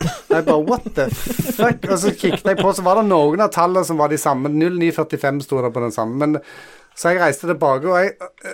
Jeg 0.01 0.45
bare 0.47 0.59
what 0.65 0.87
the 0.97 1.07
fuck? 1.13 1.85
Og 1.89 1.97
så 2.01 2.11
kikket 2.11 2.47
jeg 2.49 2.59
på, 2.59 2.73
så 2.75 2.83
var 2.85 2.99
det 2.99 3.07
noen 3.09 3.43
av 3.45 3.53
tallene 3.53 3.85
som 3.87 3.99
var 4.01 4.11
de 4.11 4.19
samme. 4.19 4.51
0945 4.51 5.43
sto 5.45 5.61
det 5.63 5.71
på 5.75 5.83
den 5.83 5.95
samme. 5.95 6.17
Men 6.19 6.41
så 6.97 7.13
jeg 7.13 7.21
reiste 7.23 7.49
tilbake, 7.49 7.89
og 7.89 7.97
jeg, 8.01 8.53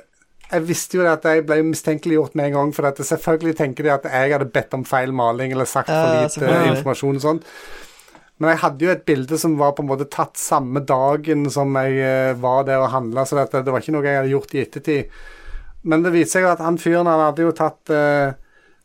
jeg 0.50 0.66
visste 0.68 1.00
jo 1.00 1.08
at 1.10 1.26
jeg 1.28 1.46
ble 1.48 1.60
mistenkeliggjort 1.68 2.38
med 2.40 2.50
en 2.50 2.58
gang. 2.60 2.74
For 2.76 2.90
at 2.90 3.02
selvfølgelig 3.12 3.58
tenker 3.60 3.88
de 3.88 3.94
at 3.96 4.08
jeg 4.10 4.36
hadde 4.36 4.50
bedt 4.54 4.76
om 4.78 4.86
feil 4.88 5.14
maling 5.16 5.56
eller 5.56 5.70
sagt 5.70 5.92
for 5.92 6.24
lite 6.24 6.50
ja, 6.50 6.66
informasjon 6.74 7.22
og 7.22 7.26
sånn. 7.26 7.44
Men 8.40 8.54
jeg 8.54 8.62
hadde 8.62 8.86
jo 8.86 8.92
et 8.94 9.08
bilde 9.08 9.38
som 9.40 9.58
var 9.60 9.74
på 9.76 9.84
en 9.84 9.90
måte 9.90 10.08
tatt 10.12 10.40
samme 10.40 10.80
dagen 10.88 11.44
som 11.52 11.76
jeg 11.76 11.98
eh, 12.00 12.38
var 12.40 12.64
der 12.70 12.80
og 12.80 12.94
handla, 12.94 13.26
så 13.28 13.36
dette, 13.36 13.66
det 13.66 13.74
var 13.74 13.84
ikke 13.84 13.96
noe 13.98 14.08
jeg 14.08 14.16
hadde 14.22 14.32
gjort 14.32 14.54
i 14.56 14.62
ettertid. 14.64 15.18
Men 15.92 16.06
det 16.06 16.14
viste 16.16 16.38
seg 16.38 16.46
jo 16.46 16.54
at 16.54 16.64
han 16.64 16.80
fyren 16.80 17.08
han 17.08 17.26
hadde 17.26 17.44
jo 17.44 17.52
tatt 17.56 17.92
eh, 17.92 18.32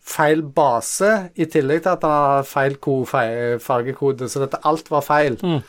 feil 0.05 0.43
base, 0.43 1.31
i 1.40 1.47
tillegg 1.48 1.81
til 1.86 1.94
at 1.94 2.02
han 2.05 2.12
har 2.12 2.43
feil 2.44 2.74
ko, 2.85 2.98
feil 3.09 3.56
fargekode, 3.64 4.26
så 4.28 4.43
dette 4.43 4.59
alt 4.68 4.90
var 4.93 5.01
feil. 5.06 5.39
Mm. 5.40 5.62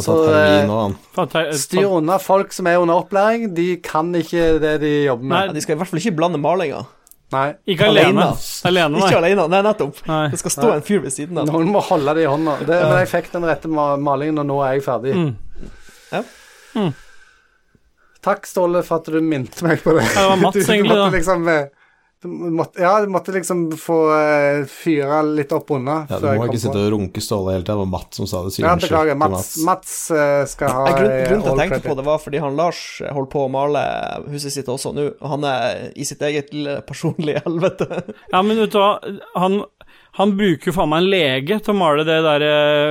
Så, 0.00 0.14
eh, 0.32 1.26
te- 1.28 1.42
Styr 1.60 1.90
unna 1.98 2.16
folk 2.22 2.52
som 2.56 2.66
er 2.70 2.78
under 2.80 3.02
opplæring, 3.02 3.50
de 3.54 3.76
kan 3.84 4.08
ikke 4.16 4.58
det 4.62 4.78
de 4.80 4.92
jobber 5.10 5.22
med. 5.28 5.36
Nei, 5.36 5.52
de 5.52 5.60
skal 5.60 5.76
i 5.76 5.78
hvert 5.82 5.90
fall 5.92 6.00
ikke 6.00 6.16
blande 6.16 6.40
malinga. 6.40 6.86
Nei. 7.32 7.46
Ikke 7.68 7.86
alene. 7.88 8.24
Alene. 8.24 8.32
Alene, 8.68 8.98
Ikke 9.04 9.16
alene, 9.20 9.46
nei, 9.48 9.60
nettopp. 9.64 10.00
nei. 10.08 10.28
Det 10.32 10.38
skal 10.40 10.50
stå 10.56 10.72
en 10.74 10.82
fyr 10.88 11.00
ved 11.04 11.12
siden 11.12 11.38
av. 11.40 11.46
Noen 11.52 11.68
må 11.72 11.80
holde 11.84 12.14
det 12.16 12.24
i 12.24 12.28
hånda. 12.32 12.58
Det, 12.60 12.68
men 12.82 12.98
jeg 13.04 13.08
fikk 13.12 13.30
den 13.32 13.44
rette 13.48 13.68
malingen, 13.72 14.38
og 14.42 14.46
nå 14.46 14.58
er 14.66 14.74
jeg 14.76 14.84
ferdig. 14.88 15.14
Mm. 16.12 16.92
Takk, 18.22 18.44
Ståle, 18.46 18.82
for 18.86 19.00
at 19.02 19.08
du 19.10 19.18
minte 19.24 19.64
meg 19.66 19.80
på 19.82 19.96
det. 19.96 20.04
Ja, 20.14 20.20
det 20.22 20.28
var 20.30 20.36
Mats, 20.44 20.68
egentlig, 20.70 20.94
da. 20.96 21.08
Liksom, 21.10 21.48
eh, 21.50 21.64
måtte, 22.28 22.82
ja, 22.82 23.00
du 23.00 23.06
måtte 23.06 23.32
liksom 23.32 23.64
få 23.78 23.96
uh, 24.10 24.64
fyre 24.68 25.22
litt 25.26 25.52
opp 25.52 25.70
unna. 25.74 26.02
Ja, 26.10 26.18
du 26.22 26.26
må 26.38 26.46
ikke 26.46 26.60
sitte 26.62 26.80
og 26.80 26.92
runke 26.94 27.22
Ståle 27.24 27.56
hele 27.56 27.64
tida. 27.64 27.74
Det 27.74 27.80
var 27.82 27.90
Mats 27.92 28.20
som 28.20 28.28
sa 28.30 28.42
det. 28.46 28.54
Ja, 28.62 28.74
beklager. 28.76 29.12
til 29.14 29.20
Mats, 29.22 29.50
Mats 29.66 29.94
eh, 30.10 30.44
skal 30.50 30.74
ha 30.74 30.84
Ja, 30.86 30.94
grunn, 30.98 31.10
eh, 31.10 31.24
grunnen 31.26 31.44
til 31.44 31.52
at 31.52 31.52
jeg 31.52 31.58
tenkte 31.58 31.78
credit. 31.78 31.90
på 31.90 31.98
det, 31.98 32.06
var 32.06 32.22
fordi 32.22 32.42
han 32.44 32.58
Lars 32.58 32.82
holdt 33.18 33.32
på 33.32 33.44
å 33.46 33.50
male 33.52 33.84
huset 34.32 34.54
sitt 34.54 34.70
også 34.70 34.94
nå, 34.96 35.08
og 35.18 35.34
han 35.34 35.46
er 35.48 35.84
i 35.94 36.06
sitt 36.08 36.22
eget 36.26 36.52
personlige 36.88 37.44
helvete. 37.46 37.88
Ja, 38.32 38.40
men 38.44 38.58
vet 38.58 38.72
du 38.72 38.78
hva, 38.80 38.96
han, 39.36 39.60
han 40.18 40.34
bruker 40.38 40.70
jo 40.70 40.76
faen 40.76 40.90
meg 40.92 41.02
en 41.02 41.10
lege 41.12 41.58
til 41.60 41.74
å 41.74 41.78
male 41.78 42.06
det 42.08 42.18
der 42.24 42.44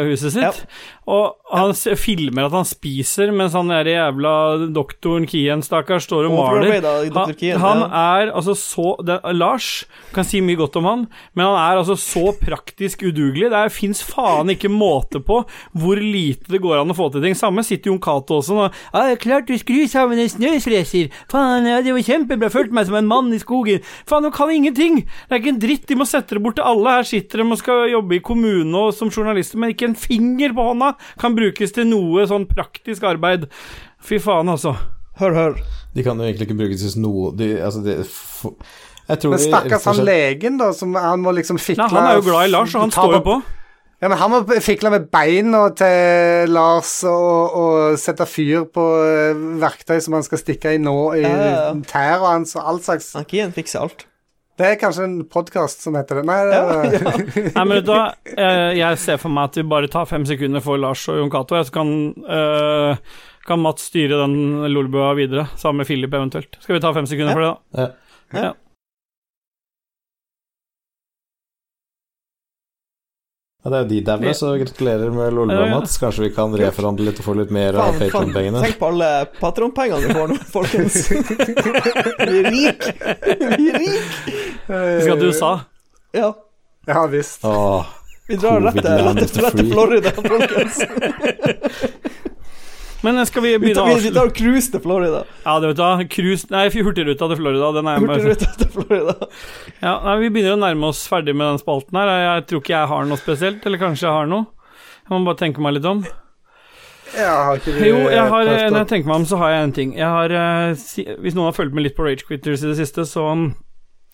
huset 0.09 0.35
sitt. 0.35 0.65
Og 1.09 1.33
han 1.49 1.73
filmer 1.97 2.45
at 2.45 2.53
han 2.53 2.67
spiser, 2.67 3.31
mens 3.33 3.55
han 3.57 3.71
der 3.71 3.87
jævla 3.89 4.33
doktoren 4.71 5.25
Kien, 5.27 5.63
stakkars, 5.65 6.05
står 6.05 6.27
og 6.29 6.35
maler. 6.37 6.77
Han, 7.11 7.61
han 7.63 7.81
er 7.87 8.29
altså 8.29 8.53
så 8.57 8.93
det, 9.01 9.17
Lars 9.33 9.87
kan 10.13 10.27
si 10.27 10.43
mye 10.45 10.59
godt 10.59 10.77
om 10.77 10.87
han, 10.87 11.05
men 11.33 11.47
han 11.47 11.57
er 11.57 11.81
altså 11.81 11.97
så 11.99 12.35
praktisk 12.37 13.01
udugelig. 13.07 13.49
Det 13.51 13.63
fins 13.73 14.03
faen 14.05 14.53
ikke 14.53 14.69
måte 14.71 15.23
på 15.25 15.41
hvor 15.73 16.01
lite 16.01 16.53
det 16.53 16.61
går 16.61 16.83
an 16.83 16.93
å 16.93 16.97
få 16.97 17.09
til 17.11 17.25
ting. 17.25 17.35
Samme 17.37 17.65
sitter 17.65 17.91
Jon 17.91 18.01
Cato 18.01 18.37
også 18.37 18.59
nå. 18.59 18.69
Ja, 18.93 19.07
er 19.09 19.21
klart 19.21 19.49
du 19.49 19.57
skrur 19.57 19.89
sammen 19.89 20.21
en 20.21 20.31
snøfreser. 20.31 21.09
Faen, 21.33 21.65
ja, 21.67 21.81
det 21.81 21.97
var 21.97 22.05
kjempebra. 22.05 22.51
Følte 22.53 22.77
meg 22.77 22.87
som 22.89 22.99
en 23.01 23.09
mann 23.09 23.33
i 23.33 23.41
skogen.' 23.41 23.81
Faen, 24.07 24.27
de 24.27 24.33
kan 24.35 24.53
ingenting! 24.53 25.01
Det 25.01 25.33
er 25.33 25.41
ikke 25.41 25.55
en 25.55 25.61
dritt. 25.65 25.89
De 25.89 25.97
må 25.97 26.05
sette 26.07 26.37
det 26.37 26.43
bort 26.45 26.59
til 26.59 26.67
alle. 26.67 26.97
Her 26.99 27.07
sitter 27.07 27.41
de 27.41 27.49
og 27.49 27.59
skal 27.59 27.89
jobbe 27.89 28.19
i 28.19 28.23
kommune 28.23 28.85
og 28.85 28.93
som 28.95 29.09
journalister, 29.09 29.57
men 29.57 29.73
ikke 29.73 29.89
en 29.89 29.97
finger 29.97 30.53
på 30.55 30.69
hånda 30.69 30.90
kan 31.21 31.35
brukes 31.37 31.71
til 31.75 31.87
noe 31.89 32.25
sånn 32.29 32.47
praktisk 32.49 33.03
arbeid. 33.07 33.47
Fy 34.01 34.19
faen, 34.23 34.49
altså. 34.49 34.75
Hør, 35.21 35.33
hør. 35.35 35.57
De 35.95 36.03
kan 36.05 36.17
jo 36.17 36.25
egentlig 36.25 36.47
ikke 36.49 36.59
brukes 36.63 36.81
til 36.87 37.01
noe 37.03 37.33
de, 37.37 37.51
altså, 37.61 37.81
de, 37.85 37.97
f- 38.05 38.53
Jeg 39.11 39.19
tror 39.21 39.33
Men 39.35 39.41
stakkars 39.43 39.85
han 39.91 40.03
legen, 40.07 40.57
da, 40.61 40.69
som 40.73 40.93
han 40.95 41.19
må 41.21 41.33
liksom 41.35 41.59
fikle 41.59 41.83
Nei, 41.83 41.97
han 41.97 42.11
er 42.13 42.21
jo 42.21 42.27
glad 42.29 42.47
i 42.47 42.53
Lars, 42.53 42.75
og 42.77 42.85
han 42.87 42.93
står 42.95 43.17
jo 43.19 43.25
på. 43.25 43.35
Ja, 44.01 44.07
men 44.09 44.17
han 44.17 44.31
må 44.33 44.39
fikle 44.65 44.89
med 44.89 45.03
beina 45.13 45.65
til 45.77 46.49
Lars 46.55 46.93
og, 47.05 47.57
og 47.59 47.99
sette 48.01 48.25
fyr 48.25 48.63
på 48.73 48.85
eh, 49.05 49.43
verktøy 49.61 49.99
som 50.01 50.15
han 50.17 50.25
skal 50.25 50.41
stikke 50.41 50.71
i 50.73 50.79
nå, 50.81 50.95
i 51.19 51.21
Ja, 51.21 51.33
ja, 51.37 51.51
ja. 51.51 51.67
tæra 51.91 52.31
hans 52.31 52.55
og 52.57 52.65
all 52.71 52.79
slags. 52.81 53.11
Han 53.19 53.27
kan 53.29 53.53
fikse 53.53 53.77
alt. 53.83 54.07
Det 54.59 54.67
er 54.67 54.75
kanskje 54.81 55.05
en 55.07 55.13
podkast 55.31 55.81
som 55.85 55.95
heter 55.97 56.19
det. 56.19 56.23
Nei, 56.27 56.39
det 56.45 56.57
ja. 56.59 57.11
Nei, 57.55 57.63
men 57.63 57.75
vet 57.77 57.85
du 57.87 57.91
hva, 57.95 58.07
Eh, 58.31 58.71
jeg 58.77 58.97
ser 59.01 59.17
for 59.21 59.33
meg 59.33 59.49
at 59.49 59.57
vi 59.61 59.63
bare 59.71 59.89
tar 59.91 60.05
fem 60.09 60.25
sekunder 60.27 60.61
for 60.63 60.77
Lars 60.81 61.03
og 61.11 61.17
Jon 61.21 61.31
Cato, 61.33 61.57
så 61.65 61.73
kan, 61.75 61.89
uh, 62.27 62.99
kan 63.47 63.59
Mats 63.63 63.87
styre 63.89 64.19
den 64.21 64.35
lolbua 64.73 65.13
videre, 65.17 65.47
sammen 65.59 65.81
med 65.81 65.89
Philip 65.89 66.13
eventuelt. 66.13 66.59
Skal 66.61 66.77
vi 66.77 66.83
ta 66.83 66.91
fem 66.95 67.07
sekunder 67.09 67.33
Ja. 67.33 67.35
for 67.35 67.41
det, 67.47 67.87
da? 67.87 67.87
Ja. 68.37 68.51
Ja. 73.61 73.69
Det 73.69 73.77
er 73.77 73.83
jo 73.83 73.89
de 73.91 73.97
daue, 74.07 74.31
så 74.33 74.47
gratulerer 74.57 75.11
med 75.13 75.33
Lolba, 75.37 75.53
Ja, 75.53 75.65
ja. 75.69 75.75
Mats. 75.79 75.97
Kanskje 76.01 76.23
vi 76.23 76.29
kan 76.33 76.49
reforhandle 76.57 77.05
litt 77.11 77.19
og 77.21 77.25
få 77.27 77.35
litt 77.37 77.51
mer 77.53 77.77
av 77.77 77.93
Patron-pengene. 77.99 78.61
tenk 78.65 78.79
på 78.81 78.87
alle 78.89 79.09
Patron-pengene 79.37 80.07
vi 80.07 80.15
får 80.17 80.27
nå, 80.33 80.37
folkens. 80.55 80.97
Vi 81.11 82.39
er 82.41 82.49
rike. 82.49 82.95
Vi 83.57 83.69
er 83.69 83.77
rike. 83.83 84.35
Vi 84.65 85.01
skal 85.05 85.21
til 85.21 85.27
USA. 85.29 85.51
Ja. 86.17 86.31
ja 86.89 87.05
visst. 87.13 87.45
Åh, 87.45 87.85
Vi 88.27 88.35
drar 88.41 88.61
rett 88.65 88.81
til. 88.81 89.71
Florida, 89.71 90.11
folkens. 90.17 90.81
Men 93.05 93.17
eh, 93.17 93.27
skal 93.29 93.45
vi 93.45 93.51
begynne 93.61 93.83
å 93.83 93.89
avslutte 93.89 94.09
vi 94.09 94.15
tar 94.17 94.31
cruise 94.37 94.71
til 94.73 94.83
Florida. 94.83 95.23
Ja, 95.43 95.57
det 95.61 95.71
vet 95.71 95.79
du 95.79 95.83
hva. 95.83 96.07
Cruise 96.15 96.49
Nei, 96.53 96.63
Hurtigruta 96.73 97.29
til 97.31 97.39
Florida. 97.41 97.73
Den 97.77 97.91
er. 97.91 98.01
Hurtigruta 98.03 98.49
til 98.61 98.71
Florida. 98.75 99.15
Ja, 99.81 99.97
nei, 100.05 100.17
vi 100.23 100.31
begynner 100.33 100.57
å 100.57 100.63
nærme 100.63 100.91
oss 100.91 101.03
ferdig 101.09 101.35
med 101.35 101.49
den 101.49 101.61
spalten 101.61 101.97
her. 101.97 102.11
Jeg, 102.13 102.25
jeg 102.29 102.47
tror 102.49 102.63
ikke 102.63 102.75
jeg 102.75 102.91
har 102.93 103.07
noe 103.09 103.21
spesielt, 103.21 103.65
eller 103.65 103.81
kanskje 103.81 104.07
jeg 104.07 104.17
har 104.19 104.29
noe. 104.31 104.49
Jeg 105.01 105.13
må 105.15 105.23
bare 105.27 105.41
tenke 105.41 105.63
meg 105.63 105.79
litt 105.79 105.87
om. 105.89 106.03
Ja, 107.11 107.31
har 107.49 107.59
ikke 107.59 107.73
du 107.75 107.81
Jo, 107.83 107.97
jeg 108.07 108.27
har, 108.31 108.45
når 108.71 108.77
jeg 108.83 108.89
tenker 108.93 109.09
meg 109.09 109.17
om, 109.19 109.27
så 109.27 109.39
har 109.41 109.51
jeg 109.51 109.65
en 109.65 109.75
ting. 109.75 109.97
Jeg 109.97 110.07
har, 110.07 110.31
eh, 110.31 111.17
hvis 111.23 111.35
noen 111.35 111.49
har 111.49 111.57
fulgt 111.57 111.75
med 111.75 111.83
litt 111.87 111.97
på 111.97 112.05
Rage 112.07 112.23
Quitters 112.27 112.63
i 112.63 112.71
det 112.71 112.77
siste, 112.79 113.03
så 113.09 113.25
um, 113.33 113.49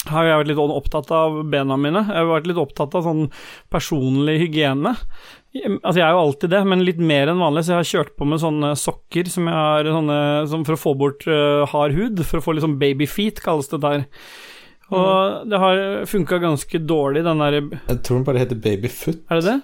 har 0.10 0.26
jeg 0.26 0.40
vært 0.42 0.52
litt 0.52 0.62
opptatt 0.62 1.12
av 1.14 1.38
bena 1.52 1.78
mine. 1.80 2.04
Jeg 2.08 2.16
har 2.16 2.30
vært 2.30 2.50
litt 2.50 2.62
opptatt 2.62 2.96
av 2.98 3.06
sånn 3.06 3.28
personlig 3.74 4.40
hygiene. 4.46 4.96
Altså, 5.66 5.98
jeg 6.00 6.06
er 6.08 6.16
jo 6.16 6.24
alltid 6.26 6.52
det, 6.54 6.62
men 6.68 6.84
litt 6.86 7.00
mer 7.00 7.32
enn 7.32 7.42
vanlig, 7.42 7.66
så 7.66 7.76
jeg 7.76 7.82
har 7.82 7.90
kjørt 7.92 8.12
på 8.20 8.28
med 8.30 8.42
sånne 8.44 8.74
sokker 8.80 9.32
som 9.32 9.48
jeg 9.50 9.58
har 9.58 9.90
sånne, 9.96 10.20
som 10.52 10.66
for 10.68 10.78
å 10.78 10.82
få 10.82 10.94
bort 11.00 11.26
uh, 11.30 11.64
hard 11.72 11.96
hud, 11.98 12.22
for 12.28 12.42
å 12.42 12.46
få 12.46 12.58
litt 12.58 12.66
sånn 12.66 12.80
baby 12.82 13.08
feet, 13.10 13.42
kalles 13.44 13.72
det 13.72 13.82
der. 13.86 14.06
Og 14.88 15.50
det 15.52 15.60
har 15.60 15.82
funka 16.08 16.40
ganske 16.40 16.80
dårlig, 16.80 17.26
den 17.28 17.42
der 17.44 17.58
Jeg 17.60 17.98
tror 18.08 18.22
den 18.22 18.28
bare 18.30 18.40
heter 18.40 18.56
Babyfoot. 18.56 19.26
Er 19.28 19.42
det 19.42 19.50
det? 19.50 19.58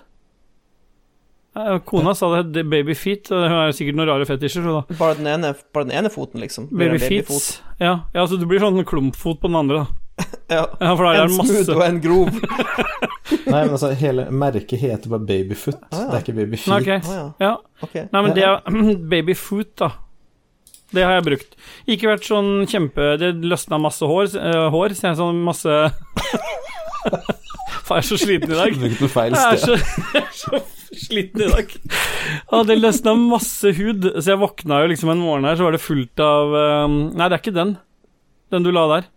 Eh, 1.56 1.80
Kona 1.86 2.16
sa 2.18 2.32
det 2.34 2.40
het 2.42 2.70
baby 2.70 2.96
feet, 2.98 3.30
og 3.30 3.44
hun 3.46 3.60
er 3.60 3.74
sikkert 3.78 3.98
noen 4.00 4.10
rare 4.10 4.26
fetisjer, 4.26 4.66
da 4.66 4.98
Bare 4.98 5.18
den 5.20 5.30
ene, 5.30 5.52
bare 5.76 5.86
den 5.86 5.98
ene 6.00 6.10
foten, 6.14 6.42
liksom. 6.42 6.66
Blir 6.72 6.96
Baby 6.96 7.22
feet. 7.22 7.60
Ja, 7.80 8.00
ja, 8.16 8.26
så 8.26 8.40
du 8.42 8.48
blir 8.50 8.64
sånn 8.64 8.82
klumpfot 8.90 9.42
på 9.42 9.52
den 9.52 9.60
andre, 9.60 9.84
da. 9.84 10.03
Ja. 10.54 10.66
Ja, 10.80 10.94
for 10.94 11.08
der 11.08 11.18
er 11.18 11.24
En 11.24 11.32
det 11.32 11.38
masse 11.40 11.64
smooth 11.64 11.78
og 11.80 11.84
en 11.88 12.00
grov. 12.04 12.28
Nei, 13.54 13.60
men 13.64 13.74
altså, 13.74 13.90
hele 13.98 14.26
merket 14.30 14.82
heter 14.82 15.10
bare 15.10 15.26
Babyfoot. 15.26 15.80
Ah, 15.90 16.00
ja. 16.00 16.06
Det 16.06 16.18
er 16.18 16.26
ikke 16.26 16.36
Babyfeet. 16.38 16.72
Nei, 16.74 16.80
okay. 16.82 17.00
ja. 17.16 17.24
Ja. 17.42 17.54
Ok. 17.86 17.96
Nei, 18.12 18.22
men 18.22 18.36
det 18.38 18.44
er 18.48 18.58
babyfoot, 19.14 19.72
da. 19.80 19.90
Det 20.94 21.06
har 21.08 21.18
jeg 21.18 21.26
brukt. 21.26 21.56
Ikke 21.90 22.12
vært 22.12 22.28
sånn 22.28 22.68
kjempe 22.70 23.16
Det 23.18 23.32
løsna 23.42 23.80
masse 23.82 24.06
hår, 24.06 24.36
uh, 24.38 24.68
hår 24.74 24.94
så 24.94 25.10
jeg 25.10 25.18
sånn 25.24 25.40
masse 25.46 25.74
Faen, 27.84 27.98
jeg 27.98 28.04
er 28.04 28.06
så 28.08 28.18
sliten 28.22 28.54
i 28.54 28.60
dag. 28.60 28.78
Jeg 28.80 28.92
er 29.34 29.58
så, 29.60 29.74
jeg 29.76 30.22
er 30.22 30.36
så 30.38 30.60
sliten 30.96 31.42
i 31.44 31.50
dag. 31.50 31.74
Ja, 32.48 32.62
det 32.70 32.78
løsna 32.78 33.16
masse 33.20 33.74
hud, 33.76 34.08
så 34.16 34.24
jeg 34.32 34.40
våkna 34.40 34.84
jo 34.84 34.92
liksom 34.94 35.12
en 35.12 35.24
morgen 35.24 35.50
her, 35.50 35.58
så 35.60 35.68
var 35.68 35.76
det 35.76 35.82
fullt 35.84 36.24
av 36.24 36.56
um, 36.86 36.96
Nei, 37.12 37.28
det 37.28 37.36
er 37.36 37.42
ikke 37.42 37.58
den. 37.58 37.74
Den 38.54 38.64
du 38.64 38.72
la 38.72 38.86
der. 38.94 39.10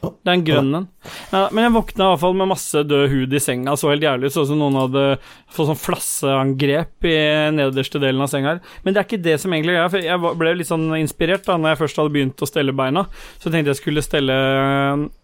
Det 0.00 0.30
er 0.30 0.32
en 0.32 0.44
grønn 0.46 0.76
en. 0.78 0.84
Nei, 1.32 1.40
men 1.52 1.64
jeg 1.66 1.72
våkna 1.74 2.06
i 2.06 2.10
hvert 2.12 2.22
fall 2.22 2.36
med 2.38 2.48
masse 2.48 2.82
død 2.88 3.02
hud 3.12 3.34
i 3.36 3.40
senga. 3.42 3.74
Så 3.76 3.90
helt 3.90 4.04
jævlig 4.04 4.30
ut. 4.30 4.34
Så 4.34 4.44
ut 4.46 4.50
som 4.50 4.60
noen 4.60 4.78
hadde 4.78 5.04
fått 5.52 5.68
sånn 5.68 5.80
flasseangrep 5.80 7.08
i 7.10 7.16
nederste 7.56 8.00
delen 8.00 8.22
av 8.24 8.30
senga. 8.32 8.54
Men 8.84 8.94
det 8.94 9.02
er 9.02 9.08
ikke 9.08 9.24
det 9.26 9.36
som 9.42 9.52
egentlig 9.52 9.76
er. 9.76 9.90
For 9.92 10.06
jeg 10.06 10.36
ble 10.40 10.54
litt 10.56 10.70
sånn 10.70 10.86
inspirert 10.96 11.44
da 11.48 11.58
Når 11.60 11.74
jeg 11.74 11.80
først 11.82 12.00
hadde 12.00 12.14
begynt 12.16 12.44
å 12.44 12.48
stelle 12.48 12.76
beina. 12.76 13.04
Så 13.42 13.52
tenkte 13.52 13.74
jeg 13.74 13.80
skulle 13.82 14.04
stelle 14.06 14.36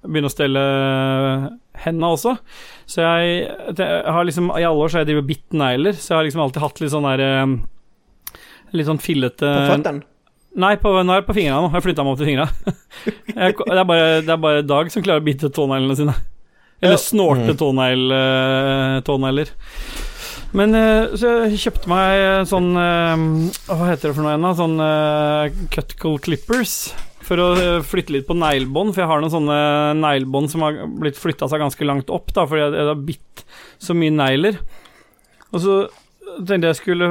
begynne 0.03 0.33
å 0.33 0.35
stelle 0.35 0.65
henda 1.87 2.11
også. 2.17 2.35
Så 2.89 3.07
jeg, 3.07 3.47
jeg 3.79 4.13
har 4.17 4.29
liksom 4.29 4.51
I 4.55 4.67
alle 4.67 4.83
år 4.83 4.93
så 4.93 4.99
har 4.99 5.07
jeg 5.07 5.13
drevet 5.15 5.31
bitt 5.31 5.57
negler, 5.57 5.97
så 5.97 6.13
jeg 6.13 6.19
har 6.19 6.29
liksom 6.29 6.45
alltid 6.45 6.65
hatt 6.65 6.83
litt 6.83 6.93
sånn 6.93 7.09
der 7.09 7.25
eh, 7.25 7.57
Litt 8.77 8.89
sånn 8.89 9.01
fillete 9.01 9.47
På 9.47 9.73
føttene. 9.73 10.07
Nei, 10.57 10.73
på, 10.81 10.89
nå 11.05 11.12
er 11.12 11.20
jeg 11.20 11.27
på 11.28 11.37
fingrene 11.37 11.66
nå. 11.66 11.70
Jeg 11.77 11.85
flytta 11.85 12.05
meg 12.07 12.15
opp 12.15 12.20
til 12.23 12.31
fingrene. 12.31 12.74
Jeg- 13.37 13.57
det, 13.61 13.77
er 13.77 13.89
bare, 13.89 14.09
det 14.24 14.33
er 14.33 14.41
bare 14.41 14.65
Dag 14.65 14.89
som 14.93 15.05
klarer 15.05 15.20
å 15.20 15.27
bite 15.27 15.51
tåneglene 15.53 15.97
sine. 15.99 16.15
Eller 16.81 17.01
snorte 17.01 17.55
tånegl, 17.57 18.07
eh, 18.12 18.95
tånegler. 19.05 19.53
Men 20.57 20.77
eh, 20.78 21.12
så 21.19 21.33
jeg 21.45 21.59
kjøpte 21.61 21.91
meg 21.91 22.47
sånn 22.49 22.69
eh, 22.78 23.24
Hva 23.69 23.89
heter 23.91 24.09
det 24.11 24.15
for 24.16 24.23
noe 24.24 24.33
igjen, 24.33 24.47
da? 24.47 24.53
Sånn 24.57 24.77
uh, 24.81 25.66
cuticle 25.74 26.20
clippers. 26.24 26.77
For 27.27 27.43
å 27.43 27.49
flytte 27.83 28.15
litt 28.15 28.28
på 28.28 28.37
neglebånd, 28.39 28.93
for 28.95 29.03
jeg 29.03 29.11
har 29.11 29.20
noen 29.24 29.33
sånne 29.33 29.59
neglebånd 29.99 30.53
som 30.53 30.62
har 30.62 30.77
blitt 31.01 31.19
flytta 31.19 31.49
seg 31.51 31.65
ganske 31.65 31.89
langt 31.89 32.12
opp, 32.15 32.31
da, 32.37 32.45
fordi 32.47 32.62
jeg, 32.62 32.77
jeg 32.78 32.91
har 32.93 33.01
bitt 33.09 33.43
så 33.83 33.97
mye 33.99 34.15
negler. 34.15 34.61
Og 35.51 35.59
så 35.65 35.78
tenkte 36.47 36.70
jeg 36.70 36.78
skulle 36.81 37.09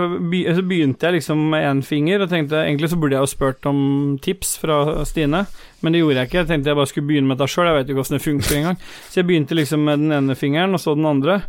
Så 0.55 0.63
begynte 0.67 1.07
jeg 1.07 1.17
liksom 1.17 1.45
med 1.51 1.63
én 1.65 1.83
finger, 1.85 2.23
og 2.23 2.31
tenkte 2.31 2.63
egentlig 2.63 2.91
så 2.91 2.99
burde 2.99 3.17
jeg 3.17 3.25
jo 3.25 3.31
spurt 3.31 3.69
om 3.69 3.79
tips 4.21 4.57
fra 4.61 5.05
Stine, 5.07 5.45
men 5.81 5.95
det 5.95 6.01
gjorde 6.01 6.19
jeg 6.19 6.29
ikke. 6.29 6.41
Jeg 6.41 6.49
tenkte 6.51 6.71
jeg 6.71 6.79
bare 6.79 6.91
skulle 6.91 7.09
begynne 7.09 7.31
med 7.31 7.39
dette 7.39 7.53
sjøl, 7.53 7.69
jeg 7.69 7.79
vet 7.79 7.89
jo 7.89 7.95
ikke 7.95 8.05
åssen 8.05 8.17
det 8.17 8.25
funker 8.25 8.59
engang. 8.59 8.77
Så 9.09 9.21
jeg 9.21 9.29
begynte 9.29 9.57
liksom 9.57 9.87
med 9.87 10.03
den 10.03 10.15
ene 10.15 10.37
fingeren, 10.39 10.75
og 10.75 10.83
så 10.83 10.95
den 10.97 11.09
andre. 11.09 11.39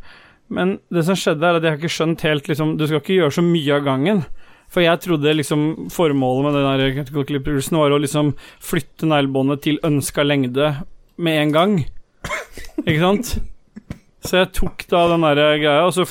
Men 0.48 0.76
det 0.94 1.05
som 1.06 1.18
skjedde, 1.18 1.43
er 1.43 1.59
at 1.59 1.64
jeg 1.64 1.74
har 1.74 1.80
ikke 1.80 1.97
skjønt 1.97 2.22
helt 2.22 2.47
liksom 2.47 2.76
Du 2.78 2.84
skal 2.86 3.01
ikke 3.01 3.16
gjøre 3.16 3.34
så 3.34 3.43
mye 3.43 3.78
av 3.78 3.86
gangen. 3.86 4.22
For 4.70 4.82
jeg 4.82 5.02
trodde 5.02 5.34
liksom 5.34 5.90
formålet 5.94 6.47
med 6.47 7.05
den 7.06 7.26
clippersen 7.26 7.78
var 7.78 7.94
å 7.94 8.01
liksom 8.02 8.32
flytte 8.62 9.06
neglebåndet 9.10 9.62
til 9.66 9.78
ønska 9.86 10.24
lengde 10.26 10.72
med 11.22 11.43
en 11.43 11.55
gang. 11.55 11.76
Ikke 12.82 13.02
sant? 13.02 13.36
Så 14.26 14.40
jeg 14.43 14.51
tok 14.59 14.82
da 14.90 15.05
den 15.12 15.22
der 15.22 15.60
greia, 15.62 15.86
og 15.86 15.94
så 15.94 16.06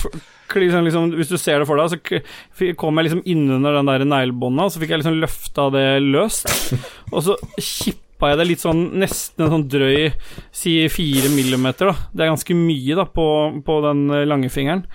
liksom, 0.54 0.86
liksom, 0.86 1.12
Hvis 1.18 1.32
du 1.32 1.38
ser 1.42 1.60
det 1.60 1.68
for 1.70 1.80
deg, 1.80 1.90
så 1.90 2.72
kom 2.80 2.98
jeg 3.00 3.10
liksom 3.10 3.24
innunder 3.26 3.80
den 3.80 3.92
der 3.92 4.06
neglebånda, 4.08 4.70
så 4.70 4.82
fikk 4.82 4.94
jeg 4.94 5.04
liksom 5.04 5.20
løfta 5.22 5.70
det 5.74 5.88
løst. 6.06 6.50
Og 7.14 7.22
så 7.26 7.38
kippa 7.58 8.32
jeg 8.32 8.40
det 8.40 8.48
litt 8.52 8.64
sånn 8.64 8.88
nesten 9.02 9.46
en 9.46 9.54
sånn 9.58 9.68
drøy 9.70 10.08
Si 10.56 10.78
fire 10.94 11.30
millimeter, 11.34 11.92
da. 11.92 12.10
Det 12.14 12.26
er 12.26 12.34
ganske 12.34 12.58
mye, 12.58 12.98
da, 12.98 13.08
på, 13.10 13.28
på 13.66 13.78
den 13.86 14.08
lange 14.30 14.52
fingeren. 14.54 14.86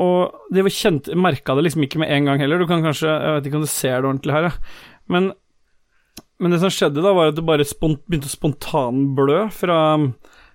Og 0.00 0.48
det 0.54 0.64
var 0.64 0.72
kjent 0.72 1.10
Merka 1.18 1.56
det 1.56 1.66
liksom 1.66 1.84
ikke 1.84 2.00
med 2.00 2.12
en 2.14 2.30
gang 2.30 2.40
heller. 2.40 2.62
Du 2.62 2.68
kan 2.70 2.84
kanskje 2.84 3.10
Jeg 3.10 3.36
vet 3.36 3.48
ikke 3.48 3.60
om 3.60 3.66
du 3.66 3.72
ser 3.72 3.98
det 3.98 4.08
ordentlig 4.08 4.36
her, 4.36 4.48
ja. 4.48 4.54
Men, 5.12 5.32
men 6.40 6.54
det 6.54 6.62
som 6.62 6.72
skjedde 6.72 7.02
da, 7.04 7.12
var 7.12 7.32
at 7.32 7.36
det 7.36 7.44
bare 7.44 7.66
spont, 7.68 8.00
begynte 8.06 8.30
å 8.30 8.32
spontanblø 8.32 9.38
fra 9.52 9.78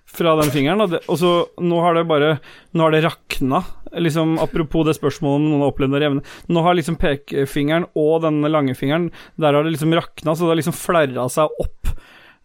fra 0.08 0.34
den 0.40 0.52
fingeren, 0.52 0.82
og, 0.82 0.94
det, 0.94 1.02
og 1.06 1.18
så 1.20 1.32
nå 1.60 1.80
har 1.84 1.98
det 1.98 2.06
bare 2.08 2.38
Nå 2.72 2.84
har 2.84 2.94
det 2.94 3.04
rakna. 3.04 3.62
Liksom, 3.96 4.36
apropos 4.42 4.84
det 4.84 4.96
spørsmålet 4.98 5.38
om 5.38 5.46
noen 5.48 5.62
har 5.64 5.72
opplevd 5.72 5.96
å 5.96 6.00
revne. 6.02 6.24
Nå 6.52 6.62
har 6.64 6.76
liksom 6.76 6.98
pekefingeren 7.00 7.88
og 7.96 8.20
den 8.26 8.42
langfingeren 8.44 9.08
Der 9.40 9.56
har 9.56 9.64
det 9.64 9.72
liksom 9.72 9.94
rakna, 9.96 10.34
så 10.34 10.44
det 10.44 10.52
har 10.52 10.60
liksom 10.60 10.76
flerra 10.76 11.28
seg 11.32 11.60
opp 11.64 11.92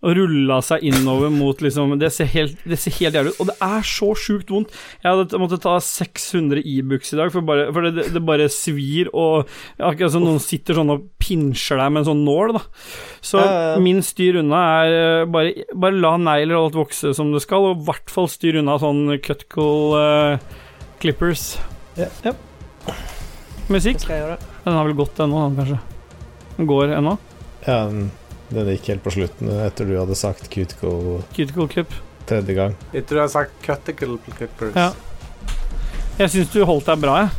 og 0.04 0.18
rulla 0.18 0.58
seg 0.66 0.84
innover 0.84 1.32
mot 1.32 1.62
liksom 1.64 1.94
Det 2.02 2.10
ser 2.12 2.28
helt, 2.34 2.58
det 2.68 2.78
ser 2.82 2.96
helt 2.98 3.16
jævlig 3.16 3.34
ut. 3.34 3.40
Og 3.40 3.50
det 3.50 3.56
er 3.64 3.86
så 3.88 4.10
sjukt 4.20 4.52
vondt. 4.52 4.74
Jeg 5.04 5.08
hadde 5.14 5.40
måttet 5.40 5.64
ta 5.64 5.78
600 5.80 6.60
Ibux 6.68 7.14
i 7.14 7.20
dag, 7.20 7.32
for, 7.32 7.46
bare, 7.48 7.70
for 7.72 7.88
det, 7.88 8.10
det 8.12 8.24
bare 8.28 8.50
svir 8.52 9.12
og 9.14 9.48
Akkurat 9.80 10.12
som 10.14 10.26
noen 10.26 10.42
sitter 10.44 10.78
sånn 10.78 10.92
og 10.94 11.06
pinsjer 11.24 11.80
deg 11.80 11.94
med 11.94 12.04
en 12.04 12.10
sånn 12.12 12.24
nål, 12.28 12.56
da. 12.58 12.64
Så 13.24 13.40
Ja, 13.40 13.46
ja, 13.48 13.70
ja. 13.74 13.84
min 13.84 14.02
styr 14.06 14.42
unna 14.42 14.60
er 14.84 14.98
eh, 14.98 15.28
bare, 15.32 15.68
bare 15.72 16.00
la 16.00 16.16
negler 16.20 16.60
og 16.60 16.68
alt 16.68 16.80
vokse 16.82 17.14
som 17.16 17.32
det 17.34 17.42
skal, 17.46 17.70
og 17.70 17.80
i 17.80 17.88
hvert 17.88 18.12
fall 18.12 18.28
styr 18.32 18.60
unna 18.60 18.76
sånn 18.82 19.06
cuticle 19.24 20.00
uh, 20.00 20.60
clippers. 21.02 21.54
Ja. 22.00 22.36
Musikk? 23.72 24.04
Den 24.08 24.76
har 24.76 24.84
vel 24.88 24.98
gått 24.98 25.20
ennå, 25.24 25.46
den 25.48 25.58
kanskje? 25.62 25.80
Den 26.58 26.70
går 26.70 26.94
ennå? 27.00 27.16
Ja, 27.64 27.86
den, 27.88 28.10
den 28.56 28.70
gikk 28.74 28.88
helt 28.94 29.04
på 29.06 29.14
slutten 29.16 29.50
etter 29.66 29.88
du 29.90 29.96
hadde 30.00 30.16
sagt 30.18 30.50
cuticle 30.54 31.22
Cuticle 31.36 31.68
clip. 31.72 31.94
tredje 32.30 32.54
gang. 32.58 32.76
Etter 32.94 33.16
du 33.18 33.22
har 33.24 33.32
sagt 33.34 33.52
cuticle 33.66 34.18
clippers. 34.38 34.76
Ja. 34.76 34.92
Jeg 36.20 36.30
syns 36.30 36.52
du 36.54 36.60
holdt 36.70 36.86
deg 36.92 37.02
bra, 37.02 37.16
jeg. 37.24 37.30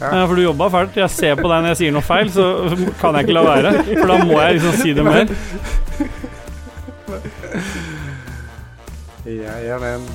Ja. 0.00 0.10
Ja, 0.16 0.26
for 0.30 0.38
du 0.38 0.42
jobba 0.46 0.70
fælt. 0.72 0.94
Jeg 0.96 1.10
ser 1.12 1.34
på 1.36 1.48
deg 1.50 1.60
når 1.64 1.74
jeg 1.74 1.78
sier 1.82 1.92
noe 1.92 2.06
feil, 2.06 2.30
så 2.32 2.44
kan 3.02 3.18
jeg 3.18 3.26
ikke 3.26 3.34
la 3.36 3.42
være. 3.44 3.72
For 3.90 4.06
da 4.08 4.16
må 4.24 4.38
jeg 4.40 4.56
liksom 4.56 4.78
si 4.80 4.94
det 4.96 5.04
mer. 5.04 5.34
Ja, 9.28 9.58
ja, 9.60 9.76
men 9.82 10.06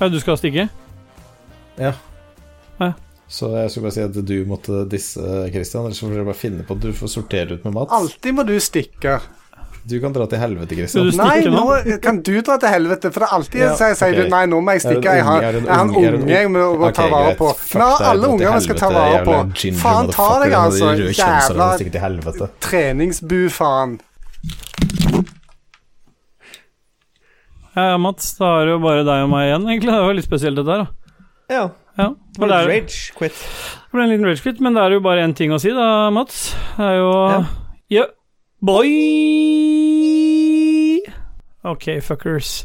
Ja, 0.00 0.08
du 0.08 0.20
skal 0.20 0.38
stikke? 0.40 0.68
Ja 1.80 1.92
Så 3.30 3.50
jeg 3.54 3.70
skulle 3.70 3.84
bare 3.86 3.94
si 3.94 4.02
at 4.02 4.16
du 4.26 4.38
måtte 4.48 4.84
disse, 4.90 5.22
Christian. 5.52 5.84
Ellers 5.86 6.00
får 6.02 6.16
du 6.16 6.24
bare 6.24 6.34
finne 6.34 6.64
på 6.66 6.74
at 6.74 6.82
du 6.82 6.88
får 6.96 7.12
sortere 7.12 7.58
ut 7.58 7.66
med 7.68 7.76
Mats. 7.76 7.92
Alltid 7.94 8.34
må 8.34 8.42
du 8.48 8.56
stikke. 8.58 9.20
Du 9.84 9.94
kan 10.02 10.12
dra 10.12 10.26
til 10.28 10.40
helvete, 10.42 10.74
Christian. 10.74 11.12
Nei, 11.20 11.44
nå? 11.46 11.62
kan 12.02 12.18
du 12.26 12.32
dra 12.44 12.56
til 12.60 12.72
helvete, 12.74 13.12
for 13.14 13.22
det 13.22 13.28
er 13.28 13.36
alltid 13.36 13.62
Ja, 13.62 13.70
sier, 13.78 13.94
sier 14.00 14.16
ok. 14.16 14.26
du 14.26 14.34
nei, 14.34 14.42
nå 14.50 14.58
må 14.64 14.74
jeg 14.76 14.84
stikke. 14.84 15.14
Jeg 15.20 15.24
har, 15.28 15.46
en 15.60 15.70
har 15.70 15.94
unge? 16.02 16.26
Jeg 16.32 16.50
må 16.52 16.66
okay, 16.74 16.92
ta 16.98 17.06
vare 17.12 17.32
på. 17.38 17.52
Vi 17.60 17.80
Nå, 17.80 17.88
deg, 17.94 18.08
alle 18.10 18.32
unger 18.34 18.56
vi 18.56 18.66
skal 18.66 18.82
ta 18.82 18.92
vare 18.96 19.22
på. 19.28 19.38
Faen 19.84 20.12
ta 20.16 20.28
deg, 20.42 20.58
altså. 20.64 20.92
kjønnsårene, 20.98 21.90
Jævla 22.00 22.50
treningsbu, 22.66 23.40
faen. 23.60 23.98
Ja, 27.76 27.96
Mats, 28.02 28.32
da 28.38 28.48
er 28.60 28.66
det 28.66 28.72
jo 28.74 28.80
bare 28.82 29.04
deg 29.06 29.24
og 29.24 29.30
meg 29.30 29.46
igjen, 29.48 29.66
egentlig. 29.70 29.92
Det 29.94 30.02
var 30.06 30.14
litt 30.18 30.26
spesielt, 30.26 30.56
dette 30.58 30.74
her. 30.74 30.84
da. 30.84 30.90
Ja. 31.50 31.64
Ja, 31.98 32.06
Det 32.32 32.40
ble 32.40 32.48
rage 32.70 33.12
quit. 33.18 33.34
det 33.34 33.92
ble 33.92 34.02
en 34.06 34.10
liten 34.14 34.24
rage 34.26 34.42
quit, 34.44 34.60
men 34.64 34.74
det 34.74 34.82
er 34.82 34.90
jo 34.94 35.00
bare 35.04 35.24
én 35.26 35.34
ting 35.36 35.50
å 35.52 35.58
si, 35.60 35.70
da, 35.74 36.08
Mats. 36.14 36.54
Det 36.78 36.86
er 36.86 36.96
jo 37.00 37.10
Ja. 37.90 38.04
Boy! 39.70 41.00
Ok, 41.64 41.86
fuckers. 42.04 42.64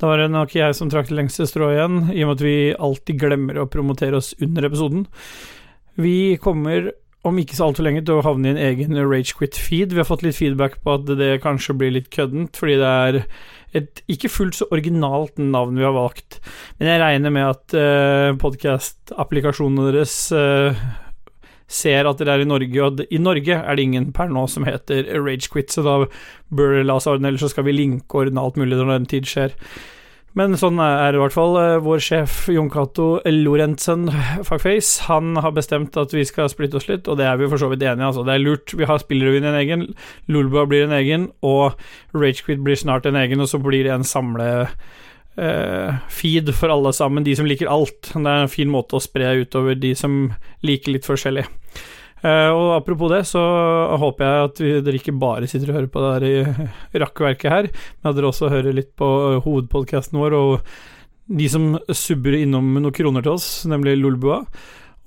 Da 0.00 0.06
var 0.10 0.18
det 0.22 0.30
nok 0.32 0.54
jeg 0.56 0.74
som 0.74 0.88
trakk 0.90 1.08
det 1.10 1.18
lengste 1.18 1.46
strået 1.46 1.76
igjen, 1.76 1.98
i 2.14 2.22
og 2.24 2.32
med 2.32 2.36
at 2.40 2.44
vi 2.46 2.56
alltid 2.74 3.20
glemmer 3.20 3.60
å 3.62 3.68
promotere 3.70 4.18
oss 4.18 4.32
under 4.42 4.66
episoden. 4.66 5.04
Vi 6.00 6.36
kommer 6.42 6.90
om 7.24 7.36
ikke 7.38 7.54
så 7.54 7.68
altfor 7.68 7.84
lenge 7.86 8.02
til 8.04 8.18
å 8.18 8.24
havne 8.26 8.48
i 8.50 8.54
en 8.56 8.62
egen 8.72 8.96
Ragequit-feed. 8.98 9.92
Vi 9.94 10.00
har 10.00 10.08
fått 10.08 10.24
litt 10.26 10.34
feedback 10.38 10.80
på 10.82 10.96
at 10.96 11.04
det 11.20 11.36
kanskje 11.44 11.76
blir 11.78 11.92
litt 11.94 12.08
køddent, 12.10 12.56
fordi 12.58 12.78
det 12.80 12.88
er 13.06 13.20
et 13.76 14.02
ikke 14.12 14.30
fullt 14.32 14.58
så 14.58 14.68
originalt 14.74 15.38
navn 15.40 15.78
vi 15.78 15.86
har 15.86 15.94
valgt. 15.96 16.40
Men 16.78 16.92
jeg 16.92 17.02
regner 17.02 17.32
med 17.34 17.48
at 17.48 17.76
uh, 17.76 18.34
podkast-applikasjonene 18.42 19.94
deres 19.94 20.16
uh, 20.36 20.76
ser 21.72 22.08
at 22.08 22.20
dere 22.20 22.36
er 22.36 22.44
i 22.44 22.48
Norge, 22.48 22.84
og 22.84 23.00
i 23.08 23.20
Norge 23.20 23.56
er 23.56 23.78
det 23.78 23.86
ingen 23.86 24.10
per 24.16 24.28
nå 24.32 24.44
som 24.50 24.68
heter 24.68 25.08
Ragequit, 25.16 25.72
så 25.72 25.84
da 25.86 25.96
bør 26.52 26.76
dere 26.76 26.88
la 26.88 26.98
oss 27.00 27.08
ordne, 27.08 27.30
eller 27.30 27.40
så 27.40 27.50
skal 27.52 27.66
vi 27.68 27.76
linke 27.76 28.12
og 28.12 28.26
ordne 28.26 28.44
alt 28.44 28.60
mulig 28.60 28.76
når 28.76 28.92
den 28.92 29.10
tid 29.14 29.28
skjer. 29.30 29.56
Men 30.38 30.56
sånn 30.56 30.78
er 30.80 31.12
det 31.12 31.18
i 31.18 31.20
hvert 31.20 31.34
fall. 31.34 31.56
Eh, 31.60 31.78
Vår 31.84 32.00
sjef 32.00 32.46
Jon 32.52 32.70
Cato 32.72 33.18
Lorentzen, 33.28 34.06
fuckface, 34.48 35.04
han 35.10 35.36
har 35.44 35.52
bestemt 35.52 35.96
at 36.00 36.14
vi 36.16 36.24
skal 36.28 36.48
splitte 36.52 36.78
oss 36.80 36.88
litt, 36.88 37.08
og 37.10 37.18
det 37.20 37.26
er 37.28 37.36
vi 37.40 37.50
for 37.52 37.60
så 37.60 37.68
vidt 37.68 37.84
enige 37.84 38.00
i. 38.00 38.08
Altså. 38.08 38.24
Det 38.24 38.34
er 38.34 38.44
lurt. 38.44 38.72
Vi 38.78 38.88
har 38.88 39.02
Spillrevyen 39.02 39.50
en 39.50 39.60
egen, 39.60 39.86
Lulba 40.32 40.64
blir 40.70 40.86
en 40.86 40.96
egen, 40.96 41.28
og 41.44 41.76
Ragequid 42.16 42.64
blir 42.64 42.80
snart 42.80 43.08
en 43.08 43.20
egen, 43.20 43.44
og 43.44 43.50
så 43.52 43.60
blir 43.60 43.84
det 43.84 43.92
en 43.92 44.08
samle 44.08 44.48
eh, 45.36 46.00
feed 46.08 46.52
for 46.56 46.72
alle 46.72 46.94
sammen, 46.96 47.28
de 47.28 47.36
som 47.36 47.48
liker 47.48 47.68
alt. 47.68 48.14
Det 48.14 48.24
er 48.24 48.46
en 48.46 48.52
fin 48.52 48.72
måte 48.72 48.96
å 48.96 49.04
spre 49.04 49.34
utover 49.44 49.76
de 49.76 49.92
som 49.98 50.22
liker 50.64 50.96
litt 50.96 51.08
forskjellig. 51.08 51.44
Eh, 52.22 52.50
og 52.54 52.76
apropos 52.76 53.10
det, 53.10 53.24
så 53.26 53.42
håper 53.98 54.24
jeg 54.26 54.48
at 54.48 54.62
dere 54.86 55.00
ikke 55.00 55.16
bare 55.18 55.48
sitter 55.50 55.72
og 55.72 55.80
hører 55.80 55.92
på 55.92 56.04
det 56.04 56.12
her 56.14 56.26
i 56.28 57.00
rakkverket 57.02 57.50
her, 57.50 57.70
men 57.72 58.10
at 58.10 58.18
dere 58.18 58.30
også 58.30 58.52
hører 58.52 58.76
litt 58.76 58.92
på 58.98 59.08
hovedpodkasten 59.42 60.20
vår 60.22 60.38
og 60.38 60.72
de 61.32 61.48
som 61.48 61.74
subber 61.94 62.36
innom 62.36 62.74
noen 62.76 62.94
kroner 62.94 63.24
til 63.24 63.36
oss, 63.36 63.48
nemlig 63.70 63.96
Lolbua. 64.00 64.42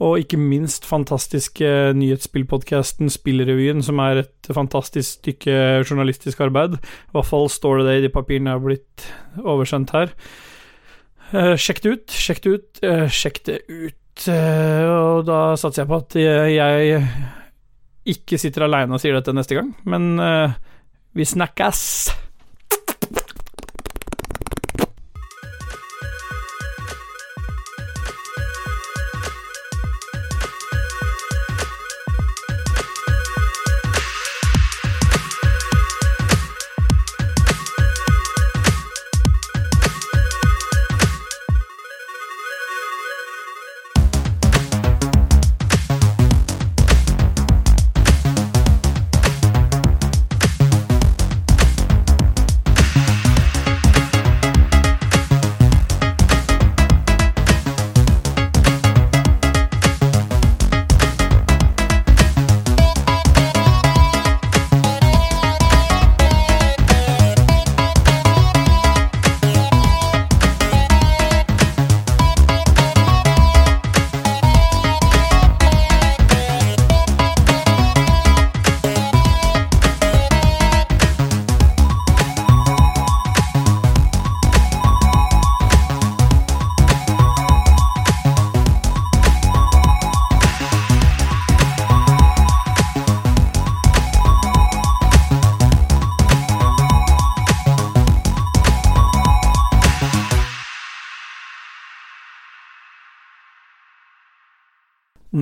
Og 0.03 0.19
ikke 0.19 0.39
minst 0.39 0.83
fantastiske 0.87 1.67
nyhetsspillpodkasten 1.95 3.11
Spillrevyen, 3.13 3.79
som 3.85 4.01
er 4.03 4.25
et 4.25 4.49
fantastisk 4.51 5.21
stykke 5.21 5.85
journalistisk 5.85 6.41
arbeid. 6.43 6.75
I 6.75 7.15
hvert 7.15 7.29
fall 7.29 7.47
står 7.51 7.79
det 7.79 7.85
det 7.87 7.95
i 7.99 8.03
de 8.07 8.11
papirene 8.11 8.51
jeg 8.51 8.59
har 8.59 8.65
blitt 8.65 9.05
oversendt 9.39 9.95
her. 9.95 10.11
Eh, 11.31 11.53
sjekk 11.55 11.79
det 11.85 11.93
ut, 11.93 12.17
sjekk 12.25 12.43
det 12.43 12.55
ut, 12.57 12.83
eh, 12.83 13.05
sjekk 13.07 13.39
det 13.47 13.61
ut. 13.71 14.01
Eh, 14.31 14.83
og 14.87 15.25
da 15.27 15.39
satser 15.59 15.83
jeg 15.83 15.89
på 15.91 15.99
at 15.99 16.15
jeg, 16.17 17.01
ikke 18.15 18.39
sitter 18.39 18.65
aleine 18.65 18.95
og 18.95 19.01
sier 19.01 19.17
dette 19.17 19.33
neste 19.35 19.57
gang, 19.57 19.73
men 19.89 20.15
eh, 20.21 20.55
vi 21.17 21.27
snakkes! 21.27 21.81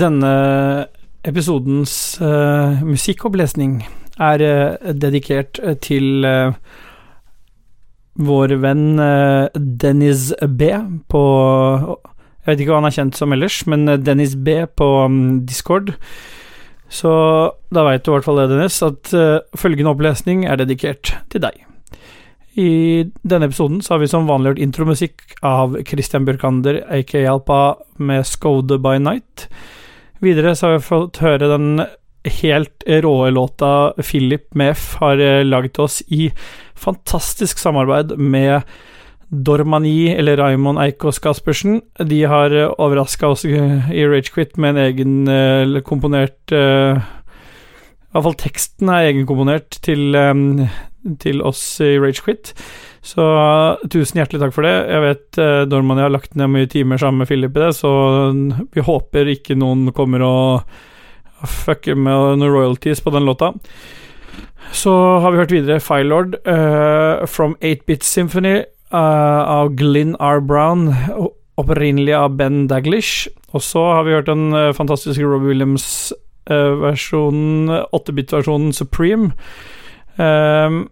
Denne 0.03 0.29
episodens 1.23 1.93
uh, 2.19 2.81
musikkopplesning 2.83 3.77
er 4.19 4.41
uh, 4.43 4.91
dedikert 4.99 5.61
eh, 5.63 5.77
til 5.79 6.25
uh, 6.27 6.51
vår 8.19 8.53
venn 8.61 8.99
Dennis 9.55 10.27
B 10.59 10.67
på 11.09 11.23
Jeg 11.23 12.45
vet 12.49 12.61
ikke 12.61 12.73
hva 12.73 12.81
han 12.81 12.89
er 12.91 12.97
kjent 12.97 13.17
som 13.17 13.33
ellers, 13.33 13.63
men 13.65 13.87
Dennis 14.03 14.35
B 14.35 14.59
på 14.69 14.89
um, 15.07 15.21
Discord. 15.47 15.95
Så 16.93 17.13
da 17.73 17.85
veit 17.87 18.03
du 18.03 18.11
i 18.11 18.17
hvert 18.17 18.27
fall 18.27 18.43
det, 18.43 18.51
Dennis, 18.51 18.81
at 18.85 19.09
følgende 19.57 19.95
opplesning 19.95 20.43
er 20.45 20.59
dedikert 20.61 21.15
til 21.33 21.41
deg. 21.47 21.63
I 22.53 23.07
denne 23.25 23.47
episoden 23.49 23.81
så 23.81 23.95
har 23.95 24.03
vi 24.03 24.11
som 24.11 24.29
vanlig 24.29 24.53
hørt 24.53 24.65
intromusikk 24.67 25.39
av 25.41 25.79
Christian 25.89 26.27
Bjørkander, 26.27 26.83
aka 26.85 27.23
Alpa, 27.31 27.63
med 27.97 28.27
Skode 28.29 28.77
by 28.83 28.99
Night. 29.01 29.47
Videre 30.23 30.55
så 30.55 30.69
har 30.69 30.77
vi 30.77 30.87
fått 30.87 31.19
høre 31.23 31.51
den 31.51 31.83
helt 32.39 32.85
råe 33.03 33.33
låta 33.35 33.91
Philip 33.99 34.53
med 34.55 34.77
F 34.77 34.93
har 35.01 35.19
lagd 35.19 35.49
laget 35.49 35.73
til 35.75 35.83
oss 35.83 35.99
i 36.07 36.29
fantastisk 36.79 37.59
samarbeid 37.59 38.15
med 38.17 38.63
Dormani, 39.33 40.13
eller 40.13 40.37
Raymond 40.37 40.79
Eikås 40.79 41.19
Caspersen. 41.19 41.81
De 41.97 42.21
har 42.29 42.53
overraska 42.77 43.27
oss 43.33 43.45
i 43.45 44.05
Ragequit 44.05 44.57
med 44.57 44.75
en 44.75 44.83
egen 44.83 45.15
eh, 45.27 45.81
komponert 45.81 46.53
eh, 46.53 47.01
I 47.01 48.13
hvert 48.13 48.27
fall 48.27 48.37
teksten 48.43 48.91
er 48.93 49.09
egenkomponert 49.09 49.79
til, 49.85 50.13
eh, 50.15 50.67
til 51.23 51.41
oss 51.41 51.63
i 51.81 51.95
Ragequit. 51.97 52.53
Så 53.03 53.23
tusen 53.91 54.21
hjertelig 54.21 54.39
takk 54.45 54.53
for 54.55 54.63
det. 54.63 54.71
Jeg 54.87 55.03
vet 55.03 55.39
uh, 55.41 55.67
jeg 55.67 55.99
har 55.99 56.13
lagt 56.13 56.37
ned 56.39 56.47
mye 56.53 56.69
timer 56.71 57.01
sammen 57.01 57.19
med 57.23 57.27
Philip 57.27 57.51
i 57.51 57.63
det, 57.65 57.73
så 57.75 57.91
vi 58.71 58.81
håper 58.85 59.27
ikke 59.35 59.59
noen 59.59 59.91
kommer 59.95 60.23
og 60.23 60.63
fucker 61.43 61.99
med 61.99 62.39
noen 62.39 62.47
royalties 62.47 63.03
på 63.03 63.11
den 63.11 63.27
låta. 63.27 63.51
Så 64.71 65.19
har 65.19 65.31
vi 65.31 65.37
hørt 65.37 65.51
videre 65.51 65.79
Firelord 65.83 66.35
uh, 66.47 67.25
From 67.27 67.57
8-Bit 67.59 68.03
Symphony 68.07 68.63
uh, 68.93 69.43
av 69.59 69.75
Glyn 69.75 70.15
R. 70.19 70.39
Brown, 70.39 70.95
opprinnelig 71.59 72.15
av 72.17 72.29
Ben 72.39 72.67
Daglish. 72.71 73.27
Og 73.53 73.61
så 73.61 73.93
har 73.97 74.03
vi 74.07 74.13
hørt 74.15 74.31
den 74.31 74.53
uh, 74.55 74.73
fantastiske 74.73 75.25
Robbie 75.27 75.47
Williams-versjonen, 75.51 77.69
8-bit-versjonen 77.93 78.73
Supreme. 78.73 79.31
Um, 80.17 80.89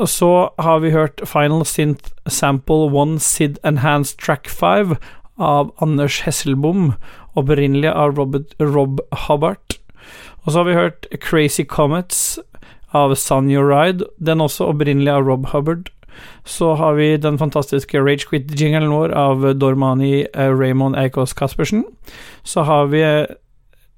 Og 0.00 0.08
så 0.08 0.48
har 0.58 0.78
vi 0.80 0.90
hørt 0.90 1.20
Final 1.28 1.64
Synth 1.68 2.10
Sample 2.26 2.88
1 2.90 3.20
Sid 3.22 3.58
Enhanced 3.64 4.18
Track 4.18 4.48
5 4.48 4.96
av 5.38 5.72
Anders 5.82 6.22
Hesselbom, 6.26 6.92
opprinnelig 7.36 7.90
av 7.90 8.16
Robert, 8.16 8.54
Rob 8.60 9.00
Hubbard. 9.26 9.78
Og 10.42 10.52
så 10.52 10.58
har 10.58 10.68
vi 10.68 10.78
hørt 10.78 11.06
Crazy 11.20 11.64
Comets 11.64 12.38
av 12.92 13.14
Sanyo 13.14 13.62
Ride, 13.64 14.06
den 14.18 14.40
også 14.40 14.70
opprinnelig 14.72 15.12
av 15.12 15.26
Rob 15.28 15.46
Hubbard. 15.52 15.90
Så 16.44 16.74
har 16.74 16.94
vi 16.98 17.16
den 17.16 17.38
fantastiske 17.38 18.00
Rage 18.00 18.28
Quit-jingelen 18.28 18.92
vår 18.92 19.14
av 19.16 19.46
Dormani 19.58 20.26
eh, 20.34 20.50
Raymond 20.52 20.96
Eikås 20.98 21.32
Caspersen. 21.32 21.84
Så 22.42 22.66
har 22.68 22.90
vi 22.92 23.00
eh, 23.06 23.30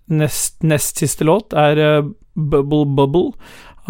nest, 0.06 0.62
nest 0.62 1.00
siste 1.02 1.26
låt 1.26 1.56
er 1.56 1.80
eh, 1.80 2.10
Bubble 2.34 2.84
Bubble 2.86 3.32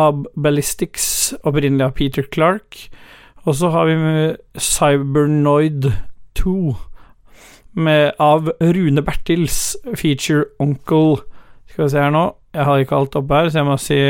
av 0.00 0.24
Ballistics, 0.34 1.34
opprinnelig 1.42 1.86
av 1.86 1.94
Peter 1.98 2.22
Clark. 2.22 2.88
Og 3.44 3.58
så 3.58 3.70
har 3.74 3.86
vi 3.86 3.96
med 4.00 4.36
Cybernoid 4.56 5.92
2 6.34 6.74
med, 7.74 8.12
av 8.18 8.52
Rune 8.60 9.02
Bertils 9.02 9.76
feature 9.94 10.44
Uncle. 10.62 11.20
Skal 11.70 11.84
vi 11.84 11.92
se 11.92 12.02
her 12.02 12.14
nå, 12.14 12.24
jeg 12.54 12.68
har 12.68 12.82
ikke 12.82 12.96
alt 12.96 13.18
oppe 13.18 13.38
her, 13.38 13.50
så 13.50 13.60
jeg 13.60 13.68
må 13.68 13.76
si 13.82 14.00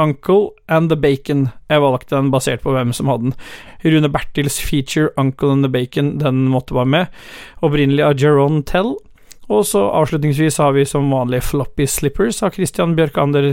Uncle 0.00 0.50
and 0.68 0.90
the 0.90 0.96
Bacon. 0.96 1.48
Jeg 1.70 1.82
valgte 1.84 2.16
den 2.16 2.32
basert 2.32 2.64
på 2.64 2.72
hvem 2.74 2.92
som 2.96 3.10
hadde 3.12 3.30
den. 3.30 3.36
Rune 3.84 4.10
Bertils 4.10 4.58
feature 4.60 5.10
Uncle 5.16 5.52
and 5.52 5.64
the 5.64 5.70
Bacon, 5.70 6.18
den 6.18 6.48
måtte 6.50 6.74
være 6.74 6.90
med. 6.96 7.06
Opprinnelig 7.62 8.04
av 8.04 8.16
Jeron 8.18 8.62
Tell. 8.66 8.96
Og 9.52 9.66
så 9.68 9.82
avslutningsvis 9.92 10.56
har 10.56 10.72
vi 10.72 10.86
som 10.88 11.10
vanlig 11.12 11.42
Floppy 11.44 11.86
Slippers 11.86 12.42
av 12.42 12.56
Christian 12.56 12.96
Bjørkander. 12.96 13.52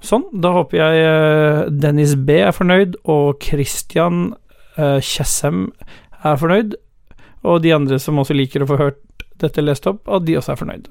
Sånn, 0.00 0.24
da 0.32 0.54
håper 0.56 0.80
jeg 0.80 1.02
eh, 1.04 1.64
Dennis 1.82 2.14
B 2.16 2.38
er 2.40 2.54
fornøyd, 2.56 2.96
og 3.10 3.42
Christian 3.44 4.30
uh, 4.78 4.98
Tjessem 5.04 5.68
er 6.24 6.40
fornøyd. 6.40 6.78
Og 7.44 7.60
de 7.64 7.74
andre 7.76 8.00
som 8.00 8.20
også 8.20 8.36
liker 8.36 8.64
å 8.64 8.70
få 8.70 8.80
hørt 8.80 9.00
dette 9.40 9.64
lest 9.64 9.86
opp, 9.88 10.02
at 10.08 10.26
de 10.26 10.36
også 10.40 10.54
er 10.54 10.60
fornøyd. 10.60 10.90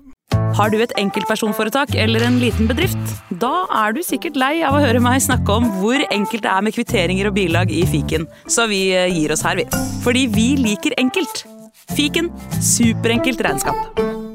Har 0.58 0.70
du 0.74 0.80
et 0.82 0.94
enkeltpersonforetak 0.98 1.94
eller 1.98 2.26
en 2.26 2.40
liten 2.42 2.70
bedrift? 2.70 3.14
Da 3.42 3.66
er 3.84 3.94
du 3.96 4.02
sikkert 4.06 4.38
lei 4.38 4.60
av 4.66 4.78
å 4.78 4.82
høre 4.84 5.02
meg 5.02 5.22
snakke 5.26 5.58
om 5.58 5.70
hvor 5.80 6.02
enkelt 6.10 6.46
det 6.46 6.54
er 6.54 6.66
med 6.66 6.76
kvitteringer 6.78 7.30
og 7.30 7.38
bilag 7.38 7.74
i 7.74 7.86
fiken, 7.90 8.28
så 8.50 8.70
vi 8.70 8.88
eh, 8.94 9.10
gir 9.14 9.34
oss 9.34 9.46
her, 9.46 9.62
vi. 9.62 9.68
Fordi 10.06 10.26
vi 10.34 10.50
liker 10.62 10.98
enkelt. 11.02 11.46
Fiken 11.98 12.30
superenkelt 12.62 13.42
regnskap. 13.46 14.29